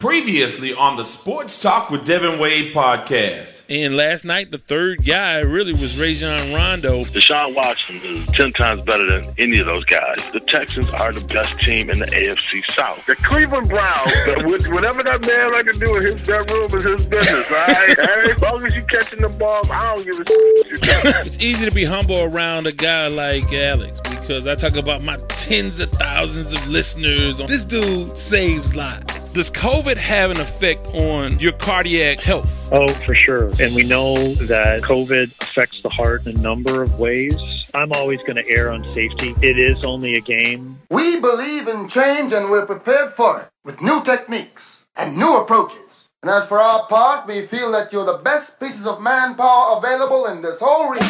Previously 0.00 0.72
on 0.72 0.96
the 0.96 1.02
Sports 1.02 1.60
Talk 1.60 1.90
with 1.90 2.04
Devin 2.04 2.38
Wade 2.38 2.72
podcast. 2.72 3.64
And 3.68 3.96
last 3.96 4.24
night, 4.24 4.52
the 4.52 4.58
third 4.58 5.04
guy 5.04 5.40
really 5.40 5.72
was 5.72 5.98
Rajon 5.98 6.54
Rondo. 6.54 7.02
Deshaun 7.02 7.52
Watson 7.52 7.96
is 8.04 8.24
10 8.34 8.52
times 8.52 8.82
better 8.82 9.04
than 9.06 9.34
any 9.38 9.58
of 9.58 9.66
those 9.66 9.84
guys. 9.86 10.18
The 10.32 10.38
Texans 10.46 10.88
are 10.90 11.12
the 11.12 11.20
best 11.22 11.58
team 11.58 11.90
in 11.90 11.98
the 11.98 12.06
AFC 12.06 12.70
South. 12.70 13.04
The 13.06 13.16
Cleveland 13.16 13.68
Browns, 13.68 14.12
whatever 14.68 15.02
that 15.02 15.26
man 15.26 15.50
like 15.50 15.66
to 15.66 15.72
do 15.72 15.96
in 15.96 16.04
his 16.04 16.22
bedroom 16.24 16.72
is 16.74 16.84
his 16.84 17.04
business, 17.06 17.50
all 17.50 17.56
right? 17.56 17.98
As 17.98 18.40
long 18.40 18.64
as 18.64 18.76
you 18.76 18.84
catching 18.84 19.20
the 19.20 19.28
ball, 19.30 19.68
I 19.68 19.96
don't 19.96 20.04
give 20.04 20.20
a 20.20 20.24
shit. 20.24 21.26
it's 21.26 21.42
easy 21.42 21.64
to 21.64 21.72
be 21.72 21.84
humble 21.84 22.20
around 22.20 22.68
a 22.68 22.72
guy 22.72 23.08
like 23.08 23.52
Alex 23.52 24.00
because 24.02 24.46
I 24.46 24.54
talk 24.54 24.76
about 24.76 25.02
my 25.02 25.16
tens 25.26 25.80
of 25.80 25.90
thousands 25.90 26.54
of 26.54 26.68
listeners. 26.68 27.38
This 27.38 27.64
dude 27.64 28.16
saves 28.16 28.76
lives. 28.76 29.17
Does 29.34 29.50
COVID 29.50 29.96
have 29.98 30.30
an 30.30 30.40
effect 30.40 30.86
on 30.88 31.38
your 31.38 31.52
cardiac 31.52 32.20
health? 32.20 32.68
Oh, 32.72 32.88
for 32.88 33.14
sure. 33.14 33.50
And 33.60 33.74
we 33.74 33.84
know 33.84 34.14
that 34.34 34.82
COVID 34.82 35.32
affects 35.42 35.82
the 35.82 35.90
heart 35.90 36.26
in 36.26 36.38
a 36.38 36.40
number 36.40 36.82
of 36.82 36.98
ways. 36.98 37.36
I'm 37.74 37.92
always 37.92 38.20
going 38.22 38.42
to 38.42 38.48
err 38.48 38.72
on 38.72 38.88
safety. 38.94 39.34
It 39.42 39.58
is 39.58 39.84
only 39.84 40.16
a 40.16 40.20
game. 40.20 40.80
We 40.90 41.20
believe 41.20 41.68
in 41.68 41.88
change 41.88 42.32
and 42.32 42.50
we're 42.50 42.66
prepared 42.66 43.14
for 43.14 43.42
it 43.42 43.48
with 43.64 43.82
new 43.82 44.02
techniques 44.02 44.86
and 44.96 45.16
new 45.16 45.36
approaches. 45.36 46.08
And 46.22 46.30
as 46.30 46.46
for 46.46 46.58
our 46.58 46.86
part, 46.88 47.28
we 47.28 47.46
feel 47.46 47.70
that 47.72 47.92
you're 47.92 48.06
the 48.06 48.18
best 48.18 48.58
pieces 48.58 48.86
of 48.86 49.00
manpower 49.00 49.76
available 49.78 50.26
in 50.26 50.42
this 50.42 50.58
whole 50.58 50.90
region. 50.90 51.06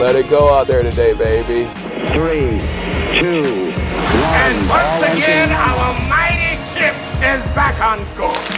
Let 0.00 0.16
it 0.16 0.28
go 0.28 0.52
out 0.52 0.66
there 0.66 0.82
today, 0.82 1.14
baby. 1.16 1.64
Three, 2.08 2.60
two, 3.18 3.72
one. 3.72 3.85
And 4.16 4.56
once 4.68 5.02
again, 5.12 5.50
our 5.52 5.92
mighty 6.08 6.56
ship 6.72 6.96
is 7.20 7.44
back 7.52 7.76
on 7.84 8.00
course. 8.16 8.48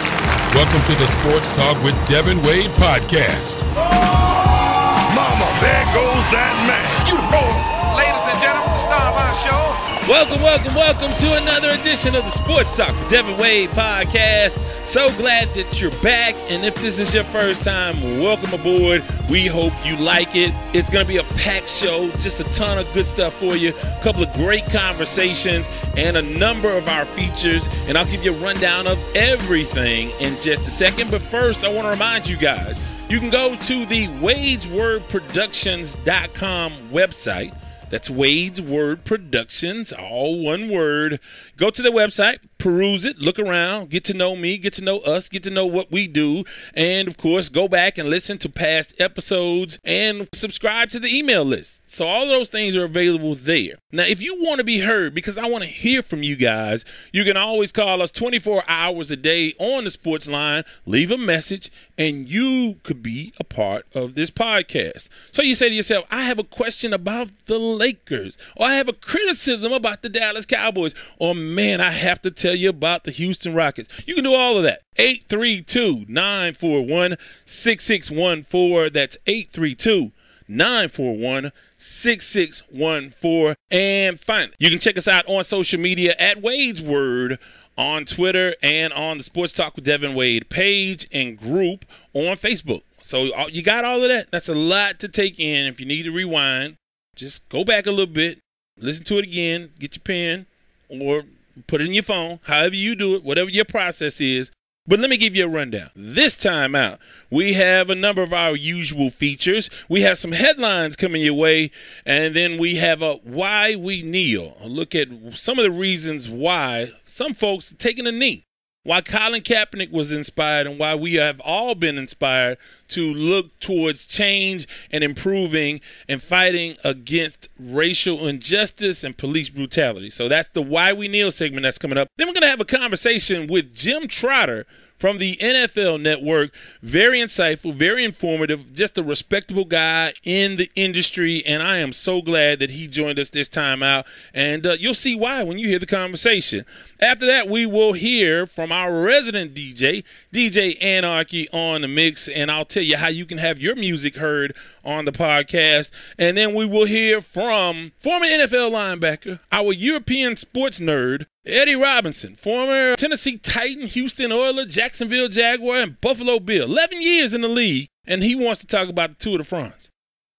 Welcome 0.54 0.82
to 0.86 0.94
the 0.94 1.06
Sports 1.06 1.50
Talk 1.52 1.82
with 1.82 1.94
Devin 2.06 2.40
Wade 2.42 2.70
podcast. 2.78 3.58
Oh! 3.74 5.12
Mama, 5.18 5.48
there 5.58 5.84
goes 5.90 6.24
that 6.30 6.54
man. 6.66 6.86
You 7.10 7.18
Beautiful. 7.18 7.50
Ladies 7.98 8.24
and 8.30 8.38
gentlemen, 8.38 8.70
the 8.70 8.80
star 8.86 9.04
of 9.10 9.16
our 9.18 9.34
show. 9.42 9.67
Welcome, 10.08 10.40
welcome, 10.40 10.74
welcome 10.74 11.12
to 11.18 11.34
another 11.34 11.68
edition 11.68 12.14
of 12.14 12.24
the 12.24 12.30
Sports 12.30 12.74
Talk 12.74 12.98
with 12.98 13.10
Devin 13.10 13.36
Wade 13.36 13.68
podcast. 13.68 14.56
So 14.86 15.14
glad 15.18 15.48
that 15.48 15.82
you're 15.82 15.90
back. 16.02 16.34
And 16.48 16.64
if 16.64 16.74
this 16.76 16.98
is 16.98 17.12
your 17.12 17.24
first 17.24 17.62
time, 17.62 18.00
welcome 18.18 18.58
aboard. 18.58 19.04
We 19.28 19.46
hope 19.46 19.74
you 19.84 19.98
like 19.98 20.34
it. 20.34 20.54
It's 20.72 20.88
going 20.88 21.04
to 21.04 21.08
be 21.08 21.18
a 21.18 21.24
packed 21.36 21.68
show, 21.68 22.08
just 22.20 22.40
a 22.40 22.44
ton 22.44 22.78
of 22.78 22.90
good 22.94 23.06
stuff 23.06 23.34
for 23.34 23.54
you, 23.54 23.74
a 23.76 24.00
couple 24.02 24.22
of 24.22 24.32
great 24.32 24.64
conversations, 24.70 25.68
and 25.98 26.16
a 26.16 26.22
number 26.22 26.72
of 26.72 26.88
our 26.88 27.04
features. 27.04 27.68
And 27.86 27.98
I'll 27.98 28.06
give 28.06 28.24
you 28.24 28.34
a 28.34 28.38
rundown 28.38 28.86
of 28.86 28.98
everything 29.14 30.08
in 30.20 30.38
just 30.38 30.62
a 30.62 30.70
second. 30.70 31.10
But 31.10 31.20
first, 31.20 31.64
I 31.64 31.68
want 31.68 31.84
to 31.84 31.90
remind 31.90 32.26
you 32.26 32.38
guys 32.38 32.82
you 33.10 33.20
can 33.20 33.28
go 33.28 33.56
to 33.56 33.84
the 33.84 34.06
Wade'sWordProductions.com 34.06 36.72
website. 36.90 37.52
That's 37.90 38.10
Wade's 38.10 38.60
Word 38.60 39.04
Productions, 39.04 39.92
all 39.92 40.44
one 40.44 40.68
word. 40.68 41.20
Go 41.56 41.70
to 41.70 41.80
the 41.80 41.88
website, 41.88 42.40
peruse 42.58 43.06
it, 43.06 43.18
look 43.18 43.38
around, 43.38 43.90
get 43.90 44.04
to 44.04 44.14
know 44.14 44.36
me, 44.36 44.58
get 44.58 44.72
to 44.74 44.84
know 44.84 44.98
us, 44.98 45.28
get 45.28 45.42
to 45.44 45.50
know 45.50 45.66
what 45.66 45.90
we 45.90 46.08
do, 46.08 46.44
and 46.74 47.08
of 47.08 47.16
course, 47.16 47.48
go 47.48 47.68
back 47.68 47.98
and 47.98 48.08
listen 48.08 48.38
to 48.38 48.48
past 48.48 49.00
episodes 49.00 49.78
and 49.84 50.28
subscribe 50.32 50.90
to 50.90 51.00
the 51.00 51.16
email 51.16 51.44
list. 51.44 51.80
So, 51.90 52.06
all 52.06 52.26
those 52.26 52.50
things 52.50 52.76
are 52.76 52.84
available 52.84 53.34
there. 53.34 53.76
Now, 53.92 54.04
if 54.04 54.22
you 54.22 54.42
want 54.42 54.58
to 54.58 54.64
be 54.64 54.80
heard, 54.80 55.14
because 55.14 55.38
I 55.38 55.46
want 55.46 55.64
to 55.64 55.70
hear 55.70 56.02
from 56.02 56.22
you 56.22 56.36
guys, 56.36 56.84
you 57.12 57.24
can 57.24 57.36
always 57.36 57.72
call 57.72 58.02
us 58.02 58.10
24 58.10 58.64
hours 58.68 59.10
a 59.10 59.16
day 59.16 59.54
on 59.58 59.84
the 59.84 59.90
sports 59.90 60.28
line, 60.28 60.64
leave 60.84 61.10
a 61.10 61.16
message, 61.16 61.70
and 61.96 62.28
you 62.28 62.76
could 62.82 63.02
be 63.02 63.32
a 63.40 63.44
part 63.44 63.86
of 63.94 64.14
this 64.14 64.30
podcast. 64.30 65.08
So, 65.32 65.42
you 65.42 65.54
say 65.54 65.68
to 65.68 65.74
yourself, 65.74 66.04
I 66.10 66.24
have 66.24 66.38
a 66.38 66.44
question 66.44 66.92
about 66.92 67.30
the 67.46 67.58
Lakers, 67.58 68.36
or 68.56 68.66
I 68.66 68.74
have 68.74 68.88
a 68.88 68.92
criticism 68.92 69.72
about 69.72 70.02
the 70.02 70.08
Dallas 70.08 70.44
Cowboys, 70.44 70.94
or 71.18 71.34
man, 71.34 71.80
I 71.80 71.92
have 71.92 72.20
to 72.22 72.30
tell 72.30 72.47
you 72.54 72.70
about 72.70 73.04
the 73.04 73.10
Houston 73.10 73.54
Rockets. 73.54 74.02
You 74.06 74.14
can 74.14 74.24
do 74.24 74.34
all 74.34 74.56
of 74.56 74.64
that. 74.64 74.82
832 74.96 76.06
941 76.08 77.16
6614. 77.44 78.92
That's 78.92 79.16
832 79.26 80.12
941 80.48 81.52
6614. 81.76 83.54
And 83.70 84.18
finally, 84.18 84.54
you 84.58 84.70
can 84.70 84.78
check 84.78 84.96
us 84.96 85.08
out 85.08 85.26
on 85.28 85.44
social 85.44 85.80
media 85.80 86.14
at 86.18 86.42
Wade's 86.42 86.82
Word 86.82 87.38
on 87.76 88.04
Twitter 88.04 88.54
and 88.62 88.92
on 88.92 89.18
the 89.18 89.24
Sports 89.24 89.52
Talk 89.52 89.76
with 89.76 89.84
Devin 89.84 90.14
Wade 90.14 90.50
page 90.50 91.06
and 91.12 91.36
group 91.36 91.84
on 92.12 92.36
Facebook. 92.36 92.82
So 93.00 93.32
uh, 93.34 93.46
you 93.50 93.62
got 93.62 93.84
all 93.84 94.02
of 94.02 94.08
that. 94.08 94.30
That's 94.30 94.48
a 94.48 94.54
lot 94.54 94.98
to 95.00 95.08
take 95.08 95.38
in. 95.38 95.66
If 95.66 95.80
you 95.80 95.86
need 95.86 96.02
to 96.02 96.10
rewind, 96.10 96.76
just 97.14 97.48
go 97.48 97.64
back 97.64 97.86
a 97.86 97.90
little 97.90 98.12
bit, 98.12 98.40
listen 98.76 99.04
to 99.06 99.18
it 99.18 99.24
again, 99.24 99.70
get 99.78 99.96
your 99.96 100.02
pen, 100.02 100.46
or 100.88 101.24
put 101.66 101.80
it 101.80 101.86
in 101.86 101.94
your 101.94 102.02
phone, 102.02 102.40
however 102.44 102.74
you 102.74 102.94
do 102.94 103.14
it, 103.14 103.24
whatever 103.24 103.50
your 103.50 103.64
process 103.64 104.20
is. 104.20 104.50
But 104.86 105.00
let 105.00 105.10
me 105.10 105.18
give 105.18 105.36
you 105.36 105.44
a 105.44 105.48
rundown. 105.48 105.90
This 105.94 106.34
time 106.34 106.74
out, 106.74 106.98
we 107.30 107.52
have 107.52 107.90
a 107.90 107.94
number 107.94 108.22
of 108.22 108.32
our 108.32 108.56
usual 108.56 109.10
features. 109.10 109.68
We 109.86 110.00
have 110.00 110.16
some 110.16 110.32
headlines 110.32 110.96
coming 110.96 111.20
your 111.20 111.34
way, 111.34 111.70
and 112.06 112.34
then 112.34 112.56
we 112.56 112.76
have 112.76 113.02
a 113.02 113.16
why 113.16 113.76
we 113.76 114.00
kneel. 114.00 114.56
A 114.62 114.66
look 114.66 114.94
at 114.94 115.08
some 115.34 115.58
of 115.58 115.64
the 115.64 115.70
reasons 115.70 116.26
why 116.26 116.92
some 117.04 117.34
folks 117.34 117.74
taking 117.74 118.06
a 118.06 118.12
knee. 118.12 118.47
Why 118.88 119.02
Colin 119.02 119.42
Kaepernick 119.42 119.90
was 119.90 120.12
inspired, 120.12 120.66
and 120.66 120.78
why 120.78 120.94
we 120.94 121.16
have 121.16 121.42
all 121.42 121.74
been 121.74 121.98
inspired 121.98 122.56
to 122.88 123.12
look 123.12 123.60
towards 123.60 124.06
change 124.06 124.66
and 124.90 125.04
improving 125.04 125.82
and 126.08 126.22
fighting 126.22 126.74
against 126.82 127.48
racial 127.58 128.26
injustice 128.26 129.04
and 129.04 129.14
police 129.14 129.50
brutality. 129.50 130.08
So 130.08 130.26
that's 130.26 130.48
the 130.54 130.62
Why 130.62 130.94
We 130.94 131.06
Kneel 131.06 131.30
segment 131.30 131.64
that's 131.64 131.76
coming 131.76 131.98
up. 131.98 132.08
Then 132.16 132.28
we're 132.28 132.32
going 132.32 132.44
to 132.44 132.48
have 132.48 132.62
a 132.62 132.64
conversation 132.64 133.46
with 133.46 133.74
Jim 133.74 134.08
Trotter 134.08 134.64
from 134.98 135.18
the 135.18 135.36
NFL 135.36 136.00
Network. 136.00 136.52
Very 136.82 137.20
insightful, 137.20 137.74
very 137.74 138.04
informative, 138.04 138.72
just 138.74 138.98
a 138.98 139.02
respectable 139.02 139.64
guy 139.64 140.12
in 140.24 140.56
the 140.56 140.70
industry. 140.74 141.42
And 141.46 141.62
I 141.62 141.78
am 141.78 141.92
so 141.92 142.20
glad 142.20 142.58
that 142.58 142.70
he 142.70 142.88
joined 142.88 143.18
us 143.18 143.30
this 143.30 143.48
time 143.48 143.82
out. 143.82 144.06
And 144.34 144.66
uh, 144.66 144.76
you'll 144.78 144.94
see 144.94 145.14
why 145.14 145.42
when 145.42 145.58
you 145.58 145.68
hear 145.68 145.78
the 145.78 145.86
conversation. 145.86 146.64
After 147.00 147.26
that, 147.26 147.48
we 147.48 147.64
will 147.64 147.92
hear 147.92 148.46
from 148.46 148.72
our 148.72 149.02
resident 149.02 149.54
DJ, 149.54 150.04
DJ 150.32 150.82
Anarchy, 150.82 151.48
on 151.50 151.82
the 151.82 151.88
mix. 151.88 152.28
And 152.28 152.50
I'll 152.50 152.64
tell 152.64 152.82
you 152.82 152.96
how 152.96 153.08
you 153.08 153.24
can 153.24 153.38
have 153.38 153.60
your 153.60 153.76
music 153.76 154.16
heard 154.16 154.56
on 154.88 155.04
the 155.04 155.12
podcast. 155.12 155.92
And 156.18 156.36
then 156.36 156.54
we 156.54 156.64
will 156.64 156.86
hear 156.86 157.20
from 157.20 157.92
former 157.98 158.26
NFL 158.26 158.72
linebacker, 158.72 159.38
our 159.52 159.72
European 159.72 160.36
sports 160.36 160.80
nerd, 160.80 161.26
Eddie 161.44 161.76
Robinson, 161.76 162.34
former 162.34 162.96
Tennessee 162.96 163.36
Titan, 163.36 163.82
Houston 163.82 164.32
Oiler, 164.32 164.64
Jacksonville 164.64 165.28
Jaguar, 165.28 165.76
and 165.76 166.00
Buffalo 166.00 166.40
Bill. 166.40 166.64
11 166.64 167.02
years 167.02 167.34
in 167.34 167.42
the 167.42 167.48
league, 167.48 167.88
and 168.06 168.22
he 168.22 168.34
wants 168.34 168.60
to 168.60 168.66
talk 168.66 168.88
about 168.88 169.10
the 169.10 169.16
Tour 169.16 169.38
de 169.38 169.44
France. 169.44 169.90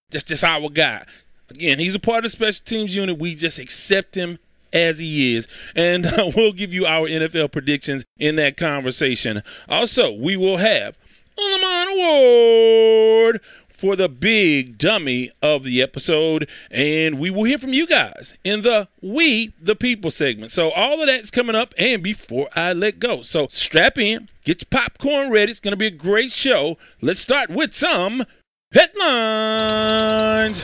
That's 0.10 0.24
just 0.24 0.44
our 0.44 0.70
guy. 0.70 1.06
Again, 1.50 1.80
he's 1.80 1.96
a 1.96 2.00
part 2.00 2.20
of 2.20 2.24
the 2.24 2.30
special 2.30 2.64
teams 2.66 2.96
unit. 2.96 3.20
We 3.20 3.36
just 3.36 3.60
accept 3.60 4.16
him 4.16 4.40
as 4.74 5.00
he 5.00 5.36
is. 5.36 5.48
And 5.76 6.06
uh, 6.06 6.32
we'll 6.36 6.54
give 6.54 6.74
you 6.74 6.86
our 6.86 7.08
NFL 7.08 7.52
predictions 7.52 8.06
in 8.18 8.36
that 8.38 8.58
conversation. 8.58 9.42
Also, 9.68 10.12
we 10.12 10.38
will 10.38 10.58
have 10.58 10.98
Lamont 11.38 11.90
Award 11.92 13.42
for 13.80 13.96
the 13.96 14.10
big 14.10 14.78
dummy 14.78 15.32
of 15.42 15.64
the 15.64 15.82
episode. 15.82 16.50
And 16.70 17.18
we 17.18 17.30
will 17.30 17.46
hear 17.46 17.58
from 17.58 17.72
you 17.72 17.88
guys 17.88 18.38
in 18.44 18.62
the 18.62 18.90
We 19.02 19.54
the 19.62 19.76
People 19.76 20.12
segment. 20.12 20.52
So 20.52 20.72
all 20.72 21.00
of 21.00 21.08
that's 21.08 21.32
coming 21.32 21.56
up. 21.56 21.74
And 21.78 22.04
before 22.04 22.50
I 22.56 22.74
let 22.74 23.00
go, 23.00 23.22
so 23.22 23.48
strap 23.48 23.98
in, 23.98 24.28
get 24.44 24.62
your 24.62 24.68
popcorn 24.70 25.32
ready. 25.32 25.52
It's 25.52 25.62
going 25.62 25.72
to 25.72 25.78
be 25.78 25.88
a 25.88 25.92
great 25.92 26.34
show. 26.34 26.78
Let's 27.02 27.22
start 27.22 27.50
with 27.50 27.74
some 27.74 28.26
headlines. 28.74 30.62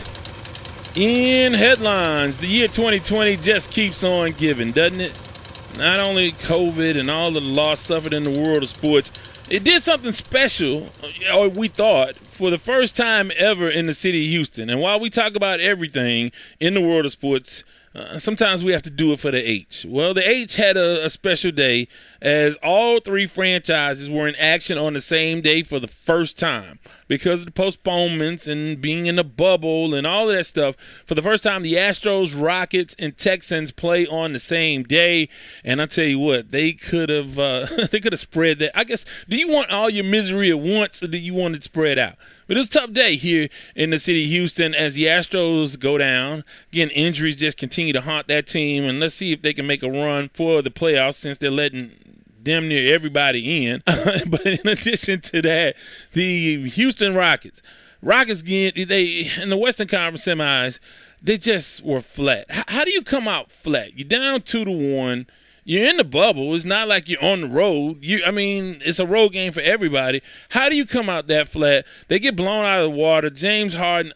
In 0.95 1.53
headlines, 1.53 2.37
the 2.37 2.47
year 2.47 2.67
2020 2.67 3.37
just 3.37 3.71
keeps 3.71 4.03
on 4.03 4.31
giving, 4.31 4.71
doesn't 4.71 5.01
it? 5.01 5.17
Not 5.77 5.99
only 5.99 6.31
COVID 6.33 6.97
and 6.97 7.09
all 7.11 7.31
the 7.31 7.41
loss 7.41 7.81
suffered 7.81 8.13
in 8.13 8.23
the 8.23 8.29
world 8.29 8.63
of 8.63 8.69
sports, 8.69 9.11
it 9.49 9.63
did 9.63 9.81
something 9.81 10.11
special, 10.11 10.89
or 11.33 11.49
we 11.49 11.67
thought, 11.67 12.15
for 12.15 12.49
the 12.49 12.57
first 12.57 12.95
time 12.95 13.31
ever 13.37 13.69
in 13.69 13.85
the 13.85 13.93
city 13.93 14.25
of 14.25 14.29
Houston. 14.29 14.69
And 14.69 14.81
while 14.81 14.99
we 14.99 15.09
talk 15.09 15.35
about 15.35 15.59
everything 15.59 16.31
in 16.59 16.73
the 16.73 16.81
world 16.81 17.05
of 17.05 17.11
sports, 17.11 17.63
Uh, 17.95 18.19
sometimes 18.19 18.61
we 18.61 18.73
have 18.73 18.81
to 18.81 18.89
do 18.89 19.13
it 19.13 19.19
for 19.21 19.31
the 19.31 19.49
H. 19.49 19.85
Well, 19.87 20.13
the 20.13 20.29
H 20.29 20.57
had 20.57 20.75
a, 20.75 21.05
a, 21.05 21.09
special 21.09 21.51
day 21.51 21.87
as 22.21 22.57
all 22.61 22.99
three 22.99 23.25
franchises 23.25 24.09
were 24.09 24.27
in 24.27 24.35
action 24.35 24.77
on 24.77 24.91
the 24.91 24.99
same 24.99 25.39
day 25.39 25.63
for 25.63 25.79
the 25.79 25.87
first 25.87 26.37
time 26.37 26.79
because 27.07 27.41
of 27.41 27.45
the 27.45 27.51
postponements 27.51 28.47
and 28.47 28.81
being 28.81 29.05
in 29.05 29.15
the 29.15 29.23
bubble 29.23 29.93
and 29.93 30.07
all 30.07 30.29
of 30.29 30.35
that 30.35 30.45
stuff. 30.45 30.75
For 31.05 31.15
the 31.15 31.21
first 31.21 31.43
time, 31.43 31.61
the 31.61 31.73
Astros, 31.73 32.39
Rockets, 32.39 32.95
and 32.97 33.17
Texans 33.17 33.71
play 33.71 34.07
on 34.07 34.33
the 34.33 34.39
same 34.39 34.83
day. 34.83 35.29
And 35.63 35.81
I 35.81 35.85
tell 35.85 36.05
you 36.05 36.19
what, 36.19 36.51
they 36.51 36.73
could 36.73 37.09
have 37.09 37.37
uh, 37.37 37.67
they 37.91 37.99
could 37.99 38.13
have 38.13 38.19
spread 38.19 38.59
that. 38.59 38.77
I 38.77 38.83
guess. 38.83 39.05
Do 39.29 39.37
you 39.37 39.51
want 39.51 39.71
all 39.71 39.89
your 39.89 40.05
misery 40.05 40.49
at 40.49 40.59
once, 40.59 41.03
or 41.03 41.07
do 41.07 41.17
you 41.17 41.33
want 41.33 41.55
it 41.55 41.63
spread 41.63 41.97
out? 41.97 42.15
But 42.47 42.57
it's 42.57 42.69
a 42.69 42.79
tough 42.79 42.93
day 42.93 43.15
here 43.15 43.49
in 43.75 43.89
the 43.89 43.99
city 43.99 44.23
of 44.23 44.29
Houston 44.29 44.75
as 44.75 44.95
the 44.95 45.05
Astros 45.05 45.79
go 45.79 45.97
down. 45.97 46.43
Again, 46.71 46.89
injuries 46.89 47.37
just 47.37 47.57
continue 47.57 47.93
to 47.93 48.01
haunt 48.01 48.27
that 48.27 48.45
team, 48.45 48.83
and 48.83 48.99
let's 48.99 49.15
see 49.15 49.31
if 49.31 49.41
they 49.41 49.53
can 49.53 49.65
make 49.65 49.81
a 49.81 49.89
run 49.89 50.29
for 50.33 50.61
the 50.61 50.69
playoffs 50.69 51.15
since 51.15 51.37
they're 51.37 51.49
letting 51.49 51.91
damn 52.45 52.69
near 52.69 52.93
everybody 52.93 53.65
in. 53.65 53.83
but 53.85 54.45
in 54.45 54.67
addition 54.67 55.19
to 55.21 55.41
that, 55.41 55.75
the 56.13 56.69
Houston 56.69 57.13
Rockets, 57.13 57.61
Rockets 58.01 58.41
get 58.41 58.75
they 58.87 59.29
in 59.41 59.49
the 59.49 59.57
Western 59.57 59.87
Conference 59.87 60.25
semis, 60.25 60.79
they 61.21 61.37
just 61.37 61.83
were 61.83 62.01
flat. 62.01 62.45
How, 62.49 62.63
how 62.67 62.83
do 62.85 62.91
you 62.91 63.01
come 63.01 63.27
out 63.27 63.51
flat? 63.51 63.97
You're 63.97 64.07
down 64.07 64.41
two 64.41 64.63
to 64.63 64.71
one 64.71 65.27
you're 65.67 65.89
in 65.89 65.97
the 65.97 66.03
bubble. 66.03 66.53
It's 66.53 66.63
not 66.63 66.87
like 66.87 67.09
you're 67.09 67.23
on 67.23 67.41
the 67.41 67.47
road. 67.47 68.03
You, 68.03 68.23
I 68.23 68.29
mean, 68.29 68.77
it's 68.81 68.99
a 68.99 69.05
road 69.05 69.33
game 69.33 69.51
for 69.51 69.61
everybody. 69.61 70.21
How 70.49 70.69
do 70.69 70.75
you 70.75 70.85
come 70.85 71.09
out 71.09 71.27
that 71.27 71.49
flat? 71.49 71.87
They 72.07 72.19
get 72.19 72.35
blown 72.35 72.63
out 72.63 72.85
of 72.85 72.91
the 72.91 72.97
water. 72.97 73.31
James 73.31 73.73
Harden. 73.73 74.13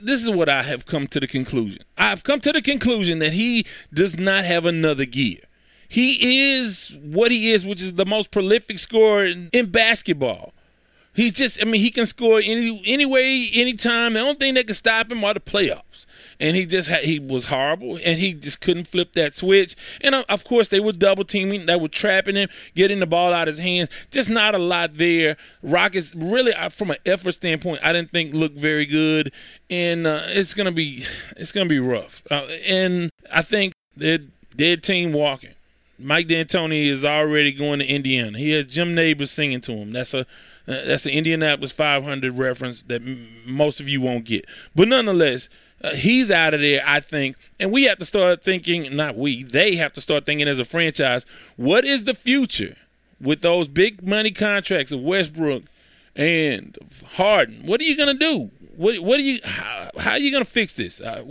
This 0.00 0.22
is 0.22 0.30
what 0.30 0.48
I 0.48 0.62
have 0.62 0.86
come 0.86 1.06
to 1.08 1.20
the 1.20 1.26
conclusion. 1.26 1.78
I've 1.96 2.24
come 2.24 2.40
to 2.40 2.52
the 2.52 2.62
conclusion 2.62 3.20
that 3.20 3.34
he 3.34 3.66
does 3.92 4.18
not 4.18 4.44
have 4.44 4.66
another 4.66 5.04
gear. 5.04 5.40
He 5.90 6.54
is 6.54 6.96
what 7.02 7.32
he 7.32 7.50
is, 7.50 7.66
which 7.66 7.82
is 7.82 7.94
the 7.94 8.06
most 8.06 8.30
prolific 8.30 8.78
scorer 8.78 9.24
in, 9.24 9.50
in 9.52 9.70
basketball. 9.70 10.54
He's 11.12 11.32
just, 11.32 11.60
I 11.60 11.64
mean, 11.64 11.80
he 11.80 11.90
can 11.90 12.06
score 12.06 12.38
any 12.38 12.80
anyway, 12.86 13.50
anytime. 13.54 14.12
The 14.12 14.20
only 14.20 14.34
thing 14.34 14.54
that 14.54 14.68
can 14.68 14.74
stop 14.74 15.10
him 15.10 15.24
are 15.24 15.34
the 15.34 15.40
playoffs. 15.40 16.06
And 16.38 16.56
he 16.56 16.64
just 16.64 16.88
had, 16.88 17.02
he 17.02 17.18
was 17.18 17.46
horrible, 17.46 17.98
and 18.04 18.20
he 18.20 18.32
just 18.32 18.60
couldn't 18.60 18.86
flip 18.86 19.14
that 19.14 19.34
switch. 19.34 19.74
And 20.00 20.14
uh, 20.14 20.24
of 20.28 20.44
course, 20.44 20.68
they 20.68 20.78
were 20.78 20.92
double 20.92 21.24
teaming, 21.24 21.66
they 21.66 21.74
were 21.74 21.88
trapping 21.88 22.36
him, 22.36 22.48
getting 22.76 23.00
the 23.00 23.06
ball 23.08 23.32
out 23.32 23.48
of 23.48 23.56
his 23.56 23.64
hands. 23.64 23.90
Just 24.12 24.30
not 24.30 24.54
a 24.54 24.58
lot 24.58 24.94
there. 24.94 25.36
Rockets 25.60 26.14
really, 26.14 26.52
from 26.70 26.92
an 26.92 26.98
effort 27.04 27.32
standpoint, 27.32 27.80
I 27.82 27.92
didn't 27.92 28.12
think 28.12 28.32
looked 28.32 28.56
very 28.56 28.86
good, 28.86 29.32
and 29.68 30.06
uh, 30.06 30.22
it's 30.26 30.54
gonna 30.54 30.70
be 30.70 31.04
it's 31.36 31.50
gonna 31.50 31.68
be 31.68 31.80
rough. 31.80 32.22
Uh, 32.30 32.46
and 32.68 33.10
I 33.32 33.42
think 33.42 33.72
they're 33.96 34.20
dead 34.54 34.84
team 34.84 35.12
walking. 35.12 35.54
Mike 36.00 36.28
D'Antoni 36.28 36.86
is 36.86 37.04
already 37.04 37.52
going 37.52 37.78
to 37.80 37.86
Indiana. 37.86 38.38
He 38.38 38.50
has 38.52 38.66
Jim 38.66 38.94
Nabors 38.94 39.30
singing 39.30 39.60
to 39.62 39.72
him. 39.72 39.92
That's 39.92 40.14
a 40.14 40.20
uh, 40.20 40.84
that's 40.84 41.04
the 41.04 41.12
Indianapolis 41.12 41.72
500 41.72 42.36
reference 42.38 42.82
that 42.82 43.02
m- 43.02 43.28
most 43.44 43.80
of 43.80 43.88
you 43.88 44.00
won't 44.00 44.24
get. 44.24 44.44
But 44.74 44.88
nonetheless, 44.88 45.48
uh, 45.82 45.94
he's 45.94 46.30
out 46.30 46.54
of 46.54 46.60
there, 46.60 46.82
I 46.86 47.00
think. 47.00 47.36
And 47.58 47.72
we 47.72 47.84
have 47.84 47.98
to 47.98 48.04
start 48.04 48.42
thinking, 48.42 48.94
not 48.94 49.16
we, 49.16 49.42
they 49.42 49.76
have 49.76 49.92
to 49.94 50.00
start 50.00 50.26
thinking 50.26 50.46
as 50.46 50.58
a 50.58 50.64
franchise, 50.64 51.24
what 51.56 51.84
is 51.84 52.04
the 52.04 52.14
future 52.14 52.76
with 53.20 53.40
those 53.40 53.68
big 53.68 54.06
money 54.06 54.30
contracts 54.30 54.92
of 54.92 55.00
Westbrook 55.00 55.64
and 56.14 56.78
Harden? 57.14 57.66
What 57.66 57.80
are 57.80 57.84
you 57.84 57.96
going 57.96 58.16
to 58.16 58.18
do? 58.18 58.50
What, 58.76 58.98
what 59.00 59.18
are 59.18 59.22
you, 59.22 59.40
how, 59.44 59.90
how 59.98 60.10
are 60.12 60.18
you 60.18 60.30
going 60.30 60.44
to 60.44 60.50
fix 60.50 60.74
this? 60.74 61.00
Uh, 61.00 61.22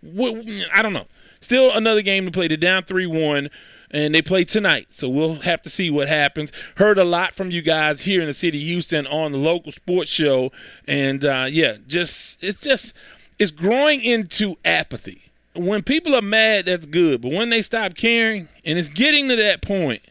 what, 0.00 0.48
I 0.74 0.82
don't 0.82 0.94
know. 0.94 1.06
Still 1.40 1.70
another 1.72 2.02
game 2.02 2.26
to 2.26 2.30
play. 2.30 2.48
They're 2.48 2.56
down 2.56 2.84
3 2.84 3.06
1 3.06 3.50
and 3.90 4.14
they 4.14 4.22
play 4.22 4.44
tonight. 4.44 4.88
So 4.90 5.08
we'll 5.08 5.36
have 5.36 5.62
to 5.62 5.70
see 5.70 5.90
what 5.90 6.08
happens. 6.08 6.52
Heard 6.76 6.98
a 6.98 7.04
lot 7.04 7.34
from 7.34 7.50
you 7.50 7.62
guys 7.62 8.02
here 8.02 8.20
in 8.20 8.26
the 8.26 8.34
city 8.34 8.58
of 8.58 8.64
Houston 8.64 9.06
on 9.06 9.32
the 9.32 9.38
local 9.38 9.72
sports 9.72 10.10
show, 10.10 10.52
and 10.86 11.24
uh, 11.24 11.46
yeah, 11.48 11.76
just 11.86 12.42
it's 12.42 12.60
just 12.60 12.94
it's 13.38 13.50
growing 13.50 14.02
into 14.02 14.56
apathy. 14.64 15.30
When 15.56 15.82
people 15.82 16.14
are 16.14 16.22
mad, 16.22 16.66
that's 16.66 16.86
good, 16.86 17.22
but 17.22 17.32
when 17.32 17.50
they 17.50 17.62
stop 17.62 17.94
caring, 17.94 18.48
and 18.64 18.78
it's 18.78 18.88
getting 18.88 19.28
to 19.28 19.36
that 19.36 19.62
point, 19.62 20.02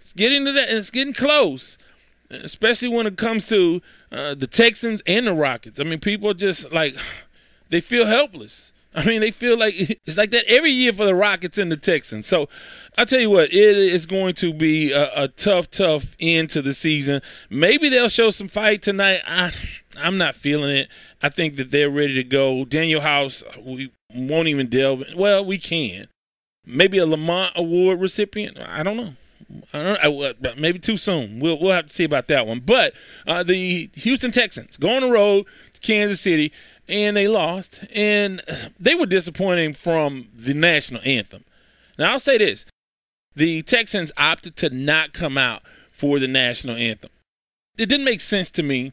it's 0.00 0.12
getting 0.12 0.44
to 0.44 0.52
that, 0.52 0.70
it's 0.70 0.90
getting 0.90 1.14
close. 1.14 1.78
Especially 2.30 2.88
when 2.88 3.06
it 3.06 3.16
comes 3.16 3.46
to 3.48 3.80
uh, 4.10 4.34
the 4.34 4.46
Texans 4.46 5.02
and 5.06 5.26
the 5.26 5.34
Rockets. 5.34 5.78
I 5.78 5.84
mean, 5.84 6.00
people 6.00 6.32
just 6.34 6.72
like 6.72 6.96
they 7.68 7.80
feel 7.80 8.06
helpless. 8.06 8.72
I 8.94 9.04
mean, 9.04 9.20
they 9.20 9.30
feel 9.30 9.58
like 9.58 9.74
it's 9.78 10.16
like 10.16 10.30
that 10.30 10.44
every 10.46 10.70
year 10.70 10.92
for 10.92 11.04
the 11.04 11.14
Rockets 11.14 11.58
and 11.58 11.70
the 11.70 11.76
Texans. 11.76 12.26
So 12.26 12.48
I 12.96 13.04
tell 13.04 13.20
you 13.20 13.30
what, 13.30 13.52
it 13.52 13.76
is 13.76 14.06
going 14.06 14.34
to 14.34 14.52
be 14.54 14.92
a, 14.92 15.10
a, 15.24 15.28
tough, 15.28 15.70
tough 15.70 16.16
end 16.20 16.50
to 16.50 16.62
the 16.62 16.72
season. 16.72 17.20
Maybe 17.50 17.88
they'll 17.88 18.08
show 18.08 18.30
some 18.30 18.48
fight 18.48 18.82
tonight. 18.82 19.20
I, 19.26 19.52
I'm 19.98 20.18
not 20.18 20.34
feeling 20.34 20.70
it. 20.70 20.88
I 21.22 21.28
think 21.28 21.56
that 21.56 21.70
they're 21.70 21.90
ready 21.90 22.14
to 22.14 22.24
go. 22.24 22.64
Daniel 22.64 23.00
House, 23.00 23.42
we 23.60 23.92
won't 24.14 24.48
even 24.48 24.68
delve. 24.68 25.02
In. 25.02 25.16
Well, 25.16 25.44
we 25.44 25.58
can. 25.58 26.06
Maybe 26.66 26.98
a 26.98 27.06
Lamont 27.06 27.52
Award 27.56 28.00
recipient. 28.00 28.58
I 28.58 28.82
don't 28.82 28.96
know. 28.96 29.14
I 29.72 29.82
don't 29.82 30.42
know. 30.42 30.52
Maybe 30.56 30.78
too 30.78 30.96
soon. 30.96 31.38
We'll 31.38 31.58
we'll 31.60 31.72
have 31.72 31.86
to 31.86 31.92
see 31.92 32.04
about 32.04 32.28
that 32.28 32.46
one. 32.46 32.60
But 32.60 32.94
uh, 33.26 33.42
the 33.42 33.90
Houston 33.94 34.30
Texans 34.30 34.76
go 34.76 34.96
on 34.96 35.02
the 35.02 35.10
road 35.10 35.46
to 35.74 35.80
Kansas 35.80 36.20
City 36.20 36.52
and 36.88 37.16
they 37.16 37.28
lost, 37.28 37.80
and 37.94 38.40
they 38.78 38.94
were 38.94 39.06
disappointing 39.06 39.74
from 39.74 40.28
the 40.34 40.54
national 40.54 41.02
anthem. 41.04 41.44
Now 41.98 42.12
I'll 42.12 42.18
say 42.18 42.38
this: 42.38 42.64
the 43.34 43.62
Texans 43.62 44.12
opted 44.16 44.56
to 44.56 44.70
not 44.70 45.12
come 45.12 45.38
out 45.38 45.62
for 45.90 46.18
the 46.18 46.28
national 46.28 46.76
anthem. 46.76 47.10
It 47.76 47.88
didn't 47.88 48.04
make 48.04 48.20
sense 48.20 48.50
to 48.52 48.62
me 48.62 48.92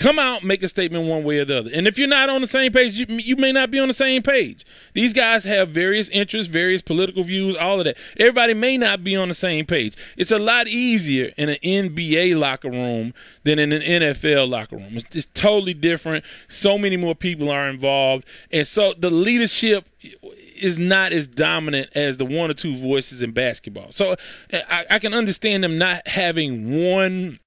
come 0.00 0.18
out, 0.18 0.42
make 0.42 0.62
a 0.62 0.68
statement 0.68 1.06
one 1.06 1.22
way 1.22 1.38
or 1.38 1.44
the 1.44 1.58
other. 1.58 1.70
And 1.72 1.86
if 1.86 1.98
you're 1.98 2.08
not 2.08 2.30
on 2.30 2.40
the 2.40 2.46
same 2.46 2.72
page, 2.72 2.98
you, 2.98 3.06
you 3.08 3.36
may 3.36 3.52
not 3.52 3.70
be 3.70 3.78
on 3.78 3.86
the 3.86 3.94
same 3.94 4.22
page. 4.22 4.64
These 4.94 5.12
guys 5.12 5.44
have 5.44 5.68
various 5.68 6.08
interests, 6.08 6.50
various 6.50 6.80
political 6.80 7.22
views, 7.22 7.54
all 7.54 7.78
of 7.78 7.84
that. 7.84 7.98
Everybody 8.18 8.54
may 8.54 8.78
not 8.78 9.04
be 9.04 9.14
on 9.14 9.28
the 9.28 9.34
same 9.34 9.66
page. 9.66 9.96
It's 10.16 10.32
a 10.32 10.38
lot 10.38 10.66
easier 10.66 11.32
in 11.36 11.50
an 11.50 11.58
NBA 11.62 12.38
locker 12.38 12.70
room 12.70 13.12
than 13.44 13.58
in 13.58 13.72
an 13.72 13.82
NFL 13.82 14.48
locker 14.48 14.76
room. 14.76 14.96
It's, 14.96 15.14
it's 15.14 15.26
totally 15.26 15.74
different. 15.74 16.24
So 16.48 16.78
many 16.78 16.96
more 16.96 17.14
people 17.14 17.50
are 17.50 17.68
involved. 17.68 18.24
And 18.50 18.66
so 18.66 18.94
the 18.94 19.10
leadership 19.10 19.86
is 20.00 20.78
not 20.78 21.12
as 21.12 21.26
dominant 21.26 21.90
as 21.94 22.16
the 22.16 22.24
one 22.24 22.50
or 22.50 22.54
two 22.54 22.74
voices 22.74 23.22
in 23.22 23.32
basketball. 23.32 23.92
So 23.92 24.16
I, 24.50 24.86
I 24.92 24.98
can 24.98 25.12
understand 25.12 25.62
them 25.62 25.76
not 25.76 26.08
having 26.08 26.82
one 26.82 27.38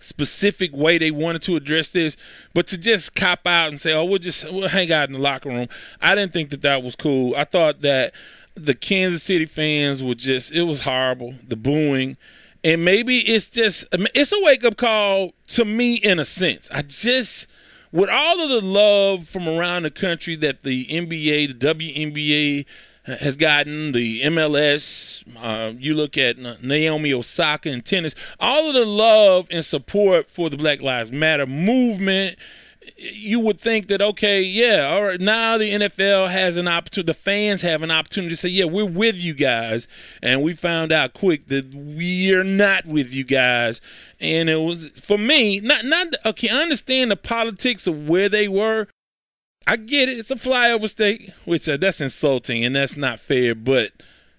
specific 0.00 0.74
way 0.74 0.98
they 0.98 1.10
wanted 1.10 1.42
to 1.42 1.56
address 1.56 1.90
this, 1.90 2.16
but 2.52 2.66
to 2.68 2.78
just 2.78 3.14
cop 3.14 3.46
out 3.46 3.68
and 3.68 3.80
say, 3.80 3.92
"Oh, 3.92 4.04
we'll 4.04 4.18
just 4.18 4.50
we'll 4.52 4.68
hang 4.68 4.92
out 4.92 5.08
in 5.08 5.14
the 5.14 5.20
locker 5.20 5.48
room," 5.48 5.68
I 6.00 6.14
didn't 6.14 6.32
think 6.32 6.50
that 6.50 6.62
that 6.62 6.82
was 6.82 6.96
cool. 6.96 7.34
I 7.36 7.44
thought 7.44 7.80
that 7.80 8.14
the 8.54 8.74
Kansas 8.74 9.22
City 9.22 9.46
fans 9.46 10.02
were 10.02 10.14
just 10.14 10.52
it 10.52 10.62
was 10.62 10.80
horrible, 10.82 11.34
the 11.46 11.56
booing, 11.56 12.16
and 12.62 12.84
maybe 12.84 13.18
it's 13.18 13.50
just 13.50 13.86
it's 13.92 14.32
a 14.32 14.40
wake 14.40 14.64
up 14.64 14.76
call 14.76 15.32
to 15.48 15.64
me 15.64 15.94
in 15.96 16.18
a 16.18 16.24
sense. 16.24 16.68
I 16.70 16.82
just 16.82 17.46
with 17.92 18.10
all 18.10 18.40
of 18.40 18.48
the 18.48 18.60
love 18.60 19.28
from 19.28 19.48
around 19.48 19.84
the 19.84 19.90
country 19.90 20.34
that 20.36 20.62
the 20.62 20.84
NBA, 20.86 21.58
the 21.58 21.74
WNBA 21.74 22.66
has 23.04 23.36
gotten, 23.36 23.92
the 23.92 24.22
MLS, 24.22 25.24
uh, 25.36 25.74
you 25.78 25.94
look 25.94 26.16
at 26.16 26.38
Naomi 26.62 27.12
Osaka 27.12 27.70
in 27.70 27.82
tennis, 27.82 28.14
all 28.40 28.68
of 28.68 28.74
the 28.74 28.86
love 28.86 29.46
and 29.50 29.64
support 29.64 30.28
for 30.28 30.48
the 30.48 30.56
Black 30.56 30.80
Lives 30.80 31.12
Matter 31.12 31.46
movement. 31.46 32.38
You 32.98 33.40
would 33.40 33.58
think 33.58 33.86
that 33.88 34.02
okay, 34.02 34.42
yeah, 34.42 34.88
all 34.90 35.04
right. 35.04 35.20
Now 35.20 35.56
the 35.56 35.70
NFL 35.70 36.30
has 36.30 36.58
an 36.58 36.68
opportunity. 36.68 37.12
The 37.12 37.18
fans 37.18 37.62
have 37.62 37.82
an 37.82 37.90
opportunity 37.90 38.34
to 38.34 38.36
say, 38.36 38.50
yeah, 38.50 38.66
we're 38.66 38.84
with 38.84 39.16
you 39.16 39.32
guys, 39.32 39.88
and 40.22 40.42
we 40.42 40.52
found 40.52 40.92
out 40.92 41.14
quick 41.14 41.46
that 41.46 41.72
we're 41.72 42.44
not 42.44 42.84
with 42.84 43.14
you 43.14 43.24
guys. 43.24 43.80
And 44.20 44.50
it 44.50 44.56
was 44.56 44.90
for 45.02 45.16
me, 45.16 45.60
not 45.60 45.86
not 45.86 46.08
okay. 46.26 46.50
I 46.50 46.60
understand 46.60 47.10
the 47.10 47.16
politics 47.16 47.86
of 47.86 48.06
where 48.06 48.28
they 48.28 48.48
were, 48.48 48.88
I 49.66 49.76
get 49.76 50.08
it. 50.08 50.18
It's 50.18 50.30
a 50.30 50.36
flyover 50.36 50.88
state, 50.88 51.32
which 51.44 51.68
uh, 51.68 51.76
that's 51.76 52.00
insulting 52.00 52.64
and 52.64 52.76
that's 52.76 52.96
not 52.96 53.18
fair. 53.18 53.54
But 53.54 53.92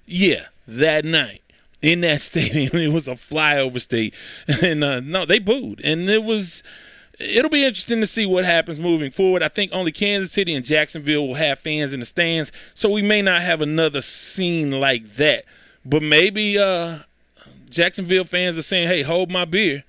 yeah, 0.05 0.45
that 0.67 1.05
night 1.05 1.41
in 1.81 2.01
that 2.01 2.21
stadium, 2.21 2.75
it 2.75 2.93
was 2.93 3.07
a 3.07 3.13
flyover 3.13 3.81
state, 3.81 4.13
and 4.61 4.83
uh, 4.83 4.99
no, 4.99 5.25
they 5.25 5.39
booed, 5.39 5.81
and 5.83 6.09
it 6.09 6.23
was. 6.23 6.63
It'll 7.17 7.49
be 7.49 7.63
interesting 7.63 8.01
to 8.01 8.07
see 8.07 8.25
what 8.25 8.43
happens 8.43 8.77
moving 8.77 9.09
forward. 9.09 9.41
I 9.41 9.47
think 9.47 9.71
only 9.73 9.93
Kansas 9.93 10.33
City 10.33 10.53
and 10.53 10.65
Jacksonville 10.65 11.25
will 11.25 11.35
have 11.35 11.59
fans 11.59 11.93
in 11.93 12.01
the 12.01 12.05
stands, 12.05 12.51
so 12.73 12.89
we 12.89 13.01
may 13.01 13.21
not 13.21 13.41
have 13.41 13.61
another 13.61 14.01
scene 14.01 14.69
like 14.69 15.15
that. 15.15 15.45
But 15.85 16.03
maybe 16.03 16.59
uh, 16.59 16.99
Jacksonville 17.69 18.25
fans 18.25 18.57
are 18.57 18.61
saying, 18.61 18.89
"Hey, 18.89 19.01
hold 19.01 19.31
my 19.31 19.45
beer." 19.45 19.85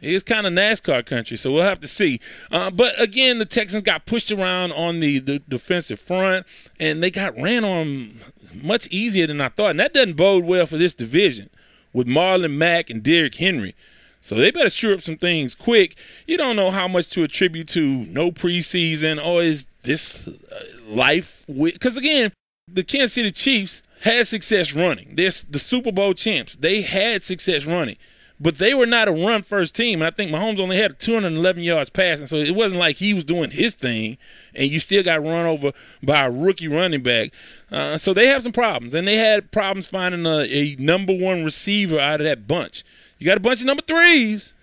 It's 0.00 0.24
kind 0.24 0.46
of 0.46 0.52
NASCAR 0.52 1.04
country, 1.04 1.36
so 1.36 1.52
we'll 1.52 1.62
have 1.62 1.80
to 1.80 1.88
see. 1.88 2.20
Uh, 2.50 2.70
but 2.70 3.00
again, 3.00 3.38
the 3.38 3.44
Texans 3.44 3.82
got 3.82 4.06
pushed 4.06 4.32
around 4.32 4.72
on 4.72 5.00
the, 5.00 5.18
the 5.18 5.40
defensive 5.40 6.00
front, 6.00 6.46
and 6.78 7.02
they 7.02 7.10
got 7.10 7.38
ran 7.38 7.64
on 7.64 8.20
much 8.54 8.86
easier 8.88 9.26
than 9.26 9.40
I 9.40 9.48
thought. 9.48 9.70
And 9.70 9.80
that 9.80 9.92
doesn't 9.92 10.16
bode 10.16 10.44
well 10.44 10.66
for 10.66 10.78
this 10.78 10.94
division 10.94 11.50
with 11.92 12.06
Marlon 12.06 12.56
Mack 12.56 12.90
and 12.90 13.02
Derrick 13.02 13.34
Henry. 13.36 13.74
So 14.20 14.34
they 14.34 14.50
better 14.50 14.70
sure 14.70 14.94
up 14.94 15.00
some 15.00 15.16
things 15.16 15.54
quick. 15.54 15.96
You 16.26 16.36
don't 16.36 16.56
know 16.56 16.70
how 16.70 16.86
much 16.86 17.08
to 17.10 17.22
attribute 17.22 17.68
to 17.68 18.04
no 18.06 18.30
preseason 18.30 19.24
or 19.24 19.42
is 19.42 19.66
this 19.82 20.28
uh, 20.28 20.32
life 20.86 21.44
because 21.48 21.96
again, 21.96 22.32
the 22.68 22.84
Kansas 22.84 23.14
City 23.14 23.32
Chiefs 23.32 23.82
had 24.02 24.26
success 24.26 24.74
running. 24.74 25.14
They're 25.14 25.30
the 25.48 25.58
Super 25.58 25.90
Bowl 25.90 26.12
champs. 26.14 26.54
They 26.54 26.82
had 26.82 27.22
success 27.22 27.64
running. 27.64 27.96
But 28.42 28.56
they 28.56 28.72
were 28.72 28.86
not 28.86 29.06
a 29.06 29.12
run 29.12 29.42
first 29.42 29.74
team. 29.76 30.00
And 30.00 30.06
I 30.06 30.10
think 30.10 30.30
Mahomes 30.30 30.60
only 30.60 30.78
had 30.78 30.98
211 30.98 31.62
yards 31.62 31.90
passing. 31.90 32.26
So 32.26 32.36
it 32.36 32.54
wasn't 32.54 32.80
like 32.80 32.96
he 32.96 33.12
was 33.12 33.24
doing 33.24 33.50
his 33.50 33.74
thing 33.74 34.16
and 34.54 34.70
you 34.70 34.80
still 34.80 35.02
got 35.02 35.22
run 35.22 35.44
over 35.44 35.72
by 36.02 36.22
a 36.22 36.30
rookie 36.30 36.68
running 36.68 37.02
back. 37.02 37.34
Uh, 37.70 37.98
so 37.98 38.14
they 38.14 38.28
have 38.28 38.42
some 38.42 38.52
problems. 38.52 38.94
And 38.94 39.06
they 39.06 39.16
had 39.16 39.50
problems 39.50 39.86
finding 39.86 40.24
a, 40.24 40.46
a 40.48 40.76
number 40.78 41.12
one 41.12 41.44
receiver 41.44 41.98
out 41.98 42.20
of 42.20 42.24
that 42.24 42.48
bunch. 42.48 42.82
You 43.18 43.26
got 43.26 43.36
a 43.36 43.40
bunch 43.40 43.60
of 43.60 43.66
number 43.66 43.82
threes, 43.82 44.54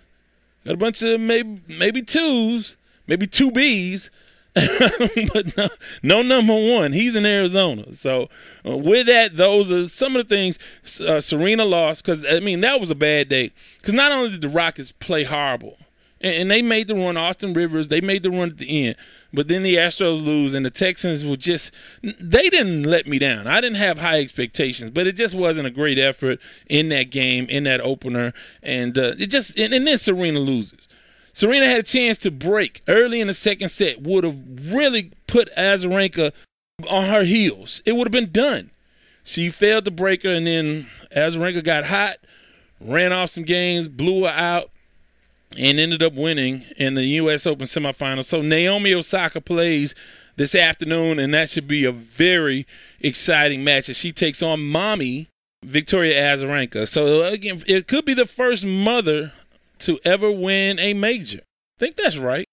got 0.64 0.74
a 0.74 0.76
bunch 0.76 1.00
of 1.02 1.20
maybe 1.20 1.60
maybe 1.68 2.02
twos, 2.02 2.76
maybe 3.06 3.28
two 3.28 3.52
Bs, 3.52 4.10
but 5.32 5.56
no, 5.56 5.68
no, 6.02 6.22
number 6.22 6.54
one. 6.54 6.92
He's 6.92 7.14
in 7.14 7.24
Arizona. 7.26 7.92
So 7.92 8.28
uh, 8.66 8.76
with 8.76 9.06
that, 9.06 9.36
those 9.36 9.70
are 9.70 9.86
some 9.86 10.16
of 10.16 10.26
the 10.26 10.34
things 10.34 10.58
uh, 11.00 11.20
Serena 11.20 11.64
lost 11.64 12.04
because 12.04 12.24
I 12.28 12.40
mean 12.40 12.60
that 12.62 12.80
was 12.80 12.90
a 12.90 12.94
bad 12.94 13.28
day. 13.28 13.52
Because 13.76 13.94
not 13.94 14.10
only 14.10 14.30
did 14.30 14.40
the 14.40 14.48
Rockets 14.48 14.92
play 14.92 15.24
horrible, 15.24 15.78
and, 16.20 16.34
and, 16.34 16.50
they 16.50 16.62
made 16.62 16.88
the 16.88 16.94
run. 16.94 17.16
Austin 17.16 17.52
Rivers, 17.52 17.88
they 17.88 18.00
made 18.00 18.22
the 18.22 18.30
run 18.30 18.50
at 18.50 18.58
the 18.58 18.86
end, 18.86 18.96
but 19.32 19.48
then 19.48 19.62
the 19.62 19.76
Astros 19.76 20.24
lose, 20.24 20.54
and 20.54 20.66
the 20.66 20.70
Texans 20.70 21.24
were 21.24 21.36
just 21.36 21.72
they 22.02 22.48
didn't 22.48 22.84
let 22.84 23.06
me 23.06 23.18
down. 23.18 23.46
I 23.46 23.60
didn't 23.60 23.76
have 23.76 23.98
high 23.98 24.18
expectations, 24.20 24.90
but 24.90 25.06
it 25.06 25.12
just 25.12 25.34
wasn't 25.34 25.68
a 25.68 25.70
great 25.70 25.98
effort 25.98 26.40
in 26.68 26.88
that 26.88 27.10
game, 27.10 27.46
in 27.48 27.64
that 27.64 27.80
opener, 27.80 28.32
and 28.62 28.98
uh, 28.98 29.14
it 29.18 29.30
just 29.30 29.58
and, 29.58 29.72
and 29.72 29.86
then 29.86 29.98
Serena 29.98 30.40
loses. 30.40 30.87
Serena 31.38 31.66
had 31.66 31.78
a 31.78 31.84
chance 31.84 32.18
to 32.18 32.32
break 32.32 32.82
early 32.88 33.20
in 33.20 33.28
the 33.28 33.32
second 33.32 33.68
set, 33.68 34.02
would 34.02 34.24
have 34.24 34.72
really 34.72 35.12
put 35.28 35.48
Azarenka 35.54 36.32
on 36.90 37.04
her 37.04 37.22
heels. 37.22 37.80
It 37.86 37.92
would 37.92 38.08
have 38.08 38.12
been 38.12 38.32
done. 38.32 38.72
She 39.22 39.48
failed 39.48 39.84
to 39.84 39.92
break 39.92 40.24
her, 40.24 40.30
and 40.30 40.48
then 40.48 40.88
Azarenka 41.14 41.62
got 41.62 41.84
hot, 41.84 42.16
ran 42.80 43.12
off 43.12 43.30
some 43.30 43.44
games, 43.44 43.86
blew 43.86 44.24
her 44.24 44.30
out, 44.30 44.72
and 45.56 45.78
ended 45.78 46.02
up 46.02 46.14
winning 46.14 46.64
in 46.76 46.94
the 46.94 47.04
U.S. 47.04 47.46
Open 47.46 47.68
semifinal. 47.68 48.24
So 48.24 48.42
Naomi 48.42 48.92
Osaka 48.92 49.40
plays 49.40 49.94
this 50.34 50.56
afternoon, 50.56 51.20
and 51.20 51.32
that 51.34 51.50
should 51.50 51.68
be 51.68 51.84
a 51.84 51.92
very 51.92 52.66
exciting 52.98 53.62
match 53.62 53.88
as 53.88 53.96
she 53.96 54.10
takes 54.10 54.42
on 54.42 54.66
mommy 54.66 55.28
Victoria 55.64 56.20
Azarenka. 56.34 56.88
So 56.88 57.22
again, 57.22 57.62
it 57.68 57.86
could 57.86 58.04
be 58.04 58.14
the 58.14 58.26
first 58.26 58.66
mother 58.66 59.34
to 59.80 59.98
ever 60.04 60.30
win 60.30 60.78
a 60.78 60.94
major. 60.94 61.40
I 61.40 61.78
think 61.78 61.96
that's 61.96 62.18
right. 62.18 62.46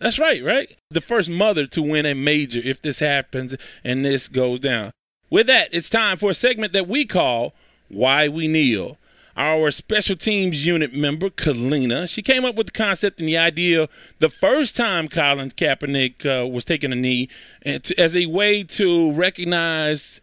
That's 0.00 0.18
right, 0.18 0.42
right? 0.42 0.76
The 0.90 1.00
first 1.00 1.30
mother 1.30 1.66
to 1.68 1.82
win 1.82 2.04
a 2.04 2.14
major 2.14 2.60
if 2.62 2.82
this 2.82 2.98
happens 2.98 3.56
and 3.82 4.04
this 4.04 4.28
goes 4.28 4.60
down. 4.60 4.90
With 5.30 5.46
that, 5.46 5.72
it's 5.72 5.88
time 5.88 6.18
for 6.18 6.30
a 6.30 6.34
segment 6.34 6.72
that 6.74 6.88
we 6.88 7.06
call 7.06 7.54
Why 7.88 8.28
We 8.28 8.48
Kneel. 8.48 8.98
Our 9.36 9.72
special 9.72 10.14
teams 10.14 10.64
unit 10.64 10.94
member, 10.94 11.28
Kalina, 11.28 12.08
she 12.08 12.22
came 12.22 12.44
up 12.44 12.54
with 12.54 12.66
the 12.66 12.72
concept 12.72 13.18
and 13.18 13.28
the 13.28 13.36
idea 13.36 13.88
the 14.20 14.28
first 14.28 14.76
time 14.76 15.08
Colin 15.08 15.50
Kaepernick 15.50 16.24
uh, 16.24 16.46
was 16.46 16.64
taking 16.64 16.92
a 16.92 16.96
knee 16.96 17.28
to, 17.64 17.98
as 17.98 18.14
a 18.14 18.26
way 18.26 18.62
to 18.62 19.10
recognize 19.12 20.20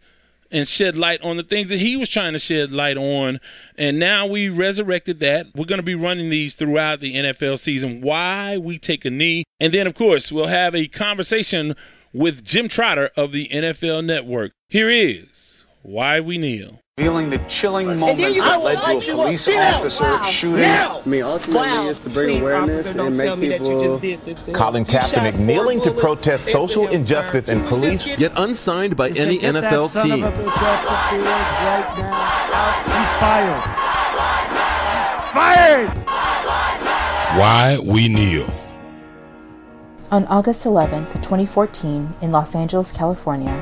and 0.52 0.68
shed 0.68 0.96
light 0.96 1.20
on 1.22 1.38
the 1.38 1.42
things 1.42 1.68
that 1.68 1.80
he 1.80 1.96
was 1.96 2.08
trying 2.08 2.34
to 2.34 2.38
shed 2.38 2.70
light 2.70 2.96
on. 2.96 3.40
And 3.76 3.98
now 3.98 4.26
we 4.26 4.48
resurrected 4.48 5.18
that. 5.20 5.46
We're 5.54 5.64
going 5.64 5.78
to 5.78 5.82
be 5.82 5.94
running 5.94 6.28
these 6.28 6.54
throughout 6.54 7.00
the 7.00 7.14
NFL 7.14 7.58
season. 7.58 8.02
Why 8.02 8.58
we 8.58 8.78
take 8.78 9.04
a 9.04 9.10
knee. 9.10 9.44
And 9.58 9.72
then, 9.72 9.86
of 9.86 9.94
course, 9.94 10.30
we'll 10.30 10.46
have 10.46 10.74
a 10.74 10.86
conversation 10.86 11.74
with 12.12 12.44
Jim 12.44 12.68
Trotter 12.68 13.10
of 13.16 13.32
the 13.32 13.48
NFL 13.48 14.04
Network. 14.04 14.52
Here 14.68 14.90
is 14.90 15.62
Why 15.82 16.20
We 16.20 16.36
Kneel. 16.38 16.81
Revealing 16.98 17.30
the 17.30 17.38
chilling 17.48 17.98
moments 17.98 18.38
that 18.38 18.60
led 18.60 19.00
to 19.00 19.12
a 19.12 19.14
police 19.14 19.48
officer 19.48 20.04
wow. 20.04 20.22
shooting. 20.24 20.66
I 20.66 21.00
mean, 21.06 21.22
ultimately, 21.22 21.66
wow. 21.66 21.88
it's 21.88 22.00
to 22.00 22.10
bring 22.10 22.26
Please, 22.28 22.42
awareness 22.42 22.86
officer, 22.86 23.00
and 23.00 23.16
make 23.16 23.40
people. 23.40 24.52
Colin 24.52 24.84
Kaepernick 24.84 25.38
kneeling 25.38 25.80
to 25.80 25.90
protest 25.90 26.52
social 26.52 26.88
injustice 26.88 27.48
and 27.48 27.64
police. 27.64 28.06
Yet 28.18 28.32
unsigned 28.36 28.94
by 28.94 29.08
any 29.08 29.38
NFL 29.38 30.02
team. 30.02 30.22
Right 30.22 30.34
He's 32.84 33.16
fired. 33.16 33.62
He's 34.92 35.32
fired. 35.32 35.88
Why 37.38 37.78
we 37.82 38.08
kneel. 38.08 38.52
On 40.10 40.26
August 40.26 40.66
11th, 40.66 41.10
2014, 41.22 42.16
in 42.20 42.32
Los 42.32 42.54
Angeles, 42.54 42.92
California, 42.92 43.58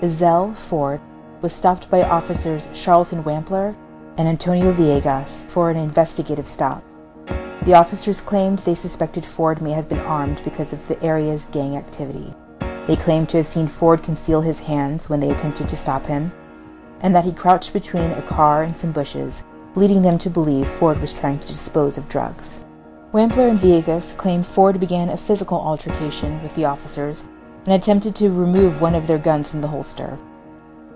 Ezell 0.00 0.56
Ford 0.56 0.98
was 1.42 1.52
stopped 1.52 1.90
by 1.90 2.02
officers 2.02 2.68
Sharlton 2.68 3.24
Wampler 3.24 3.74
and 4.18 4.28
Antonio 4.28 4.72
Villegas 4.72 5.46
for 5.46 5.70
an 5.70 5.76
investigative 5.76 6.46
stop. 6.46 6.84
The 7.64 7.74
officers 7.74 8.20
claimed 8.20 8.60
they 8.60 8.74
suspected 8.74 9.24
Ford 9.24 9.60
may 9.60 9.72
have 9.72 9.88
been 9.88 10.00
armed 10.00 10.40
because 10.44 10.72
of 10.72 10.86
the 10.88 11.02
area's 11.02 11.44
gang 11.46 11.76
activity. 11.76 12.32
They 12.86 12.96
claimed 12.96 13.28
to 13.30 13.36
have 13.38 13.46
seen 13.46 13.66
Ford 13.66 14.02
conceal 14.02 14.40
his 14.40 14.60
hands 14.60 15.08
when 15.08 15.20
they 15.20 15.30
attempted 15.30 15.68
to 15.68 15.76
stop 15.76 16.06
him, 16.06 16.32
and 17.02 17.14
that 17.14 17.24
he 17.24 17.32
crouched 17.32 17.72
between 17.72 18.10
a 18.12 18.22
car 18.22 18.62
and 18.62 18.76
some 18.76 18.92
bushes, 18.92 19.44
leading 19.74 20.02
them 20.02 20.18
to 20.18 20.30
believe 20.30 20.68
Ford 20.68 21.00
was 21.00 21.12
trying 21.12 21.38
to 21.38 21.46
dispose 21.46 21.98
of 21.98 22.08
drugs. 22.08 22.62
Wampler 23.12 23.50
and 23.50 23.58
Villegas 23.58 24.16
claimed 24.16 24.46
Ford 24.46 24.80
began 24.80 25.08
a 25.08 25.16
physical 25.16 25.60
altercation 25.60 26.42
with 26.42 26.54
the 26.54 26.64
officers 26.64 27.24
and 27.66 27.74
attempted 27.74 28.14
to 28.16 28.30
remove 28.30 28.80
one 28.80 28.94
of 28.94 29.06
their 29.06 29.18
guns 29.18 29.48
from 29.48 29.60
the 29.60 29.68
holster. 29.68 30.18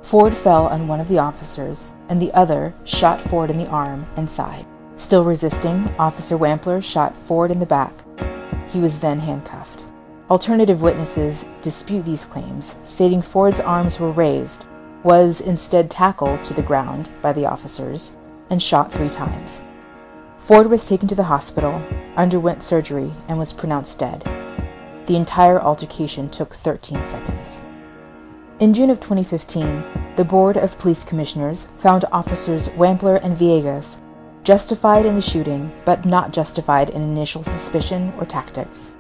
Ford 0.05 0.37
fell 0.37 0.67
on 0.67 0.87
one 0.87 1.01
of 1.01 1.09
the 1.09 1.19
officers, 1.19 1.91
and 2.11 2.21
the 2.21 2.31
other 2.35 2.75
shot 2.85 3.23
Ford 3.23 3.49
in 3.49 3.57
the 3.57 3.69
arm 3.69 4.05
and 4.17 4.29
side. 4.29 4.67
Still 4.97 5.25
resisting, 5.25 5.89
Officer 5.99 6.37
Wampler 6.37 6.85
shot 6.85 7.17
Ford 7.17 7.51
in 7.51 7.59
the 7.59 7.65
back. 7.65 8.05
He 8.69 8.81
was 8.81 9.01
then 9.01 9.19
handcuffed. 9.19 9.87
Alternative 10.29 10.83
witnesses 10.83 11.47
dispute 11.63 12.05
these 12.05 12.27
claims, 12.27 12.77
stating 12.85 13.23
Ford's 13.23 13.61
arms 13.61 13.99
were 13.99 14.13
raised, 14.13 14.67
was 15.03 15.41
instead 15.41 15.91
tackled 15.91 16.45
to 16.45 16.53
the 16.53 16.61
ground 16.61 17.09
by 17.23 17.33
the 17.33 17.47
officers, 17.47 18.15
and 18.51 18.63
shot 18.63 18.93
three 18.93 19.09
times. 19.09 19.63
Ford 20.39 20.67
was 20.67 20.87
taken 20.87 21.09
to 21.09 21.15
the 21.15 21.25
hospital, 21.25 21.83
underwent 22.15 22.63
surgery, 22.63 23.11
and 23.27 23.39
was 23.39 23.55
pronounced 23.55 24.01
dead. 24.01 24.23
The 25.07 25.17
entire 25.17 25.59
altercation 25.59 26.29
took 26.29 26.53
13 26.53 27.03
seconds. 27.07 27.61
In 28.61 28.73
June 28.73 28.89
of 28.89 29.01
2015, 29.01 30.15
the 30.15 30.25
Board 30.25 30.57
of 30.57 30.79
Police 30.79 31.03
Commissioners 31.03 31.65
found 31.77 32.05
officers 32.13 32.69
Wampler 32.69 33.21
and 33.21 33.37
Villegas 33.37 33.99
justified 34.45 35.05
in 35.05 35.17
the 35.17 35.21
shooting, 35.21 35.73
but 35.85 36.05
not 36.05 36.33
justified 36.33 36.91
in 36.91 37.03
initial 37.03 37.43
suspicion 37.43 38.13
or 38.17 38.25
tactics. 38.25 38.93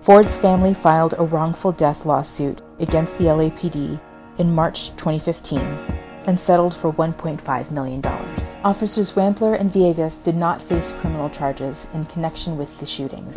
Ford's 0.00 0.38
family 0.38 0.72
filed 0.72 1.14
a 1.18 1.24
wrongful 1.24 1.72
death 1.72 2.06
lawsuit 2.06 2.62
against 2.78 3.18
the 3.18 3.24
LAPD 3.24 4.00
in 4.38 4.54
March 4.54 4.88
2015 4.96 5.60
and 6.24 6.40
settled 6.40 6.74
for 6.74 6.90
$1.5 6.90 7.70
million. 7.70 8.02
Officers 8.64 9.12
Wampler 9.12 9.60
and 9.60 9.70
Villegas 9.70 10.22
did 10.22 10.36
not 10.36 10.62
face 10.62 10.90
criminal 10.92 11.28
charges 11.28 11.86
in 11.92 12.06
connection 12.06 12.56
with 12.56 12.80
the 12.80 12.86
shootings. 12.86 13.36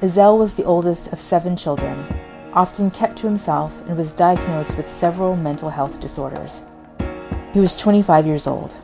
Ezell 0.00 0.38
was 0.38 0.54
the 0.54 0.64
oldest 0.64 1.12
of 1.12 1.18
seven 1.18 1.56
children 1.56 2.06
often 2.52 2.90
kept 2.90 3.16
to 3.18 3.26
himself, 3.26 3.80
and 3.88 3.96
was 3.96 4.12
diagnosed 4.12 4.76
with 4.76 4.88
several 4.88 5.36
mental 5.36 5.70
health 5.70 6.00
disorders. 6.00 6.62
He 7.52 7.60
was 7.60 7.76
25 7.76 8.26
years 8.26 8.46
old, 8.46 8.76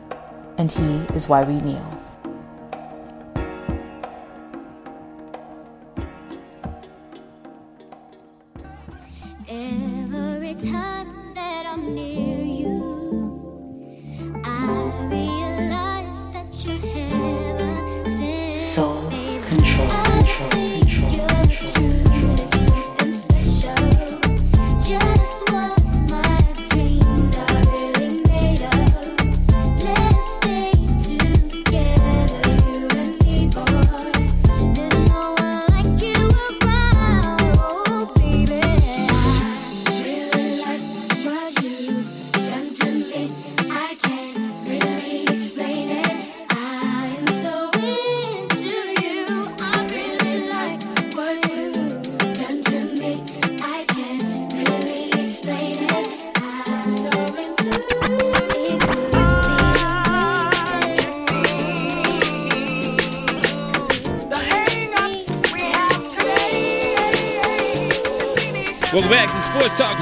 and 0.57 0.71
he 0.71 0.95
is 1.15 1.27
why 1.27 1.43
we 1.43 1.59
kneel. 1.61 1.94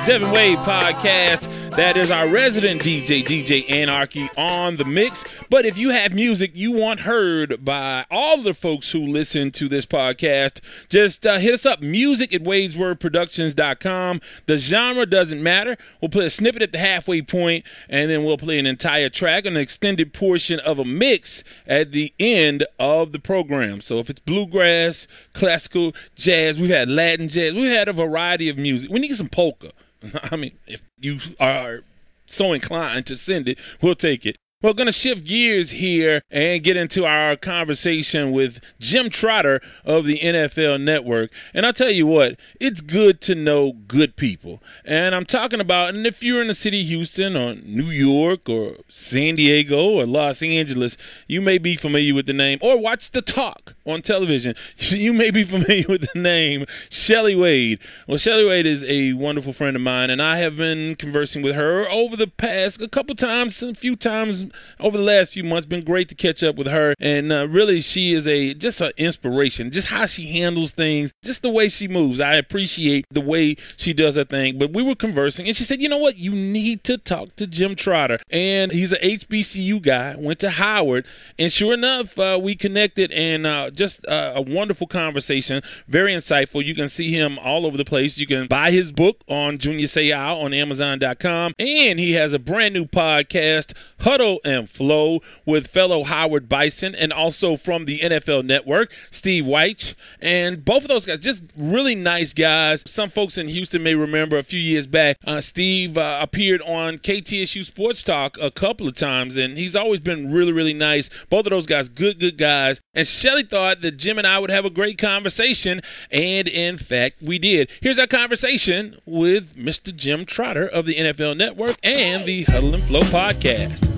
Devin 0.06 0.32
Wade 0.32 0.58
podcast. 0.58 1.50
That 1.78 1.96
is 1.96 2.12
our 2.12 2.28
resident 2.28 2.82
DJ, 2.82 3.24
DJ 3.24 3.72
Anarchy, 3.72 4.28
on 4.38 4.76
the 4.76 4.84
mix. 4.84 5.24
But 5.50 5.66
if 5.66 5.78
you 5.78 5.92
have 5.92 6.14
music 6.14 6.52
you 6.54 6.74
want 6.74 7.00
heard 7.00 7.64
by 7.64 8.06
all 8.12 8.42
the 8.42 8.54
folks 8.54 8.92
who 8.92 9.08
listen 9.08 9.50
to 9.52 9.70
this 9.70 9.86
podcast, 9.86 10.60
just 10.90 11.26
uh, 11.26 11.38
hit 11.38 11.54
us 11.54 11.66
up, 11.66 11.82
music 11.82 12.34
at 12.34 12.44
wadeswordproductions.com. 12.44 14.20
The 14.46 14.58
genre 14.58 15.06
doesn't 15.06 15.42
matter. 15.42 15.78
We'll 16.02 16.10
play 16.10 16.26
a 16.26 16.30
snippet 16.30 16.62
at 16.62 16.74
the 16.74 16.80
halfway 16.80 17.22
point, 17.22 17.64
and 17.88 18.12
then 18.12 18.26
we'll 18.26 18.38
play 18.38 18.60
an 18.60 18.68
entire 18.68 19.10
track, 19.10 19.46
an 19.46 19.56
extended 19.56 20.14
portion 20.14 20.60
of 20.60 20.80
a 20.80 20.86
mix 20.86 21.46
at 21.66 21.94
the 21.94 22.14
end 22.20 22.66
of 22.78 23.14
the 23.14 23.20
program. 23.20 23.80
So 23.80 24.00
if 24.00 24.10
it's 24.10 24.20
bluegrass, 24.20 25.08
classical, 25.32 25.94
jazz, 26.16 26.60
we've 26.60 26.70
had 26.70 26.90
Latin 26.90 27.30
jazz, 27.30 27.54
we've 27.54 27.72
had 27.72 27.88
a 27.88 27.94
variety 27.94 28.50
of 28.50 28.58
music. 28.58 28.92
We 28.92 29.00
need 29.00 29.16
some 29.16 29.30
polka. 29.30 29.72
I 30.32 30.36
mean, 30.36 30.54
if 30.68 30.84
you 31.00 31.20
are 31.40 31.82
so 32.26 32.54
inclined 32.54 33.06
to 33.08 33.18
send 33.18 33.48
it, 33.50 33.60
we'll 33.82 33.96
take 33.96 34.26
it. 34.26 34.36
We're 34.64 34.72
going 34.72 34.88
to 34.88 34.94
shift 34.94 35.26
gears 35.26 35.72
here 35.72 36.22
and 36.32 36.64
get 36.64 36.78
into 36.78 37.04
our 37.04 37.36
conversation 37.36 38.32
with 38.32 38.62
Jim 38.80 39.10
Trotter 39.10 39.60
of 39.84 40.06
the 40.06 40.20
NFL 40.20 40.82
Network. 40.82 41.32
And 41.54 41.66
I'll 41.66 41.74
tell 41.74 41.92
you 41.92 42.08
what, 42.08 42.40
it's 42.62 42.80
good 42.80 43.20
to 43.22 43.36
know 43.36 43.74
good 43.74 44.16
people. 44.16 44.64
And 44.86 45.16
I'm 45.16 45.26
talking 45.26 45.60
about, 45.60 45.94
and 45.94 46.08
if 46.08 46.24
you're 46.24 46.42
in 46.42 46.48
the 46.48 46.54
city 46.54 46.80
of 46.80 46.88
Houston 46.88 47.36
or 47.36 47.56
New 47.56 47.92
York 47.92 48.48
or 48.48 48.78
San 48.88 49.36
Diego 49.36 50.00
or 50.00 50.06
Los 50.06 50.42
Angeles, 50.42 50.96
you 51.28 51.42
may 51.42 51.58
be 51.58 51.76
familiar 51.76 52.16
with 52.16 52.26
the 52.26 52.32
name 52.32 52.60
or 52.62 52.80
watch 52.80 53.12
the 53.12 53.22
talk 53.22 53.73
on 53.86 54.02
television. 54.02 54.56
You 55.04 55.12
may 55.12 55.32
be 55.32 55.44
familiar 55.44 55.86
with 55.88 56.08
the 56.14 56.20
name 56.20 56.66
Shelly 56.90 57.36
Wade. 57.36 57.80
Well, 58.08 58.18
Shelly 58.18 58.46
Wade 58.46 58.66
is 58.66 58.84
a 58.86 59.14
wonderful 59.14 59.52
friend 59.52 59.76
of 59.76 59.82
mine, 59.82 60.10
and 60.10 60.22
I 60.22 60.38
have 60.38 60.56
been 60.56 60.96
conversing 60.96 61.42
with 61.42 61.56
her 61.56 61.90
over 61.90 62.16
the 62.16 62.28
past 62.28 62.82
a 62.82 62.88
couple 62.88 63.16
times, 63.16 63.62
a 63.64 63.74
few 63.74 63.96
times 63.96 64.46
over 64.80 64.98
the 64.98 65.04
last 65.04 65.34
few 65.34 65.44
months. 65.44 65.66
Been 65.66 65.84
great 65.84 66.10
to 66.10 66.16
catch 66.16 66.44
up 66.44 66.56
with 66.56 66.68
her, 66.68 66.94
and 67.00 67.32
uh, 67.32 67.48
really, 67.50 67.82
she 67.82 68.14
is 68.14 68.28
a 68.28 68.54
just 68.54 68.82
an 68.82 68.92
inspiration. 68.98 69.72
Just 69.72 69.90
how 69.90 70.06
she 70.06 70.28
handles 70.40 70.74
things, 70.74 71.12
just 71.24 71.42
the 71.42 71.50
way 71.50 71.70
she 71.70 71.88
moves. 71.88 72.20
I 72.20 72.36
appreciate 72.36 73.06
the 73.10 73.22
way 73.22 73.56
she 73.76 73.94
does 73.94 74.16
her 74.16 74.24
thing. 74.24 74.58
But 74.60 74.74
we 74.74 74.84
were 74.84 74.96
conversing, 74.96 75.48
and 75.48 75.56
she 75.56 75.64
said, 75.64 75.82
"You 75.82 75.90
know 75.90 75.98
what? 75.98 76.18
You 76.18 76.32
need 76.32 76.84
to 76.86 76.98
talk 76.98 77.36
to 77.38 77.48
Jim 77.48 77.76
Trotter." 77.76 78.20
And 78.30 78.72
he's 78.72 78.92
an 78.92 79.00
HBCU 79.02 79.82
guy. 79.82 80.16
Went 80.18 80.40
to 80.40 80.52
Howard, 80.52 81.06
and 81.40 81.52
sure 81.52 81.74
enough, 81.74 82.18
uh, 82.20 82.40
we 82.42 82.56
connected, 82.56 83.12
and 83.12 83.46
uh, 83.46 83.72
just 83.76 84.06
uh, 84.08 84.34
a 84.36 84.42
wonderful 84.42 84.88
conversation. 84.88 85.62
Very 85.88 86.14
insightful. 86.14 86.64
You 86.64 86.76
can 86.76 86.88
see 86.88 87.12
him 87.12 87.40
all 87.40 87.66
over 87.66 87.78
the 87.78 87.86
place. 87.86 88.18
You 88.18 88.28
can 88.28 88.48
buy 88.48 88.72
his 88.72 88.92
book 88.92 89.24
on 89.28 89.58
Junior 89.58 89.86
Seau 89.86 90.42
on 90.42 90.54
Amazon.com, 90.54 91.54
and 91.60 92.00
he 92.00 92.14
has 92.14 92.34
a 92.34 92.40
brand 92.40 92.74
new 92.74 92.86
podcast, 92.86 93.74
Huddle 94.02 94.40
and 94.46 94.70
Flow 94.70 95.22
with 95.46 95.68
fellow 95.68 96.04
Howard 96.04 96.50
Bison 96.50 96.96
and 96.96 97.12
also 97.12 97.58
from 97.58 97.86
the 97.86 98.00
NFL 98.00 98.46
Network, 98.46 98.92
Steve 99.12 99.46
Wyche. 99.46 99.96
And 100.22 100.64
both 100.64 100.84
of 100.84 100.90
those 100.90 101.06
guys, 101.06 101.20
just 101.20 101.44
really 101.56 101.96
nice 101.96 102.34
guys. 102.34 102.84
Some 102.86 103.10
folks 103.10 103.38
in 103.38 103.48
Houston 103.48 103.84
may 103.84 103.96
remember 103.96 104.38
a 104.38 104.44
few 104.44 104.60
years 104.60 104.88
back, 104.88 105.18
uh, 105.26 105.42
Steve 105.42 105.98
uh, 105.98 106.20
appeared 106.22 106.62
on 106.62 106.98
KTSU 106.98 107.64
Sports 107.64 108.04
Talk 108.04 108.38
a 108.42 108.52
couple 108.52 108.88
of 108.88 108.96
times, 108.96 109.38
and 109.38 109.58
he's 109.58 109.76
always 109.76 110.00
been 110.00 110.32
really, 110.32 110.52
really 110.52 110.74
nice. 110.74 111.10
Both 111.30 111.46
of 111.46 111.52
those 111.52 111.66
guys, 111.66 111.90
good, 111.90 112.20
good 112.20 112.38
guys. 112.38 112.82
And 112.94 113.08
Shelly 113.08 113.44
thought 113.44 113.63
that 113.72 113.98
Jim 113.98 114.18
and 114.18 114.28
I 114.28 114.40
would 114.40 114.50
have 114.50 114.66
a 114.66 114.70
great 114.70 114.98
conversation, 114.98 115.82
and 116.12 116.48
in 116.48 116.78
fact, 116.78 117.22
we 117.22 117.40
did. 117.40 117.72
Here's 117.82 117.98
our 118.00 118.08
conversation 118.08 118.98
with 119.06 119.56
Mr. 119.56 119.96
Jim 119.96 120.26
Trotter 120.26 120.68
of 120.68 120.86
the 120.86 120.96
NFL 120.96 121.38
Network 121.38 121.78
and 121.84 122.26
the 122.26 122.44
Huddle 122.44 122.74
and 122.76 122.84
Flow 122.84 123.02
podcast. 123.02 123.90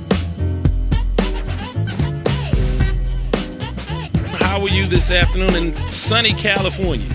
How 4.40 4.62
are 4.62 4.70
you 4.70 4.86
this 4.86 5.12
afternoon 5.12 5.56
in 5.56 5.76
sunny 5.90 6.34
California? 6.34 7.10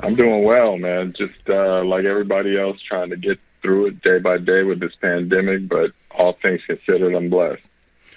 I'm 0.00 0.14
doing 0.14 0.44
well, 0.44 0.76
man. 0.76 1.14
Just 1.16 1.48
uh, 1.48 1.82
like 1.82 2.04
everybody 2.04 2.58
else, 2.58 2.80
trying 2.82 3.10
to 3.10 3.16
get 3.16 3.40
through 3.62 3.86
it 3.86 4.02
day 4.02 4.18
by 4.18 4.36
day 4.38 4.62
with 4.62 4.78
this 4.78 4.94
pandemic. 5.00 5.68
But 5.68 5.92
all 6.10 6.34
things 6.34 6.60
considered, 6.66 7.14
I'm 7.14 7.30
blessed. 7.30 7.62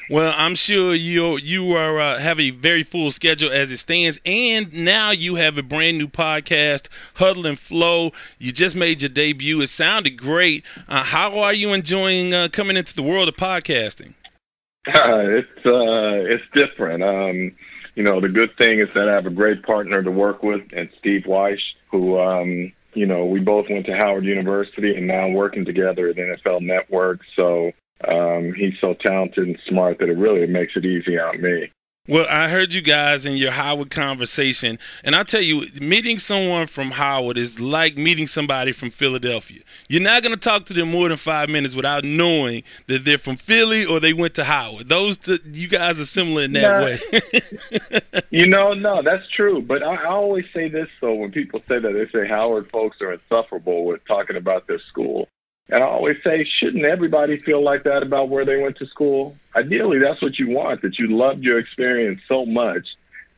Well, 0.10 0.34
I'm 0.38 0.56
sure 0.56 0.96
you 0.96 1.38
you 1.38 1.76
are 1.76 2.00
uh, 2.00 2.20
have 2.20 2.40
a 2.40 2.52
very 2.52 2.84
full 2.84 3.12
schedule 3.12 3.52
as 3.52 3.74
it 3.74 3.78
stands, 3.78 4.22
and 4.26 4.74
now 4.74 5.12
you 5.12 5.36
have 5.36 5.58
a 5.58 5.64
brand 5.64 5.98
new 5.98 6.08
podcast, 6.08 6.88
Huddle 7.16 7.46
and 7.46 7.60
Flow. 7.60 8.12
You 8.40 8.54
just 8.54 8.74
made 8.74 9.02
your 9.02 9.10
debut. 9.10 9.60
It 9.60 9.68
sounded 9.68 10.18
great. 10.18 10.66
Uh, 10.88 11.04
how 11.04 11.38
are 11.40 11.54
you 11.54 11.74
enjoying 11.74 12.34
uh, 12.34 12.48
coming 12.50 12.78
into 12.78 12.96
the 12.96 13.04
world 13.04 13.28
of 13.28 13.36
podcasting? 13.36 14.14
it's 14.88 15.66
uh, 15.66 16.32
it's 16.32 16.44
different. 16.54 17.04
Um, 17.04 17.52
you 17.96 18.04
know, 18.04 18.22
the 18.22 18.30
good 18.30 18.52
thing 18.58 18.80
is 18.80 18.88
that 18.96 19.10
I 19.10 19.14
have 19.14 19.26
a 19.26 19.32
great 19.32 19.64
partner 19.64 20.02
to 20.02 20.12
work 20.12 20.42
with, 20.42 20.62
and 20.72 20.88
Steve 21.00 21.24
Wyche, 21.28 21.60
who 21.92 22.18
um, 22.18 22.72
you 22.94 23.08
know 23.08 23.26
we 23.26 23.42
both 23.42 23.66
went 23.70 23.86
to 23.88 23.98
Howard 23.98 24.24
University, 24.24 24.96
and 24.96 25.06
now 25.06 25.28
working 25.28 25.66
together 25.66 26.08
at 26.08 26.16
NFL 26.16 26.62
Network. 26.62 27.20
So 27.36 27.74
um, 28.08 28.54
he's 28.54 28.74
so 28.80 28.94
talented 28.94 29.48
and 29.48 29.58
smart 29.68 30.00
that 30.00 30.10
it 30.10 30.18
really 30.18 30.46
makes 30.48 30.74
it 30.76 30.86
easy 30.86 31.18
on 31.18 31.42
me. 31.42 31.72
Well, 32.10 32.26
I 32.30 32.48
heard 32.48 32.74
you 32.74 32.82
guys 32.82 33.26
in 33.26 33.36
your 33.36 33.52
Howard 33.52 33.90
conversation, 33.90 34.80
and 35.04 35.14
I'll 35.14 35.26
tell 35.26 35.42
you, 35.42 35.68
meeting 35.82 36.20
someone 36.20 36.68
from 36.68 36.92
Howard 36.92 37.36
is 37.36 37.60
like 37.60 37.98
meeting 37.98 38.28
somebody 38.28 38.72
from 38.72 38.92
Philadelphia. 38.92 39.60
You're 39.90 40.02
not 40.02 40.24
going 40.24 40.34
to 40.34 40.40
talk 40.40 40.64
to 40.66 40.74
them 40.74 40.90
more 40.90 41.10
than 41.10 41.18
five 41.18 41.50
minutes 41.50 41.76
without 41.76 42.06
knowing 42.06 42.64
that 42.88 43.04
they're 43.04 43.18
from 43.18 43.36
Philly 43.36 43.84
or 43.86 44.00
they 44.00 44.14
went 44.14 44.36
to 44.36 44.46
Howard. 44.46 44.88
Those, 44.88 45.18
two, 45.18 45.38
you 45.52 45.68
guys 45.68 46.00
are 46.00 46.06
similar 46.06 46.44
in 46.44 46.54
that 46.54 46.82
way. 46.82 48.22
you 48.30 48.48
know, 48.48 48.74
no, 48.74 49.02
that's 49.02 49.30
true. 49.36 49.62
But 49.62 49.84
I, 49.84 49.96
I 49.96 50.06
always 50.06 50.46
say 50.54 50.70
this, 50.70 50.88
though, 51.02 51.16
when 51.16 51.34
people 51.34 51.60
say 51.68 51.78
that, 51.78 51.92
they 51.92 52.08
say 52.18 52.26
Howard 52.26 52.70
folks 52.72 53.02
are 53.02 53.12
insufferable 53.12 53.86
with 53.86 54.06
talking 54.08 54.38
about 54.38 54.66
their 54.68 54.80
school. 54.88 55.28
And 55.70 55.84
I 55.84 55.88
always 55.88 56.18
say, 56.24 56.48
shouldn't 56.60 56.86
everybody 56.86 57.38
feel 57.38 57.62
like 57.62 57.84
that 57.84 58.04
about 58.04 58.30
where 58.30 58.46
they 58.46 58.58
went 58.58 58.78
to 58.78 58.86
school? 58.88 59.36
Ideally, 59.56 60.00
that's 60.00 60.22
what 60.22 60.40
you 60.40 60.50
want, 60.50 60.82
that 60.82 60.98
you 60.98 61.08
loved 61.08 61.44
your 61.44 61.60
experience 61.60 62.22
so 62.28 62.46
much 62.46 62.88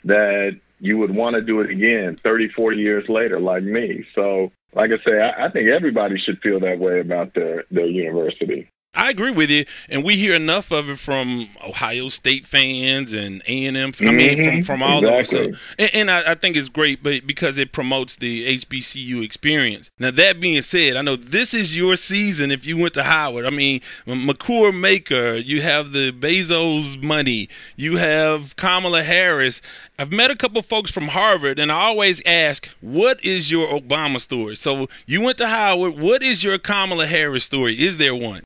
that 0.04 0.60
you 0.80 0.98
would 0.98 1.14
want 1.14 1.36
to 1.36 1.42
do 1.42 1.60
it 1.62 1.70
again 1.70 2.20
30, 2.24 2.50
40 2.50 2.78
years 2.78 3.10
later, 3.10 3.40
like 3.40 3.64
me. 3.64 4.06
So, 4.16 4.52
like 4.74 4.92
I 4.92 4.98
say, 5.08 5.20
I, 5.20 5.46
I 5.46 5.50
think 5.50 5.70
everybody 5.70 6.20
should 6.20 6.40
feel 6.42 6.60
that 6.62 6.80
way 6.80 7.00
about 7.00 7.34
their, 7.34 7.66
their 7.72 7.88
university. 7.88 8.70
I 8.96 9.12
agree 9.12 9.30
with 9.32 9.52
you, 9.52 9.66
and 9.88 10.04
we 10.04 10.18
hear 10.18 10.34
enough 10.34 10.72
of 10.72 10.90
it 10.90 10.98
from 10.98 11.48
Ohio 11.64 12.10
State 12.10 12.46
fans 12.48 13.14
and 13.14 13.42
A 13.48 13.66
and 13.66 13.78
M. 13.78 13.92
I 14.02 14.06
mean, 14.06 14.38
Mm-hmm. 14.38 14.46
from 14.46 14.62
from 14.64 14.84
all 14.84 15.06
exactly. 15.06 15.48
over. 15.50 15.56
So, 15.58 15.64
and, 15.78 15.90
and 15.94 16.12
I, 16.12 16.32
I 16.32 16.36
think 16.36 16.58
it's 16.58 16.70
great, 16.70 17.04
but 17.04 17.26
because 17.28 17.60
it 17.60 17.72
promotes 17.72 18.16
the 18.16 18.48
HBCU 18.58 19.24
experience. 19.24 19.92
Now, 20.00 20.10
that 20.12 20.40
being 20.42 20.62
said, 20.64 20.98
I 20.98 21.02
know 21.04 21.16
this 21.16 21.54
is 21.54 21.78
your 21.78 21.96
season. 21.98 22.50
If 22.52 22.66
you 22.66 22.78
went 22.78 22.96
to 22.96 23.04
Howard, 23.04 23.46
I 23.46 23.52
mean, 23.52 23.80
Makur 24.08 24.78
Maker, 24.78 25.36
you 25.36 25.62
have 25.62 25.92
the 25.92 26.12
Bezos 26.12 27.02
money, 27.02 27.48
you 27.76 27.98
have 27.98 28.56
Kamala 28.56 29.04
Harris. 29.04 29.62
I've 30.00 30.12
met 30.12 30.32
a 30.32 30.36
couple 30.36 30.62
folks 30.64 30.90
from 30.92 31.10
Harvard, 31.10 31.60
and 31.60 31.72
I 31.72 31.76
always 31.76 32.22
ask, 32.26 32.68
"What 32.82 33.24
is 33.24 33.52
your 33.52 33.68
Obama 33.68 34.20
story?" 34.20 34.56
So 34.56 34.88
you 35.06 35.22
went 35.22 35.38
to 35.38 35.48
Howard. 35.48 35.98
What 36.00 36.24
is 36.24 36.44
your 36.44 36.58
Kamala 36.58 37.06
Harris 37.06 37.44
story? 37.46 37.76
Is 37.76 37.98
there 38.00 38.16
one? 38.16 38.42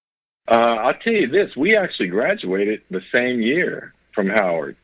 Uh, 0.48 0.56
I'll 0.56 0.94
tell 0.96 1.14
you 1.14 1.28
this: 1.28 1.56
we 1.56 1.76
actually 1.76 2.10
graduated 2.10 2.82
the 2.90 3.02
same 3.16 3.42
year 3.42 3.94
from 4.14 4.30
Howard, 4.30 4.76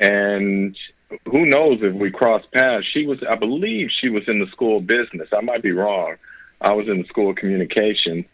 and 0.00 0.76
who 1.24 1.46
knows 1.46 1.78
if 1.82 1.94
we 1.94 2.10
crossed 2.10 2.50
paths? 2.52 2.86
She 2.92 3.06
was, 3.06 3.18
I 3.28 3.34
believe, 3.36 3.88
she 4.00 4.10
was 4.10 4.24
in 4.28 4.40
the 4.40 4.46
school 4.48 4.80
business. 4.80 5.28
I 5.36 5.40
might 5.40 5.62
be 5.62 5.72
wrong. 5.72 6.16
I 6.60 6.72
was 6.72 6.88
in 6.88 6.98
the 6.98 7.08
school 7.08 7.30
of 7.30 7.36
communication, 7.36 8.26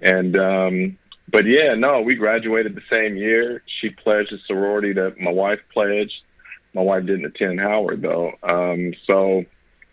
and 0.00 0.38
um, 0.38 0.98
but 1.28 1.46
yeah, 1.46 1.74
no, 1.74 2.00
we 2.02 2.14
graduated 2.14 2.74
the 2.74 2.82
same 2.90 3.16
year. 3.16 3.62
She 3.80 3.90
pledged 3.90 4.32
a 4.32 4.38
sorority 4.46 4.92
that 4.92 5.18
my 5.18 5.30
wife 5.30 5.60
pledged. 5.72 6.14
My 6.74 6.82
wife 6.82 7.06
didn't 7.06 7.24
attend 7.24 7.58
Howard 7.60 8.02
though, 8.02 8.32
um, 8.42 8.94
so 9.08 9.44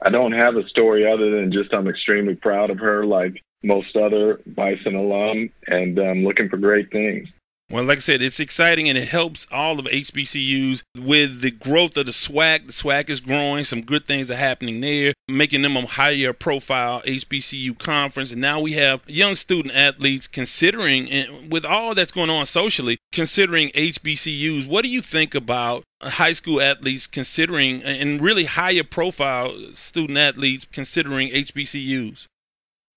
I 0.06 0.10
don't 0.10 0.34
have 0.34 0.56
a 0.56 0.67
story 0.69 1.12
other 1.12 1.32
than 1.32 1.52
just 1.52 1.73
I'm 1.73 1.88
extremely 1.88 2.36
proud 2.36 2.69
of 2.69 2.80
her. 2.80 3.06
Like 3.06 3.43
most 3.63 3.95
other 3.95 4.39
Bison 4.45 4.95
alum, 4.95 5.49
and 5.67 5.99
um, 5.99 6.23
looking 6.23 6.49
for 6.49 6.57
great 6.57 6.91
things. 6.91 7.27
Well, 7.69 7.83
like 7.83 7.97
I 7.97 7.99
said, 7.99 8.21
it's 8.21 8.39
exciting 8.39 8.87
and 8.87 8.97
it 8.97 9.09
helps 9.09 9.45
all 9.51 9.77
of 9.77 9.87
HBCUs 9.87 10.83
with 10.97 11.41
the 11.41 11.51
growth 11.51 11.97
of 11.97 12.05
the 12.05 12.13
SWAC. 12.13 12.65
The 12.65 12.71
SWAC 12.71 13.09
is 13.09 13.19
growing. 13.19 13.65
Some 13.65 13.81
good 13.81 14.05
things 14.05 14.31
are 14.31 14.37
happening 14.37 14.79
there, 14.79 15.13
making 15.27 15.63
them 15.63 15.75
a 15.75 15.85
higher 15.85 16.31
profile 16.31 17.01
HBCU 17.01 17.77
conference. 17.77 18.31
And 18.31 18.39
now 18.39 18.61
we 18.61 18.73
have 18.73 19.01
young 19.05 19.35
student 19.35 19.75
athletes 19.75 20.29
considering, 20.29 21.09
and 21.11 21.51
with 21.51 21.65
all 21.65 21.93
that's 21.93 22.13
going 22.13 22.29
on 22.29 22.45
socially, 22.45 22.99
considering 23.11 23.67
HBCUs. 23.71 24.65
What 24.65 24.83
do 24.83 24.89
you 24.89 25.01
think 25.01 25.35
about 25.35 25.83
high 26.01 26.31
school 26.31 26.61
athletes 26.61 27.05
considering, 27.05 27.83
and 27.83 28.21
really 28.21 28.45
higher 28.45 28.85
profile 28.85 29.53
student 29.73 30.17
athletes 30.17 30.63
considering 30.71 31.27
HBCUs? 31.31 32.27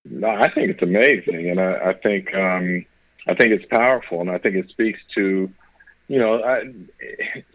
No, 0.04 0.28
I 0.28 0.50
think 0.52 0.70
it's 0.70 0.82
amazing, 0.82 1.50
and 1.50 1.60
I, 1.60 1.90
I 1.90 1.92
think 1.94 2.34
um, 2.34 2.84
I 3.28 3.34
think 3.34 3.52
it's 3.52 3.66
powerful, 3.70 4.20
and 4.20 4.30
I 4.30 4.38
think 4.38 4.56
it 4.56 4.70
speaks 4.70 4.98
to, 5.14 5.50
you 6.08 6.18
know, 6.18 6.42
I, 6.42 6.62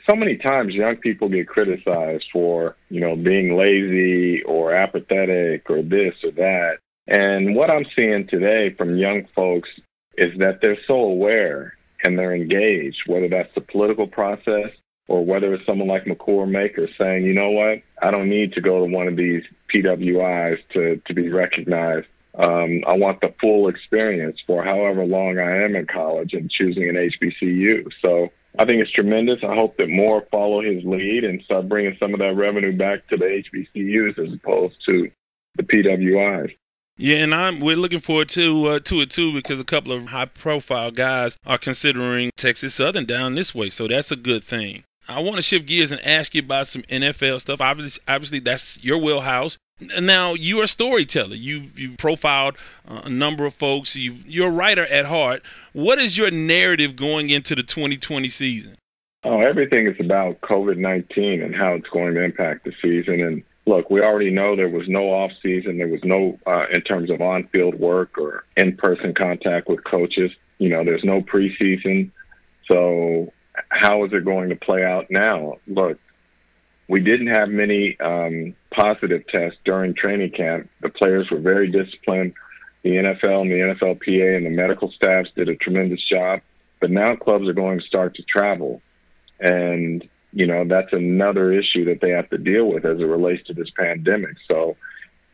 so 0.07 0.15
many 0.15 0.37
times 0.37 0.73
young 0.73 0.97
people 0.97 1.27
get 1.27 1.47
criticized 1.47 2.25
for, 2.31 2.75
you 2.89 3.01
know, 3.01 3.15
being 3.15 3.57
lazy 3.57 4.43
or 4.43 4.73
apathetic 4.73 5.69
or 5.69 5.81
this 5.81 6.13
or 6.23 6.31
that, 6.31 6.77
and 7.07 7.55
what 7.55 7.71
I'm 7.71 7.85
seeing 7.95 8.27
today 8.27 8.73
from 8.77 8.97
young 8.97 9.27
folks 9.35 9.69
is 10.17 10.37
that 10.39 10.59
they're 10.61 10.77
so 10.87 10.95
aware 10.95 11.73
and 12.03 12.17
they're 12.17 12.35
engaged, 12.35 12.97
whether 13.07 13.27
that's 13.27 13.53
the 13.55 13.61
political 13.61 14.07
process 14.07 14.69
or 15.07 15.25
whether 15.25 15.53
it's 15.53 15.65
someone 15.65 15.87
like 15.87 16.05
Makur 16.05 16.49
Maker 16.49 16.87
saying, 16.99 17.25
you 17.25 17.33
know 17.33 17.51
what, 17.51 17.81
I 18.01 18.11
don't 18.11 18.29
need 18.29 18.53
to 18.53 18.61
go 18.61 18.79
to 18.79 18.91
one 18.91 19.07
of 19.07 19.15
these 19.15 19.43
PWIs 19.73 20.57
to, 20.73 21.01
to 21.05 21.13
be 21.13 21.29
recognized. 21.29 22.07
Um, 22.37 22.83
I 22.87 22.95
want 22.95 23.21
the 23.21 23.33
full 23.39 23.67
experience 23.69 24.37
for 24.45 24.63
however 24.63 25.05
long 25.05 25.39
I 25.39 25.63
am 25.63 25.75
in 25.75 25.87
college 25.87 26.33
and 26.33 26.51
choosing 26.51 26.89
an 26.89 26.95
HBCU. 26.95 27.89
So 28.03 28.29
I 28.59 28.65
think 28.65 28.81
it's 28.81 28.91
tremendous. 28.91 29.39
I 29.43 29.55
hope 29.55 29.77
that 29.77 29.89
more 29.89 30.25
follow 30.31 30.61
his 30.61 30.83
lead 30.83 31.23
and 31.23 31.41
start 31.43 31.69
bringing 31.69 31.95
some 31.99 32.13
of 32.13 32.19
that 32.19 32.35
revenue 32.35 32.75
back 32.75 33.07
to 33.09 33.17
the 33.17 33.43
HBCUs 33.53 34.19
as 34.19 34.33
opposed 34.33 34.75
to 34.87 35.09
the 35.55 35.63
PWIs. 35.63 36.55
Yeah, 36.97 37.17
and 37.17 37.35
I'm 37.35 37.59
we're 37.59 37.75
looking 37.75 37.99
forward 37.99 38.29
to 38.29 38.65
uh, 38.67 38.79
to 38.79 39.01
it 39.01 39.09
too 39.09 39.33
because 39.33 39.59
a 39.59 39.65
couple 39.65 39.91
of 39.91 40.07
high 40.07 40.25
profile 40.25 40.91
guys 40.91 41.37
are 41.45 41.57
considering 41.57 42.31
Texas 42.37 42.75
Southern 42.75 43.03
down 43.03 43.35
this 43.35 43.53
way, 43.53 43.69
so 43.69 43.87
that's 43.87 44.11
a 44.11 44.15
good 44.15 44.45
thing. 44.45 44.85
I 45.09 45.19
want 45.19 45.35
to 45.35 45.41
shift 45.41 45.67
gears 45.67 45.91
and 45.91 46.01
ask 46.05 46.33
you 46.33 46.41
about 46.41 46.67
some 46.67 46.83
NFL 46.83 47.41
stuff. 47.41 47.59
Obviously, 47.59 48.01
obviously 48.07 48.39
that's 48.39 48.81
your 48.83 48.97
wheelhouse. 48.97 49.57
Now 49.79 50.33
you're 50.33 50.63
a 50.63 50.67
storyteller. 50.67 51.35
You've 51.35 51.77
you've 51.77 51.97
profiled 51.97 52.55
uh, 52.87 53.01
a 53.03 53.09
number 53.09 53.45
of 53.45 53.53
folks. 53.53 53.95
you 53.95 54.15
you're 54.25 54.47
a 54.47 54.51
writer 54.51 54.85
at 54.85 55.05
heart. 55.05 55.41
What 55.73 55.99
is 55.99 56.17
your 56.17 56.31
narrative 56.31 56.95
going 56.95 57.29
into 57.29 57.55
the 57.55 57.63
2020 57.63 58.29
season? 58.29 58.77
Oh, 59.25 59.39
everything 59.39 59.87
is 59.87 59.95
about 59.99 60.39
COVID 60.41 60.77
19 60.77 61.41
and 61.41 61.53
how 61.53 61.73
it's 61.73 61.89
going 61.89 62.13
to 62.13 62.23
impact 62.23 62.63
the 62.63 62.71
season. 62.81 63.19
And 63.19 63.43
look, 63.65 63.89
we 63.89 63.99
already 63.99 64.29
know 64.29 64.55
there 64.55 64.69
was 64.69 64.87
no 64.87 65.09
off 65.09 65.31
season. 65.43 65.77
There 65.77 65.89
was 65.89 66.03
no 66.05 66.39
uh, 66.47 66.67
in 66.73 66.81
terms 66.81 67.09
of 67.09 67.19
on 67.19 67.47
field 67.47 67.75
work 67.75 68.17
or 68.17 68.45
in 68.55 68.77
person 68.77 69.13
contact 69.13 69.67
with 69.67 69.83
coaches. 69.83 70.31
You 70.57 70.69
know, 70.69 70.85
there's 70.85 71.03
no 71.03 71.19
preseason. 71.19 72.11
So 72.71 73.33
how 73.69 74.05
is 74.05 74.13
it 74.13 74.23
going 74.23 74.49
to 74.49 74.55
play 74.55 74.85
out 74.85 75.07
now? 75.11 75.57
Look, 75.67 75.99
we 76.87 76.99
didn't 76.99 77.27
have 77.27 77.49
many 77.49 77.97
um, 77.99 78.55
positive 78.71 79.27
tests 79.27 79.57
during 79.65 79.95
training 79.95 80.31
camp. 80.31 80.69
The 80.81 80.89
players 80.89 81.29
were 81.31 81.39
very 81.39 81.71
disciplined. 81.71 82.33
The 82.83 82.91
NFL 82.91 83.41
and 83.41 83.51
the 83.51 83.75
NFLPA 83.75 84.37
and 84.37 84.45
the 84.45 84.51
medical 84.51 84.91
staffs 84.91 85.29
did 85.35 85.49
a 85.49 85.55
tremendous 85.55 86.01
job. 86.07 86.41
But 86.79 86.91
now 86.91 87.15
clubs 87.15 87.47
are 87.47 87.53
going 87.53 87.79
to 87.79 87.85
start 87.85 88.15
to 88.15 88.23
travel. 88.23 88.81
And, 89.39 90.07
you 90.31 90.45
know, 90.45 90.65
that's 90.67 90.93
another 90.93 91.51
issue 91.51 91.85
that 91.85 91.99
they 92.01 92.11
have 92.11 92.29
to 92.29 92.37
deal 92.37 92.65
with 92.67 92.85
as 92.85 92.99
it 92.99 93.05
relates 93.05 93.47
to 93.47 93.53
this 93.53 93.69
pandemic. 93.75 94.35
So 94.47 94.77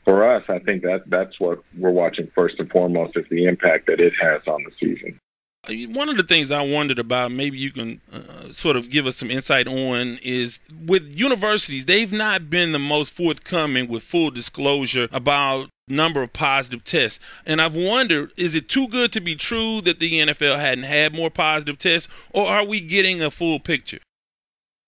for 0.06 0.36
us, 0.36 0.44
I 0.48 0.60
think 0.60 0.84
that 0.84 1.04
that's 1.08 1.40
what 1.40 1.60
we're 1.78 1.92
watching 1.92 2.32
first 2.34 2.56
and 2.60 2.70
foremost 2.70 3.18
is 3.18 3.26
the 3.30 3.46
impact 3.46 3.88
that 3.88 4.00
it 4.00 4.14
has 4.22 4.42
on 4.48 4.64
the 4.64 4.72
season. 4.80 5.20
One 5.69 6.10
of 6.10 6.17
the 6.17 6.24
things 6.24 6.50
I 6.50 6.63
wondered 6.63 6.97
about, 6.97 7.32
maybe 7.32 7.56
you 7.60 7.69
can 7.69 8.02
uh, 8.12 8.50
sort 8.50 8.76
of 8.76 8.89
give 8.89 9.06
us 9.06 9.15
some 9.17 9.30
insight 9.30 9.67
on, 9.67 10.17
is 10.24 10.60
with 10.88 11.04
universities, 11.15 11.86
they've 11.86 12.12
not 12.12 12.50
been 12.50 12.71
the 12.71 12.80
most 12.80 13.13
forthcoming 13.13 13.88
with 13.88 14.02
full 14.02 14.32
disclosure 14.32 15.08
about 15.12 15.69
number 15.88 16.24
of 16.24 16.34
positive 16.34 16.84
tests. 16.84 17.19
And 17.45 17.62
I've 17.62 17.76
wondered, 17.76 18.32
is 18.38 18.56
it 18.56 18.69
too 18.69 18.88
good 18.88 19.12
to 19.12 19.21
be 19.21 19.36
true 19.36 19.82
that 19.82 20.00
the 20.00 20.13
NFL 20.13 20.58
hadn't 20.58 20.86
had 20.86 21.13
more 21.13 21.30
positive 21.30 21.78
tests, 21.78 22.12
or 22.32 22.47
are 22.47 22.65
we 22.65 22.82
getting 22.82 23.21
a 23.21 23.30
full 23.30 23.60
picture? 23.60 24.00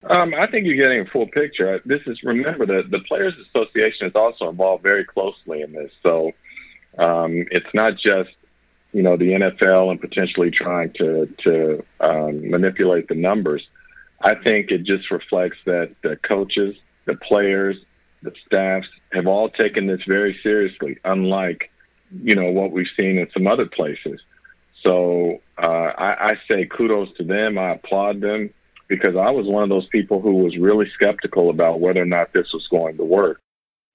Um, 0.09 0.33
I 0.33 0.47
think 0.47 0.65
you're 0.65 0.83
getting 0.83 1.01
a 1.01 1.09
full 1.12 1.27
picture. 1.27 1.81
This 1.86 2.01
is 2.07 2.19
remember 2.23 2.65
that 2.65 2.89
the 2.89 2.99
Players 3.07 3.36
Association 3.47 4.07
is 4.07 4.15
also 4.15 4.49
involved 4.49 4.81
very 4.81 5.05
closely 5.05 5.62
in 5.62 5.71
this, 5.71 5.91
so 6.05 6.31
um, 6.97 7.45
it's 7.51 7.73
not 7.75 7.93
just 7.93 8.31
you 8.93 9.01
know 9.01 9.17
the 9.17 9.32
NFL 9.32 9.91
and 9.91 9.99
potentially 9.99 10.51
trying 10.51 10.93
to 10.93 11.27
to 11.43 11.84
um, 11.99 12.49
manipulate 12.49 13.08
the 13.08 13.15
numbers. 13.15 13.63
I 14.23 14.36
think 14.36 14.71
it 14.71 14.86
just 14.86 15.12
reflects 15.12 15.58
that 15.65 15.95
the 16.01 16.15
coaches, 16.15 16.75
the 17.06 17.15
players, 17.15 17.75
the 18.21 18.32
staffs 18.45 18.88
have 19.12 19.27
all 19.27 19.49
taken 19.49 19.88
this 19.88 20.01
very 20.08 20.39
seriously, 20.43 20.97
unlike 21.03 21.69
you 22.23 22.36
know 22.36 22.51
what 22.51 22.71
we've 22.71 22.88
seen 22.95 23.17
in 23.17 23.27
some 23.34 23.47
other 23.47 23.65
places. 23.65 24.21
So 24.86 25.41
uh, 25.58 25.69
I, 25.97 26.25
I 26.25 26.32
say 26.49 26.65
kudos 26.65 27.10
to 27.17 27.23
them. 27.23 27.58
I 27.58 27.71
applaud 27.71 28.21
them 28.21 28.49
because 28.88 29.15
I 29.15 29.32
was 29.32 29.47
one 29.47 29.63
of 29.63 29.69
those 29.69 29.88
people 29.88 30.21
who 30.21 30.36
was 30.36 30.58
really 30.58 30.89
skeptical 30.93 31.49
about 31.49 31.79
whether 31.79 32.01
or 32.01 32.06
not 32.06 32.34
this 32.34 32.47
was 32.53 32.67
going 32.69 32.97
to 32.97 33.03
work. 33.03 33.39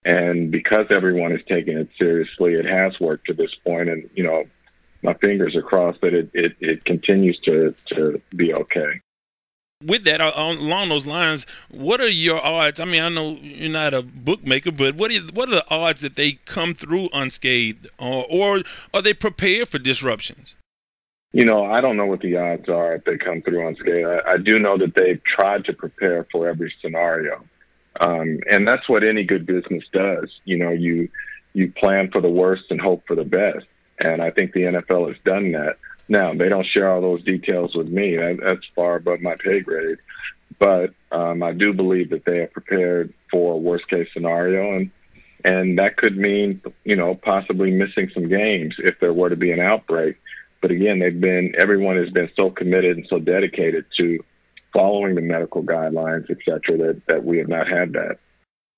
And 0.04 0.50
because 0.50 0.86
everyone 0.90 1.32
is 1.32 1.40
taking 1.48 1.76
it 1.76 1.88
seriously, 1.98 2.54
it 2.54 2.64
has 2.64 2.98
worked 3.00 3.26
to 3.26 3.34
this 3.34 3.54
point. 3.66 3.88
And 3.88 4.08
you 4.14 4.24
know, 4.24 4.44
my 5.02 5.14
fingers 5.14 5.54
are 5.54 5.62
crossed 5.62 6.00
that 6.00 6.14
it, 6.14 6.30
it, 6.34 6.56
it 6.60 6.84
continues 6.84 7.38
to, 7.44 7.74
to 7.88 8.20
be 8.34 8.52
okay. 8.52 9.00
With 9.84 10.02
that, 10.04 10.20
uh, 10.20 10.32
along 10.36 10.88
those 10.88 11.06
lines, 11.06 11.46
what 11.70 12.00
are 12.00 12.08
your 12.08 12.44
odds? 12.44 12.80
I 12.80 12.84
mean, 12.84 13.00
I 13.00 13.08
know 13.08 13.38
you're 13.40 13.70
not 13.70 13.94
a 13.94 14.02
bookmaker, 14.02 14.72
but 14.72 14.96
what 14.96 15.12
are, 15.12 15.20
what 15.32 15.48
are 15.48 15.52
the 15.52 15.70
odds 15.70 16.00
that 16.00 16.16
they 16.16 16.32
come 16.32 16.74
through 16.74 17.08
unscathed, 17.12 17.86
or, 17.96 18.26
or 18.28 18.62
are 18.92 19.02
they 19.02 19.14
prepared 19.14 19.68
for 19.68 19.78
disruptions? 19.78 20.56
You 21.32 21.44
know, 21.44 21.64
I 21.64 21.80
don't 21.80 21.96
know 21.96 22.06
what 22.06 22.20
the 22.20 22.36
odds 22.38 22.68
are 22.68 22.94
if 22.94 23.04
they 23.04 23.18
come 23.18 23.42
through 23.42 23.68
unscathed. 23.68 24.08
I, 24.08 24.32
I 24.32 24.36
do 24.38 24.58
know 24.58 24.78
that 24.78 24.96
they've 24.96 25.22
tried 25.22 25.64
to 25.66 25.72
prepare 25.72 26.26
for 26.32 26.48
every 26.48 26.74
scenario, 26.82 27.44
um, 28.00 28.40
and 28.50 28.66
that's 28.66 28.88
what 28.88 29.04
any 29.04 29.22
good 29.22 29.46
business 29.46 29.84
does. 29.92 30.28
You 30.44 30.56
know, 30.56 30.70
you 30.70 31.08
you 31.52 31.72
plan 31.72 32.10
for 32.10 32.20
the 32.20 32.28
worst 32.28 32.64
and 32.70 32.80
hope 32.80 33.04
for 33.06 33.14
the 33.14 33.24
best. 33.24 33.66
And 34.00 34.22
I 34.22 34.30
think 34.30 34.52
the 34.52 34.62
NFL 34.62 35.08
has 35.08 35.18
done 35.24 35.52
that. 35.52 35.76
Now, 36.08 36.32
they 36.32 36.48
don't 36.48 36.66
share 36.66 36.90
all 36.90 37.00
those 37.00 37.22
details 37.22 37.74
with 37.74 37.88
me. 37.88 38.16
That, 38.16 38.38
that's 38.42 38.66
far 38.74 38.96
above 38.96 39.20
my 39.20 39.34
pay 39.38 39.60
grade. 39.60 39.98
But 40.58 40.94
um, 41.12 41.42
I 41.42 41.52
do 41.52 41.72
believe 41.72 42.10
that 42.10 42.24
they 42.24 42.38
are 42.38 42.46
prepared 42.46 43.12
for 43.30 43.54
a 43.54 43.58
worst 43.58 43.88
case 43.88 44.08
scenario. 44.12 44.76
And, 44.76 44.90
and 45.44 45.78
that 45.78 45.96
could 45.96 46.16
mean, 46.16 46.62
you 46.84 46.96
know, 46.96 47.14
possibly 47.14 47.70
missing 47.70 48.10
some 48.14 48.28
games 48.28 48.74
if 48.78 48.98
there 49.00 49.12
were 49.12 49.28
to 49.28 49.36
be 49.36 49.52
an 49.52 49.60
outbreak. 49.60 50.16
But 50.60 50.70
again, 50.70 50.98
they've 50.98 51.20
been, 51.20 51.54
everyone 51.58 51.96
has 51.96 52.10
been 52.10 52.30
so 52.34 52.50
committed 52.50 52.96
and 52.96 53.06
so 53.08 53.18
dedicated 53.18 53.84
to 53.98 54.24
following 54.72 55.14
the 55.14 55.20
medical 55.20 55.62
guidelines, 55.62 56.30
et 56.30 56.38
cetera, 56.44 56.76
that, 56.78 57.02
that 57.06 57.24
we 57.24 57.38
have 57.38 57.48
not 57.48 57.68
had 57.68 57.92
that. 57.92 58.18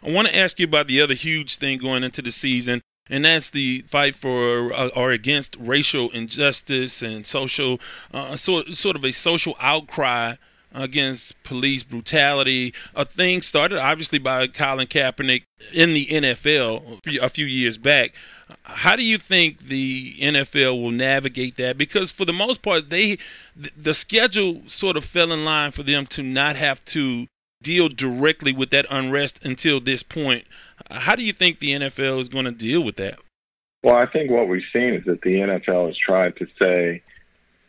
I 0.05 0.11
want 0.11 0.29
to 0.29 0.37
ask 0.37 0.59
you 0.59 0.67
about 0.67 0.89
the 0.89 1.01
other 1.01 1.15
huge 1.15 1.57
thing 1.57 1.79
going 1.79 2.05
into 2.05 2.23
the 2.23 2.31
season 2.31 2.83
and 3.11 3.25
that's 3.25 3.51
the 3.51 3.81
fight 3.87 4.15
for 4.15 4.73
uh, 4.73 4.89
or 4.97 5.11
against 5.11 5.57
racial 5.59 6.11
injustice 6.11 7.03
and 7.03 7.27
social 7.27 7.81
uh, 8.15 8.37
sort 8.37 8.69
sort 8.77 8.97
of 8.97 9.05
a 9.05 9.13
social 9.13 9.57
outcry 9.61 10.37
against 10.73 11.43
police 11.43 11.83
brutality. 11.83 12.73
A 12.95 13.05
thing 13.05 13.43
started 13.43 13.79
obviously 13.79 14.19
by 14.19 14.47
Colin 14.47 14.87
Kaepernick 14.87 15.43
in 15.75 15.95
the 15.95 16.07
NFL 16.07 17.01
a 17.21 17.29
few 17.29 17.47
years 17.47 17.77
back. 17.77 18.15
How 18.63 18.97
do 18.97 19.05
you 19.05 19.19
think 19.19 19.59
the 19.67 20.15
NFL 20.21 20.81
will 20.81 20.93
navigate 20.93 21.57
that? 21.57 21.77
Because 21.77 22.11
for 22.11 22.25
the 22.25 22.33
most 22.33 22.63
part, 22.63 22.91
they 22.91 23.17
the 23.57 23.95
schedule 23.95 24.63
sort 24.67 24.97
of 24.97 25.05
fell 25.05 25.33
in 25.33 25.45
line 25.45 25.73
for 25.73 25.83
them 25.83 26.07
to 26.07 26.23
not 26.23 26.57
have 26.57 26.85
to 26.87 27.27
deal 27.63 27.89
directly 27.89 28.53
with 28.53 28.71
that 28.71 28.87
unrest 28.91 29.45
until 29.45 29.81
this 29.81 30.03
point. 30.03 30.45
How 30.91 31.15
do 31.15 31.23
you 31.23 31.33
think 31.33 31.59
the 31.59 31.73
NFL 31.73 32.21
is 32.21 32.29
going 32.29 32.47
to 32.47 32.53
deal 32.53 32.83
with 32.83 32.97
that? 32.97 33.19
Well, 33.83 33.97
I 33.97 34.07
think 34.07 34.31
what 34.31 34.49
we've 34.49 34.63
seen 34.73 34.95
is 34.95 35.05
that 35.07 35.23
the 35.23 35.37
NFL 35.37 35.87
has 35.87 35.97
tried 35.97 36.37
to 36.37 36.47
say 36.61 37.03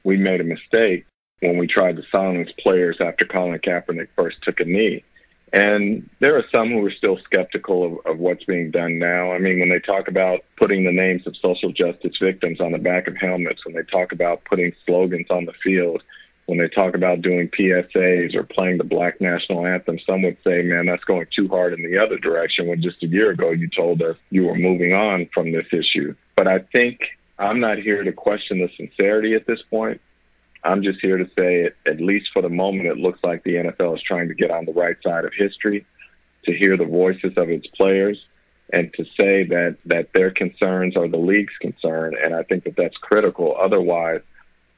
we 0.04 0.18
made 0.18 0.42
a 0.42 0.44
mistake 0.44 1.06
when 1.40 1.58
we 1.58 1.68
tried 1.68 1.96
to 1.98 2.04
silence 2.12 2.50
players 2.60 2.98
after 3.00 3.26
Colin 3.26 3.60
Kaepernick 3.60 4.10
first 4.16 4.38
took 4.44 4.60
a 4.60 4.66
knee. 4.66 5.04
And 5.54 6.10
there 6.20 6.38
are 6.38 6.46
some 6.56 6.70
who 6.70 6.86
are 6.86 6.92
still 6.92 7.18
skeptical 7.26 7.86
of, 7.86 8.06
of 8.14 8.20
what's 8.20 8.46
being 8.46 8.72
done 8.72 9.00
now. 9.00 9.32
I 9.32 9.40
mean, 9.40 9.60
when 9.60 9.70
they 9.70 9.80
talk 9.80 10.08
about 10.08 10.42
putting 10.58 10.86
the 10.86 10.94
names 10.94 11.28
of 11.28 11.36
social 11.36 11.72
justice 11.72 12.16
victims 12.22 12.62
on 12.62 12.72
the 12.72 12.78
back 12.78 13.08
of 13.08 13.18
helmets, 13.18 13.66
when 13.66 13.76
they 13.76 13.84
talk 13.84 14.14
about 14.14 14.46
putting 14.46 14.72
slogans 14.86 15.28
on 15.30 15.46
the 15.46 15.54
field, 15.64 16.04
when 16.46 16.58
they 16.58 16.68
talk 16.68 16.96
about 16.96 17.22
doing 17.22 17.50
PSAs 17.50 18.36
or 18.36 18.44
playing 18.44 18.78
the 18.78 18.84
black 18.84 19.22
national 19.22 19.66
anthem, 19.66 20.00
some 20.06 20.22
would 20.24 20.38
say, 20.46 20.62
man, 20.64 20.86
that's 20.86 21.04
going 21.04 21.28
too 21.36 21.48
hard 21.48 21.74
in 21.74 21.84
the 21.90 21.98
other 21.98 22.18
direction 22.18 22.68
when 22.68 22.82
just 22.82 23.02
a 23.04 23.08
year 23.08 23.32
ago 23.32 23.52
you 23.52 23.70
told 23.70 24.02
us 24.02 24.18
you 24.30 24.46
were 24.46 24.56
moving 24.56 24.94
on 24.94 25.30
from 25.34 25.52
this 25.52 25.68
issue. 25.72 26.16
But 26.36 26.48
I 26.48 26.60
think 26.74 27.00
I'm 27.38 27.60
not 27.60 27.78
here 27.78 28.04
to 28.04 28.12
question 28.12 28.60
the 28.60 28.70
sincerity 28.76 29.34
at 29.34 29.48
this 29.48 29.62
point. 29.70 30.02
I'm 30.64 30.84
just 30.84 31.00
here 31.02 31.18
to 31.18 31.30
say, 31.38 31.70
at 31.88 32.00
least 32.00 32.28
for 32.34 32.42
the 32.42 32.50
moment, 32.50 32.88
it 32.88 32.98
looks 32.98 33.20
like 33.24 33.44
the 33.44 33.56
NFL 33.56 33.96
is 33.96 34.04
trying 34.04 34.28
to 34.28 34.36
get 34.36 34.52
on 34.52 34.66
the 34.66 34.74
right 34.74 34.96
side 35.04 35.26
of 35.26 35.32
history, 35.36 35.86
to 36.46 36.54
hear 36.54 36.78
the 36.78 36.86
voices 36.86 37.34
of 37.38 37.50
its 37.50 37.66
players, 37.68 38.18
and 38.72 38.94
to 38.94 39.04
say 39.20 39.44
that 39.44 39.78
that 39.86 40.10
their 40.14 40.32
concerns 40.32 40.96
are 40.96 41.08
the 41.08 41.18
league's 41.18 41.58
concern. 41.60 42.16
And 42.24 42.36
I 42.36 42.44
think 42.44 42.64
that 42.66 42.76
that's 42.78 42.98
critical. 42.98 43.56
Otherwise, 43.60 44.22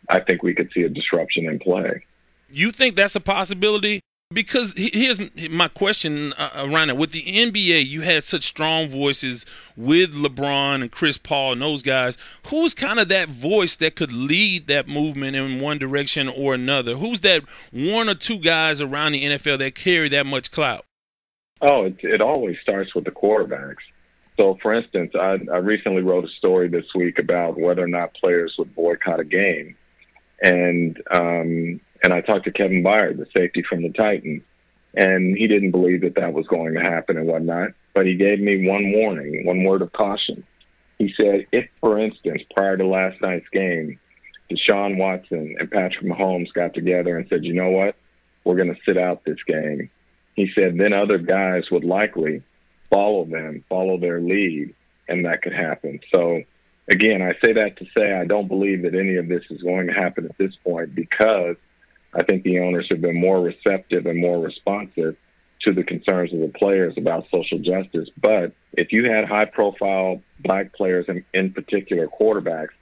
I 0.10 0.20
think 0.20 0.44
we 0.44 0.54
could 0.54 0.72
see 0.74 0.84
a 0.84 0.90
disruption 0.90 1.46
in 1.46 1.60
play. 1.60 2.04
You 2.50 2.72
think 2.72 2.96
that's 2.96 3.16
a 3.16 3.20
possibility? 3.20 4.02
Because 4.32 4.74
here's 4.76 5.20
my 5.52 5.68
question 5.68 6.34
uh, 6.34 6.50
around 6.56 6.90
it. 6.90 6.98
With 6.98 7.12
the 7.12 7.22
NBA, 7.22 7.86
you 7.86 8.02
had 8.02 8.24
such 8.24 8.44
strong 8.44 8.88
voices 8.88 9.46
with 9.78 10.14
LeBron 10.14 10.82
and 10.82 10.92
Chris 10.92 11.20
Paul 11.20 11.54
and 11.54 11.62
those 11.62 11.84
guys. 11.84 12.18
Who's 12.48 12.74
kind 12.74 13.00
of 13.00 13.10
that 13.10 13.30
voice 13.30 13.76
that 13.76 13.96
could 13.96 14.12
lead 14.12 14.66
that 14.68 14.88
movement 14.88 15.36
in 15.36 15.60
one 15.60 15.78
direction 15.78 16.28
or 16.28 16.56
another? 16.56 16.96
Who's 16.96 17.20
that 17.20 17.44
one 17.72 18.10
or 18.10 18.16
two 18.16 18.40
guys 18.40 18.82
around 18.82 19.12
the 19.12 19.24
NFL 19.24 19.60
that 19.60 19.76
carry 19.76 20.10
that 20.10 20.26
much 20.26 20.52
clout? 20.52 20.86
Oh, 21.62 21.86
it, 21.86 21.98
it 22.02 22.22
always 22.22 22.58
starts 22.62 22.96
with 22.96 23.06
the 23.06 23.12
quarterbacks. 23.12 23.84
So, 24.40 24.58
for 24.62 24.74
instance, 24.74 25.14
I, 25.16 25.38
I 25.52 25.58
recently 25.58 26.02
wrote 26.02 26.26
a 26.26 26.30
story 26.40 26.68
this 26.68 26.86
week 26.96 27.20
about 27.20 27.60
whether 27.60 27.84
or 27.84 27.88
not 27.88 28.16
players 28.16 28.56
would 28.58 28.76
boycott 28.76 29.20
a 29.20 29.24
game, 29.24 29.76
and 30.44 31.02
um, 31.10 31.80
and 32.04 32.14
I 32.14 32.22
talked 32.22 32.46
to 32.46 32.52
Kevin 32.52 32.84
Byard, 32.84 33.18
the 33.18 33.26
safety 33.36 33.64
from 33.68 33.82
the 33.82 33.90
Titans, 33.90 34.44
and 34.94 35.38
he 35.38 35.48
didn't 35.48 35.72
believe 35.72 36.02
that 36.02 36.16
that 36.16 36.34
was 36.34 36.46
going 36.48 36.74
to 36.74 36.82
happen 36.82 37.18
and 37.18 37.28
whatnot. 37.28 37.70
But 37.96 38.06
he 38.06 38.16
gave 38.16 38.40
me 38.40 38.68
one 38.68 38.92
warning, 38.92 39.46
one 39.46 39.64
word 39.64 39.82
of 39.82 39.94
caution. 39.94 40.44
He 41.00 41.14
said, 41.20 41.48
if, 41.52 41.68
for 41.80 42.00
instance, 42.00 42.42
prior 42.56 42.78
to 42.78 42.86
last 42.86 43.22
night's 43.22 43.48
game, 43.50 44.00
Deshaun 44.52 44.98
Watson 44.98 45.56
and 45.60 45.72
Patrick 45.72 46.06
Mahomes 46.06 46.54
got 46.54 46.74
together 46.74 47.18
and 47.18 47.28
said, 47.30 47.46
you 47.46 47.54
know 47.54 47.70
what, 47.70 47.96
we're 48.44 48.56
going 48.56 48.74
to 48.74 48.82
sit 48.86 48.98
out 48.98 49.24
this 49.24 49.42
game. 49.48 49.90
He 50.36 50.50
said, 50.54 50.78
then 50.78 50.94
other 50.94 51.18
guys 51.18 51.64
would 51.72 51.84
likely 51.84 52.44
follow 52.92 53.26
them, 53.26 53.64
follow 53.70 53.98
their 53.98 54.20
lead, 54.20 54.76
and 55.08 55.26
that 55.26 55.42
could 55.42 55.54
happen. 55.54 56.00
So, 56.14 56.44
again, 56.90 57.22
I 57.22 57.34
say 57.44 57.54
that 57.54 57.78
to 57.78 57.86
say 57.98 58.14
I 58.14 58.26
don't 58.26 58.48
believe 58.48 58.84
that 58.84 58.96
any 58.96 59.16
of 59.16 59.28
this 59.28 59.44
is 59.50 59.62
going 59.62 59.88
to 59.88 59.94
happen 59.94 60.26
at 60.26 60.38
this 60.38 60.54
point 60.64 60.96
because 60.96 61.56
I 62.14 62.24
think 62.24 62.44
the 62.44 62.60
owners 62.60 62.88
have 62.90 63.02
been 63.02 63.20
more 63.20 63.42
receptive 63.42 64.06
and 64.06 64.20
more 64.20 64.40
responsive 64.40 65.16
to 65.62 65.74
the 65.74 65.84
concerns 65.84 66.34
of 66.34 66.40
the 66.40 66.52
players 66.60 66.94
about 66.98 67.26
social 67.32 67.58
justice. 67.58 68.10
But 68.22 68.54
if 68.74 68.92
you 68.92 69.10
had 69.10 69.26
high 69.26 69.46
profile 69.46 70.22
black 70.40 70.74
players, 70.74 71.06
in, 71.08 71.24
in 71.34 71.54
particular 71.54 72.08
quarterbacks, 72.08 72.74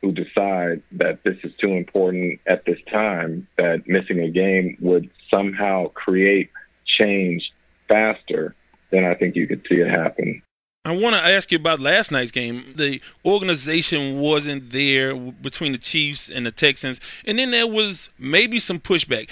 who 0.00 0.12
decide 0.12 0.82
that 0.92 1.22
this 1.24 1.36
is 1.44 1.52
too 1.60 1.72
important 1.72 2.40
at 2.46 2.64
this 2.64 2.78
time, 2.90 3.46
that 3.58 3.86
missing 3.86 4.20
a 4.20 4.30
game 4.30 4.76
would 4.80 5.10
somehow 5.32 5.88
create 5.88 6.50
change 6.86 7.42
faster, 7.86 8.54
then 8.90 9.04
I 9.04 9.14
think 9.14 9.36
you 9.36 9.46
could 9.46 9.66
see 9.68 9.76
it 9.76 9.90
happen. 9.90 10.42
I 10.84 10.96
want 10.96 11.14
to 11.14 11.22
ask 11.22 11.52
you 11.52 11.58
about 11.58 11.78
last 11.78 12.10
night's 12.10 12.32
game. 12.32 12.64
The 12.74 13.02
organization 13.24 14.18
wasn't 14.18 14.70
there 14.70 15.14
between 15.14 15.72
the 15.72 15.78
Chiefs 15.78 16.30
and 16.30 16.46
the 16.46 16.50
Texans, 16.50 17.00
and 17.26 17.38
then 17.38 17.50
there 17.50 17.66
was 17.66 18.08
maybe 18.18 18.58
some 18.58 18.80
pushback. 18.80 19.30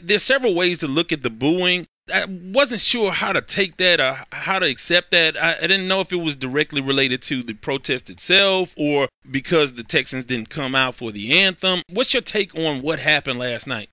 There's 0.00 0.22
several 0.22 0.54
ways 0.54 0.78
to 0.80 0.86
look 0.86 1.10
at 1.10 1.22
the 1.24 1.30
booing. 1.30 1.86
I 2.12 2.26
wasn't 2.28 2.80
sure 2.80 3.10
how 3.10 3.32
to 3.32 3.40
take 3.40 3.78
that 3.78 3.98
or 3.98 4.24
how 4.30 4.60
to 4.60 4.66
accept 4.66 5.10
that. 5.10 5.42
I, 5.42 5.56
I, 5.56 5.66
didn't 5.66 5.88
know 5.88 6.00
if 6.00 6.12
it 6.12 6.16
was 6.16 6.36
directly 6.36 6.82
related 6.82 7.22
to 7.22 7.42
the 7.42 7.54
protest 7.54 8.10
itself 8.10 8.74
or 8.76 9.08
because 9.28 9.72
the 9.72 9.84
Texans 9.84 10.26
didn't 10.26 10.50
come 10.50 10.74
out 10.74 10.94
for 10.94 11.12
the 11.12 11.32
anthem. 11.38 11.80
What's 11.88 12.12
your 12.12 12.20
take 12.20 12.54
on 12.54 12.82
what 12.82 12.98
happened 12.98 13.38
last 13.38 13.66
night? 13.66 13.88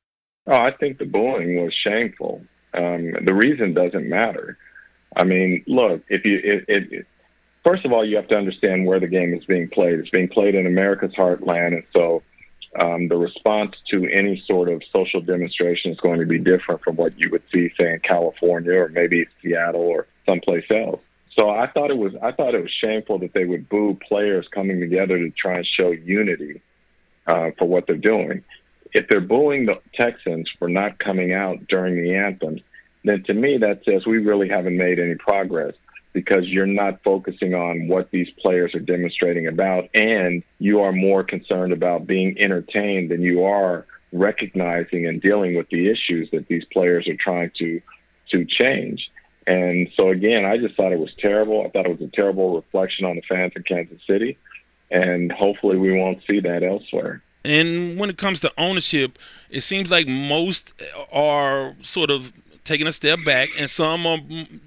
Oh, 0.45 0.57
I 0.57 0.71
think 0.71 0.97
the 0.97 1.05
booing 1.05 1.55
was 1.55 1.73
shameful. 1.85 2.41
Um, 2.73 3.13
the 3.25 3.33
reason 3.33 3.73
doesn't 3.73 4.07
matter. 4.09 4.57
I 5.15 5.23
mean, 5.23 5.63
look, 5.67 6.03
if 6.07 6.25
you, 6.25 6.39
it, 6.43 6.65
it, 6.67 7.07
first 7.65 7.85
of 7.85 7.91
all, 7.91 8.05
you 8.05 8.15
have 8.15 8.27
to 8.29 8.35
understand 8.35 8.85
where 8.85 8.99
the 8.99 9.07
game 9.07 9.33
is 9.33 9.43
being 9.45 9.69
played. 9.69 9.99
It's 9.99 10.09
being 10.09 10.29
played 10.29 10.55
in 10.55 10.65
America's 10.65 11.13
heartland, 11.13 11.73
and 11.73 11.83
so 11.93 12.23
um, 12.81 13.09
the 13.09 13.17
response 13.17 13.75
to 13.91 14.07
any 14.07 14.41
sort 14.47 14.69
of 14.69 14.81
social 14.93 15.19
demonstration 15.19 15.91
is 15.91 15.99
going 15.99 16.19
to 16.19 16.25
be 16.25 16.39
different 16.39 16.81
from 16.81 16.95
what 16.95 17.19
you 17.19 17.29
would 17.31 17.43
see, 17.51 17.69
say, 17.77 17.93
in 17.93 17.99
California 17.99 18.73
or 18.73 18.87
maybe 18.87 19.25
Seattle 19.41 19.81
or 19.81 20.07
someplace 20.25 20.65
else. 20.71 21.01
So 21.37 21.49
I 21.49 21.67
thought 21.67 21.91
it 21.91 21.97
was 21.97 22.13
I 22.21 22.31
thought 22.31 22.55
it 22.55 22.61
was 22.61 22.71
shameful 22.83 23.19
that 23.19 23.33
they 23.33 23.45
would 23.45 23.69
boo 23.69 23.97
players 24.07 24.47
coming 24.53 24.79
together 24.79 25.17
to 25.17 25.31
try 25.31 25.57
and 25.57 25.67
show 25.67 25.91
unity 25.91 26.61
uh, 27.27 27.51
for 27.57 27.67
what 27.67 27.87
they're 27.87 27.95
doing. 27.95 28.43
If 28.93 29.07
they're 29.09 29.21
booing 29.21 29.65
the 29.65 29.79
Texans 29.93 30.49
for 30.59 30.67
not 30.67 30.99
coming 30.99 31.33
out 31.33 31.67
during 31.67 32.01
the 32.01 32.15
anthem, 32.15 32.59
then 33.03 33.23
to 33.23 33.33
me 33.33 33.57
that 33.57 33.83
says 33.85 34.05
we 34.05 34.17
really 34.17 34.49
haven't 34.49 34.77
made 34.77 34.99
any 34.99 35.15
progress 35.15 35.73
because 36.13 36.47
you're 36.47 36.65
not 36.65 37.01
focusing 37.03 37.53
on 37.53 37.87
what 37.87 38.11
these 38.11 38.29
players 38.41 38.75
are 38.75 38.79
demonstrating 38.79 39.47
about 39.47 39.89
and 39.93 40.43
you 40.59 40.81
are 40.81 40.91
more 40.91 41.23
concerned 41.23 41.73
about 41.73 42.05
being 42.05 42.35
entertained 42.39 43.11
than 43.11 43.21
you 43.21 43.43
are 43.43 43.85
recognizing 44.11 45.07
and 45.07 45.21
dealing 45.21 45.55
with 45.55 45.69
the 45.69 45.89
issues 45.89 46.29
that 46.31 46.47
these 46.47 46.65
players 46.73 47.07
are 47.07 47.17
trying 47.19 47.51
to 47.57 47.81
to 48.29 48.45
change. 48.45 49.09
And 49.47 49.89
so 49.97 50.09
again, 50.09 50.45
I 50.45 50.57
just 50.57 50.75
thought 50.75 50.93
it 50.93 50.99
was 50.99 51.13
terrible. 51.19 51.65
I 51.65 51.69
thought 51.69 51.85
it 51.85 51.99
was 51.99 52.07
a 52.07 52.15
terrible 52.15 52.55
reflection 52.55 53.05
on 53.05 53.15
the 53.15 53.21
fans 53.27 53.53
in 53.55 53.63
Kansas 53.63 53.99
City 54.07 54.37
and 54.91 55.31
hopefully 55.31 55.77
we 55.77 55.97
won't 55.97 56.19
see 56.27 56.41
that 56.41 56.63
elsewhere. 56.63 57.23
And 57.43 57.97
when 57.97 58.09
it 58.09 58.17
comes 58.17 58.41
to 58.41 58.51
ownership, 58.57 59.17
it 59.49 59.61
seems 59.61 59.89
like 59.89 60.07
most 60.07 60.73
are 61.11 61.75
sort 61.81 62.11
of 62.11 62.33
taking 62.63 62.87
a 62.87 62.91
step 62.91 63.19
back, 63.25 63.49
and 63.57 63.69
some 63.69 64.05
are 64.05 64.19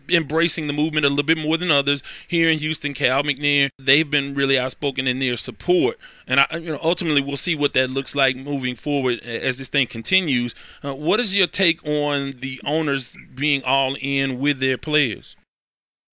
embracing 0.09 0.67
the 0.67 0.73
movement 0.73 1.07
a 1.07 1.09
little 1.09 1.25
bit 1.25 1.39
more 1.39 1.57
than 1.57 1.71
others. 1.71 2.03
Here 2.29 2.51
in 2.51 2.59
Houston, 2.59 2.95
Cal 2.95 3.23
McNair, 3.23 3.71
they've 3.79 4.11
been 4.11 4.35
really 4.35 4.59
outspoken 4.59 5.07
in 5.07 5.19
their 5.19 5.37
support, 5.37 5.97
and 6.27 6.41
I, 6.41 6.47
you 6.53 6.73
know, 6.73 6.79
ultimately 6.83 7.21
we'll 7.21 7.37
see 7.37 7.55
what 7.55 7.73
that 7.75 7.91
looks 7.91 8.15
like 8.15 8.37
moving 8.37 8.77
forward 8.77 9.21
as 9.21 9.59
this 9.59 9.69
thing 9.69 9.87
continues. 9.87 10.55
Uh, 10.83 10.95
what 10.95 11.21
is 11.21 11.37
your 11.37 11.47
take 11.47 11.85
on 11.87 12.35
the 12.41 12.61
owners 12.65 13.17
being 13.35 13.63
all 13.65 13.97
in 14.01 14.39
with 14.39 14.61
their 14.61 14.79
players? 14.79 15.37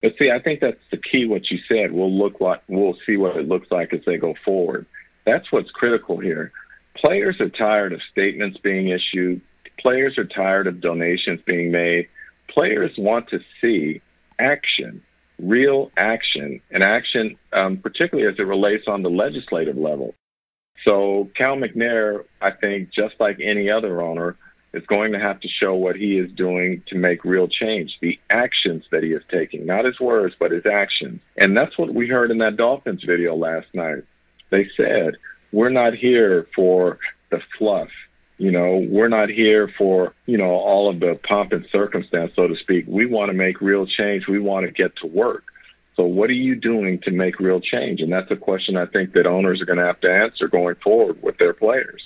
But 0.02 0.14
see, 0.18 0.32
I 0.32 0.40
think 0.40 0.62
that's 0.62 0.80
the 0.90 0.98
key. 0.98 1.26
What 1.26 1.52
you 1.52 1.60
said, 1.68 1.92
we'll 1.92 2.12
look 2.12 2.42
like 2.42 2.62
we'll 2.68 2.98
see 3.06 3.18
what 3.18 3.38
it 3.38 3.48
looks 3.48 3.68
like 3.70 3.94
as 3.94 4.02
they 4.06 4.18
go 4.18 4.34
forward. 4.44 4.88
That's 5.26 5.52
what's 5.52 5.70
critical 5.70 6.18
here. 6.18 6.52
Players 6.96 7.40
are 7.40 7.50
tired 7.50 7.94
of 7.94 8.02
statements 8.12 8.58
being 8.58 8.90
issued 8.90 9.42
Players 9.82 10.18
are 10.18 10.26
tired 10.26 10.68
of 10.68 10.82
donations 10.82 11.42
being 11.46 11.72
made. 11.72 12.08
Players 12.48 12.92
want 12.98 13.30
to 13.30 13.40
see 13.60 14.02
action, 14.38 15.02
real 15.40 15.92
action, 15.98 16.62
and 16.70 16.84
action, 16.84 17.38
um, 17.54 17.78
particularly 17.78 18.32
as 18.32 18.38
it 18.38 18.44
relates 18.44 18.86
on 18.88 19.02
the 19.02 19.10
legislative 19.10 19.78
level. 19.78 20.14
So 20.88 21.30
Cal 21.36 21.56
McNair, 21.56 22.26
I 22.42 22.52
think, 22.52 22.90
just 22.94 23.16
like 23.20 23.40
any 23.42 23.70
other 23.70 24.02
owner, 24.02 24.36
is 24.74 24.86
going 24.86 25.12
to 25.12 25.20
have 25.20 25.40
to 25.42 25.48
show 25.48 25.76
what 25.76 25.96
he 25.96 26.18
is 26.18 26.32
doing 26.32 26.82
to 26.88 26.96
make 26.96 27.26
real 27.26 27.48
change, 27.48 27.92
the 28.02 28.20
actions 28.30 28.86
that 28.92 29.04
he 29.04 29.12
is 29.12 29.24
taking, 29.30 29.66
not 29.66 29.86
his 29.86 30.00
words, 30.00 30.34
but 30.40 30.52
his 30.52 30.66
actions. 30.66 31.22
And 31.38 31.58
that's 31.58 31.78
what 31.78 31.94
we 31.94 32.08
heard 32.08 32.32
in 32.32 32.38
that 32.38 32.56
Dolphins 32.56 33.04
video 33.04 33.36
last 33.36 33.68
night. 33.74 34.04
They 34.50 34.70
said, 34.78 35.16
we're 35.52 35.70
not 35.70 35.94
here 35.94 36.48
for 36.56 37.00
the 37.30 37.42
fluff. 37.58 37.90
You 38.42 38.50
know, 38.50 38.84
we're 38.90 39.08
not 39.08 39.30
here 39.30 39.72
for, 39.78 40.16
you 40.26 40.36
know, 40.36 40.50
all 40.50 40.90
of 40.90 41.00
the 41.00 41.20
pomp 41.30 41.52
and 41.52 41.64
circumstance, 41.72 42.32
so 42.36 42.48
to 42.48 42.56
speak. 42.56 42.86
We 42.88 43.06
want 43.06 43.30
to 43.30 43.38
make 43.38 43.62
real 43.62 43.86
change. 43.86 44.28
We 44.28 44.40
want 44.40 44.66
to 44.66 44.72
get 44.72 44.96
to 45.04 45.08
work. 45.08 45.44
So 45.96 46.06
what 46.06 46.28
are 46.32 46.34
you 46.34 46.56
doing 46.56 47.00
to 47.02 47.12
make 47.12 47.40
real 47.40 47.62
change? 47.62 48.02
And 48.02 48.12
that's 48.12 48.32
a 48.32 48.36
question 48.36 48.78
I 48.78 48.88
think 48.88 49.14
that 49.14 49.28
owners 49.28 49.62
are 49.62 49.66
going 49.66 49.78
to 49.78 49.86
have 49.86 50.00
to 50.00 50.12
answer 50.12 50.48
going 50.48 50.74
forward 50.84 51.22
with 51.22 51.38
their 51.38 51.54
players. 51.54 52.02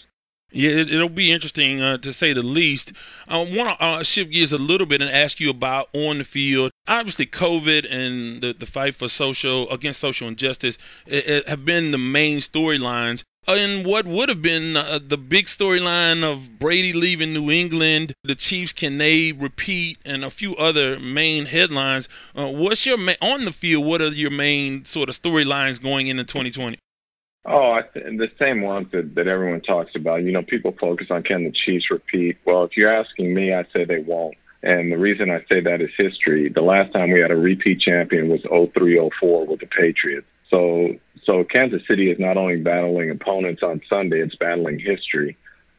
Yeah, 0.52 0.72
it, 0.72 0.94
will 0.94 1.08
be 1.08 1.32
interesting 1.32 1.80
uh, 1.80 2.00
to 2.00 2.12
say 2.12 2.34
the 2.34 2.44
least. 2.44 2.92
I 3.30 3.38
want 3.38 3.80
to 3.80 3.86
uh, 3.86 4.04
shift 4.04 4.32
gears 4.32 4.52
a 4.52 4.58
little 4.58 4.88
bit 4.88 5.02
and 5.02 5.10
ask 5.10 5.40
you 5.40 5.50
about 5.50 5.88
on 5.94 6.18
the 6.18 6.26
field. 6.26 6.72
Obviously, 6.86 7.28
COVID 7.28 7.88
and 7.90 8.42
the, 8.42 8.52
the 8.52 8.66
fight 8.66 8.96
for 8.96 9.08
social 9.08 9.70
against 9.72 10.02
social 10.02 10.28
injustice 10.28 10.78
it, 11.06 11.28
it 11.28 11.48
have 11.48 11.64
been 11.64 11.92
the 11.92 11.98
main 11.98 12.40
storylines 12.40 13.24
in 13.54 13.88
what 13.88 14.08
would 14.08 14.30
have 14.30 14.42
been 14.42 14.76
uh, 14.76 15.00
the 15.06 15.18
big 15.18 15.46
storyline 15.46 16.24
of 16.24 16.58
Brady 16.58 16.94
leaving 16.94 17.34
New 17.34 17.52
England, 17.52 18.14
the 18.24 18.36
Chiefs 18.36 18.74
can 18.74 18.98
they 18.98 19.32
repeat, 19.32 20.00
and 20.04 20.24
a 20.24 20.30
few 20.30 20.56
other 20.56 21.00
main 21.00 21.46
headlines. 21.46 22.10
Uh, 22.36 22.48
what's 22.48 22.86
your 22.86 22.98
ma- 22.98 23.14
on 23.22 23.46
the 23.46 23.52
field? 23.52 23.86
What 23.86 24.02
are 24.02 24.10
your 24.10 24.32
main 24.32 24.86
sort 24.86 25.10
of 25.10 25.16
storylines 25.16 25.82
going 25.82 26.08
into 26.08 26.24
2020? 26.24 26.80
Oh, 27.48 27.74
I 27.74 27.82
th- 27.94 28.06
the 28.18 28.30
same 28.42 28.62
ones 28.62 28.88
that, 28.92 29.14
that 29.16 29.28
everyone 29.28 29.62
talks 29.62 29.92
about. 29.96 30.24
You 30.24 30.32
know, 30.32 30.42
people 30.42 30.76
focus 30.80 31.08
on 31.12 31.22
can 31.22 31.44
the 31.44 31.54
Chiefs 31.66 31.92
repeat? 31.92 32.38
Well, 32.46 32.64
if 32.64 32.72
you're 32.76 32.92
asking 32.92 33.34
me, 33.34 33.54
I 33.54 33.66
say 33.72 33.86
they 33.86 34.00
won't. 34.00 34.36
And 34.64 34.92
the 34.92 34.98
reason 34.98 35.30
I 35.30 35.46
say 35.52 35.60
that 35.62 35.80
is 35.80 35.92
history. 35.96 36.50
The 36.50 36.62
last 36.62 36.92
time 36.92 37.12
we 37.12 37.22
had 37.22 37.30
a 37.30 37.36
repeat 37.36 37.82
champion 37.82 38.30
was 38.30 38.42
0304 38.42 39.46
with 39.46 39.60
the 39.60 39.68
Patriots. 39.68 40.26
So 40.52 40.96
so 41.26 41.44
Kansas 41.44 41.82
City 41.88 42.10
is 42.12 42.20
not 42.20 42.38
only 42.38 42.58
battling 42.58 43.10
opponents 43.10 43.64
on 43.64 43.82
Sunday, 43.90 44.22
it's 44.22 44.36
battling 44.36 44.80
history. 44.80 45.38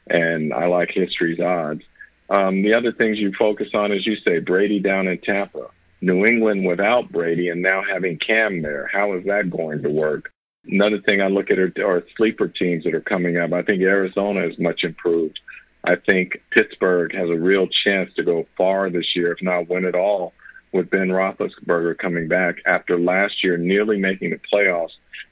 And 0.08 0.52
I 0.52 0.66
like 0.66 0.90
history's 0.92 1.40
odds. 1.40 1.82
Um, 2.28 2.62
the 2.62 2.74
other 2.74 2.92
things 2.92 3.18
you 3.18 3.32
focus 3.38 3.68
on, 3.74 3.92
as 3.92 4.06
you 4.06 4.16
say, 4.26 4.40
Brady 4.40 4.80
down 4.80 5.06
in 5.08 5.18
Tampa. 5.18 5.68
New 6.00 6.24
England 6.26 6.66
without 6.66 7.10
Brady 7.10 7.48
and 7.48 7.62
now 7.62 7.82
having 7.82 8.18
Cam 8.18 8.62
there. 8.62 8.88
How 8.92 9.14
is 9.14 9.24
that 9.24 9.50
going 9.50 9.82
to 9.82 9.90
work? 9.90 10.30
Another 10.68 11.00
thing 11.00 11.22
I 11.22 11.28
look 11.28 11.50
at 11.50 11.58
are, 11.58 11.72
are 11.84 12.04
sleeper 12.16 12.48
teams 12.48 12.84
that 12.84 12.94
are 12.94 13.00
coming 13.00 13.38
up. 13.38 13.52
I 13.52 13.62
think 13.62 13.82
Arizona 13.82 14.46
is 14.46 14.58
much 14.58 14.82
improved. 14.82 15.38
I 15.84 15.94
think 15.96 16.42
Pittsburgh 16.50 17.14
has 17.14 17.30
a 17.30 17.36
real 17.36 17.68
chance 17.68 18.12
to 18.16 18.24
go 18.24 18.46
far 18.58 18.90
this 18.90 19.14
year, 19.14 19.32
if 19.32 19.38
not 19.40 19.68
win 19.68 19.84
it 19.84 19.94
all, 19.94 20.32
with 20.72 20.90
Ben 20.90 21.08
Roethlisberger 21.08 21.96
coming 21.98 22.28
back 22.28 22.56
after 22.66 22.98
last 22.98 23.44
year 23.44 23.56
nearly 23.56 23.96
making 23.96 24.30
the 24.30 24.40
playoffs, 24.52 24.90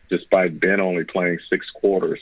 despite 0.08 0.60
Ben 0.60 0.80
only 0.80 1.04
playing 1.04 1.38
six 1.50 1.66
quarters. 1.70 2.20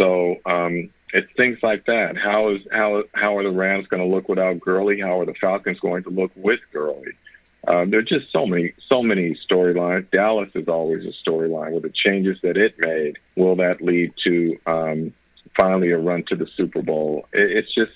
So 0.00 0.36
um, 0.50 0.90
it's 1.12 1.30
things 1.36 1.58
like 1.62 1.86
that. 1.86 2.16
How 2.16 2.50
is 2.50 2.60
how 2.70 3.04
how 3.14 3.36
are 3.36 3.42
the 3.42 3.50
Rams 3.50 3.86
going 3.88 4.02
to 4.02 4.14
look 4.14 4.28
without 4.28 4.60
Gurley? 4.60 5.00
How 5.00 5.20
are 5.20 5.26
the 5.26 5.34
Falcons 5.34 5.78
going 5.80 6.04
to 6.04 6.10
look 6.10 6.32
with 6.34 6.60
Gurley? 6.72 7.12
Um, 7.68 7.90
there 7.90 8.00
are 8.00 8.02
just 8.02 8.32
so 8.32 8.46
many 8.46 8.72
so 8.90 9.02
many 9.02 9.38
storylines. 9.48 10.10
Dallas 10.10 10.50
is 10.54 10.68
always 10.68 11.04
a 11.04 11.28
storyline 11.28 11.72
with 11.72 11.84
the 11.84 11.92
changes 11.94 12.38
that 12.42 12.56
it 12.56 12.74
made. 12.78 13.18
Will 13.36 13.56
that 13.56 13.82
lead 13.82 14.12
to 14.26 14.56
um, 14.66 15.14
finally 15.56 15.90
a 15.90 15.98
run 15.98 16.24
to 16.28 16.36
the 16.36 16.48
Super 16.56 16.82
Bowl? 16.82 17.28
It, 17.32 17.58
it's 17.58 17.74
just 17.74 17.92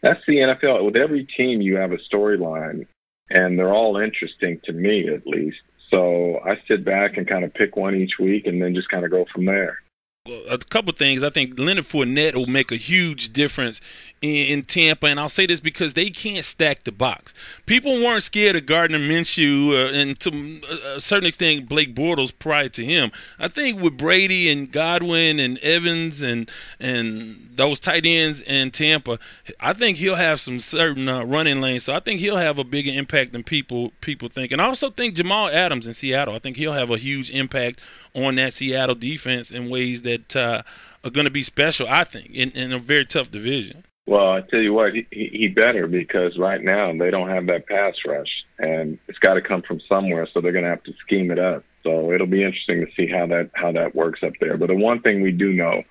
that's 0.00 0.20
the 0.26 0.36
NFL. 0.36 0.84
With 0.84 0.96
every 0.96 1.24
team, 1.24 1.60
you 1.60 1.76
have 1.76 1.92
a 1.92 1.98
storyline, 1.98 2.86
and 3.30 3.58
they're 3.58 3.74
all 3.74 3.96
interesting 3.98 4.60
to 4.64 4.72
me, 4.72 5.08
at 5.08 5.26
least. 5.26 5.60
So 5.94 6.40
I 6.44 6.56
sit 6.66 6.84
back 6.84 7.16
and 7.16 7.28
kind 7.28 7.44
of 7.44 7.54
pick 7.54 7.76
one 7.76 7.94
each 7.94 8.18
week, 8.18 8.46
and 8.46 8.60
then 8.60 8.74
just 8.74 8.88
kind 8.88 9.04
of 9.04 9.12
go 9.12 9.26
from 9.32 9.44
there 9.44 9.78
a 10.26 10.56
couple 10.56 10.90
things. 10.94 11.22
I 11.22 11.28
think 11.28 11.58
Leonard 11.58 11.84
Fournette 11.84 12.34
will 12.34 12.46
make 12.46 12.72
a 12.72 12.76
huge 12.76 13.34
difference 13.34 13.82
in, 14.22 14.58
in, 14.58 14.62
Tampa, 14.62 15.04
and 15.04 15.20
I'll 15.20 15.28
say 15.28 15.44
this 15.44 15.60
because 15.60 15.92
they 15.92 16.08
can't 16.08 16.46
stack 16.46 16.84
the 16.84 16.92
box. 16.92 17.34
People 17.66 17.96
weren't 18.02 18.22
scared 18.22 18.56
of 18.56 18.64
Gardner 18.64 18.98
Minshew, 18.98 19.72
uh, 19.72 19.92
and 19.94 20.18
to 20.20 20.62
a 20.96 21.00
certain 21.02 21.26
extent, 21.26 21.68
Blake 21.68 21.94
Bortles 21.94 22.32
prior 22.38 22.70
to 22.70 22.82
him. 22.82 23.12
I 23.38 23.48
think 23.48 23.82
with 23.82 23.98
Brady 23.98 24.50
and 24.50 24.72
Godwin 24.72 25.38
and 25.38 25.58
Evans 25.58 26.22
and 26.22 26.50
and 26.80 27.50
those 27.54 27.78
tight 27.78 28.06
ends 28.06 28.40
in 28.40 28.70
Tampa, 28.70 29.18
I 29.60 29.74
think 29.74 29.98
he'll 29.98 30.14
have 30.14 30.40
some 30.40 30.58
certain 30.58 31.06
uh, 31.06 31.22
running 31.24 31.60
lanes. 31.60 31.84
So 31.84 31.94
I 31.94 32.00
think 32.00 32.20
he'll 32.20 32.38
have 32.38 32.58
a 32.58 32.64
bigger 32.64 32.92
impact 32.98 33.32
than 33.32 33.42
people 33.42 33.92
people 34.00 34.28
think. 34.28 34.52
And 34.52 34.62
I 34.62 34.68
also 34.68 34.88
think 34.88 35.16
Jamal 35.16 35.48
Adams 35.48 35.86
in 35.86 35.92
Seattle. 35.92 36.34
I 36.34 36.38
think 36.38 36.56
he'll 36.56 36.72
have 36.72 36.90
a 36.90 36.96
huge 36.96 37.30
impact 37.30 37.82
on 38.14 38.36
that 38.36 38.54
Seattle 38.54 38.94
defense 38.94 39.50
in 39.50 39.68
ways 39.68 40.02
that 40.02 40.36
uh, 40.36 40.62
are 41.02 41.10
going 41.10 41.26
to 41.26 41.32
be 41.32 41.42
special. 41.42 41.86
I 41.88 42.04
think 42.04 42.30
in, 42.30 42.50
in 42.50 42.72
a 42.72 42.78
very 42.78 43.04
tough 43.04 43.30
division. 43.30 43.84
Well, 44.06 44.30
I 44.30 44.42
tell 44.42 44.60
you 44.60 44.74
what, 44.74 44.92
he, 44.92 45.06
he 45.10 45.48
better 45.48 45.86
because 45.86 46.36
right 46.38 46.62
now 46.62 46.92
they 46.92 47.10
don't 47.10 47.30
have 47.30 47.46
that 47.46 47.66
pass 47.66 47.94
rush, 48.06 48.28
and 48.58 48.98
it's 49.08 49.18
got 49.18 49.34
to 49.34 49.40
come 49.40 49.62
from 49.62 49.80
somewhere. 49.88 50.26
So 50.26 50.42
they're 50.42 50.52
going 50.52 50.64
to 50.64 50.70
have 50.70 50.82
to 50.84 50.92
scheme 51.06 51.30
it 51.30 51.38
up. 51.38 51.64
So 51.82 52.12
it'll 52.12 52.26
be 52.26 52.42
interesting 52.42 52.84
to 52.84 52.92
see 52.96 53.10
how 53.10 53.26
that 53.26 53.50
how 53.54 53.72
that 53.72 53.94
works 53.94 54.20
up 54.22 54.32
there. 54.40 54.56
But 54.56 54.68
the 54.68 54.76
one 54.76 55.00
thing 55.00 55.22
we 55.22 55.32
do 55.32 55.52
know, 55.52 55.82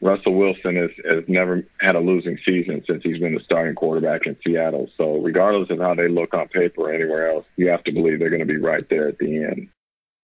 Russell 0.00 0.34
Wilson 0.34 0.76
has, 0.76 0.90
has 1.10 1.24
never 1.26 1.64
had 1.80 1.96
a 1.96 2.00
losing 2.00 2.38
season 2.44 2.82
since 2.86 3.02
he's 3.02 3.18
been 3.18 3.34
the 3.34 3.44
starting 3.44 3.74
quarterback 3.74 4.26
in 4.26 4.36
Seattle. 4.46 4.90
So 4.98 5.16
regardless 5.16 5.70
of 5.70 5.78
how 5.78 5.94
they 5.94 6.08
look 6.08 6.34
on 6.34 6.48
paper 6.48 6.82
or 6.82 6.92
anywhere 6.92 7.30
else, 7.30 7.46
you 7.56 7.68
have 7.68 7.84
to 7.84 7.92
believe 7.92 8.18
they're 8.18 8.30
going 8.30 8.40
to 8.40 8.46
be 8.46 8.58
right 8.58 8.86
there 8.90 9.08
at 9.08 9.18
the 9.18 9.44
end. 9.44 9.68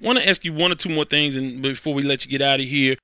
Want 0.01 0.19
to 0.19 0.29
ask 0.29 0.45
you 0.45 0.53
one 0.53 0.73
or 0.73 0.77
two 0.77 0.89
more 0.89 1.05
things, 1.05 1.37
and 1.37 1.61
before 1.61 1.93
we 1.93 2.03
let 2.03 2.25
you 2.25 2.31
get 2.31 2.41
out 2.41 2.61
of 2.61 2.67
here, 2.67 2.97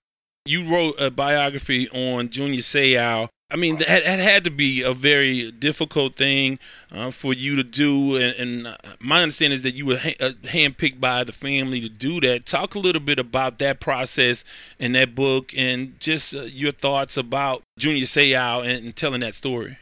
you 0.46 0.72
wrote 0.72 0.94
a 0.98 1.10
biography 1.10 1.88
on 1.90 2.30
Junior 2.30 2.60
Seau. 2.60 3.28
I 3.48 3.56
mean, 3.56 3.76
that, 3.78 3.86
that 3.86 4.18
had 4.18 4.42
to 4.44 4.50
be 4.50 4.82
a 4.82 4.92
very 4.92 5.52
difficult 5.52 6.16
thing 6.16 6.58
uh, 6.90 7.12
for 7.12 7.32
you 7.32 7.54
to 7.54 7.62
do, 7.62 8.16
and, 8.16 8.34
and, 8.36 8.66
uh, 8.66 8.76
my 8.98 9.22
understanding 9.22 9.54
is 9.54 9.62
that 9.62 9.74
you 9.74 9.86
were 9.86 9.98
ha- 9.98 10.16
uh, 10.20 10.30
handpicked 10.42 10.98
by 10.98 11.22
the 11.22 11.32
family 11.32 11.80
to 11.80 11.88
do 11.88 12.20
that. 12.22 12.44
Talk 12.44 12.74
a 12.74 12.80
little 12.80 13.00
bit 13.00 13.20
about 13.20 13.60
that 13.60 13.78
process 13.78 14.44
in 14.80 14.92
that 14.92 15.14
book, 15.14 15.52
and 15.56 15.98
just 16.00 16.34
uh, 16.34 16.40
your 16.42 16.72
thoughts 16.72 17.16
about 17.16 17.62
Junior 17.78 18.06
Seau 18.06 18.62
and, 18.62 18.86
and 18.86 18.96
telling 18.96 19.20
that 19.20 19.34
story. 19.34 19.78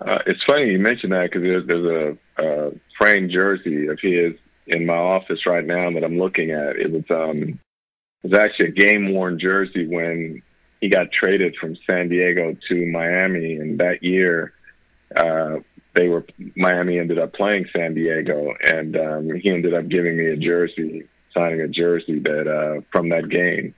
Uh, 0.00 0.18
it's 0.26 0.40
funny 0.48 0.70
you 0.70 0.78
mentioned 0.78 1.12
that 1.12 1.30
because 1.32 1.42
there's, 1.42 1.66
there's 1.66 2.16
a, 2.38 2.44
a 2.44 2.70
framed 2.96 3.32
jersey 3.32 3.88
of 3.88 3.98
his 4.00 4.34
in 4.70 4.86
my 4.86 4.96
office 4.96 5.46
right 5.46 5.66
now 5.66 5.90
that 5.92 6.04
I'm 6.04 6.18
looking 6.18 6.50
at. 6.50 6.76
It 6.76 6.90
was 6.90 7.04
um 7.10 7.58
it 8.22 8.30
was 8.30 8.38
actually 8.38 8.68
a 8.68 8.72
game 8.72 9.12
worn 9.12 9.38
jersey 9.38 9.86
when 9.86 10.42
he 10.80 10.88
got 10.88 11.12
traded 11.12 11.56
from 11.60 11.76
San 11.86 12.08
Diego 12.08 12.56
to 12.68 12.86
Miami, 12.86 13.56
and 13.56 13.78
that 13.80 14.02
year 14.02 14.52
uh, 15.16 15.56
they 15.96 16.08
were 16.08 16.24
Miami 16.56 16.98
ended 16.98 17.18
up 17.18 17.34
playing 17.34 17.66
San 17.74 17.94
Diego, 17.94 18.54
and 18.72 18.96
um, 18.96 19.30
he 19.42 19.50
ended 19.50 19.74
up 19.74 19.88
giving 19.88 20.16
me 20.16 20.26
a 20.26 20.36
jersey, 20.36 21.08
signing 21.34 21.60
a 21.60 21.68
jersey 21.68 22.18
that 22.20 22.46
uh, 22.46 22.80
from 22.92 23.08
that 23.10 23.28
game. 23.28 23.74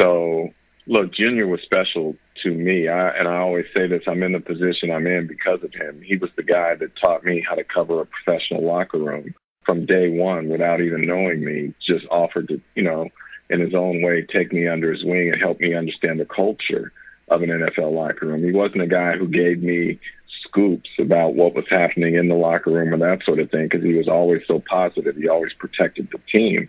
So 0.00 0.48
look, 0.86 1.14
Junior 1.14 1.46
was 1.46 1.60
special 1.62 2.16
to 2.42 2.50
me, 2.50 2.88
I, 2.88 3.10
and 3.10 3.28
I 3.28 3.38
always 3.38 3.66
say 3.76 3.86
this: 3.86 4.02
I'm 4.06 4.22
in 4.22 4.32
the 4.32 4.40
position 4.40 4.90
I'm 4.90 5.06
in 5.06 5.26
because 5.26 5.62
of 5.62 5.72
him. 5.72 6.02
He 6.02 6.16
was 6.16 6.30
the 6.36 6.42
guy 6.42 6.74
that 6.74 6.90
taught 7.02 7.24
me 7.24 7.44
how 7.48 7.54
to 7.54 7.64
cover 7.64 8.00
a 8.00 8.06
professional 8.06 8.64
locker 8.64 8.98
room 8.98 9.34
from 9.70 9.86
day 9.86 10.08
one 10.08 10.48
without 10.48 10.80
even 10.80 11.06
knowing 11.06 11.44
me, 11.44 11.72
just 11.86 12.04
offered 12.10 12.48
to, 12.48 12.60
you 12.74 12.82
know, 12.82 13.08
in 13.48 13.60
his 13.60 13.72
own 13.72 14.02
way, 14.02 14.22
take 14.22 14.52
me 14.52 14.66
under 14.66 14.92
his 14.92 15.04
wing 15.04 15.30
and 15.32 15.40
help 15.40 15.60
me 15.60 15.76
understand 15.76 16.18
the 16.18 16.24
culture 16.24 16.90
of 17.28 17.42
an 17.42 17.50
NFL 17.50 17.92
locker 17.92 18.26
room. 18.26 18.42
He 18.42 18.50
wasn't 18.50 18.82
a 18.82 18.88
guy 18.88 19.16
who 19.16 19.28
gave 19.28 19.62
me 19.62 20.00
scoops 20.42 20.90
about 20.98 21.36
what 21.36 21.54
was 21.54 21.66
happening 21.70 22.16
in 22.16 22.26
the 22.26 22.34
locker 22.34 22.72
room 22.72 22.92
or 22.92 22.98
that 22.98 23.24
sort 23.24 23.38
of 23.38 23.48
thing 23.52 23.68
because 23.70 23.84
he 23.84 23.94
was 23.94 24.08
always 24.08 24.42
so 24.48 24.60
positive. 24.68 25.14
He 25.14 25.28
always 25.28 25.52
protected 25.52 26.08
the 26.10 26.18
team. 26.36 26.68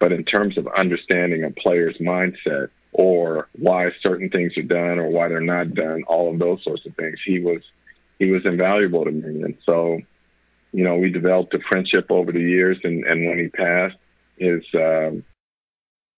But 0.00 0.10
in 0.10 0.24
terms 0.24 0.58
of 0.58 0.66
understanding 0.76 1.44
a 1.44 1.52
player's 1.52 1.98
mindset 1.98 2.70
or 2.90 3.48
why 3.52 3.90
certain 4.04 4.28
things 4.28 4.56
are 4.56 4.62
done 4.62 4.98
or 4.98 5.08
why 5.08 5.28
they're 5.28 5.40
not 5.40 5.74
done, 5.74 6.02
all 6.08 6.32
of 6.32 6.40
those 6.40 6.64
sorts 6.64 6.84
of 6.84 6.96
things, 6.96 7.20
he 7.24 7.38
was 7.38 7.62
he 8.18 8.32
was 8.32 8.44
invaluable 8.44 9.04
to 9.04 9.12
me. 9.12 9.40
And 9.40 9.56
so 9.64 10.00
you 10.72 10.84
know, 10.84 10.96
we 10.96 11.10
developed 11.10 11.54
a 11.54 11.58
friendship 11.68 12.10
over 12.10 12.32
the 12.32 12.40
years. 12.40 12.78
And, 12.84 13.04
and 13.04 13.26
when 13.26 13.38
he 13.38 13.48
passed, 13.48 13.96
his 14.36 14.62
um, 14.74 15.24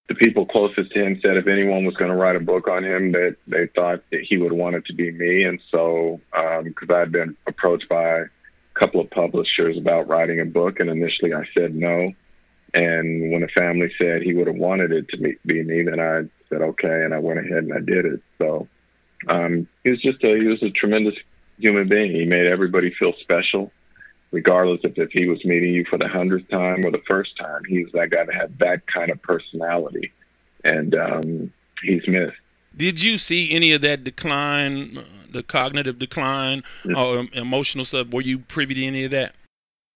the 0.09 0.15
people 0.17 0.47
closest 0.47 0.93
to 0.93 1.05
him 1.05 1.21
said 1.25 1.37
if 1.37 1.47
anyone 1.47 1.85
was 1.85 1.97
going 1.97 2.11
to 2.11 2.17
write 2.17 2.37
a 2.37 2.41
book 2.41 2.69
on 2.69 2.85
him, 2.85 3.13
that 3.13 3.37
they 3.47 3.69
thought 3.75 4.03
that 4.11 4.25
he 4.29 4.37
would 4.37 4.53
want 4.53 4.77
it 4.77 4.85
to 4.87 4.95
be 4.95 5.11
me. 5.11 5.45
And 5.45 5.61
so, 5.71 6.21
because 6.63 6.89
um, 6.91 6.97
I 6.97 6.99
had 6.99 7.13
been 7.13 7.37
approached 7.47 7.89
by 7.89 8.05
a 8.05 8.25
couple 8.79 9.01
of 9.01 9.11
publishers 9.11 9.79
about 9.79 10.09
writing 10.09 10.41
a 10.41 10.45
book, 10.45 10.81
and 10.81 10.91
initially 10.91 11.33
I 11.33 11.45
said 11.57 11.75
no. 11.75 12.13
And 12.75 13.33
when 13.33 13.43
the 13.43 13.49
family 13.49 13.93
said 13.99 14.23
he 14.23 14.35
would 14.35 14.47
have 14.47 14.57
wanted 14.57 14.93
it 14.93 15.09
to 15.11 15.19
be 15.19 15.63
me, 15.63 15.83
then 15.83 16.01
I 16.01 16.23
said 16.49 16.63
okay, 16.63 17.05
and 17.05 17.15
I 17.15 17.19
went 17.19 17.39
ahead 17.39 17.65
and 17.65 17.73
I 17.73 17.81
did 17.81 18.07
it. 18.07 18.23
So 18.39 18.67
um, 19.29 19.69
he 19.85 19.91
was 19.91 20.03
just 20.03 20.25
a 20.25 20.37
he 20.37 20.47
was 20.47 20.63
a 20.63 20.71
tremendous 20.71 21.15
human 21.59 21.89
being. 21.89 22.13
He 22.13 22.25
made 22.25 22.47
everybody 22.47 22.93
feel 22.99 23.13
special 23.21 23.71
regardless 24.33 24.81
of 24.85 24.95
if 24.97 25.11
he 25.13 25.27
was 25.27 25.45
meeting 25.45 25.73
you 25.75 25.85
for 25.89 25.99
the 25.99 26.09
hundredth 26.09 26.49
time 26.51 26.85
or 26.85 26.91
the 26.91 27.03
first 27.07 27.37
time. 27.39 27.63
He 27.69 27.85
was 27.85 27.93
that 27.93 28.11
guy 28.11 28.25
that 28.25 28.35
had 28.35 28.59
that 28.59 28.83
kind 28.93 29.11
of 29.11 29.23
personality, 29.23 30.13
and 30.65 30.97
um, 30.97 31.53
he's 31.83 32.07
missed. 32.09 32.37
Did 32.77 33.03
you 33.03 33.19
see 33.19 33.55
any 33.55 33.73
of 33.73 33.83
that 33.83 34.03
decline, 34.03 34.97
uh, 34.97 35.05
the 35.31 35.43
cognitive 35.43 35.99
decline, 35.99 36.65
or 36.97 37.27
emotional 37.35 37.85
stuff? 37.85 38.09
Were 38.11 38.23
you 38.23 38.39
privy 38.39 38.75
to 38.75 38.85
any 38.85 39.05
of 39.05 39.11
that? 39.13 39.35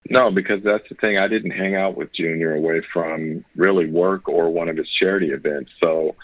No, 0.08 0.30
because 0.30 0.62
that's 0.62 0.88
the 0.88 0.94
thing. 0.94 1.18
I 1.18 1.26
didn't 1.26 1.50
hang 1.50 1.74
out 1.74 1.96
with 1.96 2.14
Junior 2.14 2.54
away 2.54 2.80
from 2.92 3.44
really 3.56 3.90
work 3.90 4.28
or 4.28 4.50
one 4.50 4.68
of 4.68 4.76
his 4.76 4.88
charity 5.00 5.30
events, 5.30 5.72
so 5.80 6.14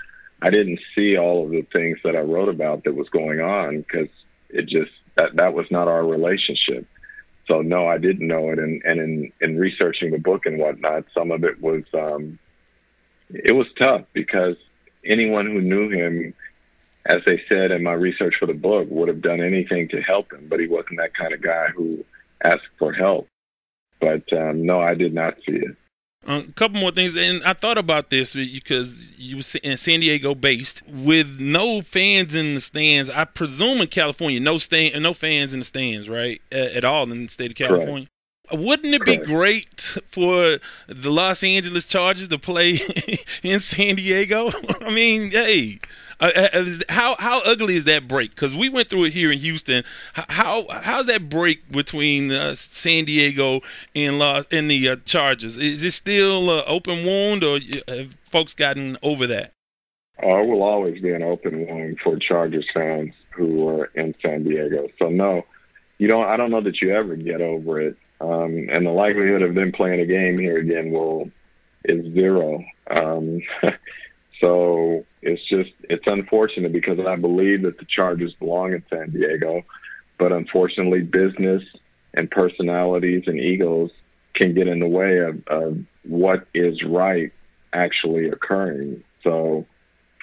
I 0.41 0.51
didn't 0.51 0.79
see 0.95 1.17
all 1.17 1.45
of 1.45 1.51
the 1.51 1.67
things 1.75 1.99
that 2.05 2.15
I 2.15 2.21
wrote 2.21 2.49
about 2.49 2.85
that 2.85 2.95
was 2.95 3.09
going 3.09 3.41
on 3.41 3.79
because 3.79 4.09
it 4.51 4.69
just 4.69 4.93
that 5.17 5.37
that 5.37 5.55
was 5.55 5.67
not 5.71 5.89
our 5.89 6.05
relationship 6.05 6.87
so 7.49 7.61
no, 7.61 7.87
I 7.87 7.99
didn't 7.99 8.27
know 8.27 8.51
it. 8.51 8.59
And, 8.59 8.83
and 8.85 9.01
in, 9.01 9.33
in 9.41 9.59
researching 9.59 10.13
the 10.13 10.19
book 10.19 10.47
and 10.47 10.59
whatnot, 10.59 11.05
some 11.15 11.31
of 11.31 11.45
it 11.45 11.61
was, 11.61 11.83
um, 11.95 12.39
it 13.29 13.55
was 13.55 13.67
tough 13.81 14.03
because 14.13 14.57
anyone 15.05 15.47
who 15.47 15.61
knew 15.61 15.91
him, 15.91 16.35
as 17.07 17.19
they 17.27 17.41
said 17.53 17.73
in 17.73 17.83
my 17.83 17.93
research 17.93 18.35
for 18.39 18.47
the 18.47 18.55
book, 18.55 18.87
would 18.91 19.09
have 19.09 19.23
done 19.23 19.41
anything 19.41 19.89
to 19.89 20.01
help 20.01 20.33
him, 20.33 20.47
but 20.49 20.61
he 20.61 20.69
wasn't 20.69 20.99
that 20.99 21.15
kind 21.15 21.35
of 21.35 21.43
guy 21.43 21.69
who 21.75 22.05
asked 22.45 22.61
for 22.79 22.93
help. 22.93 23.29
But 24.01 24.33
um, 24.33 24.65
no, 24.67 24.81
I 24.81 24.95
did 24.95 25.15
not 25.15 25.35
see 25.47 25.57
it. 25.57 25.77
A 26.25 26.43
couple 26.55 26.81
more 26.81 26.93
things, 26.93 27.17
and 27.17 27.43
I 27.43 27.53
thought 27.53 27.79
about 27.79 28.11
this 28.11 28.35
because 28.35 29.13
you 29.19 29.37
were 29.37 29.43
in 29.65 29.77
San 29.77 30.01
Diego 30.01 30.37
based 30.37 30.83
with 30.87 31.41
no 31.41 31.83
fans 31.83 32.37
in 32.37 32.55
the 32.55 32.61
stands. 32.61 33.11
I 33.11 33.25
presume 33.25 33.81
in 33.81 33.89
California, 33.89 34.39
no 34.39 34.57
stand, 34.59 35.03
no 35.03 35.15
fans 35.15 35.53
in 35.53 35.61
the 35.61 35.65
stands, 35.65 36.09
right, 36.09 36.41
at 36.53 36.85
all 36.85 37.11
in 37.11 37.25
the 37.25 37.29
state 37.29 37.51
of 37.51 37.57
California. 37.57 38.07
Correct. 38.07 38.09
Wouldn't 38.53 38.95
it 38.95 39.05
be 39.05 39.17
Correct. 39.17 39.29
great 39.29 39.81
for 40.07 40.59
the 40.87 41.11
Los 41.11 41.43
Angeles 41.43 41.85
Chargers 41.85 42.29
to 42.29 42.39
play 42.39 42.79
in 43.43 43.61
San 43.61 43.97
Diego? 43.97 44.51
I 44.81 44.91
mean, 44.91 45.31
hey, 45.31 45.79
Uh, 46.21 46.31
uh 46.53 46.65
how 46.89 47.17
how 47.19 47.41
ugly 47.45 47.77
is 47.77 47.85
that 47.85 48.09
break? 48.09 48.31
Because 48.35 48.55
we 48.55 48.69
went 48.69 48.89
through 48.89 49.05
it 49.05 49.13
here 49.13 49.33
in 49.33 49.39
Houston. 49.39 49.85
How 50.15 50.67
how's 50.69 51.07
that 51.07 51.29
break 51.29 51.71
between 51.71 52.31
uh, 52.31 52.55
San 52.55 53.05
Diego 53.05 53.61
and 53.95 54.19
Los 54.19 54.47
and 54.51 54.71
the 54.71 54.89
uh, 54.89 54.97
Chargers? 55.05 55.57
Is 55.57 55.83
it 55.83 55.93
still 55.93 56.59
an 56.59 56.65
open 56.67 57.05
wound, 57.05 57.45
or 57.45 57.59
have 57.89 58.17
folks 58.27 58.55
gotten 58.55 58.97
over 59.03 59.27
that? 59.27 59.53
Uh, 60.23 60.39
it 60.39 60.47
will 60.47 60.63
always 60.63 61.01
be 61.01 61.13
an 61.13 61.23
open 61.23 61.67
wound 61.67 61.99
for 62.03 62.17
Chargers 62.19 62.67
fans 62.73 63.13
who 63.31 63.69
are 63.69 63.87
in 63.95 64.15
San 64.23 64.45
Diego. 64.45 64.89
So 64.99 65.09
no, 65.09 65.43
you 65.99 66.09
don't. 66.09 66.27
I 66.27 66.37
don't 66.37 66.51
know 66.51 66.63
that 66.63 66.81
you 66.81 66.95
ever 66.95 67.17
get 67.17 67.41
over 67.41 67.81
it. 67.81 67.97
Um, 68.21 68.69
and 68.73 68.87
the 68.87 68.91
likelihood 68.91 69.43
of 69.43 69.55
them 69.57 69.73
playing 69.73 70.01
a 70.01 70.07
game 70.07 70.39
here 70.39 70.59
again 70.59 70.93
will 70.93 71.31
is 71.85 72.13
zero. 72.13 72.65
Um, 72.89 73.41
so 74.43 75.05
it's 75.23 75.43
just 75.49 75.71
it's 75.85 76.07
unfortunate 76.07 76.73
because 76.73 76.99
I 77.07 77.17
believe 77.17 77.63
that 77.63 77.79
the 77.79 77.87
Chargers 77.87 78.35
belong 78.35 78.73
in 78.73 78.85
San 78.91 79.11
Diego, 79.11 79.63
but 80.19 80.33
unfortunately, 80.33 81.01
business 81.01 81.63
and 82.15 82.31
personalities 82.31 83.25
and 83.27 83.39
egos 83.39 83.91
can 84.35 84.55
get 84.55 84.67
in 84.67 84.81
the 84.81 84.89
way 84.89 85.19
of, 85.19 85.47
of 85.47 85.79
what 86.05 86.47
is 86.55 86.83
right 86.85 87.33
actually 87.73 88.29
occurring. 88.29 89.05
So 89.23 89.67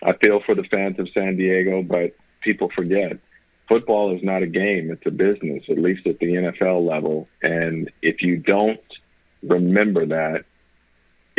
I 0.04 0.14
feel 0.18 0.42
for 0.46 0.56
the 0.56 0.64
fans 0.64 1.00
of 1.00 1.10
San 1.14 1.38
Diego, 1.38 1.82
but 1.82 2.16
people 2.42 2.70
forget 2.76 3.20
football 3.68 4.16
is 4.16 4.24
not 4.24 4.44
a 4.44 4.48
game, 4.48 4.92
it's 4.92 5.06
a 5.06 5.12
business, 5.12 5.64
at 5.70 5.78
least 5.78 6.06
at 6.08 6.20
the 6.20 6.26
NFL 6.26 6.88
level. 6.88 7.28
And 7.42 7.90
if 8.02 8.22
you 8.22 8.38
don't 8.38 8.80
remember 9.44 10.08
that, 10.08 10.46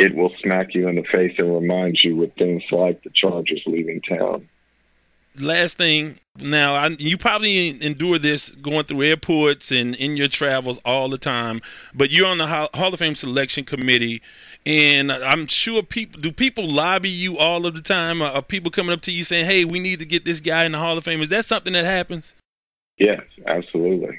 it 0.01 0.15
will 0.15 0.31
smack 0.41 0.73
you 0.73 0.87
in 0.87 0.95
the 0.95 1.03
face 1.03 1.33
and 1.37 1.53
remind 1.53 1.99
you 2.03 2.15
with 2.15 2.33
things 2.35 2.63
like 2.71 3.03
the 3.03 3.11
Chargers 3.13 3.61
leaving 3.67 4.01
town. 4.01 4.49
Last 5.39 5.77
thing 5.77 6.17
now 6.37 6.73
I, 6.73 6.87
you 6.97 7.17
probably 7.17 7.69
endure 7.83 8.17
this 8.17 8.49
going 8.49 8.85
through 8.85 9.03
airports 9.03 9.71
and 9.71 9.95
in 9.95 10.15
your 10.15 10.29
travels 10.29 10.77
all 10.85 11.09
the 11.09 11.17
time 11.17 11.61
but 11.93 12.09
you're 12.09 12.27
on 12.27 12.37
the 12.37 12.47
hall 12.47 12.69
of 12.73 12.99
fame 12.99 13.15
selection 13.15 13.65
committee 13.65 14.21
and 14.65 15.11
i'm 15.11 15.45
sure 15.47 15.83
people 15.83 16.21
do 16.21 16.31
people 16.31 16.65
lobby 16.69 17.09
you 17.09 17.37
all 17.37 17.65
of 17.65 17.75
the 17.75 17.81
time? 17.81 18.21
Are 18.21 18.41
people 18.41 18.71
coming 18.71 18.93
up 18.93 19.01
to 19.01 19.11
you 19.11 19.25
saying 19.25 19.45
hey 19.45 19.65
we 19.65 19.79
need 19.79 19.99
to 19.99 20.05
get 20.05 20.23
this 20.23 20.39
guy 20.39 20.63
in 20.63 20.71
the 20.71 20.79
hall 20.79 20.97
of 20.97 21.03
fame. 21.03 21.21
Is 21.21 21.29
that 21.29 21.43
something 21.43 21.73
that 21.73 21.85
happens? 21.85 22.33
Yes 22.97 23.21
absolutely 23.45 24.17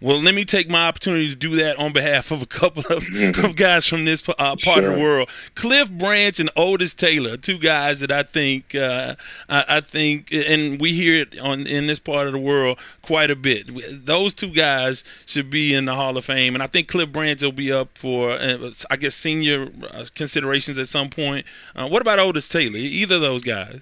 well, 0.00 0.20
let 0.22 0.34
me 0.34 0.44
take 0.44 0.70
my 0.70 0.86
opportunity 0.86 1.28
to 1.28 1.34
do 1.34 1.56
that 1.56 1.76
on 1.76 1.92
behalf 1.92 2.30
of 2.30 2.40
a 2.40 2.46
couple 2.46 2.84
of, 2.88 3.04
of 3.44 3.56
guys 3.56 3.86
from 3.86 4.04
this 4.04 4.26
uh, 4.28 4.34
part 4.34 4.60
sure. 4.62 4.92
of 4.92 4.94
the 4.94 5.02
world. 5.02 5.28
Cliff 5.56 5.90
Branch 5.90 6.38
and 6.38 6.50
Otis 6.54 6.94
Taylor, 6.94 7.36
two 7.36 7.58
guys 7.58 7.98
that 7.98 8.12
I 8.12 8.22
think 8.22 8.76
uh, 8.76 9.16
I, 9.48 9.64
I, 9.68 9.80
think, 9.80 10.32
and 10.32 10.80
we 10.80 10.92
hear 10.92 11.22
it 11.22 11.40
on 11.40 11.66
in 11.66 11.88
this 11.88 11.98
part 11.98 12.28
of 12.28 12.32
the 12.32 12.38
world 12.38 12.78
quite 13.02 13.28
a 13.30 13.36
bit. 13.36 14.06
Those 14.06 14.34
two 14.34 14.50
guys 14.50 15.02
should 15.26 15.50
be 15.50 15.74
in 15.74 15.86
the 15.86 15.94
Hall 15.94 16.16
of 16.16 16.24
Fame, 16.24 16.54
and 16.54 16.62
I 16.62 16.68
think 16.68 16.86
Cliff 16.86 17.10
Branch 17.10 17.42
will 17.42 17.50
be 17.50 17.72
up 17.72 17.98
for, 17.98 18.30
uh, 18.32 18.70
I 18.90 18.96
guess, 18.96 19.16
senior 19.16 19.68
uh, 19.90 20.04
considerations 20.14 20.78
at 20.78 20.86
some 20.86 21.10
point. 21.10 21.44
Uh, 21.74 21.88
what 21.88 22.02
about 22.02 22.20
Otis 22.20 22.48
Taylor? 22.48 22.76
Either 22.76 23.16
of 23.16 23.20
those 23.20 23.42
guys? 23.42 23.80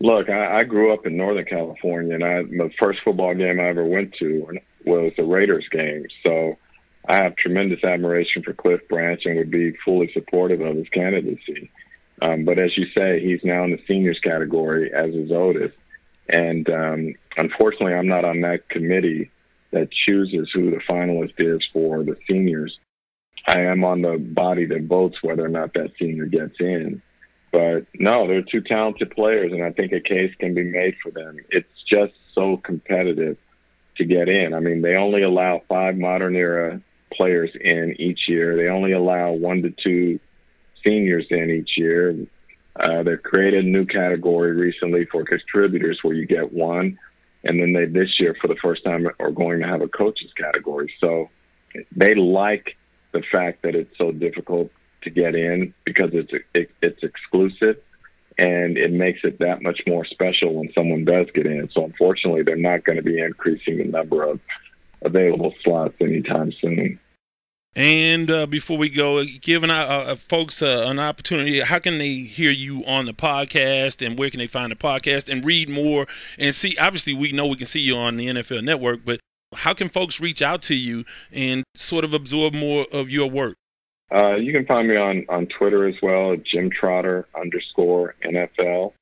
Look, 0.00 0.28
I, 0.28 0.58
I 0.58 0.62
grew 0.64 0.92
up 0.92 1.06
in 1.06 1.16
Northern 1.16 1.46
California, 1.46 2.14
and 2.14 2.24
I, 2.24 2.42
the 2.42 2.70
first 2.82 2.98
football 3.02 3.34
game 3.34 3.58
I 3.58 3.68
ever 3.68 3.86
went 3.86 4.12
to 4.18 4.58
was 4.84 5.12
the 5.16 5.24
Raiders 5.24 5.66
game. 5.70 6.06
So 6.22 6.56
I 7.08 7.16
have 7.16 7.36
tremendous 7.36 7.84
admiration 7.84 8.42
for 8.42 8.54
Cliff 8.54 8.80
Branch 8.88 9.20
and 9.24 9.36
would 9.36 9.50
be 9.50 9.74
fully 9.84 10.10
supportive 10.12 10.60
of 10.60 10.76
his 10.76 10.88
candidacy. 10.88 11.70
Um, 12.22 12.44
but 12.44 12.58
as 12.58 12.76
you 12.76 12.86
say, 12.96 13.20
he's 13.20 13.40
now 13.44 13.64
in 13.64 13.70
the 13.70 13.82
seniors 13.86 14.20
category, 14.22 14.92
as 14.94 15.14
is 15.14 15.30
Otis. 15.32 15.72
And 16.28 16.68
um, 16.70 17.14
unfortunately, 17.36 17.94
I'm 17.94 18.08
not 18.08 18.24
on 18.24 18.40
that 18.40 18.68
committee 18.70 19.30
that 19.72 19.88
chooses 20.06 20.48
who 20.54 20.70
the 20.70 20.80
finalist 20.88 21.34
is 21.38 21.62
for 21.72 22.02
the 22.02 22.16
seniors. 22.28 22.78
I 23.46 23.60
am 23.62 23.84
on 23.84 24.00
the 24.00 24.16
body 24.16 24.64
that 24.66 24.86
votes 24.88 25.16
whether 25.22 25.44
or 25.44 25.48
not 25.48 25.74
that 25.74 25.92
senior 25.98 26.26
gets 26.26 26.54
in. 26.60 27.02
But 27.52 27.86
no, 27.94 28.26
they're 28.26 28.42
two 28.42 28.62
talented 28.62 29.10
players, 29.10 29.52
and 29.52 29.62
I 29.62 29.70
think 29.70 29.92
a 29.92 30.00
case 30.00 30.32
can 30.40 30.54
be 30.54 30.64
made 30.64 30.94
for 31.02 31.10
them. 31.10 31.36
It's 31.50 31.68
just 31.92 32.14
so 32.34 32.56
competitive 32.56 33.36
to 33.96 34.04
get 34.04 34.28
in. 34.28 34.54
I 34.54 34.60
mean, 34.60 34.82
they 34.82 34.96
only 34.96 35.22
allow 35.22 35.62
five 35.68 35.96
modern 35.96 36.36
era 36.36 36.80
players 37.12 37.50
in 37.60 37.94
each 37.98 38.20
year. 38.28 38.56
They 38.56 38.68
only 38.68 38.92
allow 38.92 39.32
one 39.32 39.62
to 39.62 39.70
two 39.82 40.18
seniors 40.84 41.26
in 41.30 41.50
each 41.50 41.70
year. 41.76 42.16
Uh, 42.76 43.02
they've 43.04 43.22
created 43.22 43.64
a 43.64 43.68
new 43.68 43.86
category 43.86 44.52
recently 44.52 45.06
for 45.06 45.24
contributors 45.24 46.00
where 46.02 46.14
you 46.14 46.26
get 46.26 46.52
one, 46.52 46.98
and 47.44 47.60
then 47.60 47.72
they 47.72 47.86
this 47.86 48.18
year 48.18 48.36
for 48.40 48.48
the 48.48 48.56
first 48.56 48.84
time 48.84 49.06
are 49.20 49.30
going 49.30 49.60
to 49.60 49.66
have 49.66 49.80
a 49.80 49.88
coaches 49.88 50.32
category. 50.36 50.92
So 51.00 51.30
they 51.94 52.14
like 52.14 52.76
the 53.12 53.22
fact 53.32 53.62
that 53.62 53.76
it's 53.76 53.96
so 53.96 54.10
difficult 54.10 54.70
to 55.02 55.10
get 55.10 55.36
in 55.36 55.72
because 55.84 56.10
it's 56.14 56.32
it, 56.52 56.70
it's 56.82 57.02
exclusive 57.02 57.76
and 58.38 58.76
it 58.76 58.92
makes 58.92 59.20
it 59.24 59.38
that 59.38 59.62
much 59.62 59.80
more 59.86 60.04
special 60.04 60.54
when 60.54 60.72
someone 60.72 61.04
does 61.04 61.26
get 61.34 61.46
in. 61.46 61.68
So 61.70 61.84
unfortunately, 61.84 62.42
they're 62.42 62.56
not 62.56 62.84
going 62.84 62.96
to 62.96 63.02
be 63.02 63.20
increasing 63.20 63.78
the 63.78 63.84
number 63.84 64.24
of 64.24 64.40
available 65.02 65.54
slots 65.62 65.94
anytime 66.00 66.52
soon. 66.60 66.98
And 67.76 68.30
uh, 68.30 68.46
before 68.46 68.78
we 68.78 68.88
go, 68.88 69.24
giving 69.24 69.70
uh, 69.70 69.74
uh, 69.74 70.14
folks 70.14 70.62
uh, 70.62 70.84
an 70.86 71.00
opportunity, 71.00 71.60
how 71.60 71.80
can 71.80 71.98
they 71.98 72.18
hear 72.18 72.52
you 72.52 72.84
on 72.86 73.06
the 73.06 73.12
podcast 73.12 74.04
and 74.04 74.16
where 74.16 74.30
can 74.30 74.38
they 74.38 74.46
find 74.46 74.70
the 74.70 74.76
podcast 74.76 75.28
and 75.28 75.44
read 75.44 75.68
more 75.68 76.06
and 76.38 76.54
see? 76.54 76.76
Obviously, 76.80 77.14
we 77.14 77.32
know 77.32 77.46
we 77.46 77.56
can 77.56 77.66
see 77.66 77.80
you 77.80 77.96
on 77.96 78.16
the 78.16 78.28
NFL 78.28 78.62
Network, 78.62 79.04
but 79.04 79.18
how 79.56 79.74
can 79.74 79.88
folks 79.88 80.20
reach 80.20 80.40
out 80.40 80.62
to 80.62 80.74
you 80.76 81.04
and 81.32 81.64
sort 81.74 82.04
of 82.04 82.14
absorb 82.14 82.54
more 82.54 82.86
of 82.92 83.10
your 83.10 83.28
work? 83.28 83.56
Uh, 84.12 84.36
you 84.36 84.52
can 84.52 84.66
find 84.66 84.88
me 84.88 84.96
on, 84.96 85.24
on 85.28 85.46
Twitter 85.58 85.88
as 85.88 85.94
well 86.02 86.32
at 86.32 86.44
Jim 86.44 86.70
Trotter 86.70 87.26
underscore 87.38 88.14
NFL. 88.24 88.92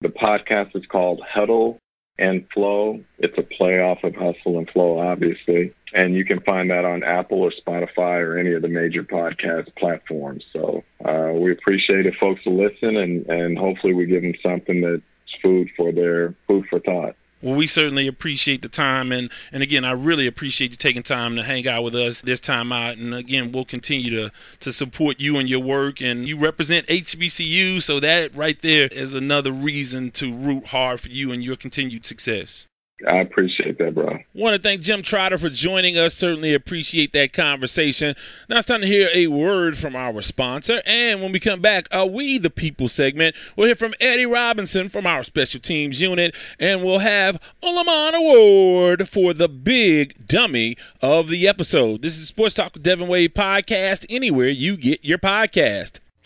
The 0.00 0.08
podcast 0.08 0.76
is 0.76 0.84
called 0.90 1.20
Huddle 1.28 1.78
and 2.18 2.46
Flow. 2.52 3.00
It's 3.18 3.38
a 3.38 3.42
play 3.42 3.80
off 3.80 3.98
of 4.02 4.14
Hustle 4.14 4.58
and 4.58 4.68
Flow, 4.70 4.98
obviously. 4.98 5.74
And 5.94 6.14
you 6.14 6.24
can 6.24 6.40
find 6.40 6.70
that 6.70 6.84
on 6.84 7.02
Apple 7.02 7.40
or 7.40 7.52
Spotify 7.66 8.20
or 8.20 8.38
any 8.38 8.52
of 8.52 8.62
the 8.62 8.68
major 8.68 9.04
podcast 9.04 9.74
platforms. 9.76 10.44
So 10.52 10.84
uh, 11.08 11.32
we 11.32 11.52
appreciate 11.52 12.06
if 12.06 12.14
folks 12.20 12.40
listen 12.44 12.96
and, 12.96 13.26
and 13.26 13.56
hopefully 13.56 13.94
we 13.94 14.06
give 14.06 14.22
them 14.22 14.34
something 14.42 14.80
that's 14.80 15.02
food 15.42 15.68
for 15.76 15.92
their 15.92 16.34
food 16.46 16.66
for 16.68 16.80
thought. 16.80 17.14
Well, 17.40 17.54
we 17.54 17.66
certainly 17.66 18.08
appreciate 18.08 18.62
the 18.62 18.68
time, 18.68 19.12
and 19.12 19.30
and 19.52 19.62
again, 19.62 19.84
I 19.84 19.92
really 19.92 20.26
appreciate 20.26 20.72
you 20.72 20.76
taking 20.76 21.02
time 21.02 21.36
to 21.36 21.42
hang 21.42 21.68
out 21.68 21.84
with 21.84 21.94
us 21.94 22.20
this 22.20 22.40
time 22.40 22.72
out. 22.72 22.96
And 22.96 23.14
again, 23.14 23.52
we'll 23.52 23.64
continue 23.64 24.10
to 24.10 24.32
to 24.60 24.72
support 24.72 25.20
you 25.20 25.38
and 25.38 25.48
your 25.48 25.60
work. 25.60 26.00
And 26.00 26.26
you 26.28 26.36
represent 26.38 26.86
HBCU, 26.88 27.80
so 27.80 28.00
that 28.00 28.34
right 28.34 28.60
there 28.60 28.88
is 28.88 29.14
another 29.14 29.52
reason 29.52 30.10
to 30.12 30.34
root 30.34 30.68
hard 30.68 31.00
for 31.00 31.08
you 31.08 31.32
and 31.32 31.42
your 31.42 31.56
continued 31.56 32.04
success. 32.04 32.67
I 33.06 33.20
appreciate 33.20 33.78
that, 33.78 33.94
bro. 33.94 34.18
Want 34.34 34.56
to 34.56 34.62
thank 34.62 34.80
Jim 34.80 35.02
Trotter 35.02 35.38
for 35.38 35.50
joining 35.50 35.96
us. 35.96 36.14
Certainly 36.14 36.52
appreciate 36.52 37.12
that 37.12 37.32
conversation. 37.32 38.16
Now 38.48 38.58
it's 38.58 38.66
time 38.66 38.80
to 38.80 38.86
hear 38.88 39.08
a 39.14 39.28
word 39.28 39.78
from 39.78 39.94
our 39.94 40.20
sponsor. 40.20 40.82
And 40.84 41.22
when 41.22 41.30
we 41.30 41.38
come 41.38 41.60
back, 41.60 41.86
a 41.92 42.04
We 42.04 42.38
the 42.38 42.50
People 42.50 42.88
segment, 42.88 43.36
we'll 43.56 43.68
hear 43.68 43.76
from 43.76 43.94
Eddie 44.00 44.26
Robinson 44.26 44.88
from 44.88 45.06
our 45.06 45.22
special 45.22 45.60
teams 45.60 46.00
unit, 46.00 46.34
and 46.58 46.82
we'll 46.82 46.98
have 46.98 47.40
a 47.62 47.66
Lamont 47.66 48.16
Award 48.16 49.08
for 49.08 49.32
the 49.32 49.48
big 49.48 50.26
dummy 50.26 50.76
of 51.00 51.28
the 51.28 51.46
episode. 51.46 52.02
This 52.02 52.18
is 52.18 52.28
Sports 52.28 52.54
Talk 52.54 52.74
with 52.74 52.82
Devin 52.82 53.06
Wade 53.06 53.34
podcast, 53.34 54.06
anywhere 54.10 54.48
you 54.48 54.76
get 54.76 55.04
your 55.04 55.18
podcast. 55.18 56.00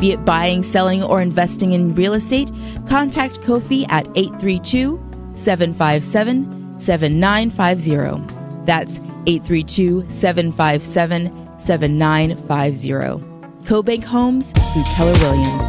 Be 0.00 0.12
it 0.12 0.24
buying, 0.24 0.62
selling, 0.62 1.02
or 1.02 1.20
investing 1.20 1.72
in 1.72 1.94
real 1.94 2.14
estate, 2.14 2.52
contact 2.86 3.40
Kofi 3.40 3.84
at 3.88 4.06
832 4.16 4.98
757 5.34 6.78
7950. 6.78 8.64
That's 8.64 9.00
832 9.26 10.08
757 10.08 11.58
7950. 11.58 13.24
CoBank 13.66 14.04
Homes 14.04 14.52
through 14.52 14.84
Keller 14.94 15.12
Williams. 15.20 15.64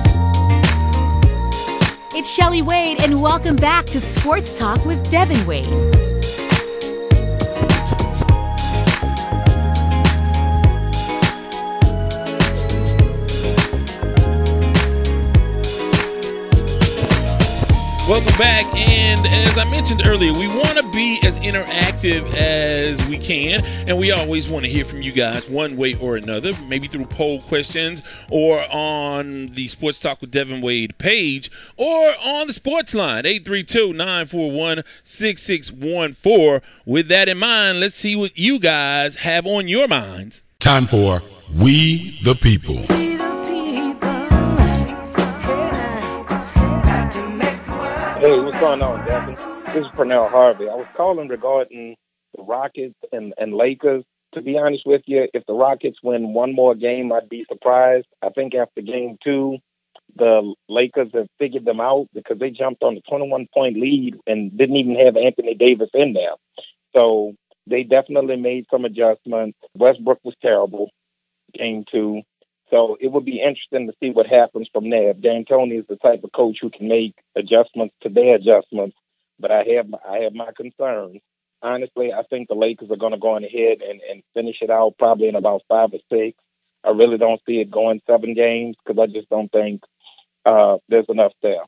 it's 2.16 2.30
Shelly 2.30 2.62
Wade, 2.62 3.02
and 3.02 3.22
welcome 3.22 3.56
back 3.56 3.86
to 3.88 4.00
Sports 4.00 4.58
Talk 4.58 4.86
with 4.86 5.10
Devin 5.10 5.46
Wade. 5.48 6.09
Welcome 18.10 18.40
back. 18.40 18.66
And 18.76 19.24
as 19.28 19.56
I 19.60 19.66
mentioned 19.66 20.02
earlier, 20.04 20.34
we 20.34 20.48
want 20.48 20.80
to 20.80 20.90
be 20.90 21.20
as 21.24 21.38
interactive 21.38 22.34
as 22.34 23.08
we 23.08 23.20
can. 23.20 23.64
And 23.88 24.00
we 24.00 24.12
always 24.12 24.50
want 24.50 24.66
to 24.66 24.72
hear 24.72 24.84
from 24.84 25.04
you 25.04 25.12
guys 25.12 25.48
one 25.48 25.78
way 25.78 25.94
or 25.94 26.16
another, 26.16 26.54
maybe 26.68 26.88
through 26.88 27.06
poll 27.06 27.40
questions 27.40 28.02
or 28.32 28.66
on 28.72 29.50
the 29.50 29.68
Sports 29.68 30.00
Talk 30.00 30.22
with 30.22 30.32
Devin 30.32 30.60
Wade 30.62 30.98
page 30.98 31.52
or 31.78 32.10
on 32.24 32.48
the 32.48 32.54
sports 32.54 32.96
line, 32.96 33.28
832 33.28 33.94
941 33.94 34.82
6614. 35.04 36.68
With 36.88 37.10
that 37.10 37.30
in 37.30 37.38
mind, 37.38 37.80
let's 37.80 37.94
see 37.94 38.16
what 38.16 38.36
you 38.40 38.58
guys 38.58 39.18
have 39.18 39.46
on 39.46 39.68
your 39.68 39.88
minds. 39.88 40.44
Time 40.60 40.86
for 40.86 41.22
We 41.56 42.20
the 42.24 42.34
People. 42.34 43.09
Hey, 48.30 48.40
what's 48.40 48.60
going 48.60 48.84
on, 48.84 49.04
Devin? 49.08 49.34
This 49.74 49.78
is 49.78 49.92
Pernell 49.94 50.30
Harvey. 50.30 50.70
I 50.70 50.76
was 50.76 50.86
calling 50.96 51.30
regarding 51.30 51.96
the 52.38 52.44
Rockets 52.44 52.94
and, 53.12 53.34
and 53.40 53.56
Lakers. 53.56 54.04
To 54.36 54.42
be 54.44 54.56
honest 54.56 54.84
with 54.86 55.02
you, 55.08 55.28
if 55.34 55.44
the 55.48 55.56
Rockets 55.56 55.98
win 56.04 56.32
one 56.32 56.54
more 56.54 56.76
game, 56.76 57.12
I'd 57.12 57.28
be 57.28 57.44
surprised. 57.52 58.06
I 58.22 58.30
think 58.30 58.54
after 58.54 58.82
game 58.82 59.18
two, 59.24 59.58
the 60.16 60.54
Lakers 60.68 61.10
have 61.16 61.26
figured 61.40 61.66
them 61.66 61.80
out 61.80 62.06
because 62.14 62.38
they 62.38 62.52
jumped 62.52 62.84
on 62.84 62.94
the 62.94 63.02
21 63.10 63.48
point 63.52 63.80
lead 63.80 64.18
and 64.28 64.56
didn't 64.56 64.76
even 64.76 65.04
have 65.04 65.18
Anthony 65.18 65.56
Davis 65.56 65.90
in 65.96 66.14
there. 66.14 66.36
So 66.96 67.34
they 67.66 67.82
definitely 67.82 68.36
made 68.36 68.68
some 68.70 68.86
adjustments. 68.86 69.58
Westbrook 69.74 70.20
was 70.24 70.36
terrible, 70.40 70.92
game 71.58 71.84
two. 71.92 72.22
So 72.70 72.98
it 73.00 73.12
would 73.12 73.26
be 73.26 73.42
interesting 73.42 73.88
to 73.88 73.94
see 74.00 74.12
what 74.12 74.28
happens 74.28 74.70
from 74.72 74.90
there. 74.90 75.14
D'Antoni 75.14 75.80
is 75.80 75.88
the 75.88 75.96
type 75.96 76.24
of 76.24 76.32
coach 76.32 76.60
who 76.62 76.70
can 76.70 76.88
make 76.88 77.16
adjustments 77.36 77.96
to 78.02 78.10
their 78.10 78.36
adjustments, 78.36 78.96
but 79.40 79.52
I 79.52 79.64
have 79.76 79.94
I 80.08 80.20
have 80.20 80.34
my 80.34 80.52
concerns. 80.56 81.22
Honestly, 81.62 82.14
I 82.14 82.24
think 82.24 82.48
the 82.48 82.56
Lakers 82.56 82.90
are 82.92 82.98
going 82.98 83.12
to 83.12 83.18
go 83.18 83.36
on 83.36 83.44
ahead 83.44 83.82
and, 83.82 84.00
and 84.10 84.24
finish 84.34 84.58
it 84.62 84.70
out 84.70 84.96
probably 84.98 85.28
in 85.28 85.36
about 85.36 85.64
five 85.68 85.90
or 85.94 86.00
six. 86.10 86.38
I 86.84 86.92
really 86.92 87.18
don't 87.18 87.42
see 87.46 87.60
it 87.60 87.70
going 87.72 88.02
seven 88.08 88.34
games 88.34 88.78
because 88.86 89.02
I 89.02 89.12
just 89.12 89.30
don't 89.30 89.52
think 89.52 89.84
uh, 90.46 90.78
there's 90.88 91.10
enough 91.10 91.34
there. 91.42 91.64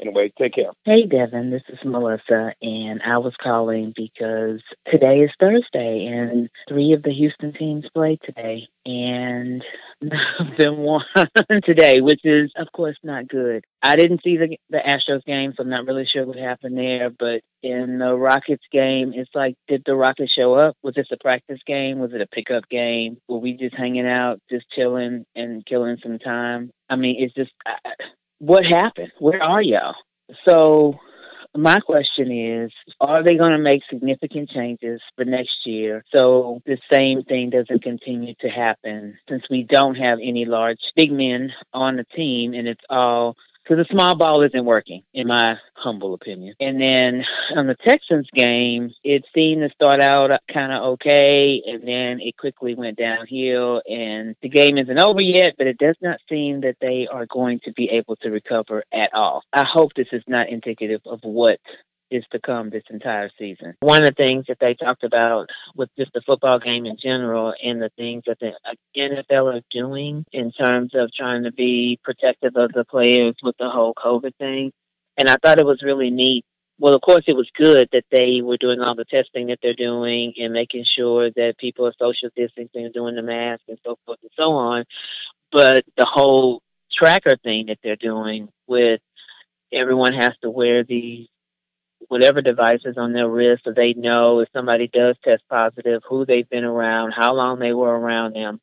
Anyway, 0.00 0.32
take 0.38 0.54
care. 0.54 0.70
Hey, 0.84 1.04
Devin, 1.04 1.50
this 1.50 1.62
is 1.68 1.78
Melissa, 1.84 2.54
and 2.62 3.02
I 3.02 3.18
was 3.18 3.34
calling 3.42 3.92
because 3.94 4.62
today 4.90 5.20
is 5.20 5.30
Thursday, 5.38 6.06
and 6.06 6.48
three 6.68 6.92
of 6.92 7.02
the 7.02 7.12
Houston 7.12 7.52
teams 7.52 7.84
play 7.92 8.18
today, 8.24 8.66
and 8.86 9.62
none 10.00 10.20
of 10.38 10.56
them 10.56 10.78
won 10.78 11.04
today, 11.64 12.00
which 12.00 12.20
is, 12.24 12.50
of 12.56 12.68
course, 12.72 12.96
not 13.02 13.28
good. 13.28 13.64
I 13.82 13.96
didn't 13.96 14.22
see 14.22 14.38
the 14.38 14.56
the 14.70 14.78
Astros 14.78 15.24
game, 15.24 15.52
so 15.54 15.62
I'm 15.62 15.70
not 15.70 15.86
really 15.86 16.06
sure 16.06 16.24
what 16.24 16.36
happened 16.36 16.78
there. 16.78 17.10
But 17.10 17.42
in 17.62 17.98
the 17.98 18.14
Rockets 18.14 18.64
game, 18.72 19.12
it's 19.14 19.34
like, 19.34 19.56
did 19.68 19.82
the 19.84 19.94
Rockets 19.94 20.32
show 20.32 20.54
up? 20.54 20.76
Was 20.82 20.94
this 20.94 21.08
a 21.12 21.18
practice 21.18 21.60
game? 21.66 21.98
Was 21.98 22.14
it 22.14 22.22
a 22.22 22.26
pickup 22.26 22.68
game? 22.70 23.18
Were 23.28 23.38
we 23.38 23.52
just 23.52 23.74
hanging 23.74 24.06
out, 24.06 24.40
just 24.50 24.70
chilling 24.70 25.26
and 25.34 25.64
killing 25.66 25.98
some 26.02 26.18
time? 26.18 26.70
I 26.88 26.96
mean, 26.96 27.16
it's 27.18 27.34
just. 27.34 27.52
I, 27.66 27.76
what 28.40 28.64
happened? 28.64 29.12
Where 29.18 29.42
are 29.42 29.62
y'all? 29.62 29.94
So, 30.46 30.98
my 31.56 31.78
question 31.80 32.30
is 32.30 32.72
Are 33.00 33.22
they 33.22 33.36
going 33.36 33.52
to 33.52 33.58
make 33.58 33.82
significant 33.90 34.50
changes 34.50 35.00
for 35.16 35.24
next 35.24 35.66
year 35.66 36.04
so 36.14 36.62
the 36.64 36.78
same 36.92 37.22
thing 37.24 37.50
doesn't 37.50 37.82
continue 37.82 38.34
to 38.40 38.48
happen 38.48 39.18
since 39.28 39.42
we 39.50 39.64
don't 39.64 39.96
have 39.96 40.18
any 40.22 40.44
large 40.44 40.78
big 40.94 41.10
men 41.10 41.50
on 41.72 41.96
the 41.96 42.04
team 42.16 42.54
and 42.54 42.68
it's 42.68 42.84
all 42.88 43.36
because 43.70 43.86
the 43.86 43.94
small 43.94 44.16
ball 44.16 44.42
isn't 44.42 44.64
working, 44.64 45.04
in 45.14 45.28
my 45.28 45.54
humble 45.74 46.12
opinion. 46.14 46.54
And 46.58 46.80
then 46.80 47.24
on 47.56 47.68
the 47.68 47.76
Texans 47.86 48.28
game, 48.34 48.90
it 49.04 49.24
seemed 49.32 49.62
to 49.62 49.72
start 49.72 50.00
out 50.00 50.32
kind 50.52 50.72
of 50.72 50.82
okay, 50.94 51.62
and 51.64 51.82
then 51.82 52.18
it 52.20 52.36
quickly 52.36 52.74
went 52.74 52.98
downhill. 52.98 53.80
And 53.88 54.34
the 54.42 54.48
game 54.48 54.76
isn't 54.76 54.98
over 54.98 55.20
yet, 55.20 55.54
but 55.56 55.68
it 55.68 55.78
does 55.78 55.94
not 56.02 56.18
seem 56.28 56.62
that 56.62 56.78
they 56.80 57.06
are 57.12 57.26
going 57.26 57.60
to 57.64 57.72
be 57.72 57.88
able 57.90 58.16
to 58.16 58.30
recover 58.30 58.82
at 58.92 59.14
all. 59.14 59.42
I 59.52 59.64
hope 59.64 59.92
this 59.94 60.08
is 60.10 60.24
not 60.26 60.48
indicative 60.48 61.02
of 61.06 61.20
what 61.22 61.60
is 62.10 62.24
to 62.32 62.40
come 62.40 62.70
this 62.70 62.84
entire 62.90 63.30
season. 63.38 63.74
One 63.80 64.02
of 64.02 64.14
the 64.14 64.24
things 64.24 64.46
that 64.48 64.58
they 64.60 64.74
talked 64.74 65.04
about 65.04 65.48
with 65.74 65.90
just 65.98 66.12
the 66.12 66.22
football 66.26 66.58
game 66.58 66.86
in 66.86 66.96
general 67.02 67.54
and 67.62 67.80
the 67.80 67.90
things 67.96 68.24
that 68.26 68.38
the 68.40 68.52
NFL 68.96 69.54
are 69.54 69.62
doing 69.70 70.24
in 70.32 70.52
terms 70.52 70.92
of 70.94 71.10
trying 71.16 71.44
to 71.44 71.52
be 71.52 71.98
protective 72.02 72.56
of 72.56 72.72
the 72.72 72.84
players 72.84 73.36
with 73.42 73.56
the 73.58 73.70
whole 73.70 73.94
COVID 73.94 74.34
thing. 74.36 74.72
And 75.16 75.28
I 75.28 75.36
thought 75.42 75.60
it 75.60 75.66
was 75.66 75.82
really 75.82 76.10
neat. 76.10 76.44
Well, 76.78 76.94
of 76.94 77.02
course, 77.02 77.24
it 77.26 77.36
was 77.36 77.50
good 77.54 77.88
that 77.92 78.04
they 78.10 78.40
were 78.42 78.56
doing 78.56 78.80
all 78.80 78.94
the 78.94 79.04
testing 79.04 79.48
that 79.48 79.58
they're 79.62 79.74
doing 79.74 80.32
and 80.38 80.52
making 80.54 80.84
sure 80.84 81.30
that 81.30 81.58
people 81.58 81.86
are 81.86 81.94
social 81.98 82.30
distancing 82.34 82.86
and 82.86 82.94
doing 82.94 83.16
the 83.16 83.22
mask 83.22 83.60
and 83.68 83.78
so 83.84 83.98
forth 84.06 84.18
and 84.22 84.30
so 84.34 84.52
on. 84.52 84.84
But 85.52 85.84
the 85.98 86.06
whole 86.10 86.62
tracker 86.90 87.36
thing 87.42 87.66
that 87.66 87.78
they're 87.82 87.96
doing 87.96 88.48
with 88.66 89.00
everyone 89.72 90.14
has 90.14 90.32
to 90.42 90.50
wear 90.50 90.82
these 90.82 91.28
whatever 92.08 92.40
devices 92.40 92.96
on 92.96 93.12
their 93.12 93.28
wrist 93.28 93.62
so 93.64 93.72
they 93.72 93.92
know 93.92 94.40
if 94.40 94.48
somebody 94.52 94.88
does 94.88 95.16
test 95.22 95.42
positive, 95.48 96.02
who 96.08 96.24
they've 96.24 96.48
been 96.48 96.64
around, 96.64 97.12
how 97.12 97.34
long 97.34 97.58
they 97.58 97.72
were 97.72 97.98
around 97.98 98.34
them 98.34 98.60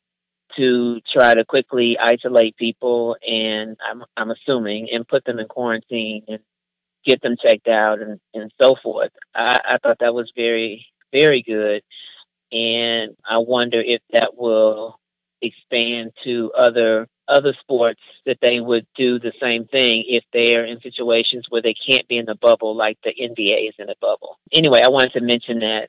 to 0.56 1.00
try 1.12 1.34
to 1.34 1.44
quickly 1.44 1.96
isolate 2.00 2.56
people 2.56 3.16
and 3.26 3.76
I'm 3.88 4.02
I'm 4.16 4.30
assuming 4.30 4.88
and 4.92 5.06
put 5.06 5.24
them 5.24 5.38
in 5.38 5.46
quarantine 5.46 6.24
and 6.26 6.40
get 7.06 7.22
them 7.22 7.36
checked 7.42 7.68
out 7.68 8.00
and, 8.00 8.20
and 8.34 8.52
so 8.60 8.76
forth. 8.82 9.12
I, 9.34 9.58
I 9.64 9.78
thought 9.78 9.98
that 10.00 10.14
was 10.14 10.32
very, 10.36 10.86
very 11.12 11.42
good. 11.42 11.82
And 12.50 13.16
I 13.28 13.38
wonder 13.38 13.80
if 13.80 14.00
that 14.12 14.36
will 14.36 14.98
expand 15.40 16.12
to 16.24 16.52
other 16.56 17.08
other 17.28 17.54
sports 17.60 18.00
that 18.26 18.38
they 18.40 18.60
would 18.60 18.86
do 18.96 19.18
the 19.18 19.32
same 19.40 19.66
thing 19.66 20.04
if 20.06 20.24
they're 20.32 20.64
in 20.64 20.80
situations 20.80 21.46
where 21.48 21.62
they 21.62 21.74
can't 21.74 22.08
be 22.08 22.18
in 22.18 22.26
the 22.26 22.34
bubble 22.34 22.76
like 22.76 22.98
the 23.04 23.10
NBA 23.10 23.68
is 23.68 23.74
in 23.78 23.90
a 23.90 23.94
bubble. 24.00 24.38
Anyway, 24.52 24.80
I 24.82 24.88
wanted 24.88 25.12
to 25.12 25.20
mention 25.20 25.60
that 25.60 25.88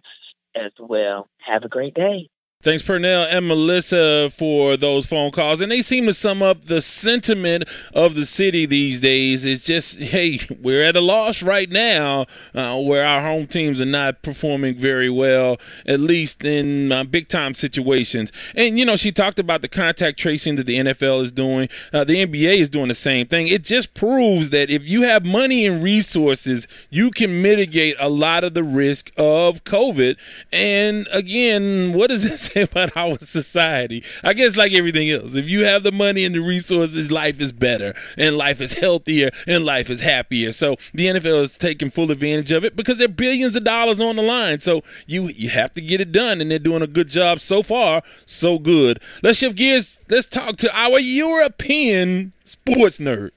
as 0.56 0.72
well. 0.80 1.28
Have 1.40 1.64
a 1.64 1.70
great 1.70 1.94
day. 1.94 2.30
Thanks, 2.62 2.84
Pernell 2.84 3.26
and 3.32 3.48
Melissa, 3.48 4.30
for 4.32 4.76
those 4.76 5.06
phone 5.06 5.32
calls. 5.32 5.62
And 5.62 5.72
they 5.72 5.82
seem 5.82 6.08
to 6.08 6.14
sum 6.14 6.44
up 6.44 6.66
the 6.66 6.82
sentiment 6.82 7.64
of 7.94 8.16
the 8.16 8.26
city 8.26 8.66
these 8.66 9.00
days. 9.00 9.46
It's 9.46 9.66
just, 9.66 9.98
hey, 9.98 10.42
we're 10.60 10.84
at 10.84 10.98
a 10.98 11.00
loss 11.00 11.42
right 11.42 11.70
now 11.70 12.26
uh, 12.54 12.78
where 12.82 13.06
our 13.06 13.22
home 13.22 13.48
teams 13.48 13.80
are 13.80 13.86
not 13.86 14.24
performing 14.24 14.76
very 14.76 15.10
well, 15.10 15.56
at 15.86 16.02
least 16.02 16.44
in 16.44 16.92
uh, 16.92 17.06
big 17.06 17.30
time 17.30 17.54
situations. 17.54 18.34
And, 18.58 18.78
you 18.78 18.84
know, 18.84 18.98
she 18.98 19.14
talked 19.14 19.40
about 19.40 19.62
the 19.62 19.70
contact 19.70 20.20
tracing 20.20 20.58
that 20.58 20.66
the 20.66 20.80
NFL 20.80 21.22
is 21.22 21.32
doing. 21.32 21.70
Uh, 21.94 22.04
the 22.04 22.26
NBA 22.26 22.58
is 22.58 22.70
doing 22.70 22.90
the 22.90 22.94
same 22.94 23.26
thing. 23.26 23.48
It 23.48 23.64
just 23.64 23.94
proves 23.94 24.50
that 24.50 24.70
if 24.70 24.84
you 24.84 25.04
have 25.04 25.26
money 25.26 25.66
and 25.66 25.82
resources, 25.82 26.68
you 26.90 27.10
can 27.10 27.42
mitigate 27.42 27.96
a 28.02 28.10
lot 28.10 28.44
of 28.44 28.54
the 28.54 28.66
risk 28.66 29.12
of 29.18 29.64
COVID. 29.64 30.18
And 30.52 31.08
again, 31.14 31.94
what 31.94 32.12
is 32.12 32.24
this? 32.28 32.49
Say 32.50 32.62
about 32.64 32.96
our 32.96 33.20
society. 33.20 34.04
I 34.24 34.34
guess 34.34 34.58
like 34.58 34.74
everything 34.74 35.10
else, 35.10 35.36
if 35.36 35.50
you 35.50 35.66
have 35.66 35.84
the 35.84 35.92
money 35.92 36.26
and 36.26 36.36
the 36.36 36.40
resources, 36.40 37.12
life 37.12 37.40
is 37.40 37.52
better 37.52 37.94
and 38.18 38.38
life 38.38 38.62
is 38.62 38.74
healthier 38.74 39.32
and 39.48 39.64
life 39.64 39.90
is 39.90 40.02
happier. 40.02 40.52
So 40.52 40.76
the 40.94 41.08
NFL 41.08 41.44
is 41.44 41.58
taking 41.58 41.90
full 41.90 42.12
advantage 42.12 42.52
of 42.52 42.66
it 42.66 42.76
because 42.76 42.98
there 42.98 43.06
are 43.06 43.10
billions 43.12 43.56
of 43.56 43.64
dollars 43.64 44.02
on 44.02 44.16
the 44.16 44.22
line. 44.22 44.60
So 44.60 44.82
you 45.08 45.30
you 45.30 45.50
have 45.50 45.74
to 45.74 45.82
get 45.82 46.02
it 46.02 46.12
done, 46.12 46.42
and 46.42 46.50
they're 46.50 46.60
doing 46.60 46.82
a 46.82 46.88
good 46.88 47.10
job 47.10 47.40
so 47.40 47.64
far. 47.64 48.04
So 48.26 48.60
good. 48.60 49.02
Let's 49.24 49.40
shift 49.40 49.56
gears. 49.56 50.00
Let's 50.10 50.28
talk 50.28 50.58
to 50.58 50.78
our 50.78 51.00
European 51.00 52.34
sports 52.50 53.00
nerd, 53.00 53.32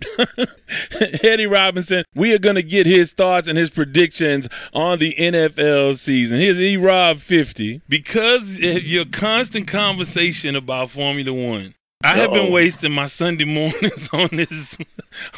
Eddie 1.25 1.47
Robinson. 1.47 2.05
We 2.15 2.33
are 2.35 2.39
going 2.39 2.57
to 2.57 2.63
get 2.63 2.87
his 2.87 3.13
thoughts 3.13 3.49
and 3.49 3.59
his 3.59 3.71
predictions 3.71 4.49
on 4.73 4.99
the 4.99 5.15
NFL 5.15 5.97
season. 5.97 6.39
Here's 6.41 6.59
E 6.59 6.77
Rob 6.77 7.19
50. 7.19 7.83
Because 7.89 8.59
your 8.59 9.05
constant 9.05 9.67
conversation 9.69 10.57
about 10.57 10.91
Formula 10.91 11.33
One, 11.33 11.75
I 12.05 12.17
have 12.17 12.33
been 12.33 12.53
wasting 12.53 12.93
my 12.93 13.07
Sunday 13.07 13.45
mornings 13.45 14.09
on 14.13 14.29
this, 14.33 14.77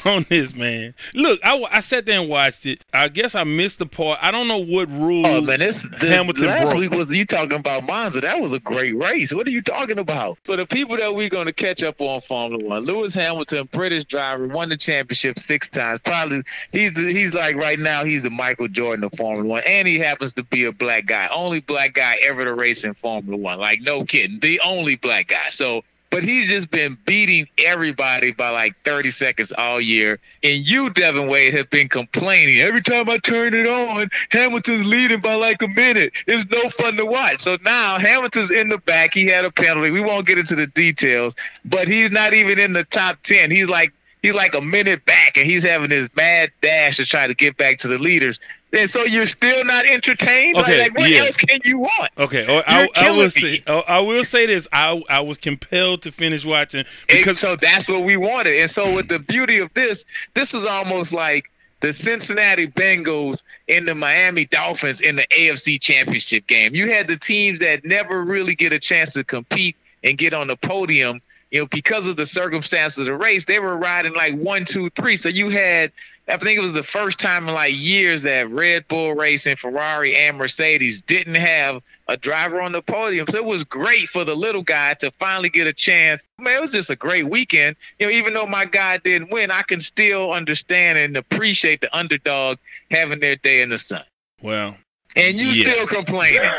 on 0.04 0.26
this 0.28 0.54
man. 0.54 0.94
Look, 1.14 1.40
I, 1.44 1.62
I 1.70 1.80
sat 1.80 2.06
there 2.06 2.20
and 2.20 2.28
watched 2.28 2.66
it. 2.66 2.84
I 2.92 3.08
guess 3.08 3.34
I 3.34 3.44
missed 3.44 3.78
the 3.78 3.86
part. 3.86 4.18
I 4.22 4.30
don't 4.30 4.48
know 4.48 4.58
what 4.58 4.88
rule. 4.90 5.26
Oh 5.26 5.40
man, 5.40 5.60
this 5.60 5.82
the, 5.82 6.08
Hamilton 6.08 6.46
last 6.46 6.70
broke. 6.70 6.80
week 6.80 6.90
was 6.92 7.12
you 7.12 7.24
talking 7.24 7.58
about 7.58 7.84
Monza. 7.84 8.20
That 8.20 8.40
was 8.40 8.52
a 8.52 8.60
great 8.60 8.96
race. 8.96 9.32
What 9.34 9.46
are 9.46 9.50
you 9.50 9.62
talking 9.62 9.98
about? 9.98 10.38
For 10.44 10.56
the 10.56 10.66
people 10.66 10.96
that 10.96 11.14
we're 11.14 11.28
going 11.28 11.46
to 11.46 11.52
catch 11.52 11.82
up 11.82 12.00
on 12.00 12.20
Formula 12.20 12.64
One, 12.64 12.84
Lewis 12.84 13.14
Hamilton, 13.14 13.68
British 13.70 14.04
driver, 14.04 14.46
won 14.46 14.68
the 14.68 14.76
championship 14.76 15.38
six 15.38 15.68
times. 15.68 16.00
Probably 16.00 16.42
he's 16.72 16.92
the, 16.92 17.12
he's 17.12 17.34
like 17.34 17.56
right 17.56 17.78
now 17.78 18.04
he's 18.04 18.22
the 18.22 18.30
Michael 18.30 18.68
Jordan 18.68 19.04
of 19.04 19.12
Formula 19.16 19.46
One, 19.46 19.62
and 19.66 19.86
he 19.86 19.98
happens 19.98 20.34
to 20.34 20.44
be 20.44 20.64
a 20.64 20.72
black 20.72 21.06
guy, 21.06 21.28
only 21.32 21.60
black 21.60 21.94
guy 21.94 22.18
ever 22.22 22.44
to 22.44 22.54
race 22.54 22.84
in 22.84 22.94
Formula 22.94 23.36
One. 23.36 23.58
Like 23.58 23.80
no 23.82 24.04
kidding, 24.04 24.40
the 24.40 24.60
only 24.60 24.96
black 24.96 25.28
guy. 25.28 25.48
So 25.48 25.82
but 26.14 26.22
he's 26.22 26.46
just 26.48 26.70
been 26.70 26.96
beating 27.06 27.48
everybody 27.58 28.30
by 28.30 28.48
like 28.48 28.76
30 28.84 29.10
seconds 29.10 29.52
all 29.58 29.80
year. 29.80 30.20
And 30.44 30.64
you, 30.64 30.88
Devin 30.90 31.26
Wade, 31.26 31.52
have 31.54 31.68
been 31.70 31.88
complaining. 31.88 32.60
Every 32.60 32.82
time 32.82 33.10
I 33.10 33.18
turn 33.18 33.52
it 33.52 33.66
on, 33.66 34.08
Hamilton's 34.30 34.86
leading 34.86 35.18
by 35.18 35.34
like 35.34 35.60
a 35.60 35.66
minute. 35.66 36.12
It's 36.28 36.48
no 36.52 36.70
fun 36.70 36.94
to 36.98 37.04
watch. 37.04 37.40
So 37.40 37.58
now 37.64 37.98
Hamilton's 37.98 38.52
in 38.52 38.68
the 38.68 38.78
back. 38.78 39.12
He 39.12 39.26
had 39.26 39.44
a 39.44 39.50
penalty. 39.50 39.90
We 39.90 40.02
won't 40.02 40.24
get 40.24 40.38
into 40.38 40.54
the 40.54 40.68
details, 40.68 41.34
but 41.64 41.88
he's 41.88 42.12
not 42.12 42.32
even 42.32 42.60
in 42.60 42.74
the 42.74 42.84
top 42.84 43.20
10. 43.24 43.50
He's 43.50 43.68
like 43.68 43.92
he's 44.22 44.34
like 44.34 44.54
a 44.54 44.60
minute 44.60 45.04
back 45.06 45.36
and 45.36 45.46
he's 45.46 45.64
having 45.64 45.90
this 45.90 46.08
mad 46.14 46.52
dash 46.62 46.98
to 46.98 47.04
try 47.04 47.26
to 47.26 47.34
get 47.34 47.56
back 47.56 47.78
to 47.78 47.88
the 47.88 47.98
leaders. 47.98 48.38
And 48.74 48.90
so 48.90 49.04
you're 49.04 49.26
still 49.26 49.64
not 49.64 49.86
entertained? 49.86 50.56
Okay, 50.58 50.78
like, 50.78 50.90
like 50.90 50.98
what 50.98 51.10
yeah. 51.10 51.20
else 51.20 51.36
can 51.36 51.60
you 51.64 51.78
want? 51.78 52.10
Okay, 52.18 52.44
oh, 52.48 52.62
I, 52.66 52.88
I 52.96 53.10
will 53.12 53.30
say 53.30 53.60
oh, 53.66 53.80
I 53.86 54.00
will 54.00 54.24
say 54.24 54.46
this. 54.46 54.66
I 54.72 55.02
I 55.08 55.20
was 55.20 55.38
compelled 55.38 56.02
to 56.02 56.12
finish 56.12 56.44
watching 56.44 56.84
because 57.06 57.28
And 57.28 57.36
so 57.36 57.56
that's 57.56 57.88
what 57.88 58.02
we 58.02 58.16
wanted. 58.16 58.60
And 58.60 58.70
so 58.70 58.92
with 58.92 59.08
the 59.08 59.18
beauty 59.20 59.58
of 59.58 59.72
this, 59.74 60.04
this 60.34 60.54
is 60.54 60.64
almost 60.64 61.12
like 61.12 61.50
the 61.80 61.92
Cincinnati 61.92 62.66
Bengals 62.66 63.44
and 63.68 63.86
the 63.86 63.94
Miami 63.94 64.46
Dolphins 64.46 65.02
in 65.02 65.16
the 65.16 65.26
AFC 65.26 65.80
Championship 65.80 66.46
game. 66.46 66.74
You 66.74 66.90
had 66.90 67.08
the 67.08 67.16
teams 67.16 67.58
that 67.58 67.84
never 67.84 68.24
really 68.24 68.54
get 68.54 68.72
a 68.72 68.78
chance 68.78 69.12
to 69.12 69.22
compete 69.22 69.76
and 70.02 70.16
get 70.16 70.32
on 70.32 70.46
the 70.46 70.56
podium. 70.56 71.20
You 71.50 71.60
know, 71.60 71.66
because 71.66 72.06
of 72.06 72.16
the 72.16 72.26
circumstances 72.26 72.98
of 73.00 73.06
the 73.06 73.16
race, 73.16 73.44
they 73.44 73.60
were 73.60 73.76
riding 73.76 74.14
like 74.14 74.34
one, 74.34 74.64
two, 74.64 74.90
three. 74.90 75.16
So 75.16 75.28
you 75.28 75.50
had, 75.50 75.92
I 76.26 76.38
think 76.38 76.56
it 76.56 76.62
was 76.62 76.72
the 76.72 76.82
first 76.82 77.18
time 77.20 77.48
in 77.48 77.54
like 77.54 77.74
years 77.76 78.22
that 78.22 78.48
Red 78.50 78.88
Bull 78.88 79.12
Racing, 79.14 79.56
Ferrari, 79.56 80.16
and 80.16 80.38
Mercedes 80.38 81.02
didn't 81.02 81.34
have 81.34 81.82
a 82.08 82.16
driver 82.16 82.62
on 82.62 82.72
the 82.72 82.80
podium. 82.80 83.26
So 83.30 83.36
it 83.36 83.44
was 83.44 83.62
great 83.64 84.08
for 84.08 84.24
the 84.24 84.34
little 84.34 84.62
guy 84.62 84.94
to 84.94 85.10
finally 85.12 85.50
get 85.50 85.66
a 85.66 85.72
chance. 85.72 86.22
Man, 86.38 86.56
it 86.56 86.60
was 86.62 86.72
just 86.72 86.88
a 86.88 86.96
great 86.96 87.28
weekend. 87.28 87.76
You 87.98 88.06
know, 88.06 88.12
even 88.12 88.32
though 88.32 88.46
my 88.46 88.64
guy 88.64 88.98
didn't 88.98 89.30
win, 89.30 89.50
I 89.50 89.62
can 89.62 89.80
still 89.80 90.32
understand 90.32 90.98
and 90.98 91.16
appreciate 91.16 91.82
the 91.82 91.94
underdog 91.96 92.58
having 92.90 93.20
their 93.20 93.36
day 93.36 93.60
in 93.60 93.68
the 93.68 93.78
sun. 93.78 94.04
well, 94.42 94.76
And 95.16 95.38
you 95.38 95.48
Yeah. 95.48 95.64
still 95.72 95.86
complaining. 95.86 96.40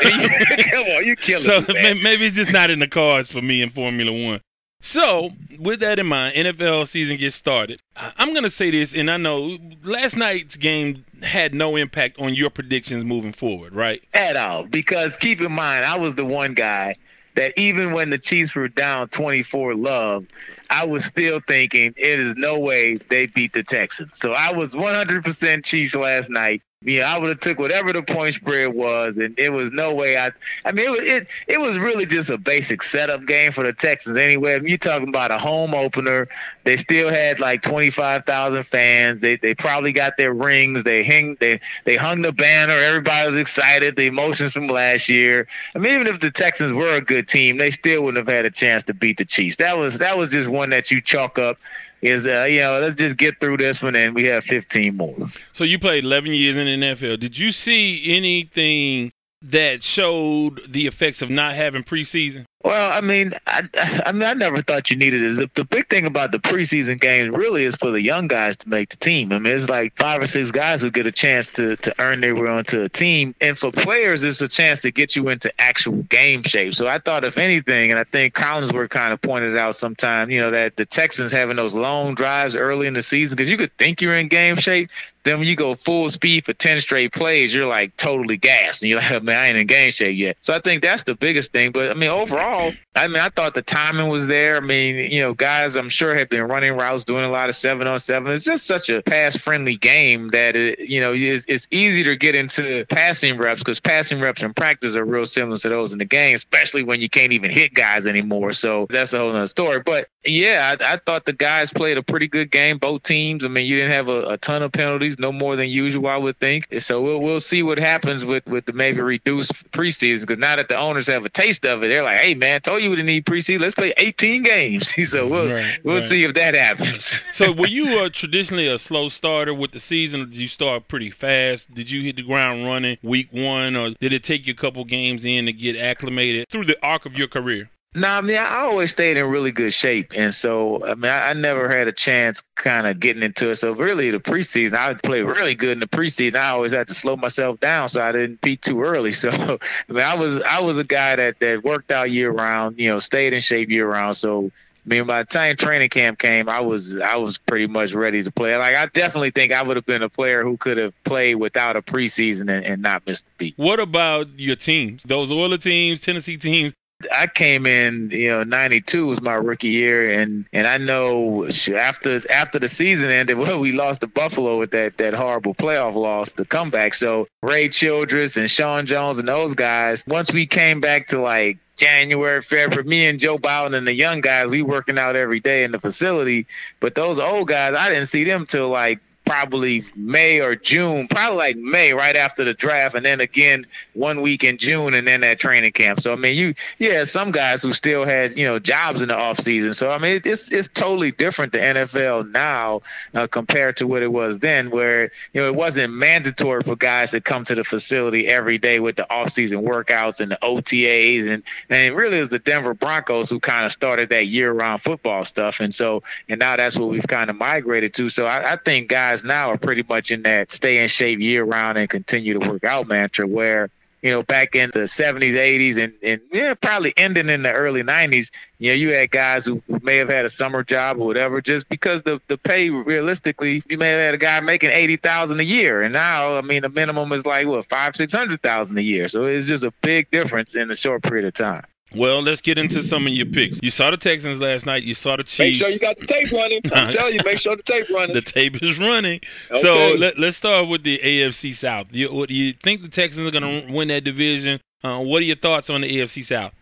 Come 0.70 0.84
on, 0.86 1.04
you 1.04 1.16
killing 1.16 1.42
so 1.44 1.60
me, 1.72 2.02
maybe 2.02 2.24
it's 2.26 2.36
just 2.36 2.52
not 2.52 2.70
in 2.70 2.78
the 2.78 2.88
cards 2.88 3.30
for 3.32 3.42
me 3.42 3.62
in 3.62 3.70
Formula 3.70 4.12
One. 4.12 4.40
So, 4.80 5.30
with 5.58 5.80
that 5.80 5.98
in 5.98 6.06
mind, 6.06 6.34
NFL 6.36 6.86
season 6.86 7.16
gets 7.16 7.34
started. 7.34 7.80
I'm 7.96 8.30
going 8.30 8.44
to 8.44 8.50
say 8.50 8.70
this, 8.70 8.94
and 8.94 9.10
I 9.10 9.16
know 9.16 9.58
last 9.82 10.16
night's 10.16 10.56
game 10.56 11.04
had 11.22 11.54
no 11.54 11.76
impact 11.76 12.20
on 12.20 12.34
your 12.34 12.50
predictions 12.50 13.04
moving 13.04 13.32
forward, 13.32 13.74
right? 13.74 14.02
at 14.14 14.36
all. 14.36 14.64
Because 14.66 15.16
keep 15.16 15.40
in 15.40 15.52
mind, 15.52 15.84
I 15.84 15.98
was 15.98 16.14
the 16.14 16.24
one 16.24 16.54
guy 16.54 16.94
that 17.36 17.52
even 17.58 17.92
when 17.92 18.10
the 18.10 18.18
Chiefs 18.18 18.54
were 18.54 18.68
down 18.68 19.08
24 19.08 19.74
love, 19.74 20.24
I 20.70 20.86
was 20.86 21.04
still 21.04 21.40
thinking 21.46 21.92
it 21.96 22.20
is 22.20 22.34
no 22.36 22.58
way 22.58 22.96
they 23.10 23.26
beat 23.26 23.52
the 23.52 23.62
Texans. 23.62 24.12
So 24.20 24.32
I 24.32 24.52
was 24.52 24.70
100% 24.70 25.64
Chiefs 25.64 25.94
last 25.94 26.30
night. 26.30 26.62
Yeah, 26.86 27.12
I 27.12 27.18
would 27.18 27.30
have 27.30 27.40
took 27.40 27.58
whatever 27.58 27.92
the 27.92 28.00
point 28.00 28.36
spread 28.36 28.72
was, 28.72 29.16
and 29.16 29.36
it 29.36 29.50
was 29.50 29.72
no 29.72 29.92
way. 29.92 30.16
I, 30.16 30.30
I 30.64 30.70
mean, 30.70 30.86
it 30.86 30.90
was 30.90 31.00
it, 31.00 31.26
it 31.48 31.60
was 31.60 31.78
really 31.78 32.06
just 32.06 32.30
a 32.30 32.38
basic 32.38 32.80
setup 32.80 33.26
game 33.26 33.50
for 33.50 33.64
the 33.64 33.72
Texans. 33.72 34.16
Anyway, 34.16 34.54
I 34.54 34.58
mean, 34.58 34.68
you're 34.68 34.78
talking 34.78 35.08
about 35.08 35.32
a 35.32 35.38
home 35.38 35.74
opener. 35.74 36.28
They 36.62 36.76
still 36.76 37.08
had 37.08 37.40
like 37.40 37.62
25,000 37.62 38.62
fans. 38.62 39.20
They 39.20 39.34
they 39.34 39.52
probably 39.52 39.92
got 39.92 40.16
their 40.16 40.32
rings. 40.32 40.84
They 40.84 41.02
hang 41.02 41.36
they 41.40 41.58
they 41.82 41.96
hung 41.96 42.22
the 42.22 42.30
banner. 42.30 42.74
Everybody 42.74 43.26
was 43.26 43.36
excited. 43.36 43.96
The 43.96 44.06
emotions 44.06 44.52
from 44.52 44.68
last 44.68 45.08
year. 45.08 45.48
I 45.74 45.80
mean, 45.80 45.92
even 45.92 46.06
if 46.06 46.20
the 46.20 46.30
Texans 46.30 46.72
were 46.72 46.94
a 46.94 47.00
good 47.00 47.26
team, 47.26 47.56
they 47.56 47.72
still 47.72 48.04
wouldn't 48.04 48.24
have 48.24 48.32
had 48.32 48.44
a 48.44 48.50
chance 48.52 48.84
to 48.84 48.94
beat 48.94 49.18
the 49.18 49.24
Chiefs. 49.24 49.56
That 49.56 49.76
was 49.76 49.98
that 49.98 50.16
was 50.16 50.30
just 50.30 50.48
one 50.48 50.70
that 50.70 50.92
you 50.92 51.00
chalk 51.00 51.36
up. 51.36 51.58
Is 52.06 52.26
uh, 52.26 52.44
you 52.44 52.60
know, 52.60 52.78
let's 52.80 52.94
just 52.94 53.16
get 53.16 53.40
through 53.40 53.56
this 53.56 53.82
one, 53.82 53.96
and 53.96 54.14
we 54.14 54.24
have 54.26 54.44
15 54.44 54.96
more. 54.96 55.16
So, 55.52 55.64
you 55.64 55.78
played 55.78 56.04
11 56.04 56.32
years 56.32 56.56
in 56.56 56.66
the 56.66 56.86
NFL. 56.86 57.18
Did 57.18 57.38
you 57.38 57.50
see 57.50 58.16
anything 58.16 59.10
that 59.42 59.82
showed 59.82 60.60
the 60.68 60.86
effects 60.86 61.20
of 61.20 61.30
not 61.30 61.54
having 61.54 61.82
preseason? 61.82 62.44
Well, 62.64 62.90
I 62.90 63.00
mean, 63.00 63.32
I, 63.46 63.62
I 64.04 64.10
mean, 64.10 64.24
I 64.24 64.34
never 64.34 64.60
thought 64.60 64.90
you 64.90 64.96
needed 64.96 65.22
it. 65.22 65.36
The, 65.36 65.50
the 65.54 65.64
big 65.64 65.88
thing 65.88 66.04
about 66.04 66.32
the 66.32 66.38
preseason 66.38 67.00
games 67.00 67.30
really 67.30 67.64
is 67.64 67.76
for 67.76 67.92
the 67.92 68.00
young 68.00 68.26
guys 68.26 68.56
to 68.56 68.68
make 68.68 68.88
the 68.88 68.96
team. 68.96 69.30
I 69.30 69.38
mean, 69.38 69.54
it's 69.54 69.68
like 69.68 69.94
five 69.94 70.20
or 70.20 70.26
six 70.26 70.50
guys 70.50 70.82
who 70.82 70.90
get 70.90 71.06
a 71.06 71.12
chance 71.12 71.48
to 71.50 71.76
to 71.76 71.94
earn 72.00 72.22
their 72.22 72.34
way 72.34 72.48
onto 72.48 72.82
a 72.82 72.88
team, 72.88 73.36
and 73.40 73.56
for 73.56 73.70
players, 73.70 74.24
it's 74.24 74.40
a 74.40 74.48
chance 74.48 74.80
to 74.80 74.90
get 74.90 75.14
you 75.14 75.28
into 75.28 75.52
actual 75.60 76.02
game 76.04 76.42
shape. 76.42 76.74
So 76.74 76.88
I 76.88 76.98
thought, 76.98 77.24
if 77.24 77.38
anything, 77.38 77.90
and 77.90 78.00
I 78.00 78.04
think 78.04 78.34
Collinsworth 78.34 78.90
kind 78.90 79.12
of 79.12 79.20
pointed 79.20 79.56
out 79.56 79.76
sometime, 79.76 80.30
you 80.30 80.40
know, 80.40 80.50
that 80.50 80.76
the 80.76 80.86
Texans 80.86 81.30
having 81.30 81.56
those 81.56 81.74
long 81.74 82.14
drives 82.14 82.56
early 82.56 82.88
in 82.88 82.94
the 82.94 83.02
season 83.02 83.36
because 83.36 83.50
you 83.50 83.58
could 83.58 83.76
think 83.76 84.00
you're 84.00 84.16
in 84.16 84.26
game 84.28 84.56
shape. 84.56 84.90
Then 85.26 85.40
when 85.40 85.48
you 85.48 85.56
go 85.56 85.74
full 85.74 86.08
speed 86.08 86.44
for 86.44 86.52
10 86.52 86.80
straight 86.80 87.12
plays, 87.12 87.52
you're 87.52 87.66
like 87.66 87.96
totally 87.96 88.36
gassed. 88.36 88.84
And 88.84 88.90
you're 88.90 89.00
like, 89.00 89.22
man, 89.24 89.36
I 89.36 89.48
ain't 89.48 89.58
in 89.58 89.66
game 89.66 89.90
shape 89.90 90.16
yet. 90.16 90.36
So 90.40 90.54
I 90.54 90.60
think 90.60 90.82
that's 90.82 91.02
the 91.02 91.16
biggest 91.16 91.50
thing. 91.50 91.72
But 91.72 91.90
I 91.90 91.94
mean, 91.94 92.10
overall, 92.10 92.45
I 92.94 93.08
mean, 93.08 93.18
I 93.18 93.28
thought 93.28 93.54
the 93.54 93.62
timing 93.62 94.08
was 94.08 94.26
there. 94.26 94.56
I 94.56 94.60
mean, 94.60 95.10
you 95.10 95.20
know, 95.20 95.34
guys, 95.34 95.76
I'm 95.76 95.88
sure 95.88 96.14
have 96.14 96.28
been 96.28 96.44
running 96.44 96.72
routes, 96.72 97.04
doing 97.04 97.24
a 97.24 97.30
lot 97.30 97.48
of 97.48 97.54
seven 97.54 97.86
on 97.86 97.98
seven. 97.98 98.32
It's 98.32 98.44
just 98.44 98.66
such 98.66 98.88
a 98.88 99.02
pass 99.02 99.36
friendly 99.36 99.76
game 99.76 100.30
that, 100.30 100.56
it, 100.56 100.78
you 100.78 101.00
know, 101.00 101.12
it's, 101.14 101.44
it's 101.48 101.68
easy 101.70 102.04
to 102.04 102.16
get 102.16 102.34
into 102.34 102.86
passing 102.86 103.36
reps 103.36 103.60
because 103.60 103.80
passing 103.80 104.20
reps 104.20 104.42
in 104.42 104.54
practice 104.54 104.96
are 104.96 105.04
real 105.04 105.26
similar 105.26 105.58
to 105.58 105.68
those 105.68 105.92
in 105.92 105.98
the 105.98 106.04
game, 106.04 106.34
especially 106.34 106.82
when 106.82 107.00
you 107.00 107.08
can't 107.08 107.32
even 107.32 107.50
hit 107.50 107.74
guys 107.74 108.06
anymore. 108.06 108.52
So 108.52 108.86
that's 108.88 109.12
a 109.12 109.18
whole 109.18 109.30
other 109.30 109.46
story. 109.46 109.80
But 109.80 110.08
yeah, 110.24 110.76
I, 110.80 110.94
I 110.94 110.96
thought 111.04 111.24
the 111.24 111.32
guys 111.32 111.72
played 111.72 111.98
a 111.98 112.02
pretty 112.02 112.28
good 112.28 112.50
game, 112.50 112.78
both 112.78 113.02
teams. 113.02 113.44
I 113.44 113.48
mean, 113.48 113.66
you 113.66 113.76
didn't 113.76 113.92
have 113.92 114.08
a, 114.08 114.30
a 114.30 114.36
ton 114.36 114.62
of 114.62 114.72
penalties, 114.72 115.18
no 115.18 115.32
more 115.32 115.56
than 115.56 115.68
usual, 115.68 116.08
I 116.08 116.16
would 116.16 116.38
think. 116.38 116.66
So 116.80 117.02
we'll 117.02 117.20
we'll 117.20 117.40
see 117.40 117.62
what 117.62 117.78
happens 117.78 118.24
with 118.24 118.46
with 118.46 118.64
the 118.64 118.72
maybe 118.72 119.00
reduced 119.00 119.70
preseason 119.70 120.20
because 120.20 120.38
now 120.38 120.56
that 120.56 120.68
the 120.68 120.76
owners 120.76 121.06
have 121.08 121.24
a 121.24 121.28
taste 121.28 121.64
of 121.64 121.82
it, 121.82 121.88
they're 121.88 122.02
like, 122.02 122.18
hey 122.18 122.34
man, 122.38 122.60
told 122.60 122.82
you 122.82 122.90
we 122.90 122.96
didn't 122.96 123.06
need 123.06 123.24
preseason. 123.26 123.60
Let's 123.60 123.74
play 123.74 123.92
18 123.96 124.42
games. 124.42 124.94
so 125.10 125.26
we'll 125.26 125.52
Right, 125.52 125.78
we'll 125.84 126.00
right. 126.00 126.08
see 126.08 126.24
if 126.24 126.34
that 126.34 126.54
happens. 126.54 127.22
So, 127.36 127.52
were 127.52 127.66
you 127.66 127.98
uh, 127.98 128.08
traditionally 128.08 128.66
a 128.66 128.78
slow 128.78 129.08
starter 129.08 129.52
with 129.52 129.72
the 129.72 129.78
season, 129.78 130.22
or 130.22 130.24
did 130.24 130.38
you 130.38 130.48
start 130.48 130.88
pretty 130.88 131.10
fast? 131.10 131.74
Did 131.74 131.90
you 131.90 132.02
hit 132.02 132.16
the 132.16 132.22
ground 132.22 132.64
running 132.64 132.96
week 133.02 133.28
one, 133.30 133.76
or 133.76 133.90
did 133.90 134.12
it 134.14 134.22
take 134.24 134.46
you 134.46 134.54
a 134.54 134.56
couple 134.56 134.84
games 134.86 135.24
in 135.24 135.44
to 135.44 135.52
get 135.52 135.76
acclimated 135.76 136.48
through 136.48 136.64
the 136.64 136.82
arc 136.82 137.04
of 137.04 137.16
your 137.18 137.28
career? 137.28 137.68
No, 137.96 138.08
I 138.08 138.20
mean, 138.20 138.36
I 138.36 138.58
always 138.58 138.90
stayed 138.90 139.16
in 139.16 139.24
really 139.24 139.52
good 139.52 139.72
shape. 139.72 140.12
And 140.14 140.34
so, 140.34 140.84
I 140.84 140.94
mean, 140.94 141.10
I, 141.10 141.30
I 141.30 141.32
never 141.32 141.66
had 141.66 141.88
a 141.88 141.92
chance 141.92 142.42
kind 142.54 142.86
of 142.86 143.00
getting 143.00 143.22
into 143.22 143.48
it. 143.48 143.54
So, 143.54 143.72
really, 143.72 144.10
the 144.10 144.18
preseason, 144.18 144.74
I 144.74 144.88
would 144.88 145.02
play 145.02 145.22
really 145.22 145.54
good 145.54 145.70
in 145.70 145.80
the 145.80 145.88
preseason. 145.88 146.36
I 146.36 146.50
always 146.50 146.72
had 146.72 146.88
to 146.88 146.94
slow 146.94 147.16
myself 147.16 147.58
down 147.58 147.88
so 147.88 148.02
I 148.02 148.12
didn't 148.12 148.42
peak 148.42 148.60
too 148.60 148.82
early. 148.82 149.06
So, 149.16 149.30
I 149.30 149.92
mean, 149.92 150.04
I 150.04 150.14
was 150.14 150.42
I 150.42 150.60
was 150.60 150.76
a 150.76 150.84
guy 150.84 151.16
that, 151.16 151.40
that 151.40 151.64
worked 151.64 151.90
out 151.90 152.10
year 152.10 152.30
round, 152.30 152.78
you 152.78 152.90
know, 152.90 152.98
stayed 152.98 153.32
in 153.32 153.40
shape 153.40 153.70
year 153.70 153.88
round. 153.88 154.16
So, 154.16 154.50
I 154.84 154.88
mean, 154.88 155.06
by 155.06 155.22
the 155.22 155.26
time 155.26 155.56
training 155.56 155.88
camp 155.88 156.18
came, 156.18 156.50
I 156.50 156.60
was 156.60 157.00
I 157.00 157.16
was 157.16 157.38
pretty 157.38 157.66
much 157.66 157.94
ready 157.94 158.22
to 158.22 158.30
play. 158.30 158.54
Like, 158.56 158.76
I 158.76 158.86
definitely 158.86 159.30
think 159.30 159.52
I 159.52 159.62
would 159.62 159.76
have 159.76 159.86
been 159.86 160.02
a 160.02 160.10
player 160.10 160.42
who 160.42 160.58
could 160.58 160.76
have 160.76 160.92
played 161.04 161.36
without 161.36 161.76
a 161.76 161.82
preseason 161.82 162.42
and, 162.42 162.64
and 162.64 162.82
not 162.82 163.06
missed 163.06 163.24
the 163.24 163.32
beat. 163.38 163.54
What 163.56 163.80
about 163.80 164.38
your 164.38 164.56
teams? 164.56 165.02
Those 165.04 165.32
Oiler 165.32 165.56
teams, 165.56 166.02
Tennessee 166.02 166.36
teams. 166.36 166.74
I 167.12 167.26
came 167.26 167.66
in, 167.66 168.10
you 168.10 168.28
know, 168.28 168.42
'92 168.44 169.06
was 169.06 169.20
my 169.20 169.34
rookie 169.34 169.68
year, 169.68 170.18
and 170.18 170.46
and 170.52 170.66
I 170.66 170.78
know 170.78 171.46
after 171.74 172.22
after 172.32 172.58
the 172.58 172.68
season 172.68 173.10
ended, 173.10 173.36
well, 173.38 173.60
we 173.60 173.72
lost 173.72 174.00
to 174.00 174.06
Buffalo 174.06 174.58
with 174.58 174.70
that 174.70 174.96
that 174.98 175.12
horrible 175.14 175.54
playoff 175.54 175.94
loss, 175.94 176.32
the 176.32 176.46
comeback. 176.46 176.94
So 176.94 177.28
Ray 177.42 177.68
Childress 177.68 178.36
and 178.38 178.50
Sean 178.50 178.86
Jones 178.86 179.18
and 179.18 179.28
those 179.28 179.54
guys, 179.54 180.04
once 180.06 180.32
we 180.32 180.46
came 180.46 180.80
back 180.80 181.08
to 181.08 181.20
like 181.20 181.58
January, 181.76 182.40
February, 182.40 182.88
me 182.88 183.06
and 183.06 183.20
Joe 183.20 183.36
Bowden 183.36 183.74
and 183.74 183.86
the 183.86 183.92
young 183.92 184.22
guys, 184.22 184.48
we 184.48 184.62
working 184.62 184.98
out 184.98 185.16
every 185.16 185.40
day 185.40 185.64
in 185.64 185.72
the 185.72 185.78
facility. 185.78 186.46
But 186.80 186.94
those 186.94 187.18
old 187.18 187.48
guys, 187.48 187.74
I 187.74 187.90
didn't 187.90 188.06
see 188.06 188.24
them 188.24 188.46
till 188.46 188.70
like 188.70 189.00
probably 189.26 189.84
May 189.96 190.40
or 190.40 190.54
June, 190.54 191.08
probably 191.08 191.36
like 191.36 191.56
May 191.56 191.92
right 191.92 192.16
after 192.16 192.44
the 192.44 192.54
draft, 192.54 192.94
and 192.94 193.04
then 193.04 193.20
again 193.20 193.66
one 193.92 194.22
week 194.22 194.44
in 194.44 194.56
June, 194.56 194.94
and 194.94 195.06
then 195.06 195.20
that 195.20 195.38
training 195.38 195.72
camp. 195.72 196.00
So 196.00 196.12
I 196.12 196.16
mean, 196.16 196.36
you 196.36 196.54
yeah, 196.78 197.04
some 197.04 197.32
guys 197.32 197.62
who 197.62 197.72
still 197.72 198.04
had 198.04 198.34
you 198.36 198.46
know 198.46 198.58
jobs 198.58 199.02
in 199.02 199.08
the 199.08 199.16
off 199.16 199.38
season. 199.38 199.74
So 199.74 199.90
I 199.90 199.98
mean, 199.98 200.22
it's 200.24 200.50
it's 200.50 200.68
totally 200.68 201.10
different 201.10 201.52
the 201.52 201.58
NFL 201.58 202.30
now 202.30 202.80
uh, 203.14 203.26
compared 203.26 203.76
to 203.78 203.86
what 203.86 204.02
it 204.02 204.12
was 204.12 204.38
then, 204.38 204.70
where 204.70 205.10
you 205.32 205.40
know 205.40 205.48
it 205.48 205.54
wasn't 205.54 205.92
mandatory 205.92 206.62
for 206.62 206.76
guys 206.76 207.10
to 207.10 207.20
come 207.20 207.44
to 207.44 207.54
the 207.54 207.64
facility 207.64 208.28
every 208.28 208.58
day 208.58 208.78
with 208.78 208.96
the 208.96 209.12
off 209.12 209.30
season 209.30 209.62
workouts 209.62 210.20
and 210.20 210.30
the 210.30 210.38
OTAs, 210.42 211.28
and 211.28 211.42
and 211.68 211.86
it 211.86 211.94
really 211.94 212.18
is 212.18 212.28
the 212.28 212.38
Denver 212.38 212.74
Broncos 212.74 213.28
who 213.28 213.40
kind 213.40 213.66
of 213.66 213.72
started 213.72 214.08
that 214.10 214.28
year 214.28 214.52
round 214.52 214.82
football 214.82 215.24
stuff, 215.24 215.58
and 215.58 215.74
so 215.74 216.04
and 216.28 216.38
now 216.38 216.56
that's 216.56 216.78
what 216.78 216.88
we've 216.88 217.08
kind 217.08 217.28
of 217.28 217.36
migrated 217.36 217.92
to. 217.94 218.08
So 218.08 218.26
I, 218.26 218.52
I 218.52 218.56
think 218.56 218.88
guys 218.88 219.15
now 219.24 219.50
are 219.50 219.58
pretty 219.58 219.84
much 219.88 220.10
in 220.10 220.22
that 220.22 220.50
stay 220.50 220.78
in 220.78 220.88
shape 220.88 221.20
year 221.20 221.44
round 221.44 221.78
and 221.78 221.88
continue 221.88 222.38
to 222.38 222.50
work 222.50 222.64
out 222.64 222.86
mantra 222.86 223.26
where 223.26 223.70
you 224.06 224.12
know, 224.12 224.22
back 224.22 224.54
in 224.54 224.70
the 224.72 224.80
70s, 224.80 225.32
80s, 225.32 225.82
and, 225.82 225.92
and 226.00 226.20
yeah, 226.32 226.54
probably 226.54 226.92
ending 226.96 227.28
in 227.28 227.42
the 227.42 227.52
early 227.52 227.82
90s, 227.82 228.30
you 228.60 228.70
know, 228.70 228.74
you 228.76 228.92
had 228.92 229.10
guys 229.10 229.46
who, 229.46 229.60
who 229.66 229.80
may 229.82 229.96
have 229.96 230.08
had 230.08 230.24
a 230.24 230.28
summer 230.28 230.62
job 230.62 230.98
or 230.98 231.06
whatever, 231.06 231.40
just 231.40 231.68
because 231.68 232.04
the, 232.04 232.20
the 232.28 232.38
pay 232.38 232.70
realistically, 232.70 233.64
you 233.68 233.78
may 233.78 233.90
have 233.90 234.00
had 234.00 234.14
a 234.14 234.18
guy 234.18 234.38
making 234.38 234.70
80000 234.70 235.40
a 235.40 235.42
year. 235.42 235.82
And 235.82 235.92
now, 235.92 236.36
I 236.36 236.42
mean, 236.42 236.62
the 236.62 236.68
minimum 236.68 237.10
is 237.12 237.26
like, 237.26 237.48
what, 237.48 237.68
five, 237.68 237.96
600000 237.96 238.78
a 238.78 238.80
year. 238.80 239.08
So 239.08 239.24
it's 239.24 239.48
just 239.48 239.64
a 239.64 239.72
big 239.82 240.08
difference 240.12 240.54
in 240.54 240.70
a 240.70 240.76
short 240.76 241.02
period 241.02 241.24
of 241.24 241.34
time. 241.34 241.64
Well, 241.94 242.20
let's 242.20 242.40
get 242.40 242.58
into 242.58 242.82
some 242.82 243.06
of 243.06 243.12
your 243.12 243.26
picks. 243.26 243.60
You 243.62 243.70
saw 243.70 243.90
the 243.90 243.96
Texans 243.96 244.40
last 244.40 244.66
night. 244.66 244.82
You 244.82 244.92
saw 244.92 245.16
the 245.16 245.22
Chiefs. 245.22 245.38
Make 245.38 245.54
sure 245.54 245.68
you 245.68 245.78
got 245.78 245.96
the 245.96 246.06
tape 246.06 246.32
running. 246.32 246.60
I'm 246.74 246.90
telling 246.90 247.14
you, 247.14 247.20
make 247.24 247.38
sure 247.38 247.56
the 247.56 247.62
tape 247.62 247.88
running. 247.90 248.14
the 248.14 248.20
tape 248.20 248.60
is 248.62 248.78
running. 248.78 249.20
Okay. 249.50 249.60
So 249.60 249.94
let, 249.96 250.18
us 250.18 250.36
start 250.36 250.68
with 250.68 250.82
the 250.82 250.98
AFC 250.98 251.54
South. 251.54 251.86
You, 251.92 252.12
what, 252.12 252.30
you 252.30 252.52
think 252.52 252.82
the 252.82 252.88
Texans 252.88 253.26
are 253.26 253.30
going 253.30 253.66
to 253.66 253.72
win 253.72 253.88
that 253.88 254.02
division? 254.02 254.60
Uh, 254.82 254.98
what 254.98 255.22
are 255.22 255.26
your 255.26 255.36
thoughts 255.36 255.70
on 255.70 255.82
the 255.82 255.88
AFC 255.88 256.24
South? 256.24 256.52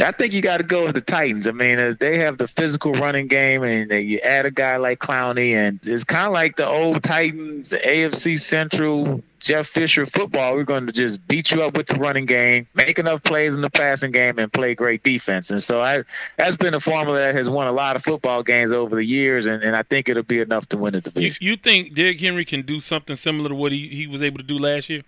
I 0.00 0.12
think 0.12 0.32
you 0.32 0.42
got 0.42 0.58
to 0.58 0.62
go 0.62 0.84
with 0.84 0.94
the 0.94 1.00
Titans. 1.00 1.48
I 1.48 1.52
mean, 1.52 1.78
uh, 1.78 1.94
they 1.98 2.18
have 2.18 2.38
the 2.38 2.46
physical 2.46 2.92
running 2.92 3.26
game, 3.26 3.62
and 3.64 3.90
you 3.90 4.18
add 4.20 4.46
a 4.46 4.50
guy 4.50 4.76
like 4.76 5.00
Clowney, 5.00 5.54
and 5.54 5.84
it's 5.86 6.04
kind 6.04 6.26
of 6.26 6.32
like 6.32 6.56
the 6.56 6.68
old 6.68 7.02
Titans, 7.02 7.72
AFC 7.72 8.38
Central, 8.38 9.22
Jeff 9.40 9.66
Fisher 9.66 10.06
football. 10.06 10.54
We're 10.54 10.64
going 10.64 10.86
to 10.86 10.92
just 10.92 11.26
beat 11.26 11.50
you 11.50 11.62
up 11.62 11.76
with 11.76 11.86
the 11.86 11.96
running 11.96 12.26
game, 12.26 12.68
make 12.74 12.98
enough 12.98 13.24
plays 13.24 13.54
in 13.54 13.60
the 13.60 13.70
passing 13.70 14.12
game, 14.12 14.38
and 14.38 14.52
play 14.52 14.74
great 14.74 15.02
defense. 15.02 15.50
And 15.50 15.60
so 15.60 15.80
I, 15.80 16.04
that's 16.36 16.56
been 16.56 16.74
a 16.74 16.80
formula 16.80 17.18
that 17.18 17.34
has 17.34 17.48
won 17.48 17.66
a 17.66 17.72
lot 17.72 17.96
of 17.96 18.04
football 18.04 18.42
games 18.42 18.70
over 18.70 18.94
the 18.94 19.04
years, 19.04 19.46
and, 19.46 19.62
and 19.62 19.74
I 19.74 19.82
think 19.82 20.08
it'll 20.08 20.22
be 20.22 20.40
enough 20.40 20.66
to 20.68 20.76
win 20.76 20.92
the 20.92 21.00
division. 21.00 21.38
You, 21.40 21.52
you 21.52 21.56
think 21.56 21.94
Derrick 21.94 22.20
Henry 22.20 22.44
can 22.44 22.62
do 22.62 22.78
something 22.78 23.16
similar 23.16 23.48
to 23.48 23.54
what 23.54 23.72
he, 23.72 23.88
he 23.88 24.06
was 24.06 24.22
able 24.22 24.38
to 24.38 24.44
do 24.44 24.58
last 24.58 24.90
year? 24.90 25.02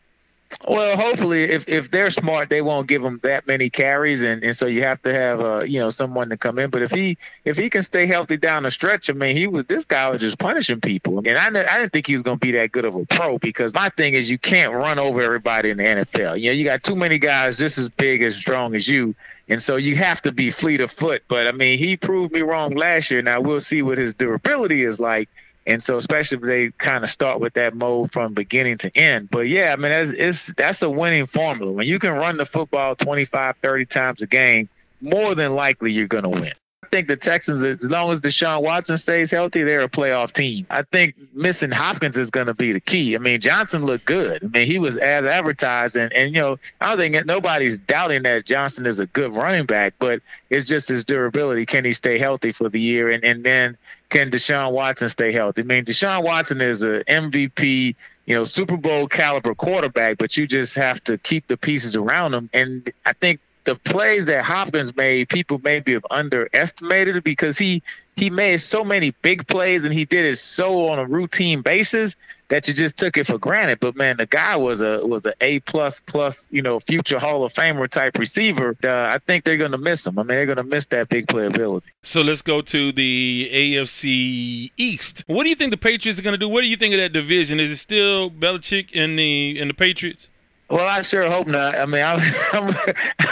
Well, 0.66 0.96
hopefully, 0.96 1.44
if 1.44 1.68
if 1.68 1.90
they're 1.90 2.10
smart, 2.10 2.50
they 2.50 2.60
won't 2.60 2.88
give 2.88 3.04
him 3.04 3.20
that 3.22 3.46
many 3.46 3.70
carries, 3.70 4.22
and, 4.22 4.42
and 4.42 4.56
so 4.56 4.66
you 4.66 4.82
have 4.82 5.00
to 5.02 5.14
have 5.14 5.40
uh 5.40 5.60
you 5.60 5.78
know 5.78 5.90
someone 5.90 6.28
to 6.30 6.36
come 6.36 6.58
in. 6.58 6.70
But 6.70 6.82
if 6.82 6.90
he 6.90 7.18
if 7.44 7.56
he 7.56 7.70
can 7.70 7.82
stay 7.82 8.06
healthy 8.06 8.36
down 8.36 8.64
the 8.64 8.70
stretch, 8.70 9.08
I 9.08 9.12
mean, 9.12 9.36
he 9.36 9.46
was 9.46 9.64
this 9.66 9.84
guy 9.84 10.10
was 10.10 10.20
just 10.20 10.38
punishing 10.38 10.80
people, 10.80 11.18
and 11.18 11.38
I 11.38 11.46
I 11.46 11.78
didn't 11.78 11.92
think 11.92 12.06
he 12.06 12.14
was 12.14 12.22
going 12.22 12.38
to 12.38 12.44
be 12.44 12.52
that 12.52 12.72
good 12.72 12.84
of 12.84 12.94
a 12.94 13.06
pro 13.06 13.38
because 13.38 13.72
my 13.72 13.90
thing 13.90 14.14
is 14.14 14.30
you 14.30 14.38
can't 14.38 14.72
run 14.72 14.98
over 14.98 15.22
everybody 15.22 15.70
in 15.70 15.78
the 15.78 15.84
NFL. 15.84 16.40
You 16.40 16.50
know, 16.50 16.54
you 16.54 16.64
got 16.64 16.82
too 16.82 16.96
many 16.96 17.18
guys 17.18 17.58
just 17.58 17.78
as 17.78 17.88
big 17.88 18.22
as 18.22 18.36
strong 18.36 18.74
as 18.74 18.88
you, 18.88 19.14
and 19.48 19.62
so 19.62 19.76
you 19.76 19.94
have 19.96 20.20
to 20.22 20.32
be 20.32 20.50
fleet 20.50 20.80
of 20.80 20.90
foot. 20.90 21.22
But 21.28 21.46
I 21.46 21.52
mean, 21.52 21.78
he 21.78 21.96
proved 21.96 22.32
me 22.32 22.42
wrong 22.42 22.74
last 22.74 23.10
year. 23.10 23.22
Now 23.22 23.40
we'll 23.40 23.60
see 23.60 23.82
what 23.82 23.98
his 23.98 24.14
durability 24.14 24.82
is 24.82 24.98
like. 24.98 25.28
And 25.70 25.82
so, 25.82 25.96
especially 25.96 26.38
if 26.38 26.44
they 26.44 26.70
kind 26.78 27.04
of 27.04 27.10
start 27.10 27.40
with 27.40 27.54
that 27.54 27.74
mode 27.76 28.12
from 28.12 28.34
beginning 28.34 28.78
to 28.78 28.96
end. 28.96 29.30
But 29.30 29.48
yeah, 29.48 29.72
I 29.72 29.76
mean, 29.76 29.90
that's, 29.92 30.10
it's, 30.10 30.52
that's 30.54 30.82
a 30.82 30.90
winning 30.90 31.26
formula. 31.26 31.70
When 31.70 31.86
you 31.86 31.98
can 31.98 32.12
run 32.12 32.36
the 32.36 32.44
football 32.44 32.96
25, 32.96 33.56
30 33.62 33.86
times 33.86 34.22
a 34.22 34.26
game, 34.26 34.68
more 35.00 35.34
than 35.34 35.54
likely 35.54 35.92
you're 35.92 36.08
going 36.08 36.24
to 36.24 36.28
win. 36.28 36.52
I 36.82 36.86
think 36.88 37.06
the 37.06 37.16
Texans, 37.16 37.62
as 37.62 37.88
long 37.88 38.10
as 38.10 38.20
Deshaun 38.20 38.62
Watson 38.62 38.96
stays 38.96 39.30
healthy, 39.30 39.62
they're 39.62 39.82
a 39.82 39.88
playoff 39.88 40.32
team. 40.32 40.66
I 40.70 40.82
think 40.82 41.14
missing 41.32 41.70
Hopkins 41.70 42.16
is 42.16 42.32
going 42.32 42.48
to 42.48 42.54
be 42.54 42.72
the 42.72 42.80
key. 42.80 43.14
I 43.14 43.18
mean, 43.18 43.40
Johnson 43.40 43.84
looked 43.84 44.06
good. 44.06 44.42
I 44.42 44.46
mean, 44.48 44.66
he 44.66 44.80
was 44.80 44.96
as 44.96 45.24
advertised, 45.24 45.94
and, 45.94 46.12
and 46.12 46.34
you 46.34 46.40
know, 46.40 46.58
I 46.80 46.88
don't 46.88 46.98
think 46.98 47.26
nobody's 47.26 47.78
doubting 47.78 48.24
that 48.24 48.44
Johnson 48.44 48.86
is 48.86 48.98
a 48.98 49.06
good 49.06 49.36
running 49.36 49.66
back, 49.66 49.94
but 50.00 50.20
it's 50.48 50.66
just 50.66 50.88
his 50.88 51.04
durability. 51.04 51.64
Can 51.64 51.84
he 51.84 51.92
stay 51.92 52.18
healthy 52.18 52.50
for 52.50 52.68
the 52.68 52.80
year? 52.80 53.10
And 53.10 53.22
and 53.22 53.44
then 53.44 53.78
can 54.10 54.30
Deshaun 54.30 54.72
Watson 54.72 55.08
stay 55.08 55.32
healthy? 55.32 55.62
I 55.62 55.64
mean, 55.64 55.84
Deshaun 55.84 56.22
Watson 56.22 56.60
is 56.60 56.82
a 56.82 57.02
MVP, 57.04 57.94
you 58.26 58.34
know, 58.34 58.44
Super 58.44 58.76
Bowl 58.76 59.08
caliber 59.08 59.54
quarterback, 59.54 60.18
but 60.18 60.36
you 60.36 60.46
just 60.46 60.76
have 60.76 61.02
to 61.04 61.16
keep 61.16 61.46
the 61.46 61.56
pieces 61.56 61.96
around 61.96 62.34
him. 62.34 62.50
And 62.52 62.92
I 63.06 63.12
think 63.14 63.40
the 63.64 63.74
plays 63.74 64.26
that 64.26 64.44
Hopkins 64.44 64.96
made, 64.96 65.28
people 65.28 65.60
maybe 65.62 65.92
have 65.92 66.06
underestimated 66.10 67.22
because 67.22 67.58
he 67.58 67.82
he 68.16 68.28
made 68.28 68.58
so 68.58 68.84
many 68.84 69.12
big 69.22 69.46
plays 69.46 69.82
and 69.82 69.94
he 69.94 70.04
did 70.04 70.26
it 70.26 70.36
so 70.36 70.88
on 70.88 70.98
a 70.98 71.06
routine 71.06 71.62
basis 71.62 72.16
that 72.48 72.68
you 72.68 72.74
just 72.74 72.96
took 72.96 73.16
it 73.16 73.26
for 73.26 73.38
granted. 73.38 73.80
But 73.80 73.96
man, 73.96 74.18
the 74.18 74.26
guy 74.26 74.56
was 74.56 74.80
a 74.80 75.06
was 75.06 75.24
a 75.24 75.32
A 75.40 75.60
plus 75.60 76.00
plus, 76.00 76.48
you 76.50 76.60
know, 76.60 76.80
future 76.80 77.18
Hall 77.18 77.44
of 77.44 77.54
Famer 77.54 77.88
type 77.88 78.18
receiver. 78.18 78.76
Uh, 78.84 78.90
I 78.90 79.18
think 79.18 79.44
they're 79.44 79.56
going 79.56 79.72
to 79.72 79.78
miss 79.78 80.06
him. 80.06 80.18
I 80.18 80.22
mean, 80.22 80.28
they're 80.28 80.46
going 80.46 80.58
to 80.58 80.64
miss 80.64 80.86
that 80.86 81.08
big 81.08 81.28
playability. 81.28 81.82
So 82.02 82.20
let's 82.20 82.42
go 82.42 82.60
to 82.60 82.92
the 82.92 83.50
AFC 83.52 84.70
East. 84.76 85.24
What 85.26 85.44
do 85.44 85.48
you 85.48 85.56
think 85.56 85.70
the 85.70 85.76
Patriots 85.76 86.18
are 86.18 86.22
going 86.22 86.34
to 86.34 86.38
do? 86.38 86.48
What 86.48 86.60
do 86.60 86.66
you 86.66 86.76
think 86.76 86.92
of 86.92 87.00
that 87.00 87.12
division? 87.12 87.60
Is 87.60 87.70
it 87.70 87.76
still 87.76 88.30
Belichick 88.30 88.90
and 88.94 89.18
the 89.18 89.58
and 89.58 89.70
the 89.70 89.74
Patriots? 89.74 90.28
Well, 90.70 90.86
I 90.86 91.00
sure 91.00 91.28
hope 91.28 91.48
not. 91.48 91.76
I 91.76 91.84
mean, 91.86 92.02
I'm, 92.06 92.20
I'm, 92.52 92.74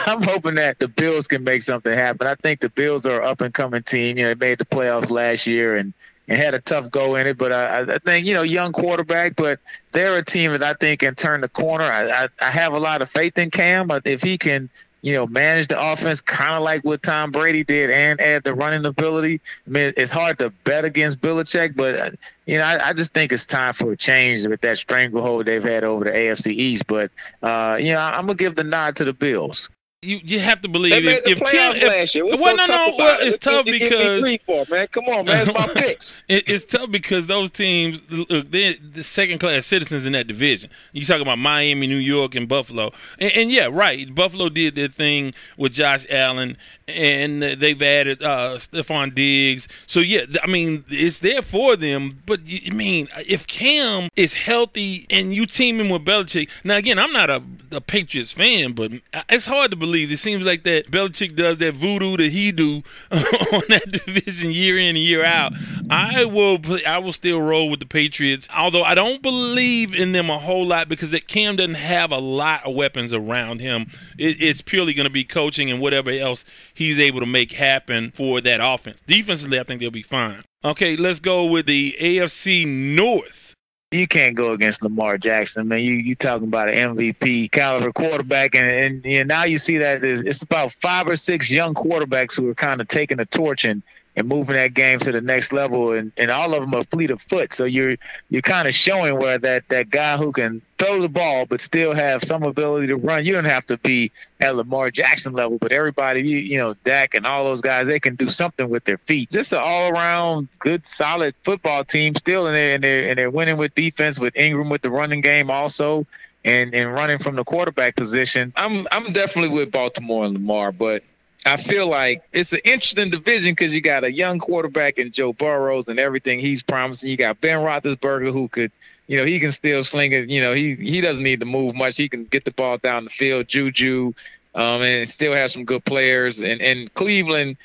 I'm 0.07 0.23
hoping 0.23 0.57
that 0.57 0.79
the 0.81 0.89
Bills 0.89 1.29
can 1.29 1.45
make 1.45 1.63
something 1.63 1.93
happen. 1.93 2.27
I 2.27 2.35
think 2.35 2.61
the 2.61 2.69
Bills 2.69 3.07
are 3.07 3.23
an 3.23 3.29
up 3.29 3.41
and 3.41 3.55
coming 3.55 3.83
team. 3.83 4.19
You 4.19 4.25
know, 4.25 4.35
they 4.35 4.49
made 4.49 4.59
the 4.59 4.65
playoffs 4.65 5.11
last 5.11 5.47
year 5.47 5.77
and 5.77 5.95
and 6.27 6.37
had 6.37 6.53
a 6.53 6.61
tough 6.61 6.91
go 6.91 7.15
in 7.15 7.27
it. 7.27 7.39
But 7.39 7.53
I, 7.53 7.95
I 7.95 7.99
think 7.99 8.27
you 8.27 8.35
know, 8.35 8.43
young 8.43 8.73
quarterback, 8.73 9.37
but 9.37 9.61
they're 9.93 10.17
a 10.17 10.25
team 10.25 10.51
that 10.51 10.63
I 10.63 10.75
think 10.75 11.01
can 11.01 11.15
turn 11.15 11.41
the 11.41 11.49
corner. 11.49 11.85
I, 11.85 12.25
I, 12.25 12.29
I 12.41 12.51
have 12.51 12.75
a 12.75 12.79
lot 12.79 13.03
of 13.03 13.09
faith 13.09 13.39
in 13.39 13.51
Cam. 13.51 13.87
But 13.87 14.07
if 14.07 14.23
he 14.23 14.37
can 14.37 14.69
you 15.03 15.15
know, 15.15 15.27
manage 15.27 15.69
the 15.69 15.81
offense 15.81 16.21
kind 16.21 16.55
of 16.55 16.63
like 16.63 16.85
what 16.85 17.03
Tom 17.03 17.31
Brady 17.31 17.65
did 17.65 17.91
and 17.91 18.21
add 18.21 18.43
the 18.45 18.55
running 18.55 18.85
ability. 18.85 19.41
I 19.67 19.71
mean, 19.71 19.93
it's 19.97 20.11
hard 20.11 20.39
to 20.41 20.51
bet 20.65 20.85
against 20.85 21.21
Belichick, 21.21 21.77
but, 21.77 22.17
you 22.47 22.59
know, 22.59 22.65
I, 22.65 22.89
I 22.89 22.93
just 22.93 23.15
think 23.15 23.33
it's 23.33 23.47
time 23.47 23.75
for 23.75 23.93
a 23.93 23.97
change 23.97 24.47
with 24.47 24.61
that 24.63 24.79
stranglehold 24.79 25.47
they've 25.47 25.63
had 25.63 25.85
over 25.85 26.05
the 26.05 26.11
AFC 26.11 26.53
East. 26.53 26.87
But, 26.87 27.11
uh, 27.43 27.79
you 27.81 27.93
know, 27.93 28.01
I'm 28.01 28.27
going 28.27 28.39
to 28.39 28.45
give 28.45 28.57
the 28.57 28.65
nod 28.65 28.97
to 28.97 29.05
the 29.05 29.13
Bills. 29.13 29.71
You 30.03 30.21
you 30.23 30.39
have 30.39 30.61
to 30.61 30.69
believe 30.69 30.93
they 30.93 31.01
made 31.01 31.17
if, 31.17 31.25
the 31.25 31.31
if 31.33 31.41
playoffs 31.41 31.83
last 31.85 32.15
year. 32.15 32.25
What's 32.25 32.41
well, 32.41 32.53
so 32.53 32.57
no, 32.57 32.65
tough 32.67 32.91
no, 32.91 33.05
well, 33.05 33.21
it? 33.21 33.27
it's 33.27 33.37
tough 33.37 33.67
you 33.67 33.73
because 33.73 34.39
for, 34.47 34.65
man. 34.71 34.87
Come 34.93 35.07
on, 35.07 35.25
man, 35.25 35.49
it's 35.49 35.59
my 35.59 35.75
picks. 35.75 36.15
it, 36.29 36.49
it's 36.49 36.67
tough 36.67 36.89
because 36.93 37.27
those 37.27 37.51
teams, 37.51 38.09
look, 38.09 38.49
they're 38.49 38.75
the 38.81 39.03
second 39.03 39.41
class 39.41 39.67
citizens 39.67 40.07
in 40.07 40.13
that 40.13 40.29
division. 40.29 40.71
You 40.93 41.05
talk 41.05 41.21
about 41.21 41.39
Miami, 41.39 41.89
New 41.89 41.97
York, 41.97 42.37
and 42.37 42.47
Buffalo, 42.47 42.93
and, 43.19 43.33
and, 43.35 43.51
yeah, 43.51 43.69
right. 43.73 44.15
Buffalo 44.15 44.49
did 44.49 44.77
their 44.77 44.87
thing 44.87 45.35
with 45.57 45.73
Josh 45.73 46.07
Allen, 46.09 46.57
and 46.87 47.43
they've 47.43 47.83
added 47.83 48.23
uh, 48.23 48.55
Stefon 48.59 49.17
Diggs. 49.17 49.67
So 49.89 49.99
yeah, 49.99 50.27
I 50.45 50.47
mean, 50.47 50.85
it's 50.91 51.19
there 51.19 51.43
for 51.43 51.75
them. 51.75 52.23
But 52.25 52.43
I 52.49 52.71
mean, 52.71 53.09
if 53.29 53.49
Cam 53.49 54.11
is 54.15 54.35
healthy 54.35 55.09
and 55.11 55.35
you 55.35 55.45
team 55.45 55.81
him 55.81 55.89
with 55.89 56.05
Belichick, 56.05 56.51
now 56.63 56.77
again, 56.77 57.01
I'm 57.01 57.13
not 57.13 57.31
a, 57.31 57.43
a 57.73 57.81
Patriots 57.81 58.31
fan, 58.31 58.75
but 58.75 58.93
it's 59.29 59.47
hard 59.47 59.73
to 59.73 59.77
believe. 59.77 59.88
It 59.95 60.17
seems 60.19 60.47
like 60.47 60.63
that 60.65 60.91
Belichick 60.91 61.37
does 61.37 61.59
that 61.59 61.75
voodoo 61.75 62.17
that 62.17 62.31
he 62.31 62.53
do 62.53 62.83
on 63.11 63.63
that 63.69 64.03
division 64.05 64.51
year 64.51 64.79
in 64.79 64.89
and 64.89 64.99
year 64.99 65.25
out. 65.25 65.53
I 65.91 66.25
will 66.25 66.59
I 66.87 66.99
will 66.99 67.13
still 67.13 67.41
roll 67.41 67.69
with 67.71 67.81
the 67.81 67.87
Patriots, 67.87 68.49
although 68.57 68.83
I 68.83 68.95
don't 68.95 69.23
believe 69.23 69.95
in 69.95 70.13
them 70.13 70.31
a 70.31 70.39
whole 70.39 70.67
lot 70.67 70.89
because 70.89 71.11
that 71.11 71.29
Cam 71.29 71.57
doesn't 71.57 71.75
have 71.75 72.13
a 72.13 72.19
lot 72.19 72.65
of 72.65 72.75
weapons 72.75 73.13
around 73.13 73.61
him. 73.61 73.87
It, 74.19 74.41
it's 74.41 74.61
purely 74.61 74.95
going 74.95 75.07
to 75.07 75.11
be 75.11 75.25
coaching 75.25 75.71
and 75.71 75.81
whatever 75.81 76.11
else 76.11 76.45
he's 76.75 76.99
able 76.99 77.21
to 77.21 77.27
make 77.27 77.53
happen 77.53 78.13
for 78.13 78.41
that 78.41 78.61
offense. 78.63 79.01
Defensively, 79.03 79.59
I 79.59 79.63
think 79.63 79.81
they'll 79.81 79.91
be 79.91 80.03
fine. 80.03 80.43
Okay, 80.65 80.97
let's 80.97 81.21
go 81.21 81.47
with 81.47 81.67
the 81.67 81.97
AFC 82.01 82.67
North 82.67 83.48
you 83.91 84.07
can't 84.07 84.35
go 84.37 84.53
against 84.53 84.83
Lamar 84.83 85.17
Jackson, 85.17 85.69
man. 85.69 85.81
You 85.81 85.93
you 85.95 86.15
talking 86.15 86.49
about 86.49 86.69
an 86.69 86.97
MVP 86.97 87.51
caliber 87.51 87.93
quarterback, 87.93 88.55
and 88.55 88.67
and 88.67 89.05
know, 89.05 89.35
now 89.35 89.45
you 89.45 89.57
see 89.57 89.79
that 89.79 90.05
it's, 90.05 90.23
it's 90.23 90.43
about 90.43 90.73
five 90.73 91.09
or 91.09 91.17
six 91.17 91.51
young 91.51 91.75
quarterbacks 91.75 92.37
who 92.37 92.49
are 92.51 92.55
kind 92.55 92.81
of 92.81 92.89
taking 92.89 93.17
the 93.17 93.25
torch 93.25 93.65
and 93.65 93.83
and 94.17 94.27
moving 94.27 94.57
that 94.57 94.75
game 94.75 94.99
to 94.99 95.13
the 95.13 95.21
next 95.21 95.53
level. 95.53 95.93
And, 95.93 96.13
and 96.17 96.31
all 96.31 96.55
of 96.55 96.61
them 96.61 96.75
are 96.75 96.85
fleet 96.85 97.11
of 97.11 97.23
foot. 97.23 97.53
So 97.53 97.65
you're 97.65 97.97
you're 98.31 98.43
kind 98.43 98.67
of 98.67 98.75
showing 98.75 99.17
where 99.17 99.39
that 99.39 99.69
that 99.69 99.91
guy 99.91 100.17
who 100.17 100.33
can 100.33 100.61
throw 100.79 101.01
the 101.01 101.09
ball 101.09 101.47
but 101.47 101.61
still 101.61 101.93
have 101.93 102.23
some 102.23 102.43
ability 102.43 102.89
to 102.89 102.97
run. 102.97 103.25
You 103.25 103.33
don't 103.33 103.45
have 103.45 103.67
to 103.67 103.77
be 103.79 104.11
at 104.41 104.55
Lamar 104.57 104.91
Jackson 104.91 105.33
level, 105.33 105.59
but 105.59 105.73
everybody, 105.73 106.23
you, 106.23 106.39
you 106.39 106.59
know, 106.59 106.75
Dak 106.85 107.15
and 107.15 107.27
all 107.27 107.45
those 107.45 107.61
guys, 107.61 107.87
they 107.87 108.01
can 108.01 108.15
do 108.15 108.29
something 108.29 108.69
with 108.69 108.85
their 108.85 108.99
feet. 108.99 109.31
Just 109.31 109.53
an 109.53 109.61
all 109.63 109.91
around 109.91 110.49
good, 110.59 110.87
solid 110.87 111.35
football 111.43 111.85
team 111.85 112.15
still, 112.15 112.47
and 112.47 112.55
they're, 112.55 112.75
and 112.75 112.85
they're 112.85 113.09
and 113.11 113.19
they're 113.19 113.31
winning 113.31 113.57
with 113.57 113.75
defense 113.75 114.19
with 114.19 114.37
Ingram 114.37 114.69
with 114.69 114.83
the 114.83 114.91
running 114.91 115.21
game 115.21 115.51
also. 115.51 116.07
And, 116.45 116.73
and 116.73 116.95
running 116.95 117.19
from 117.19 117.35
the 117.35 117.43
quarterback 117.45 117.97
position. 117.97 118.53
I'm 118.57 118.87
I'm 118.93 119.13
definitely 119.13 119.51
with 119.51 119.73
Baltimore 119.73 120.25
and 120.25 120.35
Lamar, 120.35 120.71
but 120.71 121.03
I 121.47 121.57
feel 121.57 121.87
like 121.87 122.23
it's 122.33 122.53
an 122.53 122.61
interesting 122.65 123.11
division 123.11 123.53
because 123.53 123.75
you 123.75 123.81
got 123.81 124.05
a 124.05 124.13
young 124.13 124.39
quarterback 124.39 124.99
in 124.99 125.13
Joe 125.13 125.33
Burrows 125.33 125.89
and 125.89 125.99
everything 125.99 126.41
he's 126.41 126.63
promising. 126.63 127.11
You 127.11 127.17
got 127.17 127.41
Ben 127.41 127.59
Roethlisberger 127.59 128.33
who 128.33 128.49
could, 128.49 128.73
you 129.07 129.17
know, 129.17 129.25
he 129.25 129.39
can 129.39 129.53
still 129.53 129.83
sling 129.83 130.13
it. 130.13 130.29
You 130.29 130.41
know, 130.41 130.53
he 130.53 130.75
he 130.75 131.01
doesn't 131.01 131.23
need 131.23 131.41
to 131.41 131.47
move 131.47 131.75
much. 131.75 131.97
He 131.97 132.09
can 132.09 132.25
get 132.25 132.45
the 132.45 132.51
ball 132.51 132.79
down 132.79 133.05
the 133.05 133.11
field. 133.11 133.49
Juju, 133.49 134.13
um, 134.55 134.83
and 134.83 135.09
still 135.09 135.33
have 135.33 135.51
some 135.51 135.65
good 135.65 135.85
players. 135.85 136.43
And 136.43 136.61
and 136.61 136.93
Cleveland, 136.95 137.57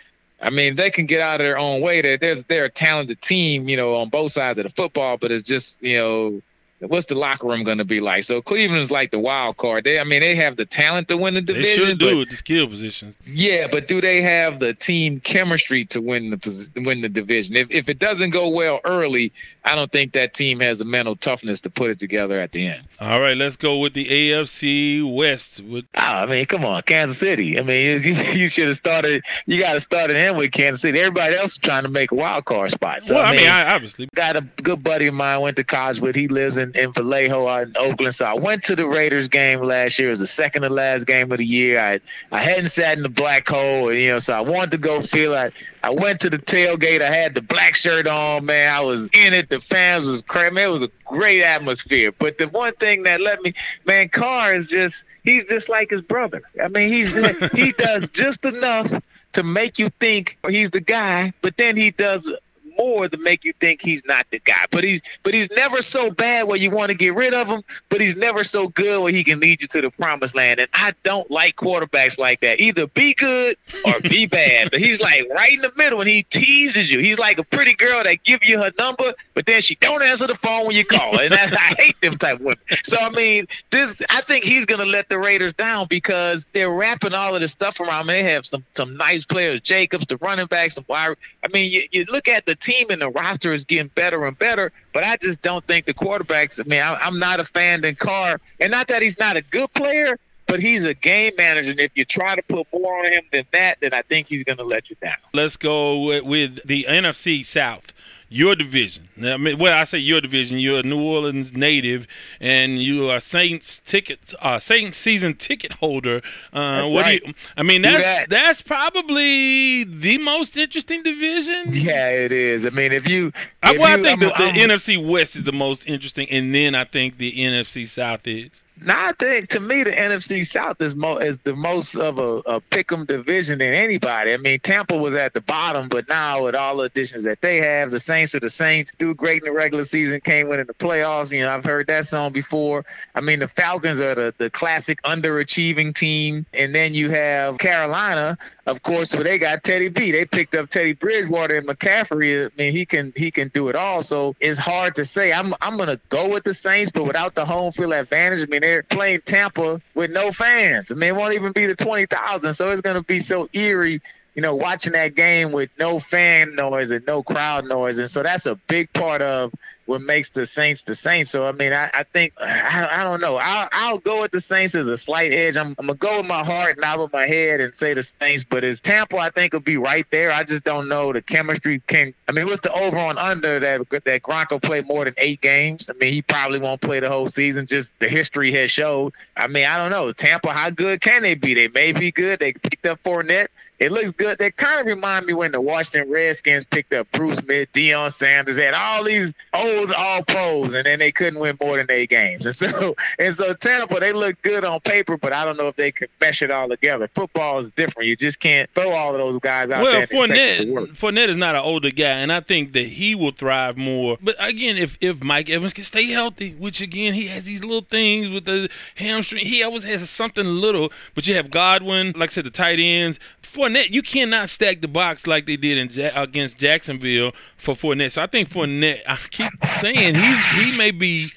I 0.41 0.51
mean, 0.51 0.75
they 0.75 0.91
can 0.91 1.05
get 1.05 1.19
out 1.21 1.41
of 1.41 1.45
their 1.45 1.57
own 1.57 1.81
way. 1.81 2.01
They're, 2.01 2.17
there's 2.17 2.43
they're 2.45 2.65
a 2.65 2.69
talented 2.69 3.21
team, 3.21 3.67
you 3.67 3.75
know, 3.75 3.95
on 3.95 4.09
both 4.09 4.31
sides 4.31 4.59
of 4.59 4.63
the 4.63 4.69
football. 4.69 5.17
But 5.17 5.31
it's 5.31 5.43
just 5.43 5.81
you 5.81 5.97
know 5.97 6.41
what's 6.87 7.05
the 7.07 7.15
locker 7.15 7.47
room 7.47 7.63
going 7.63 7.77
to 7.77 7.85
be 7.85 7.99
like? 7.99 8.23
So 8.23 8.41
Cleveland's 8.41 8.91
like 8.91 9.11
the 9.11 9.19
wild 9.19 9.57
card. 9.57 9.83
They, 9.83 9.99
I 9.99 10.03
mean, 10.03 10.21
they 10.21 10.35
have 10.35 10.57
the 10.57 10.65
talent 10.65 11.07
to 11.09 11.17
win 11.17 11.33
the 11.33 11.41
division. 11.41 11.79
They 11.79 11.85
should 11.85 11.99
do 11.99 12.21
it, 12.21 12.29
the 12.29 12.35
skill 12.35 12.67
positions. 12.67 13.17
Yeah, 13.25 13.67
but 13.69 13.87
do 13.87 14.01
they 14.01 14.21
have 14.21 14.59
the 14.59 14.73
team 14.73 15.19
chemistry 15.19 15.83
to 15.85 16.01
win 16.01 16.29
the 16.29 16.81
win 16.85 17.01
the 17.01 17.09
division? 17.09 17.55
If 17.55 17.71
if 17.71 17.89
it 17.89 17.99
doesn't 17.99 18.31
go 18.31 18.49
well 18.49 18.79
early, 18.83 19.31
I 19.65 19.75
don't 19.75 19.91
think 19.91 20.13
that 20.13 20.33
team 20.33 20.59
has 20.59 20.79
the 20.79 20.85
mental 20.85 21.15
toughness 21.15 21.61
to 21.61 21.69
put 21.69 21.89
it 21.89 21.99
together 21.99 22.39
at 22.39 22.51
the 22.51 22.67
end. 22.67 22.83
All 22.99 23.21
right, 23.21 23.37
let's 23.37 23.55
go 23.55 23.79
with 23.79 23.93
the 23.93 24.05
AFC 24.05 25.15
West. 25.15 25.61
With 25.61 25.85
oh, 25.95 26.01
I 26.01 26.25
mean, 26.25 26.45
come 26.45 26.65
on, 26.65 26.81
Kansas 26.83 27.17
City. 27.17 27.59
I 27.59 27.63
mean, 27.63 28.01
you, 28.01 28.13
you 28.33 28.47
should 28.47 28.67
have 28.67 28.75
started. 28.75 29.23
You 29.45 29.59
got 29.59 29.73
to 29.73 29.79
start 29.79 30.11
it 30.11 30.17
in 30.17 30.37
with 30.37 30.51
Kansas 30.51 30.81
City. 30.81 30.99
Everybody 30.99 31.35
else 31.35 31.53
is 31.53 31.57
trying 31.57 31.83
to 31.83 31.89
make 31.89 32.11
a 32.11 32.15
wild 32.15 32.45
card 32.45 32.71
spot. 32.71 33.03
So 33.03 33.15
well, 33.15 33.25
I 33.25 33.31
mean, 33.31 33.39
I, 33.39 33.43
mean, 33.43 33.51
I 33.51 33.75
obviously 33.75 34.09
got 34.15 34.35
a 34.35 34.41
good 34.61 34.83
buddy 34.83 35.07
of 35.07 35.13
mine 35.13 35.41
went 35.41 35.57
to 35.57 35.63
college 35.63 35.99
with. 35.99 36.15
He 36.15 36.27
lives 36.27 36.57
in 36.57 36.72
in 36.75 36.91
Vallejo 36.91 37.47
out 37.47 37.67
in 37.67 37.73
Oakland. 37.77 38.15
So 38.15 38.25
I 38.25 38.33
went 38.33 38.63
to 38.63 38.75
the 38.75 38.87
Raiders 38.87 39.27
game 39.27 39.61
last 39.61 39.99
year. 39.99 40.09
It 40.09 40.11
was 40.11 40.19
the 40.19 40.27
second 40.27 40.63
to 40.63 40.69
last 40.69 41.05
game 41.05 41.31
of 41.31 41.37
the 41.37 41.45
year. 41.45 41.79
I 41.79 41.99
I 42.31 42.43
hadn't 42.43 42.67
sat 42.67 42.97
in 42.97 43.03
the 43.03 43.09
black 43.09 43.47
hole, 43.47 43.93
you 43.93 44.11
know, 44.11 44.19
so 44.19 44.33
I 44.33 44.41
wanted 44.41 44.71
to 44.71 44.77
go 44.77 45.01
feel 45.01 45.33
it. 45.33 45.53
I 45.83 45.89
went 45.89 46.19
to 46.21 46.29
the 46.29 46.39
tailgate. 46.39 47.01
I 47.01 47.13
had 47.13 47.35
the 47.35 47.41
black 47.41 47.75
shirt 47.75 48.07
on, 48.07 48.45
man. 48.45 48.73
I 48.73 48.81
was 48.81 49.07
in 49.13 49.33
it. 49.33 49.49
The 49.49 49.59
fans 49.59 50.07
was 50.07 50.21
crazy. 50.21 50.61
It 50.61 50.67
was 50.67 50.83
a 50.83 50.91
great 51.05 51.43
atmosphere. 51.43 52.11
But 52.11 52.37
the 52.37 52.47
one 52.47 52.73
thing 52.75 53.03
that 53.03 53.21
let 53.21 53.41
me, 53.41 53.53
man, 53.85 54.09
Carr 54.09 54.53
is 54.53 54.67
just 54.67 55.03
he's 55.23 55.45
just 55.45 55.69
like 55.69 55.89
his 55.89 56.01
brother. 56.01 56.41
I 56.61 56.67
mean, 56.67 56.89
he's 56.89 57.13
he 57.51 57.71
does 57.71 58.09
just 58.09 58.45
enough 58.45 58.93
to 59.33 59.43
make 59.43 59.79
you 59.79 59.89
think 59.99 60.37
he's 60.47 60.71
the 60.71 60.81
guy, 60.81 61.33
but 61.41 61.57
then 61.57 61.75
he 61.75 61.91
does 61.91 62.29
more 62.77 63.07
to 63.07 63.17
make 63.17 63.43
you 63.43 63.53
think 63.59 63.81
he's 63.81 64.05
not 64.05 64.25
the 64.31 64.39
guy. 64.39 64.65
But 64.71 64.83
he's 64.83 65.01
but 65.23 65.33
he's 65.33 65.49
never 65.51 65.81
so 65.81 66.11
bad 66.11 66.47
where 66.47 66.57
you 66.57 66.71
want 66.71 66.89
to 66.89 66.95
get 66.95 67.15
rid 67.15 67.33
of 67.33 67.47
him, 67.47 67.63
but 67.89 68.01
he's 68.01 68.15
never 68.15 68.43
so 68.43 68.67
good 68.67 69.01
where 69.01 69.11
he 69.11 69.23
can 69.23 69.39
lead 69.39 69.61
you 69.61 69.67
to 69.69 69.81
the 69.81 69.91
promised 69.91 70.35
land. 70.35 70.59
And 70.59 70.69
I 70.73 70.93
don't 71.03 71.29
like 71.29 71.55
quarterbacks 71.55 72.17
like 72.17 72.41
that. 72.41 72.59
Either 72.59 72.87
be 72.87 73.13
good 73.13 73.57
or 73.85 73.99
be 73.99 74.25
bad. 74.33 74.71
But 74.71 74.79
he's 74.79 74.99
like 74.99 75.27
right 75.29 75.53
in 75.53 75.61
the 75.61 75.71
middle 75.75 76.01
and 76.01 76.09
he 76.09 76.23
teases 76.23 76.91
you. 76.91 76.99
He's 76.99 77.19
like 77.19 77.37
a 77.37 77.43
pretty 77.43 77.73
girl 77.73 78.03
that 78.03 78.23
give 78.23 78.43
you 78.43 78.57
her 78.59 78.71
number, 78.77 79.13
but 79.33 79.45
then 79.45 79.61
she 79.61 79.75
don't 79.75 80.03
answer 80.03 80.27
the 80.27 80.35
phone 80.35 80.67
when 80.67 80.75
you 80.75 80.85
call. 80.85 81.19
And 81.19 81.33
I, 81.33 81.43
I 81.43 81.75
hate 81.77 81.99
them 82.01 82.17
type 82.17 82.35
of 82.35 82.41
women. 82.41 82.59
So 82.83 82.97
I 82.97 83.09
mean, 83.09 83.45
this 83.71 83.95
I 84.09 84.21
think 84.21 84.43
he's 84.43 84.65
gonna 84.65 84.85
let 84.85 85.09
the 85.09 85.19
Raiders 85.19 85.53
down 85.53 85.87
because 85.89 86.45
they're 86.53 86.71
wrapping 86.71 87.13
all 87.13 87.35
of 87.35 87.41
this 87.41 87.51
stuff 87.51 87.79
around. 87.79 87.93
I 88.09 88.13
mean, 88.13 88.25
they 88.25 88.31
have 88.31 88.45
some 88.45 88.63
some 88.73 88.97
nice 88.97 89.25
players, 89.25 89.61
Jacobs, 89.61 90.05
the 90.05 90.17
running 90.17 90.47
backs, 90.47 90.75
some 90.75 90.85
wide. 90.87 91.15
I 91.43 91.47
mean, 91.49 91.71
you, 91.71 91.81
you 91.91 92.05
look 92.05 92.27
at 92.27 92.45
the 92.45 92.55
team 92.63 92.89
and 92.89 93.01
the 93.01 93.09
roster 93.09 93.53
is 93.53 93.65
getting 93.65 93.89
better 93.89 94.25
and 94.25 94.37
better, 94.37 94.71
but 94.93 95.03
I 95.03 95.17
just 95.17 95.41
don't 95.41 95.65
think 95.65 95.85
the 95.85 95.93
quarterbacks. 95.93 96.59
I 96.59 96.67
mean, 96.67 96.81
I'm 96.81 97.19
not 97.19 97.39
a 97.39 97.45
fan 97.45 97.83
of 97.85 97.97
Carr, 97.97 98.39
and 98.59 98.71
not 98.71 98.87
that 98.87 99.01
he's 99.01 99.19
not 99.19 99.37
a 99.37 99.41
good 99.41 99.71
player, 99.73 100.17
but 100.47 100.59
he's 100.59 100.83
a 100.83 100.93
game 100.93 101.33
manager. 101.37 101.71
And 101.71 101.79
if 101.79 101.91
you 101.95 102.05
try 102.05 102.35
to 102.35 102.41
put 102.43 102.67
more 102.73 103.05
on 103.05 103.11
him 103.11 103.23
than 103.31 103.45
that, 103.51 103.77
then 103.81 103.93
I 103.93 104.01
think 104.03 104.27
he's 104.27 104.43
going 104.43 104.57
to 104.57 104.63
let 104.63 104.89
you 104.89 104.95
down. 105.01 105.15
Let's 105.33 105.57
go 105.57 105.99
with, 105.99 106.23
with 106.23 106.67
the 106.67 106.85
NFC 106.87 107.45
South 107.45 107.93
your 108.33 108.55
division. 108.55 109.07
I 109.23 109.37
mean, 109.37 109.59
well, 109.59 109.77
I 109.77 109.83
say 109.83 109.99
your 109.99 110.19
division. 110.19 110.57
You're 110.57 110.79
a 110.79 110.83
New 110.83 111.01
Orleans 111.01 111.55
native, 111.55 112.07
and 112.41 112.79
you 112.79 113.09
are 113.09 113.19
Saints 113.19 113.79
ticket, 113.79 114.33
uh, 114.41 114.57
Saints 114.57 114.97
season 114.97 115.35
ticket 115.35 115.73
holder. 115.73 116.21
Uh, 116.51 116.87
what 116.87 117.03
right. 117.03 117.21
do 117.21 117.27
you? 117.27 117.33
I 117.55 117.63
mean, 117.63 117.83
that's 117.83 118.03
that. 118.03 118.29
that's 118.29 118.61
probably 118.61 119.83
the 119.83 120.17
most 120.17 120.57
interesting 120.57 121.03
division. 121.03 121.67
Yeah, 121.83 122.09
it 122.09 122.31
is. 122.31 122.65
I 122.65 122.71
mean, 122.71 122.91
if 122.91 123.07
you, 123.07 123.31
I, 123.61 123.77
well, 123.77 123.97
you, 123.97 123.99
I 123.99 124.01
think 124.01 124.23
I'm, 124.23 124.29
the, 124.29 124.35
the 124.35 124.63
I'm, 124.63 124.69
NFC 124.69 125.11
West 125.11 125.35
is 125.35 125.43
the 125.43 125.51
most 125.51 125.87
interesting, 125.87 126.27
and 126.29 126.53
then 126.53 126.73
I 126.75 126.85
think 126.85 127.17
the 127.17 127.31
NFC 127.31 127.85
South 127.85 128.25
is. 128.25 128.63
Now, 128.85 129.07
I 129.07 129.13
think 129.13 129.47
to 129.49 129.61
me 129.61 129.83
the 129.83 129.91
NFC 129.91 130.45
South 130.45 130.81
is 130.81 130.93
mo- 130.93 131.17
is 131.17 131.37
the 131.39 131.55
most 131.55 131.95
of 131.95 132.19
a, 132.19 132.37
a 132.39 132.59
pick'em 132.59 133.07
division 133.07 133.59
than 133.59 133.73
anybody. 133.73 134.33
I 134.33 134.37
mean, 134.37 134.59
Tampa 134.59 134.97
was 134.97 135.13
at 135.13 135.33
the 135.33 135.39
bottom, 135.39 135.87
but 135.87 136.09
now 136.09 136.43
with 136.43 136.55
all 136.55 136.77
the 136.77 136.83
additions 136.83 137.23
that 137.23 137.39
they 137.41 137.57
have, 137.57 137.91
the 137.91 137.99
Saints 137.99 138.35
are 138.35 138.41
the 138.41 138.49
Saints. 138.49 138.91
Do 138.97 139.13
great 139.13 139.41
in 139.41 139.45
the 139.45 139.53
regular 139.53 139.85
season, 139.85 140.19
came 140.19 140.49
winning 140.49 140.65
the 140.65 140.73
playoffs. 140.73 141.31
You 141.31 141.43
know, 141.45 141.53
I've 141.53 141.63
heard 141.63 141.87
that 141.87 142.07
song 142.07 142.33
before. 142.33 142.83
I 143.15 143.21
mean, 143.21 143.39
the 143.39 143.47
Falcons 143.47 144.01
are 144.01 144.15
the, 144.15 144.33
the 144.37 144.49
classic 144.49 145.01
underachieving 145.03 145.95
team, 145.95 146.45
and 146.53 146.75
then 146.75 146.93
you 146.93 147.09
have 147.09 147.59
Carolina, 147.59 148.37
of 148.65 148.83
course, 148.83 149.15
where 149.15 149.23
they 149.23 149.37
got 149.37 149.63
Teddy 149.63 149.87
B. 149.87 150.11
They 150.11 150.25
picked 150.25 150.55
up 150.55 150.67
Teddy 150.69 150.93
Bridgewater 150.93 151.57
and 151.57 151.67
McCaffrey. 151.67 152.47
I 152.47 152.49
mean, 152.57 152.73
he 152.73 152.85
can 152.85 153.13
he 153.15 153.31
can 153.31 153.47
do 153.49 153.69
it 153.69 153.77
all. 153.77 154.01
So 154.01 154.35
it's 154.41 154.59
hard 154.59 154.95
to 154.95 155.05
say. 155.05 155.31
I'm 155.31 155.53
I'm 155.61 155.77
gonna 155.77 155.99
go 156.09 156.27
with 156.27 156.43
the 156.43 156.53
Saints, 156.53 156.91
but 156.91 157.05
without 157.05 157.33
the 157.33 157.45
home 157.45 157.71
field 157.71 157.93
advantage. 157.93 158.41
I 158.41 158.45
mean, 158.47 158.72
they're 158.73 158.81
playing 158.81 159.21
Tampa 159.23 159.79
with 159.93 160.11
no 160.11 160.31
fans. 160.31 160.91
I 160.91 160.95
mean, 160.95 161.09
it 161.09 161.15
won't 161.15 161.35
even 161.35 161.51
be 161.51 161.67
the 161.67 161.75
twenty 161.75 162.07
thousand. 162.07 162.55
So 162.55 162.71
it's 162.71 162.81
gonna 162.81 163.03
be 163.03 163.19
so 163.19 163.47
eerie 163.53 164.01
you 164.35 164.41
know, 164.41 164.55
watching 164.55 164.93
that 164.93 165.13
game 165.13 165.51
with 165.51 165.69
no 165.77 165.99
fan 165.99 166.55
noise 166.55 166.89
and 166.89 167.05
no 167.05 167.21
crowd 167.21 167.65
noise. 167.65 167.99
And 167.99 168.09
so 168.09 168.23
that's 168.23 168.47
a 168.47 168.55
big 168.55 168.91
part 168.91 169.21
of 169.21 169.53
what 169.85 170.01
makes 170.01 170.29
the 170.29 170.45
Saints 170.45 170.83
the 170.83 170.95
Saints. 170.95 171.31
So, 171.31 171.45
I 171.45 171.51
mean, 171.51 171.73
I, 171.73 171.89
I 171.93 172.03
think, 172.03 172.33
I, 172.39 172.87
I 172.91 173.03
don't 173.03 173.21
know. 173.21 173.37
I'll, 173.37 173.69
I'll 173.71 173.97
go 173.99 174.21
with 174.21 174.31
the 174.31 174.41
Saints 174.41 174.75
as 174.75 174.87
a 174.87 174.97
slight 174.97 175.31
edge. 175.31 175.57
I'm, 175.57 175.75
I'm 175.77 175.87
to 175.87 175.93
go 175.93 176.17
with 176.17 176.25
my 176.25 176.43
heart, 176.43 176.79
not 176.79 176.99
with 176.99 177.11
my 177.13 177.25
head, 177.25 177.61
and 177.61 177.73
say 177.73 177.93
the 177.93 178.03
Saints. 178.03 178.43
But 178.43 178.63
as 178.63 178.79
Tampa, 178.79 179.17
I 179.17 179.29
think, 179.29 179.53
will 179.53 179.59
be 179.59 179.77
right 179.77 180.05
there. 180.11 180.31
I 180.31 180.43
just 180.43 180.63
don't 180.63 180.87
know. 180.87 181.13
The 181.13 181.21
chemistry 181.21 181.81
can, 181.87 182.13
I 182.27 182.31
mean, 182.31 182.45
what's 182.45 182.61
the 182.61 182.73
over 182.73 182.97
on 182.97 183.17
under 183.17 183.59
that, 183.59 183.89
that 183.89 184.23
Gronk 184.23 184.51
will 184.51 184.59
play 184.59 184.81
more 184.81 185.05
than 185.05 185.13
eight 185.17 185.41
games? 185.41 185.89
I 185.89 185.93
mean, 185.93 186.13
he 186.13 186.21
probably 186.21 186.59
won't 186.59 186.81
play 186.81 186.99
the 186.99 187.09
whole 187.09 187.27
season. 187.27 187.65
Just 187.65 187.97
the 187.99 188.07
history 188.07 188.51
has 188.53 188.71
showed. 188.71 189.13
I 189.37 189.47
mean, 189.47 189.65
I 189.65 189.77
don't 189.77 189.91
know. 189.91 190.11
Tampa, 190.11 190.53
how 190.53 190.69
good 190.69 191.01
can 191.01 191.23
they 191.23 191.35
be? 191.35 191.53
They 191.53 191.67
may 191.67 191.91
be 191.91 192.11
good. 192.11 192.39
They 192.39 192.53
picked 192.53 192.85
up 192.85 193.01
Fournette. 193.03 193.47
It 193.79 193.91
looks 193.91 194.13
good. 194.13 194.37
They 194.37 194.51
kind 194.51 194.79
of 194.79 194.87
remind 194.87 195.25
me 195.25 195.33
when 195.33 195.51
the 195.51 195.59
Washington 195.59 196.09
Redskins 196.11 196.65
picked 196.65 196.93
up 196.93 197.11
Bruce 197.11 197.37
Smith, 197.37 197.71
Deion 197.73 198.11
Sanders, 198.11 198.57
had 198.57 198.73
all 198.73 199.03
these 199.03 199.33
old 199.53 199.72
all 199.95 200.23
pros, 200.23 200.73
and 200.73 200.85
then 200.85 200.99
they 200.99 201.11
couldn't 201.11 201.39
win 201.39 201.57
more 201.61 201.77
than 201.77 201.89
eight 201.89 202.09
games. 202.09 202.45
And 202.45 202.55
so, 202.55 202.95
and 203.19 203.35
so 203.35 203.53
Tampa, 203.53 203.99
they 203.99 204.13
look 204.13 204.41
good 204.41 204.65
on 204.65 204.79
paper, 204.81 205.17
but 205.17 205.33
I 205.33 205.45
don't 205.45 205.57
know 205.57 205.67
if 205.67 205.75
they 205.75 205.91
can 205.91 206.07
mesh 206.19 206.41
it 206.41 206.51
all 206.51 206.69
together. 206.69 207.07
Football 207.07 207.59
is 207.59 207.71
different. 207.71 208.07
You 208.07 208.15
just 208.15 208.39
can't 208.39 208.69
throw 208.73 208.91
all 208.91 209.13
of 209.13 209.21
those 209.21 209.39
guys 209.39 209.69
out 209.71 209.83
well, 209.83 209.91
there. 209.91 210.07
Well, 210.11 210.27
Fournette, 210.27 210.87
Fournette 210.95 211.29
is 211.29 211.37
not 211.37 211.55
an 211.55 211.61
older 211.61 211.91
guy, 211.91 212.19
and 212.19 212.31
I 212.31 212.39
think 212.39 212.73
that 212.73 212.85
he 212.85 213.15
will 213.15 213.31
thrive 213.31 213.77
more. 213.77 214.17
But 214.21 214.35
again, 214.39 214.77
if 214.77 214.97
if 215.01 215.23
Mike 215.23 215.49
Evans 215.49 215.73
can 215.73 215.83
stay 215.83 216.07
healthy, 216.07 216.53
which 216.53 216.81
again 216.81 217.13
he 217.13 217.27
has 217.27 217.43
these 217.43 217.63
little 217.63 217.81
things 217.81 218.29
with 218.29 218.45
the 218.45 218.69
hamstring, 218.95 219.45
he 219.45 219.63
always 219.63 219.83
has 219.83 220.09
something 220.09 220.45
little. 220.45 220.91
But 221.15 221.27
you 221.27 221.35
have 221.35 221.51
Godwin, 221.51 222.13
like 222.15 222.29
I 222.29 222.33
said, 222.33 222.45
the 222.45 222.49
tight 222.49 222.79
ends. 222.79 223.19
Fournette, 223.53 223.91
you 223.91 224.01
cannot 224.01 224.49
stack 224.49 224.81
the 224.81 224.87
box 224.87 225.27
like 225.27 225.45
they 225.45 225.57
did 225.57 225.77
in 225.77 226.11
against 226.15 226.57
Jacksonville 226.57 227.31
for 227.57 227.75
Fournette. 227.75 228.11
So 228.11 228.21
I 228.21 228.27
think 228.27 228.49
Fournette, 228.49 229.01
I 229.07 229.15
keep 229.29 229.51
saying 229.73 230.15
he's 230.15 230.45
he 230.55 230.77
may 230.77 230.91
be 230.91 231.27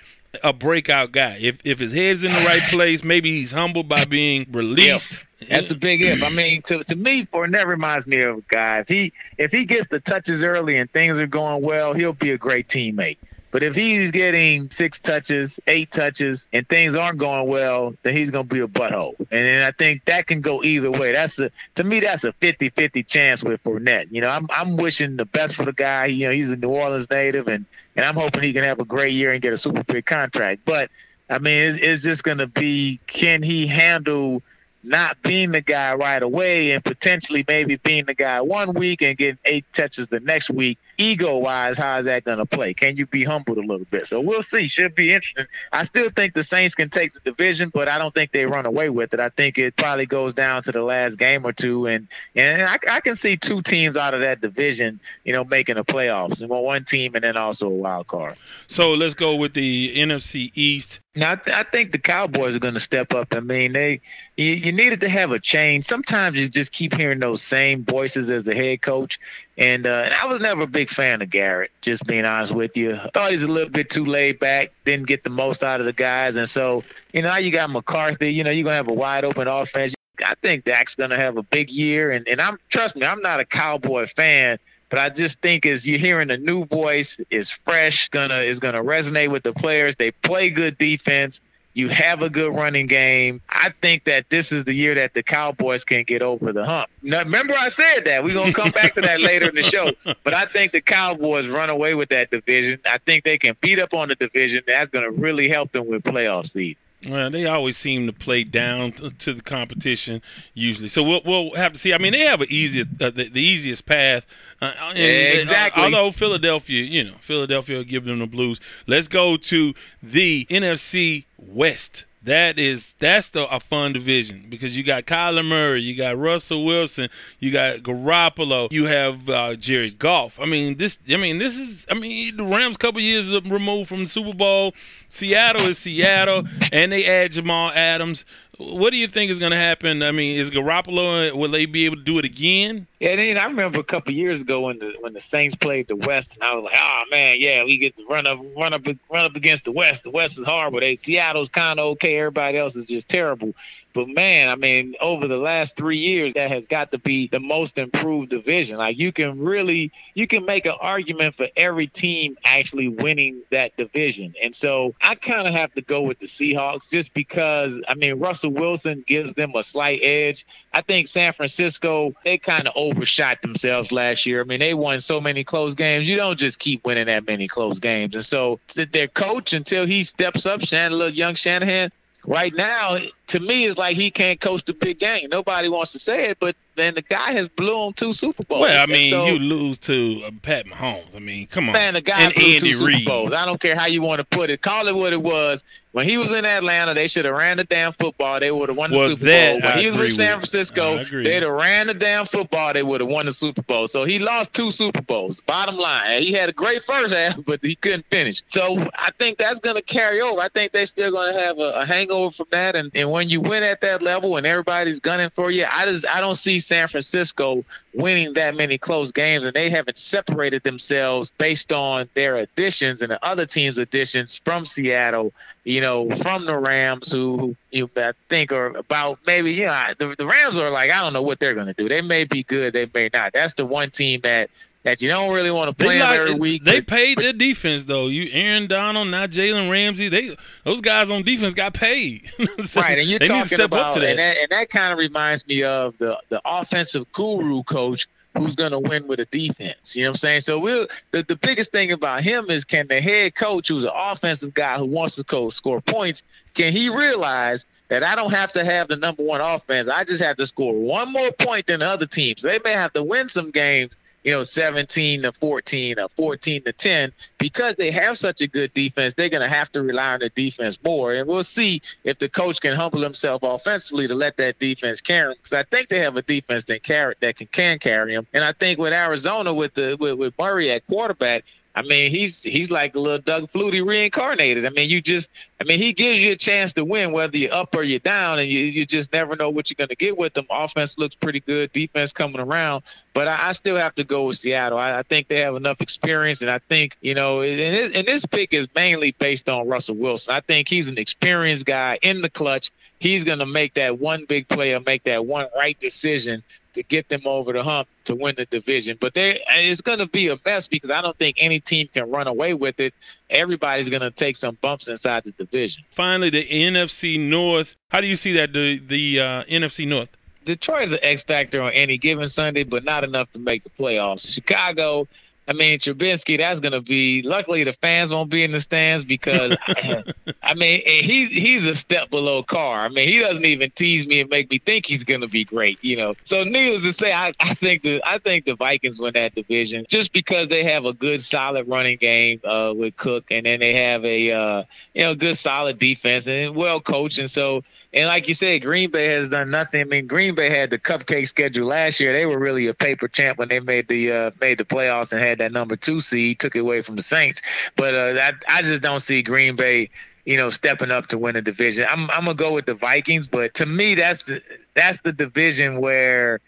a 0.43 0.53
breakout 0.53 1.13
guy. 1.13 1.37
If 1.41 1.59
if 1.65 1.79
his 1.79 1.93
head's 1.93 2.25
in 2.25 2.33
the 2.33 2.41
right 2.41 2.63
place, 2.71 3.05
maybe 3.05 3.31
he's 3.31 3.53
humbled 3.53 3.89
by 3.89 4.05
being 4.05 4.47
released. 4.51 5.27
That's 5.49 5.71
a 5.71 5.75
big 5.75 6.03
if. 6.03 6.23
I 6.23 6.31
mean, 6.31 6.63
to 6.63 6.83
to 6.83 6.97
me, 6.97 7.27
Fournette 7.27 7.67
reminds 7.67 8.07
me 8.07 8.21
of 8.23 8.39
a 8.39 8.43
guy. 8.49 8.79
If 8.79 8.89
he 8.89 9.13
if 9.39 9.53
he 9.53 9.65
gets 9.65 9.89
the 9.89 10.01
touches 10.01 10.43
early 10.43 10.79
and 10.79 10.91
things 10.91 11.19
are 11.19 11.27
going 11.27 11.63
well, 11.63 11.93
he'll 11.93 12.13
be 12.13 12.31
a 12.31 12.39
great 12.39 12.69
teammate. 12.69 13.19
But 13.57 13.63
if 13.63 13.75
he's 13.75 14.11
getting 14.11 14.69
six 14.69 15.01
touches, 15.01 15.59
eight 15.67 15.91
touches, 15.91 16.47
and 16.53 16.69
things 16.69 16.95
aren't 16.95 17.17
going 17.17 17.49
well, 17.49 17.95
then 18.03 18.13
he's 18.13 18.31
going 18.31 18.47
to 18.47 18.55
be 18.55 18.61
a 18.61 18.67
butthole. 18.67 19.15
And, 19.19 19.47
and 19.47 19.65
I 19.65 19.71
think 19.71 20.05
that 20.05 20.27
can 20.27 20.43
go 20.43 20.63
either 20.63 20.91
way. 20.91 21.13
That's 21.13 21.39
a 21.39 21.51
to 21.77 21.83
me 21.83 22.01
that's 22.01 22.25
a 22.25 22.35
50-50 22.35 23.07
chance 23.07 23.43
with 23.43 23.65
Fournette. 23.65 24.09
You 24.11 24.21
know, 24.21 24.29
I'm 24.29 24.47
I'm 24.51 24.77
wishing 24.77 25.17
the 25.17 25.25
best 25.25 25.55
for 25.55 25.65
the 25.65 25.73
guy. 25.73 26.05
You 26.05 26.27
know, 26.27 26.33
he's 26.35 26.51
a 26.51 26.57
New 26.57 26.69
Orleans 26.69 27.09
native, 27.09 27.49
and 27.49 27.65
and 27.97 28.05
I'm 28.05 28.15
hoping 28.15 28.43
he 28.43 28.53
can 28.53 28.63
have 28.63 28.79
a 28.79 28.85
great 28.85 29.15
year 29.15 29.33
and 29.33 29.41
get 29.41 29.55
a 29.55 29.57
super 29.57 29.85
big 29.85 30.05
contract. 30.05 30.61
But 30.67 30.91
I 31.31 31.39
mean, 31.39 31.63
it's, 31.63 31.79
it's 31.81 32.03
just 32.03 32.25
going 32.25 32.37
to 32.37 32.47
be 32.47 33.01
can 33.07 33.43
he 33.43 33.67
handle 33.67 34.43
not 34.83 35.23
being 35.23 35.53
the 35.53 35.63
guy 35.63 35.95
right 35.95 36.23
away 36.23 36.73
and 36.73 36.85
potentially 36.85 37.43
maybe 37.49 37.77
being 37.77 38.05
the 38.05 38.15
guy 38.15 38.43
one 38.43 38.75
week 38.75 39.01
and 39.01 39.17
getting 39.17 39.39
eight 39.47 39.65
touches 39.73 40.09
the 40.09 40.21
next 40.21 40.51
week 40.51 40.79
ego 40.99 41.39
wise, 41.39 41.79
how 41.79 41.99
is 41.99 42.07
that 42.07 42.25
going 42.25 42.39
to 42.39 42.47
play? 42.47 42.75
Can 42.75 42.97
you 42.97 43.07
be 43.07 43.25
humbled 43.25 43.59
a 43.59 43.63
little 43.63 43.87
bit? 43.91 44.07
So 44.07 44.21
we'll 44.21 44.43
see. 44.43 44.69
Should 44.69 44.95
be 44.95 45.13
interesting. 45.13 45.47
I 45.73 45.85
still 45.85 46.11
think 46.11 46.35
the 46.35 46.43
Saints 46.43 46.75
can 46.75 46.91
take 46.91 47.13
the 47.13 47.21
division, 47.21 47.71
but 47.73 47.89
I 47.89 47.99
don't 47.99 48.15
think 48.15 48.33
they 48.33 48.47
run 48.47 48.67
away 48.67 48.91
with 48.91 49.15
it. 49.15 49.21
I 49.21 49.29
think 49.31 49.59
it 49.59 49.77
probably 49.77 50.07
goes 50.07 50.35
down 50.35 50.63
to 50.65 50.73
the 50.73 50.83
last 50.83 51.19
game 51.19 51.47
or 51.47 51.53
two, 51.53 51.87
and 51.87 52.09
and 52.35 52.63
I, 52.63 52.79
I 52.91 53.01
can 53.01 53.17
see 53.17 53.37
two 53.37 53.63
teams 53.63 53.97
out 53.97 54.15
of 54.15 54.21
that 54.21 54.41
division, 54.41 55.01
you 55.25 55.33
know, 55.33 55.45
making 55.45 55.77
the 55.77 55.85
playoffs. 55.85 56.41
And 56.41 56.51
one 56.51 56.85
team, 56.85 57.15
and 57.15 57.25
then 57.25 57.37
also 57.37 57.67
a 57.69 57.71
wild 57.71 58.07
card. 58.07 58.37
So 58.67 58.95
let's 58.95 59.15
go 59.15 59.37
with 59.37 59.55
the 59.55 59.97
NFC 59.97 60.51
East. 60.55 61.01
Now, 61.17 61.33
I, 61.33 61.37
th- 61.37 61.57
I 61.57 61.63
think 61.63 61.93
the 61.93 61.99
Cowboys 61.99 62.55
are 62.55 62.59
going 62.59 62.75
to 62.75 62.81
step 62.81 63.15
up. 63.15 63.33
I 63.33 63.41
mean, 63.41 63.73
they 63.73 64.01
you, 64.37 64.51
you 64.51 64.73
needed 64.73 65.01
to 65.01 65.09
have 65.09 65.33
a 65.33 65.39
change. 65.39 65.85
Sometimes 65.85 66.37
you 66.37 66.49
just 66.49 66.73
keep 66.73 66.95
hearing 66.95 67.21
those 67.21 67.43
same 67.43 67.85
voices 67.85 68.31
as 68.31 68.45
the 68.45 68.55
head 68.55 68.83
coach, 68.83 69.19
and, 69.59 69.87
uh, 69.87 70.03
and 70.05 70.15
I 70.15 70.27
was 70.27 70.41
never 70.41 70.63
a 70.63 70.67
big 70.67 70.91
fan 70.91 71.23
of 71.23 71.31
Garrett, 71.31 71.71
just 71.81 72.07
being 72.07 72.25
honest 72.25 72.55
with 72.55 72.77
you. 72.77 72.95
I 72.95 73.09
thought 73.09 73.31
he's 73.31 73.43
a 73.43 73.51
little 73.51 73.71
bit 73.71 73.89
too 73.89 74.05
laid 74.05 74.39
back, 74.39 74.73
didn't 74.85 75.07
get 75.07 75.25
the 75.25 75.31
most 75.31 75.63
out 75.63 75.81
of 75.81 75.87
the 75.87 75.93
guys. 75.93 76.37
And 76.37 76.49
so, 76.49 76.85
you 77.13 77.23
know, 77.23 77.29
now 77.29 77.39
you 77.39 77.51
got 77.51 77.71
McCarthy, 77.71 78.33
you 78.33 78.45
know, 78.45 78.51
you're 78.51 78.65
going 78.65 78.73
to 78.73 78.77
have 78.77 78.89
a 78.89 78.93
wide 78.93 79.25
open 79.25 79.49
offense. 79.49 79.95
I 80.25 80.35
think 80.43 80.65
Dak's 80.65 80.95
going 80.95 81.11
to 81.11 81.17
have 81.17 81.37
a 81.39 81.43
big 81.43 81.71
year. 81.71 82.11
And, 82.11 82.29
and 82.29 82.41
I'm, 82.41 82.59
trust 82.69 82.97
me, 82.97 83.07
I'm 83.07 83.23
not 83.23 83.41
a 83.41 83.45
Cowboy 83.45 84.07
fan. 84.07 84.59
But 84.89 85.01
I 85.01 85.09
just 85.09 85.41
think 85.41 85.67
as 85.67 85.87
you're 85.87 85.99
hearing 85.99 86.31
a 86.31 86.37
new 86.37 86.65
voice, 86.65 87.19
is 87.29 87.51
fresh, 87.51 88.09
gonna 88.09 88.39
is 88.39 88.61
gonna 88.61 88.85
resonate 88.85 89.31
with 89.31 89.43
the 89.43 89.53
players. 89.53 89.97
They 89.97 90.13
play 90.13 90.49
good 90.51 90.79
defense. 90.79 91.41
You 91.77 91.91
have 91.91 92.23
a 92.23 92.31
good 92.31 92.55
running 92.55 92.87
game. 92.87 93.43
I 93.51 93.71
think 93.83 94.05
that 94.05 94.31
this 94.31 94.51
is 94.51 94.65
the 94.65 94.73
year 94.73 94.95
that 94.95 95.13
the 95.13 95.23
Cowboys 95.23 95.85
can 95.85 96.05
get 96.05 96.23
over 96.23 96.51
the 96.51 96.65
hump. 96.65 96.89
Now, 97.03 97.19
remember, 97.19 97.53
I 97.53 97.69
said 97.69 98.07
that. 98.07 98.25
We're 98.25 98.33
going 98.33 98.55
to 98.55 98.59
come 98.59 98.71
back 98.71 98.95
to 98.95 99.03
that 99.03 99.21
later 99.21 99.51
in 99.51 99.55
the 99.55 99.63
show. 99.63 99.91
But 100.25 100.33
I 100.33 100.47
think 100.47 100.73
the 100.73 100.81
Cowboys 100.81 101.49
run 101.49 101.69
away 101.69 101.95
with 101.95 102.09
that 102.09 102.31
division. 102.31 102.81
I 102.87 102.97
think 103.05 103.25
they 103.25 103.37
can 103.37 103.59
beat 103.61 103.79
up 103.79 103.93
on 103.93 104.09
the 104.09 104.15
division. 104.15 104.63
That's 104.67 104.91
going 104.91 105.05
to 105.05 105.11
really 105.11 105.51
help 105.51 105.71
them 105.73 105.87
with 105.87 106.03
playoff 106.03 106.51
seed. 106.51 106.79
Well, 107.09 107.31
they 107.31 107.47
always 107.47 107.77
seem 107.77 108.07
to 108.07 108.13
play 108.13 108.43
down 108.43 108.93
to 108.93 109.35
the 109.35 109.43
competition 109.43 110.23
usually. 110.55 110.89
So 110.89 111.03
we'll, 111.03 111.21
we'll 111.25 111.55
have 111.55 111.73
to 111.73 111.79
see. 111.79 111.93
I 111.93 111.99
mean, 111.99 112.13
they 112.13 112.21
have 112.21 112.41
an 112.41 112.49
easy, 112.51 112.81
uh, 112.81 113.11
the, 113.11 113.29
the, 113.29 113.41
easiest 113.41 113.85
path. 113.87 114.27
Uh, 114.61 114.73
and, 114.89 114.99
yeah, 114.99 115.05
exactly. 115.05 115.83
Uh, 115.83 115.87
although 115.87 116.11
Philadelphia, 116.11 116.83
you 116.83 117.05
know, 117.05 117.17
Philadelphia 117.21 117.77
will 117.77 117.85
give 117.85 118.07
them 118.07 118.19
the 118.19 118.27
blues. 118.27 118.61
Let's 118.87 119.09
go 119.09 119.37
to 119.37 119.75
the 120.03 120.47
NFC 120.47 121.27
West. 121.39 122.07
That 122.27 122.59
is 122.59 122.95
that's 122.95 123.31
the 123.31 123.47
a 123.47 123.61
fun 123.61 123.93
division 123.93 124.47
because 124.49 124.77
you 124.77 124.83
got 124.83 125.07
Kyler 125.07 125.47
Murray, 125.47 125.81
you 125.83 125.97
got 125.97 126.19
Russell 126.19 126.65
Wilson, 126.65 127.09
you 127.39 127.53
got 127.53 127.79
Garoppolo, 127.79 128.71
you 128.73 128.87
have 128.87 129.29
uh, 129.29 129.55
Jared 129.55 130.01
Goff. 130.01 130.41
I 130.41 130.45
mean 130.45 130.77
this. 130.77 130.99
I 131.09 131.19
mean 131.19 131.39
this 131.39 131.57
is. 131.57 131.87
I 131.89 131.95
mean 131.95 132.37
the 132.37 132.43
Rams 132.43 132.77
couple 132.77 133.01
years 133.01 133.33
removed 133.33 133.89
from 133.89 134.01
the 134.01 134.07
Super 134.07 134.35
Bowl. 134.35 134.75
Seattle 135.09 135.69
is 135.69 135.79
Seattle, 135.79 136.43
and 136.73 136.91
they 136.91 137.07
add 137.07 137.31
Jamal 137.31 137.71
Adams. 137.71 138.25
What 138.59 138.91
do 138.91 138.97
you 138.97 139.07
think 139.07 139.31
is 139.31 139.39
going 139.39 139.53
to 139.53 139.59
happen? 139.59 140.03
I 140.03 140.11
mean, 140.13 140.37
is 140.37 140.51
Garoppolo 140.51 141.33
will 141.33 141.51
they 141.51 141.67
be 141.67 141.85
able 141.85 141.97
to 141.97 142.03
do 142.03 142.19
it 142.19 142.25
again? 142.25 142.89
Yeah, 142.99 143.11
and 143.11 143.21
then 143.21 143.37
I 143.37 143.45
remember 143.45 143.79
a 143.79 143.85
couple 143.85 144.15
years 144.15 144.41
ago 144.41 144.63
when 144.63 144.79
the 144.79 144.95
when 145.01 145.13
the 145.13 145.21
Saints 145.21 145.55
played 145.55 145.87
the 145.87 145.97
West, 145.97 146.35
and 146.35 146.43
I 146.43 146.55
was 146.55 146.65
like, 146.65 146.77
oh 146.79 147.03
man, 147.11 147.37
yeah, 147.41 147.63
we 147.63 147.77
get 147.77 147.95
to 147.99 148.07
run 148.07 148.27
up 148.27 148.41
run 148.57 148.73
up 148.73 148.87
run 149.11 149.25
up 149.27 149.37
against 149.37 149.65
the 149.65 149.73
West. 149.73 150.05
The 150.05 150.11
West 150.11 150.39
is 150.39 150.47
horrible. 150.47 150.81
They 150.81 150.97
Seattle's 150.97 151.51
kind 151.51 151.79
of 151.79 151.87
okay. 151.93 152.19
Everybody 152.19 152.57
else 152.57 152.75
is 152.75 152.87
just 152.87 153.07
terrible. 153.07 153.55
But 153.97 154.09
man, 154.09 154.49
I 154.49 154.57
mean, 154.57 154.95
over 155.01 155.27
the 155.27 155.37
last 155.39 155.77
three 155.77 155.99
years, 155.99 156.35
that 156.35 156.51
has 156.51 156.67
got 156.67 156.91
to 156.91 156.99
be 156.99 157.29
the 157.29 157.41
most 157.41 157.79
improved 157.79 158.31
division. 158.31 158.79
Like 158.79 158.99
you 158.99 159.13
can 159.13 159.41
really 159.41 159.93
you 160.15 160.27
can 160.27 160.47
make 160.47 160.65
an 160.65 160.77
argument 160.81 161.35
for 161.35 161.49
every 161.57 161.87
team 161.87 162.37
actually 162.47 162.89
winning 162.89 163.43
that 163.51 163.77
division. 163.77 164.35
And 164.43 164.55
so 164.55 164.95
I 165.03 165.17
kind 165.17 165.47
of 165.47 165.55
have 165.55 165.73
to 165.75 165.83
go 165.83 166.03
with 166.03 166.19
the 166.19 166.27
Seahawks 166.27 166.91
just 166.91 167.13
because 167.13 167.79
I 167.89 167.95
mean 167.95 168.19
Russell 168.19 168.53
Wilson 168.53 169.05
gives 169.07 169.35
them 169.35 169.55
a 169.55 169.63
slight 169.63 170.01
edge. 170.03 170.47
I 170.73 170.81
think 170.81 171.09
San 171.09 171.35
Francisco 171.35 172.15
they 172.25 172.39
kind 172.39 172.69
of 172.69 172.75
overshot 172.89 173.43
themselves 173.43 173.93
last 173.93 174.27
year. 174.27 174.41
I 174.41 174.45
mean, 174.45 174.61
they 174.61 174.75
won 174.75 175.01
so 175.01 175.21
many 175.21 175.45
close 175.45 175.75
games. 175.75 176.09
You 176.09 176.17
don't 176.17 176.39
just 176.39 176.59
keep 176.59 176.85
winning 176.85 177.07
that 177.07 177.27
many 177.27 177.49
close 177.49 177.81
games. 177.81 178.15
And 178.15 178.25
so 178.25 178.61
their 178.75 179.09
coach, 179.09 179.53
until 179.53 179.87
he 179.87 180.05
steps 180.05 180.47
up, 180.47 180.63
Shanahan, 180.63 181.15
young 181.15 181.35
Shanahan, 181.35 181.91
right 182.27 182.55
now, 182.55 182.97
to 183.29 183.41
me, 183.41 183.65
it's 183.67 183.79
like 183.79 183.97
he 183.97 184.11
can't 184.11 184.41
coach 184.41 184.65
the 184.65 184.75
big 184.75 184.99
game. 184.99 185.29
Nobody 185.31 185.69
wants 185.69 185.93
to 185.93 185.99
say 185.99 186.27
it, 186.27 186.39
but 186.39 186.57
then 186.77 186.95
the 186.95 187.03
guy 187.03 187.33
has 187.33 187.49
blew 187.49 187.93
two 187.95 188.13
Super 188.13 188.45
Bowls. 188.45 188.61
Well, 188.61 188.83
I 188.83 188.87
mean, 188.87 189.11
so, 189.11 189.27
you 189.27 189.39
lose 189.39 189.79
to 189.81 190.23
uh, 190.27 190.31
Pat 190.43 190.67
Mahomes. 190.67 191.17
I 191.17 191.21
mean, 191.21 191.47
come 191.47 191.69
on. 191.69 191.73
Man, 191.73 191.95
the 191.95 192.03
guy 192.03 192.21
and 192.21 192.35
blew 192.35 192.45
Andy 192.45 192.73
two 192.73 192.85
Reid. 192.85 192.99
Super 192.99 193.11
Bowls. 193.11 193.33
I 193.33 193.47
don't 193.47 193.61
care 193.61 193.75
how 193.75 193.87
you 193.87 194.03
want 194.03 194.19
to 194.19 194.25
put 194.25 194.51
it. 194.51 194.61
Call 194.61 194.87
it 194.87 194.95
what 194.95 195.13
it 195.13 195.23
was. 195.23 195.65
When 195.93 196.07
he 196.07 196.19
was 196.19 196.31
in 196.31 196.45
Atlanta, 196.45 196.93
they 196.93 197.07
should 197.07 197.25
have 197.25 197.35
ran 197.35 197.57
the 197.57 197.65
damn 197.65 197.91
football. 197.91 198.39
They 198.39 198.51
would 198.51 198.69
have 198.69 198.77
won 198.77 198.91
the 198.91 198.99
Well, 198.99 199.09
Super 199.09 199.25
Bowl. 199.25 199.55
When 199.55 199.65
I 199.65 199.81
he 199.81 199.87
was 199.87 199.97
with 199.97 200.13
San. 200.13 200.35
Francisco, 200.35 201.03
they'd 201.03 201.43
have 201.43 201.51
ran 201.51 201.87
the 201.87 201.95
damn 201.95 202.27
football. 202.27 202.75
They 202.75 202.83
would 202.83 203.01
have 203.01 203.09
won 203.09 203.25
the 203.25 203.33
Super 203.33 203.63
Bowl. 203.63 203.89
So 203.89 204.05
he 204.05 204.19
lost 204.19 204.53
two 204.53 204.71
Super 204.71 205.01
Bowls. 205.01 205.41
Bottom 205.41 205.79
line, 205.79 206.21
he 206.21 206.33
had 206.33 206.51
a 206.51 206.53
great 206.53 206.85
first 206.85 207.15
half, 207.15 207.43
but 207.47 207.61
he 207.63 207.77
couldn't 207.77 208.05
finish. 208.11 208.43
So 208.49 208.87
I 208.99 209.11
think 209.19 209.39
that's 209.39 209.59
going 209.61 209.77
to 209.77 209.83
carry 209.83 210.21
over. 210.21 210.39
I 210.39 210.49
think 210.51 210.73
they're 210.73 210.85
still 210.85 211.11
going 211.11 211.33
to 211.33 211.41
have 211.41 211.59
a, 211.59 211.73
a 211.77 211.87
hangover 211.87 212.31
from 212.31 212.49
that. 212.51 212.77
And, 212.77 212.91
and 212.95 213.11
when 213.17 213.31
you 213.31 213.41
win 213.41 213.63
at 213.63 213.81
that 213.81 214.03
level 214.03 214.37
and 214.37 214.47
everybody's 214.47 215.01
gunning 215.01 215.31
for 215.31 215.51
you, 215.51 215.65
I 215.71 215.87
just 215.87 216.07
I 216.07 216.21
don't 216.21 216.35
see 216.35 216.59
San 216.59 216.87
Francisco 216.87 217.65
winning 217.95 218.35
that 218.35 218.55
many 218.55 218.77
close 218.77 219.11
games, 219.11 219.47
and 219.47 219.55
they 219.55 219.71
haven't 219.71 219.97
separated 219.97 220.63
themselves 220.65 221.33
based 221.39 221.73
on 221.73 222.11
their 222.13 222.37
additions 222.37 223.01
and 223.01 223.11
the 223.11 223.25
other 223.25 223.47
teams' 223.47 223.79
additions 223.79 224.37
from 224.45 224.67
Seattle. 224.67 225.33
You 225.65 225.81
know, 225.81 226.15
from 226.17 226.45
the 226.45 226.59
Rams, 226.59 227.11
who, 227.11 227.39
who 227.39 227.57
you 227.71 227.91
I 227.97 228.13
think 228.29 228.53
are 228.53 228.67
about 228.77 229.19
maybe 229.27 229.55
you 229.55 229.65
know 229.65 229.95
the, 229.97 230.15
the 230.17 230.27
Rams 230.27 230.59
are 230.59 230.71
like 230.71 230.91
I 230.91 231.01
don't 231.01 231.15
know 231.15 231.23
what 231.23 231.41
they're 231.41 231.55
to 231.55 231.73
do. 231.73 231.89
They 231.89 232.03
may 232.03 232.25
be 232.25 232.43
good, 232.43 232.75
they 232.75 232.89
may 232.93 233.09
not. 233.13 233.33
That's 233.33 233.55
the 233.55 233.65
one 233.65 233.91
team 233.91 234.21
that 234.25 234.51
that 234.87 235.03
you 235.03 235.09
don't 235.09 235.35
really 235.35 235.51
want 235.51 235.69
to 235.77 235.85
play 235.85 236.01
like- 236.01 236.19
every 236.21 236.35
week. 236.35 236.65
they 236.65 236.81
but- 236.81 236.87
paid 236.87 237.19
their 237.19 237.33
defense 237.33 237.85
though. 237.85 238.07
You 238.07 238.31
Aaron 238.33 238.69
Donald, 238.69 239.09
not 239.09 239.31
Jalen 239.31 239.71
Ramsey. 239.71 240.09
They 240.09 240.37
those 240.65 240.81
guys 240.81 241.11
on 241.11 241.23
defense 241.23 241.55
got 241.55 241.75
paid. 241.75 242.31
So 242.67 242.81
right, 242.81 242.99
and 242.99 243.07
you're 243.07 243.19
they 243.19 243.29
need 243.29 243.45
to 243.45 243.57
talking 243.57 243.61
about, 243.61 243.81
up 243.89 243.95
to 243.95 244.01
that. 244.01 244.11
and 244.11 244.19
that, 244.19 244.37
and 244.39 244.49
that 244.51 244.69
kind 244.71 244.93
of 244.93 244.99
reminds 244.99 245.47
me 245.47 245.63
of 245.63 245.97
the 245.99 246.19
the 246.31 246.41
offensive 246.45 247.11
guru 247.13 247.63
coach 247.65 248.07
who's 248.37 248.55
going 248.55 248.73
to 248.73 248.79
win 248.79 249.07
with 249.09 249.19
a 249.21 249.25
defense. 249.27 249.97
You 249.97 250.03
know 250.03 250.11
what 250.11 250.15
I'm 250.15 250.19
saying? 250.19 250.41
So 250.41 250.59
we'll 250.59 250.87
the, 251.11 251.23
the 251.23 251.37
biggest 251.37 251.73
thing 251.73 251.91
about 251.93 252.23
him 252.23 252.51
is 252.51 252.65
can 252.65 252.87
the 252.87 253.01
head 253.01 253.35
coach, 253.35 253.69
who's 253.69 253.85
an 253.85 253.91
offensive 253.95 254.55
guy 254.55 254.79
who 254.79 254.87
wants 254.87 255.17
to 255.17 255.25
co- 255.25 255.51
score 255.51 255.81
points, 255.81 256.23
can 256.55 256.73
he 256.73 256.89
realize 256.89 257.67
that 257.89 258.03
I 258.03 258.15
don't 258.17 258.33
have 258.33 258.53
to 258.53 258.65
have 258.65 258.89
the 258.89 258.97
number 258.97 259.23
one 259.23 259.41
offense. 259.41 259.89
I 259.89 260.05
just 260.05 260.23
have 260.23 260.37
to 260.39 260.47
score 260.47 260.75
one 260.75 261.13
more 261.13 261.31
point 261.33 261.67
than 261.67 261.81
the 261.81 261.87
other 261.89 262.07
teams. 262.07 262.43
They 262.43 262.59
may 262.65 262.73
have 262.73 262.93
to 262.95 263.03
win 263.03 263.29
some 263.29 263.51
games, 263.51 263.99
you 264.27 264.33
know, 264.33 264.43
17 264.43 265.23
to 265.23 265.31
14 265.31 266.01
or 266.01 266.09
14 266.09 266.65
to 266.65 266.73
10 266.73 267.13
because 267.39 267.77
they 267.77 267.93
have 267.93 268.19
such 268.19 268.41
a 268.41 268.49
good 268.49 268.75
defense. 268.75 269.15
They're 269.15 269.29
going 269.29 269.41
to 269.41 269.49
have 269.49 269.71
to 269.71 269.83
rely 269.83 270.15
on 270.15 270.19
the 270.19 270.31
defense 270.31 270.81
more. 270.83 271.15
And 271.15 271.29
we'll 271.29 271.45
see 271.45 271.81
if 272.03 272.19
the 272.19 272.29
coach 272.29 272.61
can 272.61 272.75
humble 272.75 273.01
himself 273.01 273.45
offensively 273.45 274.09
to 274.09 274.17
let 274.17 274.37
that 274.39 274.59
defense 274.59 275.01
carry 275.01 275.31
him. 275.31 275.39
Because 275.41 275.53
I 275.53 275.63
think 275.63 275.89
they 275.89 276.01
have 276.01 276.17
a 276.17 276.23
defense 276.23 276.65
that, 276.65 276.83
carry, 276.83 277.15
that 277.21 277.37
can, 277.37 277.47
can 277.47 277.79
carry 277.79 278.15
him. 278.15 278.27
And 278.33 278.43
I 278.43 278.51
think 278.51 278.81
with 278.81 278.93
Arizona, 278.93 279.55
with 279.55 279.75
the 279.75 279.97
with, 280.01 280.19
with 280.19 280.37
Murray 280.37 280.73
at 280.73 280.85
quarterback, 280.89 281.45
I 281.77 281.83
mean, 281.83 282.11
he's 282.11 282.43
he's 282.43 282.71
like 282.71 282.97
a 282.97 282.99
little 282.99 283.19
Doug 283.19 283.51
Flutie 283.51 283.87
reincarnated. 283.87 284.65
I 284.65 284.71
mean, 284.71 284.89
you 284.89 285.03
just, 285.03 285.29
I 285.61 285.65
mean, 285.65 285.79
he 285.79 285.93
gives 285.93 286.25
you 286.25 286.33
a 286.33 286.37
chance 286.37 286.73
to 286.73 286.87
win 286.87 287.13
whether 287.13 287.37
you're 287.37 287.53
up 287.53 287.75
or 287.77 287.83
you're 287.83 287.99
down, 287.99 288.39
and 288.39 288.49
you, 288.49 288.61
you 288.61 288.87
just 288.87 289.13
never 289.13 289.37
know 289.37 289.51
what 289.51 289.69
you're 289.69 289.77
going 289.77 289.91
to 289.91 289.97
get 289.97 290.17
with 290.17 290.33
them. 290.33 290.47
Offense 290.49 290.97
looks 290.97 291.15
pretty 291.15 291.41
good, 291.41 291.71
defense 291.73 292.13
coming 292.13 292.41
around, 292.41 292.83
but 293.13 293.29
I, 293.29 293.49
I 293.49 293.53
still 293.53 293.77
have 293.77 293.95
to 293.97 294.05
go 294.05 294.25
with 294.25 294.39
Seattle. 294.39 294.79
I, 294.79 295.01
I 295.01 295.03
think 295.03 295.29
they 295.29 295.41
have 295.41 295.55
enough 295.55 295.83
experience, 295.83 296.41
and 296.41 296.51
I 296.51 296.61
think 296.61 296.97
you 297.03 297.15
know, 297.15 297.43
and, 297.43 297.61
it, 297.61 297.95
and 297.95 298.09
this 298.09 298.25
pick 298.25 298.55
is 298.55 298.69
mainly 298.75 299.13
based 299.13 299.47
on 299.51 299.69
Russell 299.69 299.97
Wilson. 299.97 300.35
I 300.35 300.41
think 300.41 300.69
he's 300.69 300.91
an 300.91 300.97
experienced 300.97 301.67
guy 301.67 301.99
in 302.01 302.23
the 302.23 302.31
clutch. 302.31 302.71
He's 303.01 303.25
going 303.25 303.41
to 303.41 303.47
make 303.47 303.75
that 303.75 303.99
one 303.99 304.25
big 304.25 304.49
play 304.49 304.73
or 304.75 304.81
make 304.81 305.03
that 305.03 305.27
one 305.27 305.49
right 305.55 305.79
decision 305.79 306.43
to 306.77 306.83
get 306.83 307.09
them 307.09 307.23
over 307.25 307.53
the 307.53 307.63
hump 307.63 307.89
to 308.05 308.15
win 308.15 308.35
the 308.37 308.47
division. 308.47 308.97
But 309.01 309.15
they, 309.15 309.41
it's 309.49 309.81
going 309.81 309.99
to 309.99 310.07
be 310.07 310.29
a 310.29 310.39
mess 310.45 310.69
because 310.69 310.91
I 310.91 311.03
don't 311.03 311.17
think 311.19 311.37
any 311.41 311.59
team 311.59 311.89
can 311.93 312.11
run 312.11 312.27
away 312.27 312.55
with 312.55 312.79
it. 312.81 312.95
Everybody's 313.29 313.89
going 313.89 314.03
to 314.03 314.11
take 314.11 314.37
some 314.37 314.57
bumps 314.61 314.89
inside 314.89 315.25
the 315.25 315.33
division. 315.33 315.85
Finally, 315.91 316.31
the 316.31 316.45
NFC 316.45 317.19
North. 317.19 317.77
How 317.89 318.01
do 318.01 318.07
you 318.07 318.17
see 318.17 318.33
that 318.33 318.53
the 318.53 318.79
the 318.79 319.21
uh, 319.21 319.45
NFC 319.45 319.87
North? 319.87 320.11
Detroit 320.45 320.85
is 320.85 320.93
an 320.93 321.01
X 321.03 321.25
factor 321.25 321.61
on 321.61 321.73
any 321.73 321.99
given 321.99 322.29
Sunday, 322.29 322.63
but 322.63 322.85
not 322.85 323.03
enough 323.03 323.33
to 323.33 323.39
make 323.41 323.65
the 323.65 323.71
playoffs. 323.71 324.33
Chicago 324.33 325.09
I 325.49 325.53
mean, 325.53 325.79
Trubisky, 325.79 326.39
that's 326.39 326.59
going 326.59 326.73
to 326.73 326.81
be. 326.81 327.23
Luckily, 327.23 327.63
the 327.63 327.73
fans 327.73 328.11
won't 328.11 328.31
be 328.31 328.43
in 328.43 328.51
the 328.51 328.61
stands 328.61 329.05
because, 329.05 329.57
I 330.43 330.55
mean, 330.55 330.83
he's 330.85 331.31
he's 331.31 331.65
a 331.67 331.77
step 331.77 332.11
below 332.11 332.43
Carr. 332.43 332.81
I 332.81 332.89
mean, 332.89 333.09
he 333.09 333.21
doesn't 333.21 333.45
even 333.45 333.71
tease 333.71 334.07
me 334.07 334.21
and 334.21 334.31
make 334.31 334.51
me 334.51 334.59
think 334.59 334.87
he's 334.87 335.05
going 335.05 335.21
to 335.21 335.29
be 335.29 335.45
great. 335.45 335.79
You 335.83 335.97
know. 335.97 336.15
So, 336.25 336.43
needless 336.43 336.83
to 336.83 336.93
say, 336.93 337.13
I, 337.13 337.33
I 337.41 337.55
think 337.55 337.83
the 337.83 338.03
I 338.05 338.19
think 338.19 338.45
the 338.45 338.57
Vikings 338.57 338.99
win 338.99 339.13
that 339.15 339.35
division 339.35 339.87
just 339.89 340.13
because 340.13 340.49
they 340.49 340.65
have 340.65 340.85
a 340.85 340.93
good, 340.93 341.23
solid 341.23 341.69
running 341.69 341.99
game 341.99 342.41
uh, 342.45 342.75
with 342.77 342.97
Cook, 342.97 343.31
and 343.31 343.47
then 343.47 343.61
they 343.61 343.75
have 343.75 344.05
a 344.05 344.33
uh, 344.33 344.65
you 344.95 345.05
know 345.05 345.15
good, 345.15 345.37
solid 345.37 345.79
defense 345.79 346.27
and 346.27 346.57
well 346.57 346.81
coached, 346.81 347.19
and 347.19 347.31
so 347.31 347.63
and 347.97 348.07
like 348.09 348.29
you 348.29 348.35
said, 348.35 348.63
Green 348.63 348.91
Bay 348.91 349.07
has 349.07 349.31
done 349.31 349.51
nothing. 349.51 349.81
I 349.81 349.85
mean, 349.85 350.07
Green 350.07 350.35
Bay 350.35 350.51
had 350.51 350.69
the 350.69 350.79
cupcake 350.79 351.27
schedule 351.27 351.67
last 351.67 351.99
year. 351.99 352.13
They 352.13 352.27
were 352.27 352.39
really 352.39 352.67
a 352.67 352.75
paper 352.75 353.09
champ 353.09 353.39
when 353.39 353.49
they 353.49 353.59
made 353.59 353.89
the 353.89 354.13
uh, 354.13 354.31
made 354.39 354.59
the 354.59 354.67
playoffs 354.67 355.13
and 355.13 355.21
had 355.21 355.39
that 355.39 355.51
number 355.51 355.77
two 355.77 356.01
seed. 356.01 356.39
Took 356.39 356.57
it 356.57 356.61
away 356.61 356.83
from 356.83 356.97
the 356.97 357.03
Saints, 357.03 357.41
but 357.75 357.95
uh, 357.95 358.21
I, 358.21 358.59
I 358.59 358.63
just 358.63 358.83
don't 358.83 359.01
see 359.01 359.23
Green 359.23 359.57
Bay, 359.57 359.89
you 360.27 360.37
know, 360.37 360.51
stepping 360.51 360.91
up 360.91 361.07
to 361.09 361.19
win 361.19 361.37
a 361.37 361.43
division. 361.43 361.87
I'm 361.89 362.11
I'm 362.11 362.27
gonna 362.27 362.35
go 362.35 362.53
with 362.53 362.67
the 362.67 362.75
Vikings, 362.75 363.29
but 363.29 363.55
to 363.55 363.67
me, 363.67 363.95
that's 363.95 364.25
the, 364.25 364.43
that's 364.75 365.01
the 365.01 365.15
division 365.15 365.81
where 365.81 366.41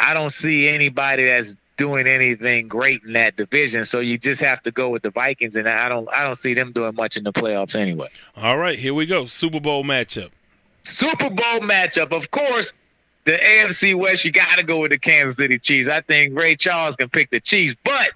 I 0.00 0.12
don't 0.12 0.32
see 0.32 0.68
anybody 0.68 1.26
that's 1.26 1.56
doing 1.76 2.08
anything 2.08 2.66
great 2.66 3.02
in 3.06 3.12
that 3.12 3.36
division. 3.36 3.84
So 3.84 4.00
you 4.00 4.18
just 4.18 4.40
have 4.40 4.60
to 4.62 4.72
go 4.72 4.88
with 4.88 5.02
the 5.02 5.10
Vikings, 5.10 5.54
and 5.54 5.68
I 5.68 5.88
don't 5.88 6.08
I 6.12 6.24
don't 6.24 6.38
see 6.38 6.54
them 6.54 6.72
doing 6.72 6.96
much 6.96 7.16
in 7.16 7.22
the 7.22 7.32
playoffs 7.32 7.76
anyway. 7.76 8.08
All 8.36 8.58
right, 8.58 8.76
here 8.76 8.92
we 8.92 9.06
go. 9.06 9.26
Super 9.26 9.60
Bowl 9.60 9.84
matchup. 9.84 10.30
Super 10.86 11.30
Bowl 11.30 11.60
matchup. 11.60 12.12
Of 12.12 12.30
course, 12.30 12.72
the 13.24 13.32
AFC 13.32 13.94
West, 13.94 14.24
you 14.24 14.30
got 14.30 14.56
to 14.56 14.62
go 14.62 14.80
with 14.80 14.92
the 14.92 14.98
Kansas 14.98 15.36
City 15.36 15.58
Chiefs. 15.58 15.88
I 15.88 16.00
think 16.00 16.38
Ray 16.38 16.56
Charles 16.56 16.96
can 16.96 17.08
pick 17.08 17.30
the 17.30 17.40
Chiefs. 17.40 17.74
But 17.84 18.12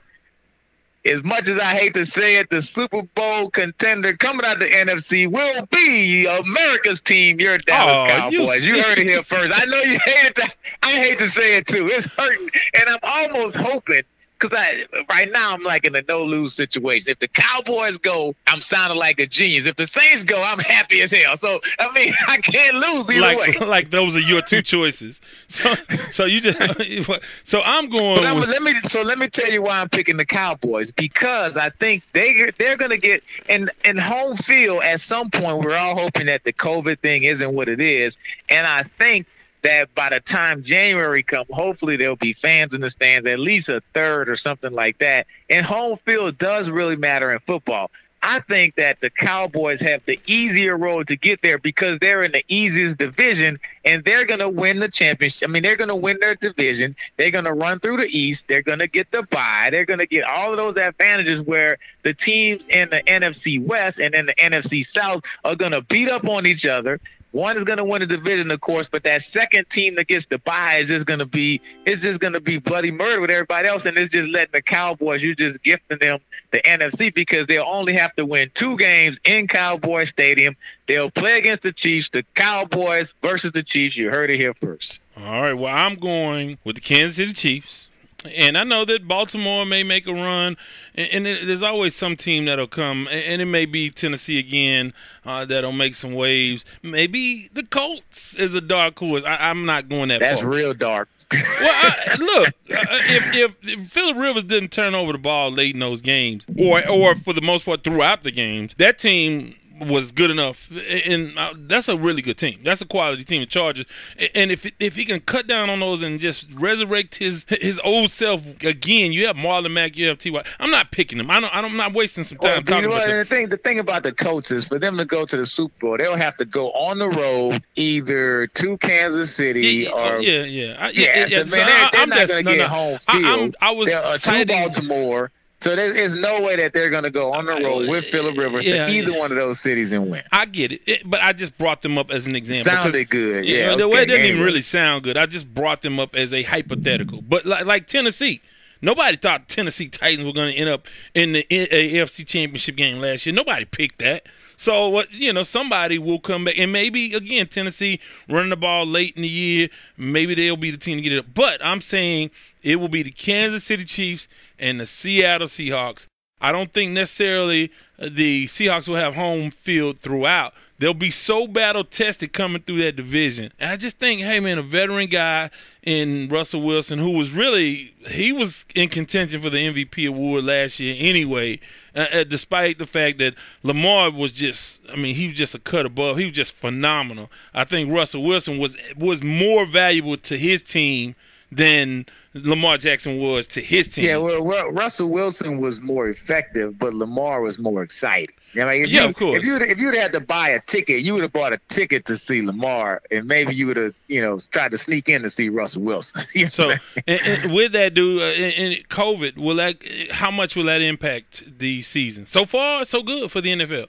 as 1.05 1.25
much 1.25 1.49
as 1.49 1.59
I 1.59 1.75
hate 1.75 1.95
to 1.95 2.07
say 2.07 2.37
it, 2.37 2.49
the 2.51 2.63
Super 2.63 3.03
Bowl 3.03 3.51
contender 3.51 4.17
coming 4.17 4.47
out 4.47 4.61
the 4.61 4.67
NFC 4.67 5.27
will 5.27 5.67
be 5.67 6.27
America's 6.27 7.01
team, 7.01 7.41
your 7.41 7.59
Dallas 7.59 7.97
oh, 7.97 8.07
Cowboys. 8.07 8.67
You, 8.67 8.77
you 8.77 8.83
heard 8.83 8.99
it 8.99 9.07
here 9.07 9.23
first. 9.23 9.53
I 9.55 9.65
know 9.65 9.81
you 9.81 9.99
hated 10.05 10.37
that. 10.37 10.55
I 10.83 10.93
hate 10.93 11.19
to 11.19 11.29
say 11.29 11.57
it 11.57 11.67
too. 11.67 11.89
It's 11.89 12.07
hurting. 12.07 12.51
And 12.75 12.89
I'm 12.89 12.99
almost 13.03 13.57
hoping– 13.57 14.03
because 14.41 14.57
I 14.59 14.87
right 15.09 15.31
now 15.31 15.53
I'm 15.53 15.63
like 15.63 15.85
in 15.85 15.95
a 15.95 16.03
no 16.09 16.25
lose 16.25 16.55
situation. 16.55 17.11
If 17.11 17.19
the 17.19 17.29
Cowboys 17.29 17.99
go, 17.99 18.35
I'm 18.47 18.61
sounding 18.61 18.99
like 18.99 19.21
a 19.21 19.27
genius. 19.27 19.67
If 19.67 19.77
the 19.77 19.87
Saints 19.87 20.25
go, 20.25 20.43
I'm 20.45 20.59
happy 20.59 21.03
as 21.03 21.13
hell. 21.13 21.37
So 21.37 21.61
I 21.79 21.93
mean, 21.93 22.13
I 22.29 22.39
can't 22.39 22.77
lose 22.77 23.11
either 23.11 23.21
like, 23.21 23.39
way. 23.39 23.55
Like 23.71 23.91
those 23.91 24.17
are 24.17 24.21
your 24.21 24.43
two 24.43 24.63
choices. 24.63 25.21
So 25.49 25.75
so 26.11 26.25
you 26.25 26.41
just 26.41 26.59
so 27.45 27.61
I'm 27.65 27.89
going. 27.89 28.25
I'm, 28.25 28.41
let 28.41 28.63
me 28.63 28.73
so 28.75 29.03
let 29.03 29.19
me 29.19 29.29
tell 29.29 29.51
you 29.51 29.63
why 29.63 29.81
I'm 29.81 29.89
picking 29.89 30.17
the 30.17 30.25
Cowboys 30.25 30.93
because 30.93 31.57
I 31.57 31.71
think 31.71 32.03
they 32.13 32.51
they're 32.59 32.77
gonna 32.77 32.99
get 32.99 33.23
in 33.49 33.71
in 33.85 33.97
home 33.97 34.37
field 34.37 34.83
at 34.83 35.01
some 35.01 35.31
point. 35.31 35.59
We're 35.59 35.77
all 35.77 35.97
hoping 35.97 36.27
that 36.27 36.45
the 36.45 36.53
COVID 36.53 36.99
thing 37.01 37.25
isn't 37.25 37.53
what 37.55 37.69
it 37.69 37.81
is, 37.81 38.19
and 38.49 38.67
I 38.67 38.85
think 38.99 39.27
that 39.63 39.95
by 39.95 40.11
the 40.11 40.21
time 40.21 40.63
January 40.63 41.23
comes, 41.23 41.47
hopefully 41.51 41.97
there'll 41.97 42.17
be 42.17 42.33
fans 42.33 42.75
in 42.75 42.81
the 42.81 42.91
stands, 42.91 43.27
at 43.29 43.39
least 43.39 43.69
a 43.69 43.83
third 43.95 44.29
or 44.29 44.37
something 44.37 44.73
like 44.73 44.99
that. 44.99 45.27
And 45.49 45.65
home 45.65 45.97
field 45.97 46.39
does 46.39 46.71
really 46.71 46.97
matter 46.97 47.33
in 47.33 47.39
football. 47.41 47.91
I 48.23 48.41
think 48.41 48.75
that 48.75 49.01
the 49.01 49.09
Cowboys 49.09 49.81
have 49.81 50.05
the 50.05 50.21
easier 50.27 50.77
road 50.77 51.09
to 51.09 51.17
get 51.17 51.41
there 51.41 51.57
because 51.59 51.99
they're 52.01 52.23
in 52.23 52.33
the 52.33 52.45
easiest 52.49 52.99
division 52.99 53.59
and 53.85 54.05
they're 54.05 54.27
going 54.27 54.41
to 54.41 54.49
win 54.49 54.79
the 54.79 54.89
championship. 54.89 55.49
I 55.49 55.53
mean, 55.53 55.63
they're 55.63 55.77
going 55.77 55.89
to 55.89 55.97
win 55.97 56.19
their 56.21 56.35
division. 56.35 56.97
They're 57.17 57.31
going 57.31 57.47
to 57.47 57.55
run 57.55 57.79
through 57.79 57.97
the 57.97 58.07
East. 58.07 58.47
They're 58.47 58.63
going 58.63 58.81
to 58.81 58.89
get 58.89 59.11
the 59.11 59.23
bye. 59.23 59.69
They're 59.71 59.87
going 59.87 60.01
to 60.01 60.07
get 60.07 60.25
all 60.25 60.51
of 60.51 60.59
those 60.59 60.77
advantages 60.77 61.41
where 61.41 61.79
the 62.03 62.13
teams 62.13 62.67
in 62.67 62.91
the 62.91 63.03
NFC 63.03 63.65
West 63.65 64.01
and 64.01 64.15
in 64.15 64.27
the 64.27 64.35
NFC 64.35 64.85
South 64.85 65.25
are 65.45 65.57
going 65.57 65.73
to 65.73 65.81
beat 65.81 66.11
up 66.11 66.27
on 66.27 66.47
each 66.47 66.67
other. 66.67 67.01
One 67.33 67.57
is 67.57 67.65
going 67.65 67.79
to 67.79 67.85
win 67.85 68.01
the 68.01 68.07
division, 68.07 68.51
of 68.51 68.61
course, 68.61 68.89
but 68.89 69.05
that 69.05 69.23
second 69.23 69.71
team 69.71 69.95
that 69.97 70.09
gets 70.09 70.27
the 70.27 70.39
bye 70.39 70.77
is 70.77 70.89
just 70.89 71.07
going 71.07 71.21
to 71.21 71.27
be 71.27 71.61
it's 71.87 72.03
just 72.03 72.21
going 72.21 72.33
to 72.33 72.41
be 72.41 72.59
bloody 72.59 72.91
murder 72.91 73.21
with 73.21 73.31
everybody 73.31 73.69
else, 73.69 73.87
and 73.87 73.97
it's 73.97 74.11
just 74.11 74.29
letting 74.31 74.53
the 74.53 74.63
Cowboys. 74.63 75.23
You're 75.23 75.35
just 75.35 75.63
gifting 75.63 75.99
them 75.99 76.21
the 76.51 76.61
NFC 76.63 77.15
because 77.15 77.47
they'll 77.47 77.63
only 77.63 77.93
have 77.93 78.15
to 78.17 78.27
win 78.27 78.51
two 78.55 78.77
games 78.77 79.21
in 79.25 79.47
Cowboy 79.47 80.05
Stadium. 80.05 80.57
They'll 80.87 81.11
play 81.11 81.39
against 81.39 81.63
the 81.63 81.73
Chiefs. 81.73 82.09
The 82.09 82.25
Cowboys 82.35 83.15
versus 83.23 83.53
the 83.53 83.63
Chiefs. 83.63 83.97
You 83.97 84.11
heard 84.11 84.31
it 84.31 84.37
here 84.37 84.55
first. 84.55 85.03
All 85.17 85.43
right. 85.43 85.55
Well, 85.55 85.75
I'm 85.75 85.97
going 85.97 86.59
with 86.65 86.77
the 86.77 86.83
Kansas 86.83 87.17
City 87.17 87.33
Chiefs. 87.33 87.90
And 88.25 88.59
I 88.59 88.65
know 88.65 88.85
that 88.85 89.09
Baltimore 89.09 89.65
may 89.65 89.83
make 89.83 90.07
a 90.07 90.13
run, 90.13 90.57
and, 90.95 91.25
there's 91.25 91.63
always 91.63 91.95
some 91.95 92.17
team 92.17 92.45
that'll 92.45 92.67
come, 92.67 93.09
and 93.11 93.41
it 93.41 93.47
may 93.47 93.65
be 93.65 93.91
Tennessee 93.91 94.39
again 94.39 94.93
uh, 95.25 95.47
that'll 95.47 95.73
make 95.73 95.95
some 95.95 96.13
waves. 96.15 96.65
Maybe 96.83 97.49
the 97.53 97.63
Colts 97.63 98.35
is 98.35 98.55
a 98.55 98.61
dark 98.61 98.99
horse. 98.99 99.25
I, 99.25 99.51
am 99.51 99.65
not 99.65 99.89
going 99.89 100.11
that 100.11 100.21
That's 100.21 100.43
far. 100.43 100.51
real 100.51 100.75
dark. 100.75 101.09
well, 101.33 101.41
I, 101.63 102.17
look, 102.19 102.49
uh, 102.49 102.85
if, 103.09 103.37
if, 103.37 103.55
if 103.63 103.89
Philip 103.89 104.17
Rivers 104.17 104.45
didn't 104.45 104.71
turn 104.73 104.95
over 104.95 105.13
the 105.13 105.19
ball 105.19 105.51
late 105.51 105.75
in 105.75 105.81
those 105.81 106.03
games, 106.03 106.45
or 106.59 106.87
or 106.89 107.15
for 107.15 107.33
the 107.33 107.41
most 107.41 107.65
part 107.65 107.85
throughout 107.85 108.25
the 108.25 108.33
games, 108.33 108.75
that 108.79 108.99
team 108.99 109.55
was 109.81 110.13
good 110.13 110.31
enough, 110.31 110.71
and 111.05 111.37
uh, 111.39 111.55
that's 111.57 111.89
a 111.89 111.97
really 111.97 112.23
good 112.23 112.37
team. 112.37 112.61
That's 112.63 112.81
a 112.81 112.87
quality 112.87 113.25
team. 113.25 113.41
The 113.41 113.47
Chargers, 113.47 113.87
and 114.35 114.51
if 114.51 114.71
if 114.79 114.97
he 114.97 115.05
can 115.05 115.21
cut 115.21 115.47
down 115.47 115.71
on 115.71 115.81
those 115.81 116.03
and 116.03 116.21
just 116.21 116.53
resurrect 116.55 117.17
his 117.17 117.47
his 117.49 117.81
old 117.83 118.11
self 118.11 118.47
again, 118.63 119.13
you 119.13 119.27
have 119.27 119.37
Marlon 119.37 119.73
Mack, 119.73 119.97
you 119.97 120.09
have 120.09 120.19
Ty. 120.19 120.45
I'm 120.59 120.71
not 120.71 120.91
picking 120.91 121.19
him. 121.19 121.31
I 121.31 121.41
don't. 121.41 121.55
I'm 121.55 121.77
not 121.77 121.95
wasting 121.95 122.25
some 122.25 122.39
time 122.39 122.53
well, 122.53 122.63
talking 122.63 122.91
well, 122.91 123.03
about 123.03 123.13
the 123.13 123.25
thing. 123.25 123.49
The 123.49 123.57
thing 123.57 123.79
about 123.79 124.03
the 124.03 124.13
coaches, 124.13 124.67
for 124.67 124.79
them 124.79 124.99
to 124.99 125.05
go 125.05 125.25
to 125.25 125.37
the 125.37 125.47
Super 125.47 125.75
Bowl, 125.81 125.97
they'll 125.97 126.17
have 126.17 126.37
to 126.37 126.45
go 126.45 126.71
on 126.73 126.99
the 126.99 127.09
road 127.09 127.63
either 127.77 128.47
to 128.49 128.77
Kansas 128.79 129.35
City 129.35 129.61
yeah, 129.61 129.91
or 129.91 130.21
yeah, 130.21 130.45
yeah, 130.45 130.77
I, 130.79 130.91
yeah. 130.91 131.17
yeah, 131.17 131.27
yeah. 131.27 131.45
So 131.45 131.57
man, 131.57 131.67
they're, 131.67 131.91
they're 131.93 132.07
not 132.07 132.29
going 132.29 132.45
to 132.45 132.51
get 132.51 132.59
no, 132.59 132.69
home 132.69 132.99
field. 132.99 133.57
I, 133.61 133.69
I 133.69 133.71
was 133.73 133.89
uh, 133.89 134.17
to 134.19 134.47
Baltimore 134.47 135.31
so 135.61 135.77
there's, 135.77 136.15
no 136.15 136.41
way 136.41 136.57
that 136.57 136.73
they're 136.73 136.89
going 136.89 137.05
to 137.05 137.11
go 137.11 137.33
on 137.33 137.45
the 137.45 137.53
road 137.53 137.89
with 137.89 138.07
Philip 138.07 138.37
Rivers 138.37 138.65
yeah, 138.65 138.87
to 138.87 138.93
either 138.93 139.13
yeah. 139.13 139.19
one 139.19 139.31
of 139.31 139.37
those 139.37 139.61
cities 139.61 139.93
and 139.93 140.11
win. 140.11 140.23
I 140.33 140.47
get 140.47 140.73
it. 140.73 140.83
it, 140.87 141.03
but 141.05 141.21
I 141.21 141.35
just 141.35 141.57
brought 141.59 141.83
them 141.83 141.99
up 141.99 142.11
as 142.11 142.27
an 142.27 142.35
example. 142.35 142.73
Sounded 142.73 143.11
good, 143.11 143.45
yeah. 143.45 143.59
yeah 143.59 143.77
the 143.77 143.85
okay, 143.85 143.95
way 143.95 144.03
it 144.03 144.07
didn't 144.07 144.27
even 144.27 144.43
really 144.43 144.63
sound 144.63 145.05
good. 145.05 145.19
I 145.19 145.27
just 145.27 145.53
brought 145.53 145.83
them 145.83 146.01
up 146.01 146.15
as 146.15 146.33
a 146.33 146.43
hypothetical. 146.43 147.21
But 147.21 147.45
like, 147.45 147.67
like 147.67 147.87
Tennessee, 147.87 148.41
nobody 148.81 149.17
thought 149.17 149.49
Tennessee 149.49 149.89
Titans 149.89 150.27
were 150.27 150.33
going 150.33 150.53
to 150.53 150.59
end 150.59 150.71
up 150.71 150.87
in 151.15 151.33
the 151.33 151.45
AFC 151.51 152.27
Championship 152.27 152.77
game 152.77 153.01
last 153.01 153.27
year. 153.27 153.35
Nobody 153.35 153.67
picked 153.67 153.99
that. 153.99 154.27
So 154.57 154.89
what 154.91 155.13
you 155.13 155.33
know, 155.33 155.43
somebody 155.43 155.99
will 155.99 156.19
come 156.19 156.45
back, 156.45 156.59
and 156.59 156.71
maybe 156.71 157.15
again 157.15 157.47
Tennessee 157.47 157.99
running 158.29 158.51
the 158.51 158.59
ball 158.59 158.85
late 158.87 159.17
in 159.17 159.23
the 159.23 159.29
year, 159.29 159.69
maybe 159.97 160.35
they'll 160.35 160.57
be 160.57 160.71
the 160.71 160.77
team 160.77 160.99
to 160.99 161.03
get 161.03 161.13
it. 161.13 161.33
But 161.33 161.65
I'm 161.65 161.81
saying 161.81 162.31
it 162.63 162.77
will 162.77 162.89
be 162.89 163.03
the 163.03 163.11
Kansas 163.11 163.65
City 163.65 163.85
Chiefs 163.85 164.29
and 164.61 164.79
the 164.79 164.87
Seattle 164.87 165.49
Seahawks 165.49 166.07
I 166.41 166.53
don't 166.53 166.73
think 166.73 166.93
necessarily 166.93 167.71
the 167.99 168.47
Seahawks 168.47 168.89
will 168.89 168.97
have 168.97 169.15
home 169.15 169.51
field 169.51 169.99
throughout. 169.99 170.55
They'll 170.79 170.95
be 170.95 171.11
so 171.11 171.47
battle 171.47 171.85
tested 171.85 172.33
coming 172.33 172.63
through 172.63 172.79
that 172.79 172.97
division. 172.97 173.53
And 173.59 173.71
I 173.71 173.77
just 173.77 173.99
think, 173.99 174.23
hey 174.23 174.41
man, 174.41 174.57
a 174.57 174.63
veteran 174.63 175.09
guy 175.09 175.51
in 175.83 176.31
Russell 176.31 176.63
Wilson, 176.63 176.99
who 176.99 177.11
was 177.11 177.33
really 177.33 177.95
he 178.09 178.33
was 178.33 178.65
in 178.75 178.89
contention 178.89 179.43
for 179.43 179.51
the 179.51 179.59
MVP 179.59 180.09
award 180.09 180.45
last 180.45 180.81
year 180.81 180.97
anyway, 180.99 181.61
uh, 181.95 182.07
uh, 182.11 182.25
despite 182.25 182.79
the 182.79 182.87
fact 182.87 183.19
that 183.19 183.35
Lamar 183.63 184.11
was 184.11 184.33
just, 184.33 184.81
I 184.91 184.97
mean, 184.97 185.17
he 185.17 185.27
was 185.27 185.35
just 185.35 185.55
a 185.55 185.59
cut 185.59 185.85
above. 185.85 186.17
He 186.17 186.25
was 186.25 186.35
just 186.35 186.57
phenomenal. 186.57 187.31
I 187.53 187.65
think 187.65 187.93
Russell 187.93 188.23
Wilson 188.23 188.57
was 188.57 188.79
was 188.97 189.23
more 189.23 189.67
valuable 189.67 190.17
to 190.17 190.39
his 190.39 190.63
team 190.63 191.17
than 191.53 192.07
Lamar 192.33 192.79
Jackson 192.79 193.19
was 193.19 193.49
to 193.49 193.61
his 193.61 193.89
team. 193.89 194.05
Yeah, 194.05 194.19
well, 194.19 194.43
well 194.43 194.71
Russell 194.71 195.09
Wilson 195.09 195.61
was 195.61 195.81
more 195.81 196.09
effective, 196.09 196.79
but 196.79 196.95
Lamar 196.95 197.41
was 197.41 197.59
more 197.59 197.83
exciting. 197.83 198.35
You 198.53 198.65
know, 198.65 198.69
if 198.69 198.89
yeah, 198.89 199.03
you, 199.03 199.09
of 199.09 199.15
course. 199.15 199.39
If 199.39 199.45
you 199.45 199.57
if 199.57 199.79
you'd 199.79 199.95
had 199.95 200.13
to 200.13 200.21
buy 200.21 200.51
a 200.51 200.61
ticket, 200.61 201.03
you 201.03 201.15
would 201.15 201.23
have 201.23 201.33
bought 201.33 201.53
a 201.53 201.61
ticket 201.69 202.07
to 202.07 202.17
see 202.17 202.43
Lamar, 202.43 203.03
and 203.11 203.27
maybe 203.27 203.55
you 203.55 203.67
would 203.67 203.77
have, 203.77 203.95
you 204.09 204.21
know, 204.21 204.39
tried 204.51 204.73
to 204.73 204.79
sneak 204.79 205.09
in 205.09 205.23
to 205.23 205.31
see 205.31 205.49
Russell 205.49 205.83
Wilson. 205.83 206.23
you 206.35 206.45
know 206.45 206.51
so, 206.51 206.71
and, 207.07 207.21
and 207.25 207.55
with 207.55 207.73
that, 207.73 207.95
dude, 207.95 208.21
uh, 208.21 208.25
and, 208.25 208.89
COVID, 208.89 209.39
will 209.39 209.57
that? 209.57 209.77
How 210.11 210.31
much 210.31 210.57
will 210.57 210.65
that 210.65 210.83
impact 210.83 211.59
the 211.59 211.83
season? 211.83 212.27
So 212.27 212.45
far, 212.45 212.85
so 212.85 213.03
good 213.03 213.31
for 213.31 213.41
the 213.41 213.51
NFL. 213.51 213.87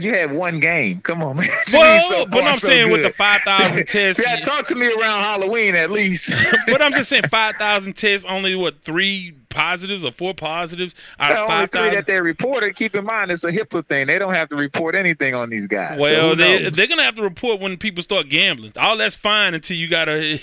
You 0.00 0.10
had 0.12 0.32
one 0.32 0.60
game. 0.60 1.00
Come 1.00 1.22
on, 1.22 1.36
man. 1.38 1.46
You 1.68 1.78
Well, 1.78 2.10
so 2.10 2.26
but 2.26 2.44
I'm 2.44 2.58
so 2.58 2.68
saying 2.68 2.90
with 2.92 3.02
the 3.02 3.10
5,000 3.10 3.86
tests. 3.86 4.22
Yeah, 4.24 4.40
talk 4.40 4.66
to 4.68 4.74
me 4.74 4.86
around 4.88 5.22
Halloween 5.22 5.74
at 5.74 5.90
least. 5.90 6.32
but 6.66 6.82
I'm 6.82 6.92
just 6.92 7.08
saying 7.08 7.24
5,000 7.30 7.94
tests, 7.94 8.26
only 8.28 8.54
what, 8.54 8.82
three 8.82 9.34
positives 9.48 10.02
or 10.02 10.10
four 10.10 10.32
positives 10.32 10.94
out 11.20 11.28
The 11.32 11.42
of 11.42 11.50
only 11.50 11.66
three 11.66 11.80
5,000? 11.80 11.94
that 11.94 12.06
they 12.06 12.20
reported. 12.20 12.74
Keep 12.74 12.96
in 12.96 13.04
mind, 13.04 13.30
it's 13.30 13.44
a 13.44 13.52
HIPAA 13.52 13.86
thing. 13.86 14.06
They 14.06 14.18
don't 14.18 14.32
have 14.32 14.48
to 14.48 14.56
report 14.56 14.94
anything 14.94 15.34
on 15.34 15.50
these 15.50 15.66
guys. 15.66 16.00
Well, 16.00 16.30
who 16.30 16.36
they, 16.36 16.70
they're 16.70 16.86
gonna 16.86 17.04
have 17.04 17.16
to 17.16 17.22
report 17.22 17.60
when 17.60 17.76
people 17.76 18.02
start 18.02 18.28
gambling. 18.28 18.72
All 18.76 18.96
that's 18.96 19.14
fine 19.14 19.52
until 19.54 19.76
you 19.76 19.88
gotta 19.88 20.38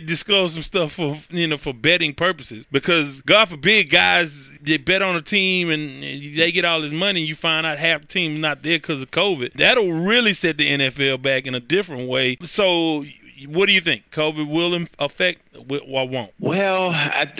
disclose 0.00 0.54
some 0.54 0.62
stuff 0.62 0.92
for 0.92 1.18
you 1.30 1.46
know 1.46 1.58
for 1.58 1.74
betting 1.74 2.14
purposes. 2.14 2.66
Because 2.72 3.20
God 3.22 3.48
forbid, 3.48 3.90
guys 3.90 4.53
they 4.64 4.76
bet 4.78 5.02
on 5.02 5.16
a 5.16 5.22
team 5.22 5.70
and 5.70 6.02
they 6.02 6.50
get 6.52 6.64
all 6.64 6.80
this 6.80 6.92
money, 6.92 7.20
you 7.20 7.34
find 7.34 7.66
out 7.66 7.78
half 7.78 8.02
the 8.02 8.06
team's 8.06 8.40
not 8.40 8.62
there 8.62 8.78
because 8.78 9.02
of 9.02 9.10
COVID. 9.10 9.52
That'll 9.54 9.92
really 9.92 10.32
set 10.32 10.58
the 10.58 10.68
NFL 10.68 11.22
back 11.22 11.46
in 11.46 11.54
a 11.54 11.60
different 11.60 12.08
way. 12.08 12.36
So, 12.42 13.04
what 13.46 13.66
do 13.66 13.72
you 13.72 13.80
think? 13.80 14.10
COVID 14.10 14.48
will 14.48 14.86
affect 14.98 15.56
or 15.56 16.08
won't? 16.08 16.32
Well, 16.38 16.90
I, 16.92 17.30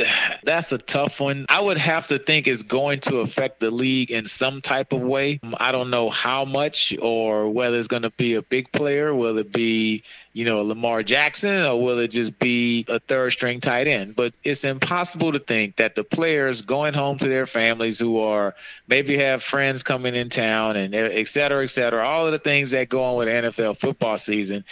that's 0.43 0.73
a 0.73 0.79
tough 0.79 1.21
one. 1.21 1.47
I 1.49 1.61
would 1.61 1.79
have 1.79 2.07
to 2.09 2.19
think 2.19 2.47
it's 2.47 2.63
going 2.63 3.01
to 3.01 3.19
affect 3.19 3.61
the 3.61 3.71
league 3.71 4.11
in 4.11 4.25
some 4.25 4.61
type 4.61 4.93
of 4.93 5.01
way. 5.01 5.41
I 5.59 5.73
don't 5.73 5.91
know 5.91 6.11
how 6.11 6.45
much 6.45 6.95
or 7.01 7.49
whether 7.49 7.77
it's 7.77 7.89
going 7.89 8.03
to 8.03 8.11
be 8.11 8.35
a 8.35 8.43
big 8.43 8.73
player. 8.73 9.15
Will 9.15 9.39
it 9.39 9.53
be, 9.53 10.03
you 10.33 10.45
know, 10.45 10.63
Lamar 10.63 11.03
Jackson 11.03 11.65
or 11.65 11.81
will 11.81 11.99
it 11.99 12.09
just 12.09 12.39
be 12.39 12.85
a 12.89 13.01
third 13.01 13.31
string 13.31 13.61
tight 13.61 13.87
end? 13.87 14.17
But 14.17 14.35
it's 14.43 14.65
impossible 14.65 15.33
to 15.33 15.39
think 15.39 15.77
that 15.77 15.95
the 15.95 16.05
players 16.05 16.63
going 16.63 16.95
home 16.95 17.19
to 17.19 17.29
their 17.29 17.47
families 17.47 17.99
who 17.99 18.21
are 18.21 18.55
maybe 18.89 19.19
have 19.19 19.43
friends 19.43 19.83
coming 19.83 20.15
in 20.15 20.29
town 20.29 20.77
and 20.77 20.95
et 20.95 21.27
cetera, 21.29 21.63
et 21.63 21.69
cetera, 21.69 22.07
all 22.07 22.27
of 22.27 22.33
the 22.33 22.39
things 22.39 22.71
that 22.71 22.89
go 22.89 23.03
on 23.03 23.17
with 23.17 23.29
NFL 23.29 23.79
football 23.79 24.19
season 24.19 24.65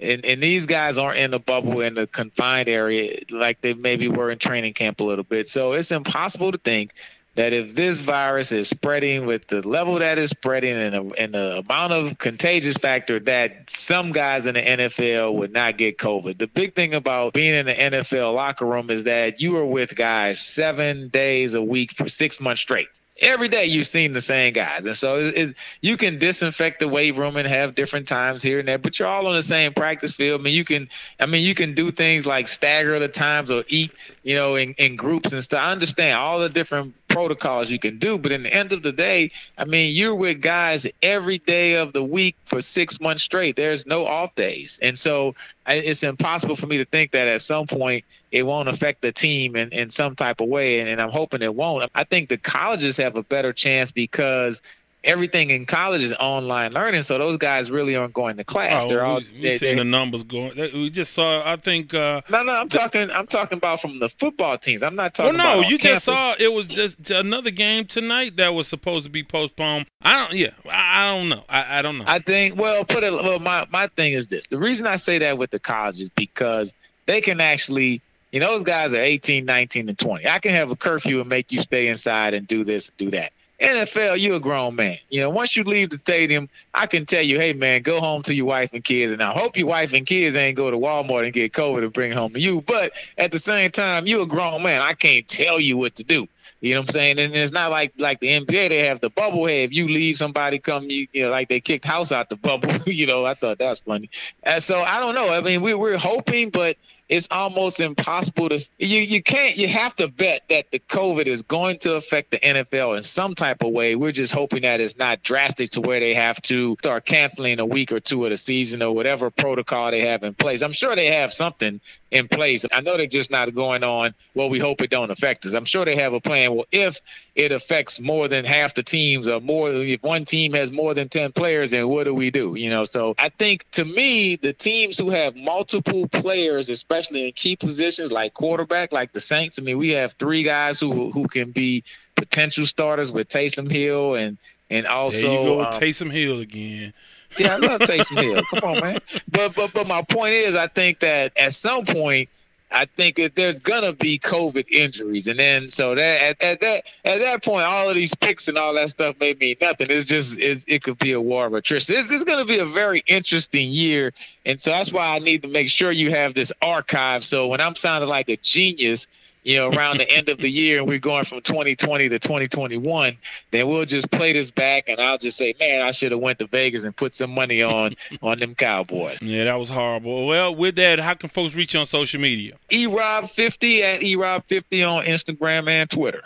and, 0.00 0.24
and 0.24 0.42
these 0.42 0.66
guys 0.66 0.98
aren't 0.98 1.18
in 1.18 1.30
the 1.30 1.38
bubble 1.38 1.80
in 1.80 1.94
the 1.94 2.06
confined 2.06 2.68
area 2.68 3.20
like 3.30 3.60
they 3.60 3.74
maybe 3.74 4.08
were 4.08 4.30
in 4.30 4.38
training 4.38 4.72
camp 4.72 5.00
a 5.00 5.04
little 5.04 5.24
bit. 5.24 5.48
So 5.48 5.72
it's 5.72 5.92
impossible 5.92 6.52
to 6.52 6.58
think 6.58 6.94
that 7.34 7.52
if 7.52 7.74
this 7.74 8.00
virus 8.00 8.50
is 8.52 8.68
spreading 8.68 9.24
with 9.24 9.46
the 9.46 9.66
level 9.66 9.98
that 10.00 10.18
it's 10.18 10.32
spreading 10.32 10.76
and, 10.76 10.94
a, 10.94 11.20
and 11.20 11.34
the 11.34 11.58
amount 11.58 11.92
of 11.92 12.18
contagious 12.18 12.76
factor 12.76 13.20
that 13.20 13.70
some 13.70 14.12
guys 14.12 14.46
in 14.46 14.54
the 14.54 14.62
NFL 14.62 15.34
would 15.34 15.52
not 15.52 15.78
get 15.78 15.96
COVID. 15.98 16.38
The 16.38 16.48
big 16.48 16.74
thing 16.74 16.92
about 16.92 17.32
being 17.32 17.54
in 17.54 17.66
the 17.66 17.74
NFL 17.74 18.34
locker 18.34 18.66
room 18.66 18.90
is 18.90 19.04
that 19.04 19.40
you 19.40 19.56
are 19.56 19.64
with 19.64 19.94
guys 19.94 20.40
seven 20.40 21.08
days 21.08 21.54
a 21.54 21.62
week 21.62 21.92
for 21.92 22.08
six 22.08 22.40
months 22.40 22.62
straight 22.62 22.88
every 23.20 23.48
day 23.48 23.66
you've 23.66 23.86
seen 23.86 24.12
the 24.12 24.20
same 24.20 24.52
guys. 24.52 24.86
And 24.86 24.96
so 24.96 25.16
it's, 25.16 25.36
it's, 25.36 25.78
you 25.80 25.96
can 25.96 26.18
disinfect 26.18 26.80
the 26.80 26.88
weight 26.88 27.16
room 27.16 27.36
and 27.36 27.46
have 27.46 27.74
different 27.74 28.08
times 28.08 28.42
here 28.42 28.58
and 28.58 28.68
there 28.68 28.78
but 28.78 28.98
you're 28.98 29.08
all 29.08 29.26
on 29.26 29.34
the 29.34 29.42
same 29.42 29.72
practice 29.72 30.12
field. 30.12 30.40
I 30.40 30.44
mean 30.44 30.54
you 30.54 30.64
can 30.64 30.88
i 31.18 31.26
mean 31.26 31.44
you 31.44 31.54
can 31.54 31.74
do 31.74 31.90
things 31.90 32.26
like 32.26 32.48
stagger 32.48 32.98
the 32.98 33.08
times 33.08 33.50
or 33.50 33.64
eat 33.68 33.92
you 34.22 34.34
know 34.34 34.56
in, 34.56 34.74
in 34.74 34.96
groups 34.96 35.32
and 35.32 35.42
stuff. 35.42 35.60
I 35.60 35.72
understand 35.72 36.18
all 36.18 36.40
the 36.40 36.48
different 36.48 36.94
protocols 37.10 37.70
you 37.70 37.78
can 37.78 37.98
do 37.98 38.16
but 38.16 38.32
in 38.32 38.42
the 38.42 38.54
end 38.54 38.72
of 38.72 38.82
the 38.82 38.92
day 38.92 39.30
i 39.58 39.64
mean 39.64 39.94
you're 39.94 40.14
with 40.14 40.40
guys 40.40 40.86
every 41.02 41.38
day 41.38 41.74
of 41.74 41.92
the 41.92 42.02
week 42.02 42.36
for 42.44 42.62
six 42.62 43.00
months 43.00 43.22
straight. 43.22 43.56
There's 43.56 43.86
no 43.86 44.06
off 44.06 44.34
days. 44.34 44.78
And 44.82 44.98
so 44.98 45.34
it's 45.66 46.02
impossible 46.02 46.56
for 46.56 46.66
me 46.66 46.78
to 46.78 46.84
think 46.84 47.12
that 47.12 47.28
at 47.28 47.42
some 47.42 47.66
point 47.66 48.04
it 48.32 48.42
won't 48.44 48.68
affect 48.68 49.02
the 49.02 49.12
team 49.12 49.56
in, 49.56 49.70
in 49.70 49.90
some 49.90 50.16
type 50.16 50.40
of 50.40 50.48
way 50.48 50.80
and, 50.80 50.88
and 50.88 51.00
i'm 51.00 51.10
hoping 51.10 51.42
it 51.42 51.54
won't. 51.54 51.90
I 51.94 52.04
think 52.04 52.28
the 52.28 52.38
colleges 52.38 52.96
have 52.96 53.16
a 53.16 53.22
better 53.22 53.52
chance 53.52 53.92
because 53.92 54.62
everything 55.02 55.50
in 55.50 55.64
college 55.64 56.02
is 56.02 56.12
online 56.14 56.72
learning 56.72 57.02
so 57.02 57.16
those 57.18 57.36
guys 57.36 57.70
really 57.70 57.96
aren't 57.96 58.12
going 58.12 58.36
to 58.36 58.44
class 58.44 58.84
Oh, 58.84 58.88
they're 58.88 59.04
all 59.04 59.20
we, 59.40 59.52
seeing 59.52 59.78
the 59.78 59.84
numbers 59.84 60.22
going. 60.22 60.56
We 60.56 60.90
just 60.90 61.12
saw. 61.12 61.42
I 61.50 61.56
think. 61.56 61.94
Uh, 61.94 62.20
no 62.28 62.42
no 62.42 62.52
i'm 62.54 62.68
talking 62.68 63.10
i'm 63.10 63.26
talking 63.26 63.56
about 63.58 63.80
from 63.80 63.98
the 63.98 64.08
football 64.08 64.58
teams 64.58 64.82
i'm 64.82 64.94
not 64.96 65.14
talking. 65.14 65.38
well, 65.38 65.62
no, 65.62 65.68
you 65.68 65.78
just 65.78 66.04
saw 66.04 66.34
it 66.38 66.52
was 66.52 66.66
just 66.66 67.10
another 67.10 67.50
game 67.50 67.86
tonight 67.86 68.36
that 68.36 68.54
was 68.54 68.68
supposed 68.68 69.04
to 69.04 69.10
be 69.10 69.22
postponed. 69.22 69.86
I 70.02 70.18
don't. 70.18 70.38
Yeah, 70.38 70.50
I, 70.70 71.02
I 71.02 71.16
don't 71.16 71.28
know. 71.28 71.44
I, 71.48 71.78
I 71.78 71.82
don't 71.82 71.98
know. 71.98 72.04
I 72.06 72.18
think 72.18 72.56
well 72.56 72.84
put 72.84 73.02
it 73.02 73.12
well 73.12 73.38
my 73.38 73.66
my 73.70 73.86
thing 73.88 74.12
is 74.12 74.28
this. 74.28 74.46
The 74.46 74.58
reason 74.58 74.86
I 74.86 74.96
say 74.96 75.18
that 75.18 75.38
with 75.38 75.50
the 75.50 75.58
colleges 75.58 76.02
is 76.02 76.10
because 76.10 76.74
they 77.06 77.20
can 77.20 77.40
actually 77.40 78.02
you 78.32 78.40
know 78.40 78.52
those 78.52 78.62
guys 78.64 78.94
are 78.94 78.98
18, 78.98 79.44
19 79.44 79.88
and 79.88 79.98
20. 79.98 80.28
I 80.28 80.38
can 80.38 80.52
have 80.52 80.70
a 80.70 80.76
curfew 80.76 81.20
and 81.20 81.28
make 81.28 81.52
you 81.52 81.60
stay 81.60 81.88
inside 81.88 82.34
and 82.34 82.46
do 82.46 82.64
this 82.64 82.88
and 82.88 82.96
do 82.96 83.10
that. 83.16 83.32
NFL, 83.60 84.18
you're 84.18 84.36
a 84.36 84.40
grown 84.40 84.74
man. 84.74 84.98
You 85.10 85.20
know, 85.20 85.30
once 85.30 85.56
you 85.56 85.64
leave 85.64 85.90
the 85.90 85.98
stadium, 85.98 86.48
I 86.72 86.86
can 86.86 87.04
tell 87.04 87.22
you, 87.22 87.38
hey 87.38 87.52
man, 87.52 87.82
go 87.82 88.00
home 88.00 88.22
to 88.22 88.34
your 88.34 88.46
wife 88.46 88.70
and 88.72 88.82
kids. 88.82 89.12
And 89.12 89.22
I 89.22 89.32
hope 89.32 89.56
your 89.56 89.66
wife 89.66 89.92
and 89.92 90.06
kids 90.06 90.34
ain't 90.34 90.56
go 90.56 90.70
to 90.70 90.76
Walmart 90.78 91.24
and 91.24 91.32
get 91.32 91.52
COVID 91.52 91.82
and 91.82 91.92
bring 91.92 92.12
home 92.12 92.32
to 92.32 92.40
you. 92.40 92.62
But 92.62 92.92
at 93.18 93.32
the 93.32 93.38
same 93.38 93.70
time, 93.70 94.06
you're 94.06 94.22
a 94.22 94.26
grown 94.26 94.62
man. 94.62 94.80
I 94.80 94.94
can't 94.94 95.28
tell 95.28 95.60
you 95.60 95.76
what 95.76 95.96
to 95.96 96.04
do. 96.04 96.26
You 96.60 96.74
know 96.74 96.80
what 96.80 96.90
I'm 96.90 96.92
saying? 96.92 97.18
And 97.18 97.34
it's 97.34 97.52
not 97.52 97.70
like 97.70 97.92
like 97.96 98.20
the 98.20 98.28
NBA. 98.28 98.68
They 98.68 98.86
have 98.86 99.00
the 99.00 99.08
bubble 99.08 99.46
head. 99.46 99.70
If 99.70 99.74
you 99.74 99.88
leave, 99.88 100.18
somebody 100.18 100.58
come. 100.58 100.90
You, 100.90 101.06
you 101.12 101.22
know, 101.24 101.30
like 101.30 101.48
they 101.48 101.60
kicked 101.60 101.86
House 101.86 102.12
out 102.12 102.28
the 102.28 102.36
bubble. 102.36 102.70
you 102.86 103.06
know, 103.06 103.24
I 103.24 103.34
thought 103.34 103.58
that 103.58 103.70
was 103.70 103.80
funny. 103.80 104.10
And 104.42 104.62
so 104.62 104.80
I 104.80 105.00
don't 105.00 105.14
know. 105.14 105.30
I 105.30 105.40
mean, 105.40 105.62
we 105.62 105.72
we're 105.72 105.96
hoping, 105.96 106.50
but 106.50 106.76
it's 107.10 107.26
almost 107.32 107.80
impossible 107.80 108.48
to. 108.48 108.70
You 108.78 109.00
you 109.00 109.20
can't. 109.20 109.56
You 109.56 109.66
have 109.66 109.96
to 109.96 110.06
bet 110.06 110.42
that 110.48 110.70
the 110.70 110.78
COVID 110.78 111.26
is 111.26 111.42
going 111.42 111.80
to 111.80 111.94
affect 111.94 112.30
the 112.30 112.38
NFL 112.38 112.96
in 112.96 113.02
some 113.02 113.34
type 113.34 113.62
of 113.64 113.72
way. 113.72 113.96
We're 113.96 114.12
just 114.12 114.32
hoping 114.32 114.62
that 114.62 114.80
it's 114.80 114.96
not 114.96 115.20
drastic 115.20 115.70
to 115.70 115.80
where 115.80 115.98
they 115.98 116.14
have 116.14 116.40
to 116.42 116.76
start 116.78 117.04
canceling 117.04 117.58
a 117.58 117.66
week 117.66 117.90
or 117.90 117.98
two 117.98 118.24
of 118.24 118.30
the 118.30 118.36
season 118.36 118.80
or 118.80 118.94
whatever 118.94 119.28
protocol 119.28 119.90
they 119.90 120.02
have 120.02 120.22
in 120.22 120.34
place. 120.34 120.62
I'm 120.62 120.72
sure 120.72 120.94
they 120.94 121.06
have 121.06 121.32
something 121.32 121.80
in 122.12 122.28
place. 122.28 122.64
I 122.72 122.80
know 122.80 122.96
they're 122.96 123.06
just 123.06 123.30
not 123.30 123.52
going 123.54 123.82
on. 123.82 124.14
Well, 124.34 124.48
we 124.48 124.60
hope 124.60 124.80
it 124.80 124.90
don't 124.90 125.10
affect 125.10 125.46
us. 125.46 125.54
I'm 125.54 125.64
sure 125.64 125.84
they 125.84 125.96
have 125.96 126.12
a 126.12 126.20
plan. 126.20 126.54
Well, 126.54 126.66
if 126.70 127.00
it 127.34 127.50
affects 127.50 128.00
more 128.00 128.28
than 128.28 128.44
half 128.44 128.74
the 128.74 128.84
teams 128.84 129.26
or 129.26 129.40
more, 129.40 129.72
if 129.72 130.02
one 130.02 130.24
team 130.24 130.52
has 130.52 130.70
more 130.70 130.94
than 130.94 131.08
ten 131.08 131.32
players, 131.32 131.72
then 131.72 131.88
what 131.88 132.04
do 132.04 132.14
we 132.14 132.30
do? 132.30 132.54
You 132.54 132.70
know. 132.70 132.84
So 132.84 133.16
I 133.18 133.30
think 133.30 133.68
to 133.72 133.84
me, 133.84 134.36
the 134.36 134.52
teams 134.52 134.96
who 134.96 135.10
have 135.10 135.34
multiple 135.34 136.06
players, 136.06 136.70
especially 136.70 136.99
in 137.08 137.32
key 137.32 137.56
positions 137.56 138.12
like 138.12 138.34
quarterback, 138.34 138.92
like 138.92 139.12
the 139.12 139.20
Saints. 139.20 139.58
I 139.58 139.62
mean, 139.62 139.78
we 139.78 139.90
have 139.90 140.12
three 140.12 140.42
guys 140.42 140.80
who 140.80 141.10
who 141.10 141.26
can 141.28 141.50
be 141.50 141.84
potential 142.16 142.66
starters 142.66 143.12
with 143.12 143.28
Taysom 143.28 143.70
Hill 143.70 144.14
and 144.14 144.36
and 144.68 144.86
also 144.86 145.28
there 145.28 145.38
you 145.38 145.44
go, 145.44 145.64
um, 145.64 145.72
Taysom 145.72 146.10
Hill 146.10 146.40
again. 146.40 146.92
yeah, 147.38 147.54
I 147.54 147.56
love 147.56 147.80
Taysom 147.80 148.20
Hill. 148.22 148.42
Come 148.50 148.70
on, 148.70 148.80
man. 148.80 148.98
But 149.30 149.54
but 149.54 149.72
but 149.72 149.86
my 149.86 150.02
point 150.02 150.34
is, 150.34 150.54
I 150.54 150.66
think 150.66 151.00
that 151.00 151.32
at 151.36 151.52
some 151.54 151.84
point, 151.84 152.28
I 152.72 152.84
think 152.84 153.16
that 153.16 153.34
there's 153.34 153.58
gonna 153.58 153.92
be 153.92 154.18
COVID 154.18 154.70
injuries, 154.70 155.26
and 155.26 155.38
then 155.38 155.68
so 155.68 155.94
that 155.94 156.22
at, 156.22 156.42
at 156.42 156.60
that 156.60 156.84
at 157.04 157.18
that 157.20 157.42
point, 157.42 157.64
all 157.64 157.88
of 157.88 157.96
these 157.96 158.14
picks 158.14 158.48
and 158.48 158.56
all 158.56 158.74
that 158.74 158.90
stuff 158.90 159.16
may 159.18 159.34
mean 159.34 159.56
nothing. 159.60 159.88
It's 159.90 160.06
just 160.06 160.38
it's, 160.38 160.64
it 160.68 160.82
could 160.82 160.98
be 160.98 161.12
a 161.12 161.20
war 161.20 161.46
of 161.46 161.54
attrition. 161.54 161.96
It's, 161.96 162.12
it's 162.12 162.24
gonna 162.24 162.44
be 162.44 162.58
a 162.58 162.66
very 162.66 163.02
interesting 163.06 163.68
year, 163.70 164.12
and 164.46 164.60
so 164.60 164.70
that's 164.70 164.92
why 164.92 165.16
I 165.16 165.18
need 165.18 165.42
to 165.42 165.48
make 165.48 165.68
sure 165.68 165.90
you 165.90 166.10
have 166.10 166.34
this 166.34 166.52
archive. 166.62 167.24
So 167.24 167.48
when 167.48 167.60
I'm 167.60 167.74
sounding 167.74 168.08
like 168.08 168.28
a 168.28 168.36
genius. 168.36 169.08
You 169.42 169.56
know, 169.56 169.70
around 169.70 169.98
the 169.98 170.10
end 170.10 170.28
of 170.28 170.38
the 170.38 170.50
year, 170.50 170.78
and 170.78 170.86
we're 170.88 170.98
going 170.98 171.24
from 171.24 171.40
2020 171.40 172.10
to 172.10 172.18
2021. 172.18 173.16
Then 173.50 173.68
we'll 173.68 173.84
just 173.86 174.10
play 174.10 174.32
this 174.34 174.50
back, 174.50 174.88
and 174.88 175.00
I'll 175.00 175.16
just 175.18 175.38
say, 175.38 175.54
"Man, 175.58 175.80
I 175.80 175.92
should 175.92 176.12
have 176.12 176.20
went 176.20 176.38
to 176.40 176.46
Vegas 176.46 176.84
and 176.84 176.94
put 176.94 177.14
some 177.16 177.30
money 177.30 177.62
on 177.62 177.94
on 178.22 178.38
them 178.38 178.54
Cowboys." 178.54 179.22
Yeah, 179.22 179.44
that 179.44 179.58
was 179.58 179.68
horrible. 179.68 180.26
Well, 180.26 180.54
with 180.54 180.76
that, 180.76 180.98
how 180.98 181.14
can 181.14 181.28
folks 181.30 181.54
reach 181.54 181.74
you 181.74 181.80
on 181.80 181.86
social 181.86 182.20
media? 182.20 182.52
erob50 182.70 183.80
at 183.80 184.00
erob50 184.00 184.88
on 184.88 185.04
Instagram 185.04 185.68
and 185.68 185.88
Twitter. 185.90 186.22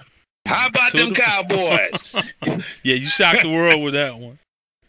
How 0.46 0.66
about 0.68 0.90
To 0.90 0.98
them 0.98 1.12
Cowboys? 1.14 2.34
Yeah, 2.82 2.96
you 2.96 3.06
shocked 3.06 3.42
the 3.42 3.48
world 3.52 3.82
with 3.82 3.94
that 3.94 4.18
one. 4.18 4.38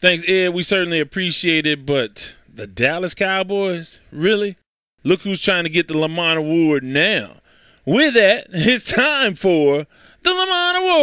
Thanks, 0.00 0.28
Ed. 0.28 0.52
We 0.52 0.62
certainly 0.62 1.00
appreciate 1.00 1.66
it, 1.66 1.86
but 1.86 2.34
the 2.52 2.66
Dallas 2.66 3.14
Cowboys, 3.14 3.98
really? 4.12 4.56
Look 5.02 5.22
who's 5.22 5.40
trying 5.40 5.64
to 5.64 5.70
get 5.70 5.88
the 5.88 5.96
Lamont 5.96 6.38
Award 6.38 6.82
now. 6.82 7.36
With 7.86 8.14
that, 8.14 8.48
it's 8.50 8.90
time 8.92 9.36
for 9.36 9.86
the 10.22 10.30
Lamont 10.30 10.76
Award. 10.78 10.96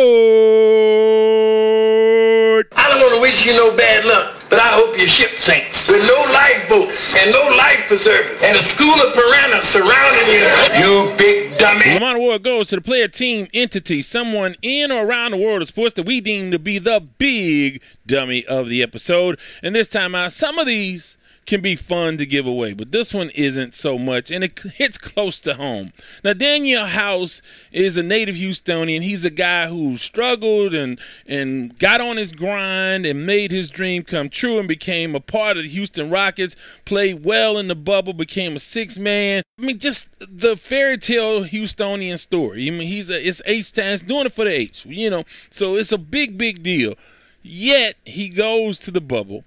I 2.76 2.90
don't 2.90 3.00
want 3.00 3.16
to 3.16 3.22
wish 3.22 3.46
you 3.46 3.54
no 3.54 3.74
bad 3.74 4.04
luck, 4.04 4.36
but 4.50 4.60
I 4.60 4.68
hope 4.74 4.98
your 4.98 5.08
ship 5.08 5.40
sinks 5.40 5.88
with 5.88 6.06
no 6.06 6.14
lifeboat 6.34 6.90
and 7.16 7.32
no 7.32 7.40
life 7.56 7.88
preserver 7.88 8.36
and 8.44 8.58
a 8.60 8.64
school 8.64 8.96
of 8.96 9.14
piranhas 9.14 9.64
surrounding 9.64 10.28
you. 10.28 10.44
You 10.84 11.16
big 11.18 11.58
dummy. 11.58 11.86
The 11.86 11.94
Lamont 11.94 12.18
Award 12.18 12.44
goes 12.44 12.68
to 12.72 12.76
the 12.76 12.82
player, 12.82 13.08
team, 13.08 13.48
entity, 13.54 14.02
someone 14.02 14.56
in 14.62 14.92
or 14.92 15.06
around 15.06 15.32
the 15.32 15.38
world 15.38 15.62
of 15.62 15.70
sports 15.70 15.94
that 15.94 16.06
we 16.06 16.20
deem 16.20 16.52
to 16.52 16.60
be 16.60 16.80
the 16.80 17.00
big 17.18 17.82
dummy 18.06 18.46
of 18.46 18.68
the 18.68 18.84
episode. 18.84 19.40
And 19.62 19.74
this 19.74 19.88
time 19.88 20.16
out, 20.16 20.34
some 20.34 20.60
of 20.60 20.68
these 20.68 21.18
can 21.46 21.62
be 21.62 21.76
fun 21.76 22.18
to 22.18 22.26
give 22.26 22.46
away, 22.46 22.74
but 22.74 22.92
this 22.92 23.14
one 23.14 23.30
isn't 23.32 23.74
so 23.74 23.98
much, 23.98 24.32
and 24.32 24.44
it 24.44 24.58
hits 24.76 24.98
close 24.98 25.40
to 25.42 25.56
home. 25.56 25.94
Now, 26.24 26.34
Danuel 26.34 26.88
House 26.88 27.42
is 27.72 27.98
a 27.98 28.04
native 28.04 28.36
Houstonian. 28.36 29.02
He's 29.02 29.26
a 29.26 29.30
guy 29.30 29.68
who 29.68 29.98
struggled 29.98 30.74
and 30.74 31.00
and 31.28 31.78
got 31.80 32.02
on 32.02 32.18
his 32.18 32.32
grind 32.32 33.06
and 33.06 33.26
made 33.26 33.52
his 33.52 33.70
dream 33.70 34.04
come 34.04 34.30
true 34.30 34.60
and 34.60 34.68
became 34.68 35.16
a 35.16 35.20
part 35.20 35.58
of 35.58 35.64
the 35.64 35.70
Houston 35.70 36.10
Rockets. 36.10 36.56
Played 36.86 37.24
well 37.24 37.58
in 37.58 37.68
the 37.68 37.76
bubble, 37.76 38.14
became 38.14 38.56
a 38.56 38.60
six 38.60 38.98
man. 38.98 39.44
I 39.60 39.62
mean, 39.62 39.80
just 39.80 40.10
the 40.20 40.56
fairy 40.56 40.98
tale 40.98 41.46
Houstonian 41.46 42.18
story. 42.18 42.68
I 42.68 42.72
mean, 42.72 42.88
he's 42.88 43.10
a 43.10 43.28
it's 43.28 43.42
H 43.46 43.72
times 43.72 44.02
doing 44.04 44.26
it 44.26 44.34
for 44.34 44.46
the 44.46 44.52
H, 44.52 44.86
you 44.86 45.10
know. 45.10 45.24
So 45.50 45.76
it's 45.76 45.92
a 45.92 45.98
big, 45.98 46.38
big 46.38 46.64
deal. 46.64 46.96
Yet 47.42 47.96
he 48.06 48.30
goes 48.30 48.80
to 48.80 48.92
the 48.92 49.02
bubble 49.02 49.44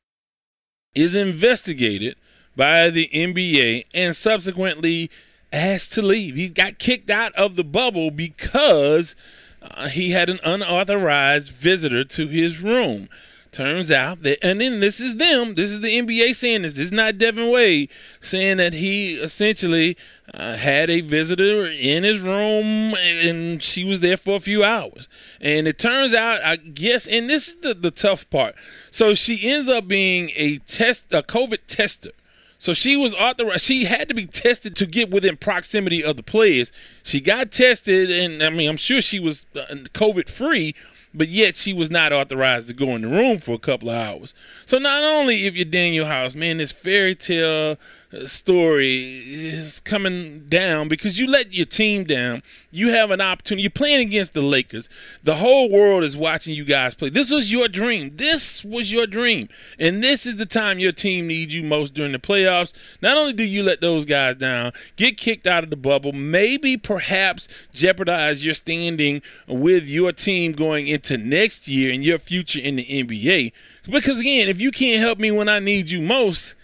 is 0.97 1.14
investigated 1.14 2.16
by 2.56 2.90
the 2.90 3.09
NBA 3.12 3.85
and 3.94 4.16
subsequently 4.16 5.10
asked 5.52 5.93
to 5.93 6.02
leave. 6.02 6.35
He 6.35 6.48
got 6.48 6.78
kicked 6.78 7.10
out 7.10 7.35
of 7.36 7.55
the 7.56 7.64
bubble 7.64 8.10
because 8.10 9.14
uh, 9.62 9.89
he 9.89 10.10
had 10.10 10.28
an 10.28 10.40
unauthorized 10.43 11.52
visitor 11.52 12.02
to 12.05 12.27
his 12.27 12.60
room. 12.62 13.09
Turns 13.56 13.90
out 13.90 14.22
that, 14.22 14.44
and 14.44 14.60
then 14.60 14.80
this 14.80 15.00
is 15.00 15.16
them. 15.16 15.54
This 15.54 15.72
is 15.72 15.80
the 15.80 15.88
NBA 15.88 16.34
saying 16.34 16.60
this. 16.60 16.74
This 16.74 16.84
is 16.84 16.92
not 16.92 17.16
Devin 17.16 17.50
Wade 17.50 17.88
saying 18.20 18.58
that 18.58 18.74
he 18.74 19.14
essentially 19.14 19.96
uh, 20.34 20.56
had 20.56 20.90
a 20.90 21.00
visitor 21.00 21.64
in 21.64 22.04
his 22.04 22.20
room 22.20 22.94
and 23.02 23.62
she 23.62 23.82
was 23.82 24.00
there 24.00 24.18
for 24.18 24.36
a 24.36 24.40
few 24.40 24.62
hours. 24.62 25.08
And 25.40 25.66
it 25.66 25.78
turns 25.78 26.12
out, 26.12 26.42
I 26.44 26.56
guess, 26.56 27.06
and 27.06 27.30
this 27.30 27.48
is 27.48 27.56
the, 27.62 27.72
the 27.72 27.90
tough 27.90 28.28
part. 28.28 28.56
So 28.90 29.14
she 29.14 29.50
ends 29.50 29.70
up 29.70 29.88
being 29.88 30.32
a 30.36 30.58
test, 30.58 31.14
a 31.14 31.22
COVID 31.22 31.60
tester. 31.66 32.10
So 32.58 32.74
she 32.74 32.94
was 32.94 33.14
authorized. 33.14 33.64
She 33.64 33.84
had 33.84 34.06
to 34.08 34.14
be 34.14 34.26
tested 34.26 34.76
to 34.76 34.84
get 34.84 35.10
within 35.10 35.38
proximity 35.38 36.04
of 36.04 36.18
the 36.18 36.22
players. 36.22 36.72
She 37.02 37.22
got 37.22 37.52
tested, 37.52 38.10
and 38.10 38.42
I 38.42 38.50
mean, 38.50 38.68
I'm 38.68 38.76
sure 38.76 39.00
she 39.00 39.18
was 39.18 39.46
uh, 39.56 39.64
COVID 39.94 40.28
free 40.28 40.74
but 41.16 41.28
yet 41.28 41.56
she 41.56 41.72
was 41.72 41.90
not 41.90 42.12
authorized 42.12 42.68
to 42.68 42.74
go 42.74 42.94
in 42.94 43.02
the 43.02 43.09
room 43.09 43.38
for 43.38 43.52
a 43.52 43.59
couple 43.59 43.88
of 43.88 43.97
hours. 43.97 44.34
So 44.66 44.78
not 44.78 45.02
only 45.02 45.47
if 45.47 45.56
you're 45.56 45.64
Danuel 45.64 46.06
House, 46.06 46.34
man, 46.34 46.59
this 46.59 46.72
fairy 46.72 47.14
tale 47.14 47.78
story 48.24 49.22
is 49.26 49.80
coming 49.80 50.47
down 50.48 50.88
because 50.88 51.18
you 51.18 51.26
let 51.26 51.52
your 51.52 51.66
team 51.66 52.05
down. 52.05 52.43
You 52.70 52.90
have 52.90 53.10
an 53.10 53.20
opportunity. 53.20 53.62
You're 53.62 53.70
playing 53.70 54.01
against 54.01 54.34
the 54.34 54.43
Lakers. 54.43 54.88
The 55.22 55.36
whole 55.36 55.70
world 55.70 56.05
is 56.05 56.16
watching 56.16 56.55
you 56.55 56.64
guys 56.64 56.94
play. 56.94 57.09
This 57.09 57.30
was 57.30 57.52
your 57.52 57.68
dream. 57.68 58.10
This 58.14 58.64
was 58.64 58.93
your 58.93 59.06
dream. 59.06 59.48
And 59.78 60.02
this 60.02 60.26
is 60.26 60.36
the 60.36 60.47
time 60.47 60.78
your 60.78 60.93
team 60.93 61.28
needs 61.28 61.55
you 61.55 61.62
most 61.62 61.94
during 61.94 62.12
the 62.12 62.18
playoffs. 62.18 62.72
Not 63.01 63.16
only 63.16 63.32
do 63.32 63.44
you 63.44 63.62
let 63.62 63.80
those 63.80 64.05
guys 64.05 64.36
down, 64.36 64.72
get 64.97 65.16
kicked 65.16 65.47
out 65.47 65.64
of 65.64 65.70
the 65.70 65.76
bubble, 65.76 66.12
maybe 66.12 66.76
perhaps 66.76 67.48
jeopardize 67.72 68.44
your 68.44 68.55
standing 68.55 69.22
with 69.47 69.88
your 69.88 70.12
team 70.12 70.52
going 70.52 70.86
into 70.86 71.16
next 71.16 71.68
year 71.68 71.93
and 71.93 72.05
your 72.05 72.18
future 72.18 72.60
in 72.60 72.76
the 72.76 72.84
NBA. 72.84 73.52
Because 73.88 74.20
again, 74.20 74.48
if 74.48 74.60
you 74.60 74.70
can't 74.70 75.01
help 75.01 75.18
me 75.18 75.30
when 75.30 75.48
I 75.48 75.60
need 75.60 75.90
you 75.90 76.02
most, 76.02 76.55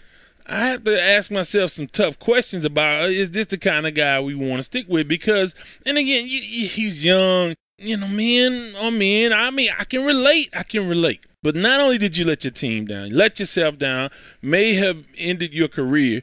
I 0.45 0.67
have 0.67 0.83
to 0.83 1.01
ask 1.01 1.31
myself 1.31 1.71
some 1.71 1.87
tough 1.87 2.19
questions 2.19 2.65
about 2.65 3.03
uh, 3.03 3.07
is 3.07 3.31
this 3.31 3.47
the 3.47 3.57
kind 3.57 3.87
of 3.87 3.93
guy 3.93 4.19
we 4.19 4.35
want 4.35 4.57
to 4.57 4.63
stick 4.63 4.87
with? 4.89 5.07
Because, 5.07 5.55
and 5.85 5.97
again, 5.97 6.25
he's 6.25 7.03
young, 7.03 7.55
you 7.77 7.97
know, 7.97 8.07
men 8.07 8.75
or 8.81 8.91
men. 8.91 9.31
I 9.31 9.51
mean, 9.51 9.71
I 9.77 9.85
can 9.85 10.05
relate. 10.05 10.49
I 10.53 10.63
can 10.63 10.87
relate. 10.87 11.25
But 11.41 11.55
not 11.55 11.81
only 11.81 11.97
did 11.97 12.17
you 12.17 12.25
let 12.25 12.43
your 12.43 12.51
team 12.51 12.85
down, 12.85 13.09
let 13.09 13.39
yourself 13.39 13.77
down, 13.77 14.09
may 14.41 14.73
have 14.75 15.05
ended 15.17 15.53
your 15.53 15.67
career, 15.67 16.21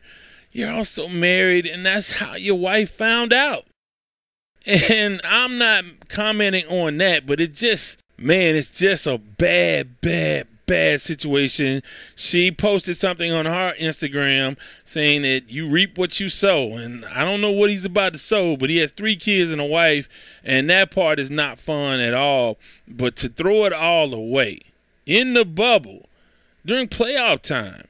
you're 0.52 0.72
also 0.72 1.09
married, 1.09 1.66
and 1.66 1.84
that's 1.86 2.18
how 2.18 2.34
your 2.34 2.56
wife 2.56 2.90
found 2.90 3.32
out. 3.32 3.66
And 4.66 5.20
I'm 5.24 5.59
not 5.59 6.09
commenting 6.09 6.66
on 6.66 6.98
that, 6.98 7.26
but 7.26 7.40
it 7.40 7.55
just, 7.55 8.01
man, 8.18 8.56
it's 8.56 8.70
just 8.70 9.06
a 9.06 9.18
bad, 9.18 10.01
bad, 10.01 10.48
bad 10.70 11.01
situation. 11.01 11.82
She 12.14 12.52
posted 12.52 12.97
something 12.97 13.32
on 13.32 13.44
her 13.44 13.74
Instagram 13.80 14.56
saying 14.84 15.22
that 15.22 15.51
you 15.51 15.68
reap 15.68 15.98
what 15.98 16.20
you 16.20 16.28
sow. 16.28 16.74
And 16.74 17.05
I 17.06 17.24
don't 17.24 17.40
know 17.40 17.51
what 17.51 17.70
he's 17.70 17.84
about 17.84 18.12
to 18.12 18.18
sow, 18.18 18.56
but 18.56 18.70
he 18.70 18.76
has 18.76 18.92
three 18.92 19.16
kids 19.16 19.51
and 19.51 19.60
a 19.60 19.64
wife, 19.64 20.09
and 20.44 20.70
that 20.70 20.92
part 20.92 21.18
is 21.18 21.28
not 21.28 21.59
fun 21.59 21.98
at 21.98 22.14
all. 22.14 22.56
But 22.86 23.16
to 23.16 23.28
throw 23.28 23.64
it 23.64 23.72
all 23.72 24.14
away 24.14 24.60
in 25.06 25.34
the 25.34 25.44
bubble 25.44 26.09
during 26.64 26.86
playoff 26.86 27.42
time, 27.42 27.88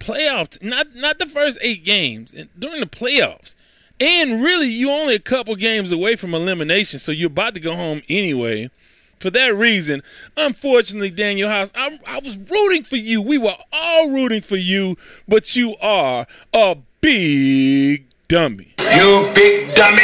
playoff, 0.00 0.60
not 0.60 0.96
not 0.96 1.18
the 1.18 1.26
first 1.26 1.58
eight 1.62 1.84
games, 1.84 2.34
eh, 2.36 2.46
during 2.58 2.80
the 2.80 2.86
playoffs. 2.86 3.54
And 4.00 4.42
really, 4.42 4.66
you 4.66 4.90
only 4.90 5.14
a 5.14 5.20
couple 5.20 5.54
games 5.54 5.92
away 5.92 6.16
from 6.16 6.34
elimination, 6.34 6.98
so 6.98 7.12
you're 7.12 7.28
about 7.28 7.54
to 7.54 7.60
go 7.60 7.76
home 7.76 8.02
anyway 8.08 8.68
for 9.18 9.30
that 9.30 9.54
reason, 9.54 10.02
unfortunately, 10.36 11.10
Danuel 11.10 11.48
House, 11.48 11.72
I, 11.74 11.98
I 12.06 12.18
was 12.20 12.36
rooting 12.38 12.84
for 12.84 12.96
you. 12.96 13.22
We 13.22 13.38
were 13.38 13.56
all 13.72 14.10
rooting 14.10 14.42
for 14.42 14.56
you, 14.56 14.96
but 15.26 15.56
you 15.56 15.76
are 15.80 16.26
a 16.52 16.76
big 17.00 18.06
dummy. 18.28 18.74
You 18.78 19.30
big 19.34 19.74
dummy. 19.74 20.02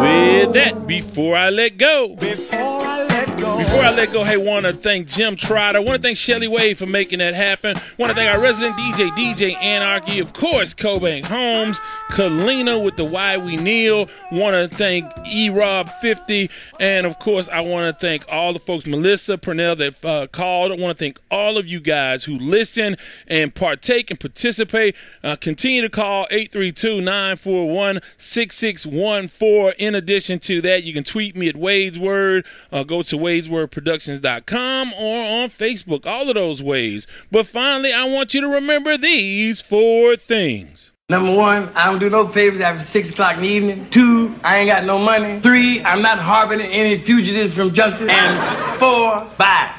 With 0.00 0.52
that, 0.54 0.84
before 0.86 1.36
I 1.36 1.50
let 1.50 1.78
go. 1.78 2.16
Before 2.16 3.13
before 3.56 3.82
I 3.82 3.94
let 3.94 4.12
go, 4.12 4.24
hey, 4.24 4.36
want 4.36 4.66
to 4.66 4.72
thank 4.72 5.06
Jim 5.06 5.36
Trotter. 5.36 5.80
want 5.80 5.96
to 5.96 6.02
thank 6.02 6.16
Shelly 6.16 6.48
Wade 6.48 6.76
for 6.76 6.86
making 6.86 7.20
that 7.20 7.34
happen. 7.34 7.76
want 7.98 8.10
to 8.10 8.14
thank 8.14 8.34
our 8.34 8.42
resident 8.42 8.74
DJ, 8.76 9.10
DJ 9.10 9.54
Anarchy. 9.62 10.18
Of 10.18 10.32
course, 10.32 10.74
Cobank 10.74 11.24
Holmes, 11.24 11.78
Kalina 12.10 12.82
with 12.82 12.96
the 12.96 13.04
Why 13.04 13.36
We 13.36 13.56
Kneel. 13.56 14.08
Want 14.32 14.70
to 14.70 14.76
thank 14.76 15.10
E 15.30 15.50
Rob 15.50 15.88
50. 15.88 16.50
And 16.80 17.06
of 17.06 17.18
course, 17.18 17.48
I 17.48 17.60
want 17.60 17.94
to 17.94 18.00
thank 18.00 18.24
all 18.28 18.52
the 18.52 18.58
folks, 18.58 18.86
Melissa 18.86 19.38
Purnell, 19.38 19.76
that 19.76 20.04
uh, 20.04 20.26
called. 20.26 20.72
I 20.72 20.76
want 20.76 20.96
to 20.96 21.04
thank 21.04 21.20
all 21.30 21.56
of 21.56 21.66
you 21.66 21.80
guys 21.80 22.24
who 22.24 22.36
listen 22.38 22.96
and 23.28 23.54
partake 23.54 24.10
and 24.10 24.18
participate. 24.18 24.96
Uh, 25.22 25.36
continue 25.36 25.82
to 25.82 25.88
call 25.88 26.26
832 26.30 27.00
941 27.00 28.00
6614. 28.16 29.74
In 29.78 29.94
addition 29.94 30.38
to 30.40 30.60
that, 30.62 30.82
you 30.82 30.92
can 30.92 31.04
tweet 31.04 31.36
me 31.36 31.48
at 31.48 31.56
Wade's 31.56 31.98
Word. 31.98 32.46
Uh, 32.72 32.82
go 32.82 33.02
to 33.02 33.16
Wade's 33.16 33.43
wordproductions.com 33.48 34.92
or 34.94 35.42
on 35.42 35.48
Facebook, 35.48 36.06
all 36.06 36.28
of 36.28 36.34
those 36.34 36.62
ways. 36.62 37.06
But 37.30 37.46
finally, 37.46 37.92
I 37.92 38.04
want 38.04 38.34
you 38.34 38.40
to 38.40 38.48
remember 38.48 38.96
these 38.96 39.60
four 39.60 40.16
things. 40.16 40.90
Number 41.10 41.34
one, 41.36 41.70
I 41.74 41.90
don't 41.90 41.98
do 41.98 42.08
no 42.08 42.26
favors 42.26 42.60
after 42.60 42.82
six 42.82 43.10
o'clock 43.10 43.36
in 43.36 43.42
the 43.42 43.48
evening. 43.48 43.90
Two, 43.90 44.34
I 44.42 44.58
ain't 44.58 44.68
got 44.68 44.84
no 44.84 44.98
money. 44.98 45.38
Three, 45.40 45.82
I'm 45.84 46.00
not 46.00 46.18
harboring 46.18 46.62
any 46.62 46.98
fugitives 46.98 47.54
from 47.54 47.74
justice. 47.74 48.10
And 48.10 48.78
four, 48.78 49.18
bye. 49.36 49.70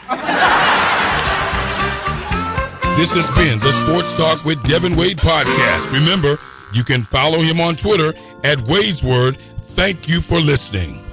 This 2.95 3.11
has 3.11 3.27
been 3.35 3.59
the 3.59 3.71
Sports 3.71 4.15
Talk 4.15 4.45
with 4.45 4.63
Devin 4.63 4.95
Wade 4.95 5.17
podcast. 5.17 5.91
Remember, 5.91 6.39
you 6.73 6.83
can 6.83 7.01
follow 7.01 7.39
him 7.39 7.59
on 7.59 7.75
Twitter 7.75 8.13
at 8.43 8.61
Wade's 8.61 9.03
Word. 9.03 9.35
Thank 9.69 10.07
you 10.07 10.21
for 10.21 10.39
listening. 10.39 11.04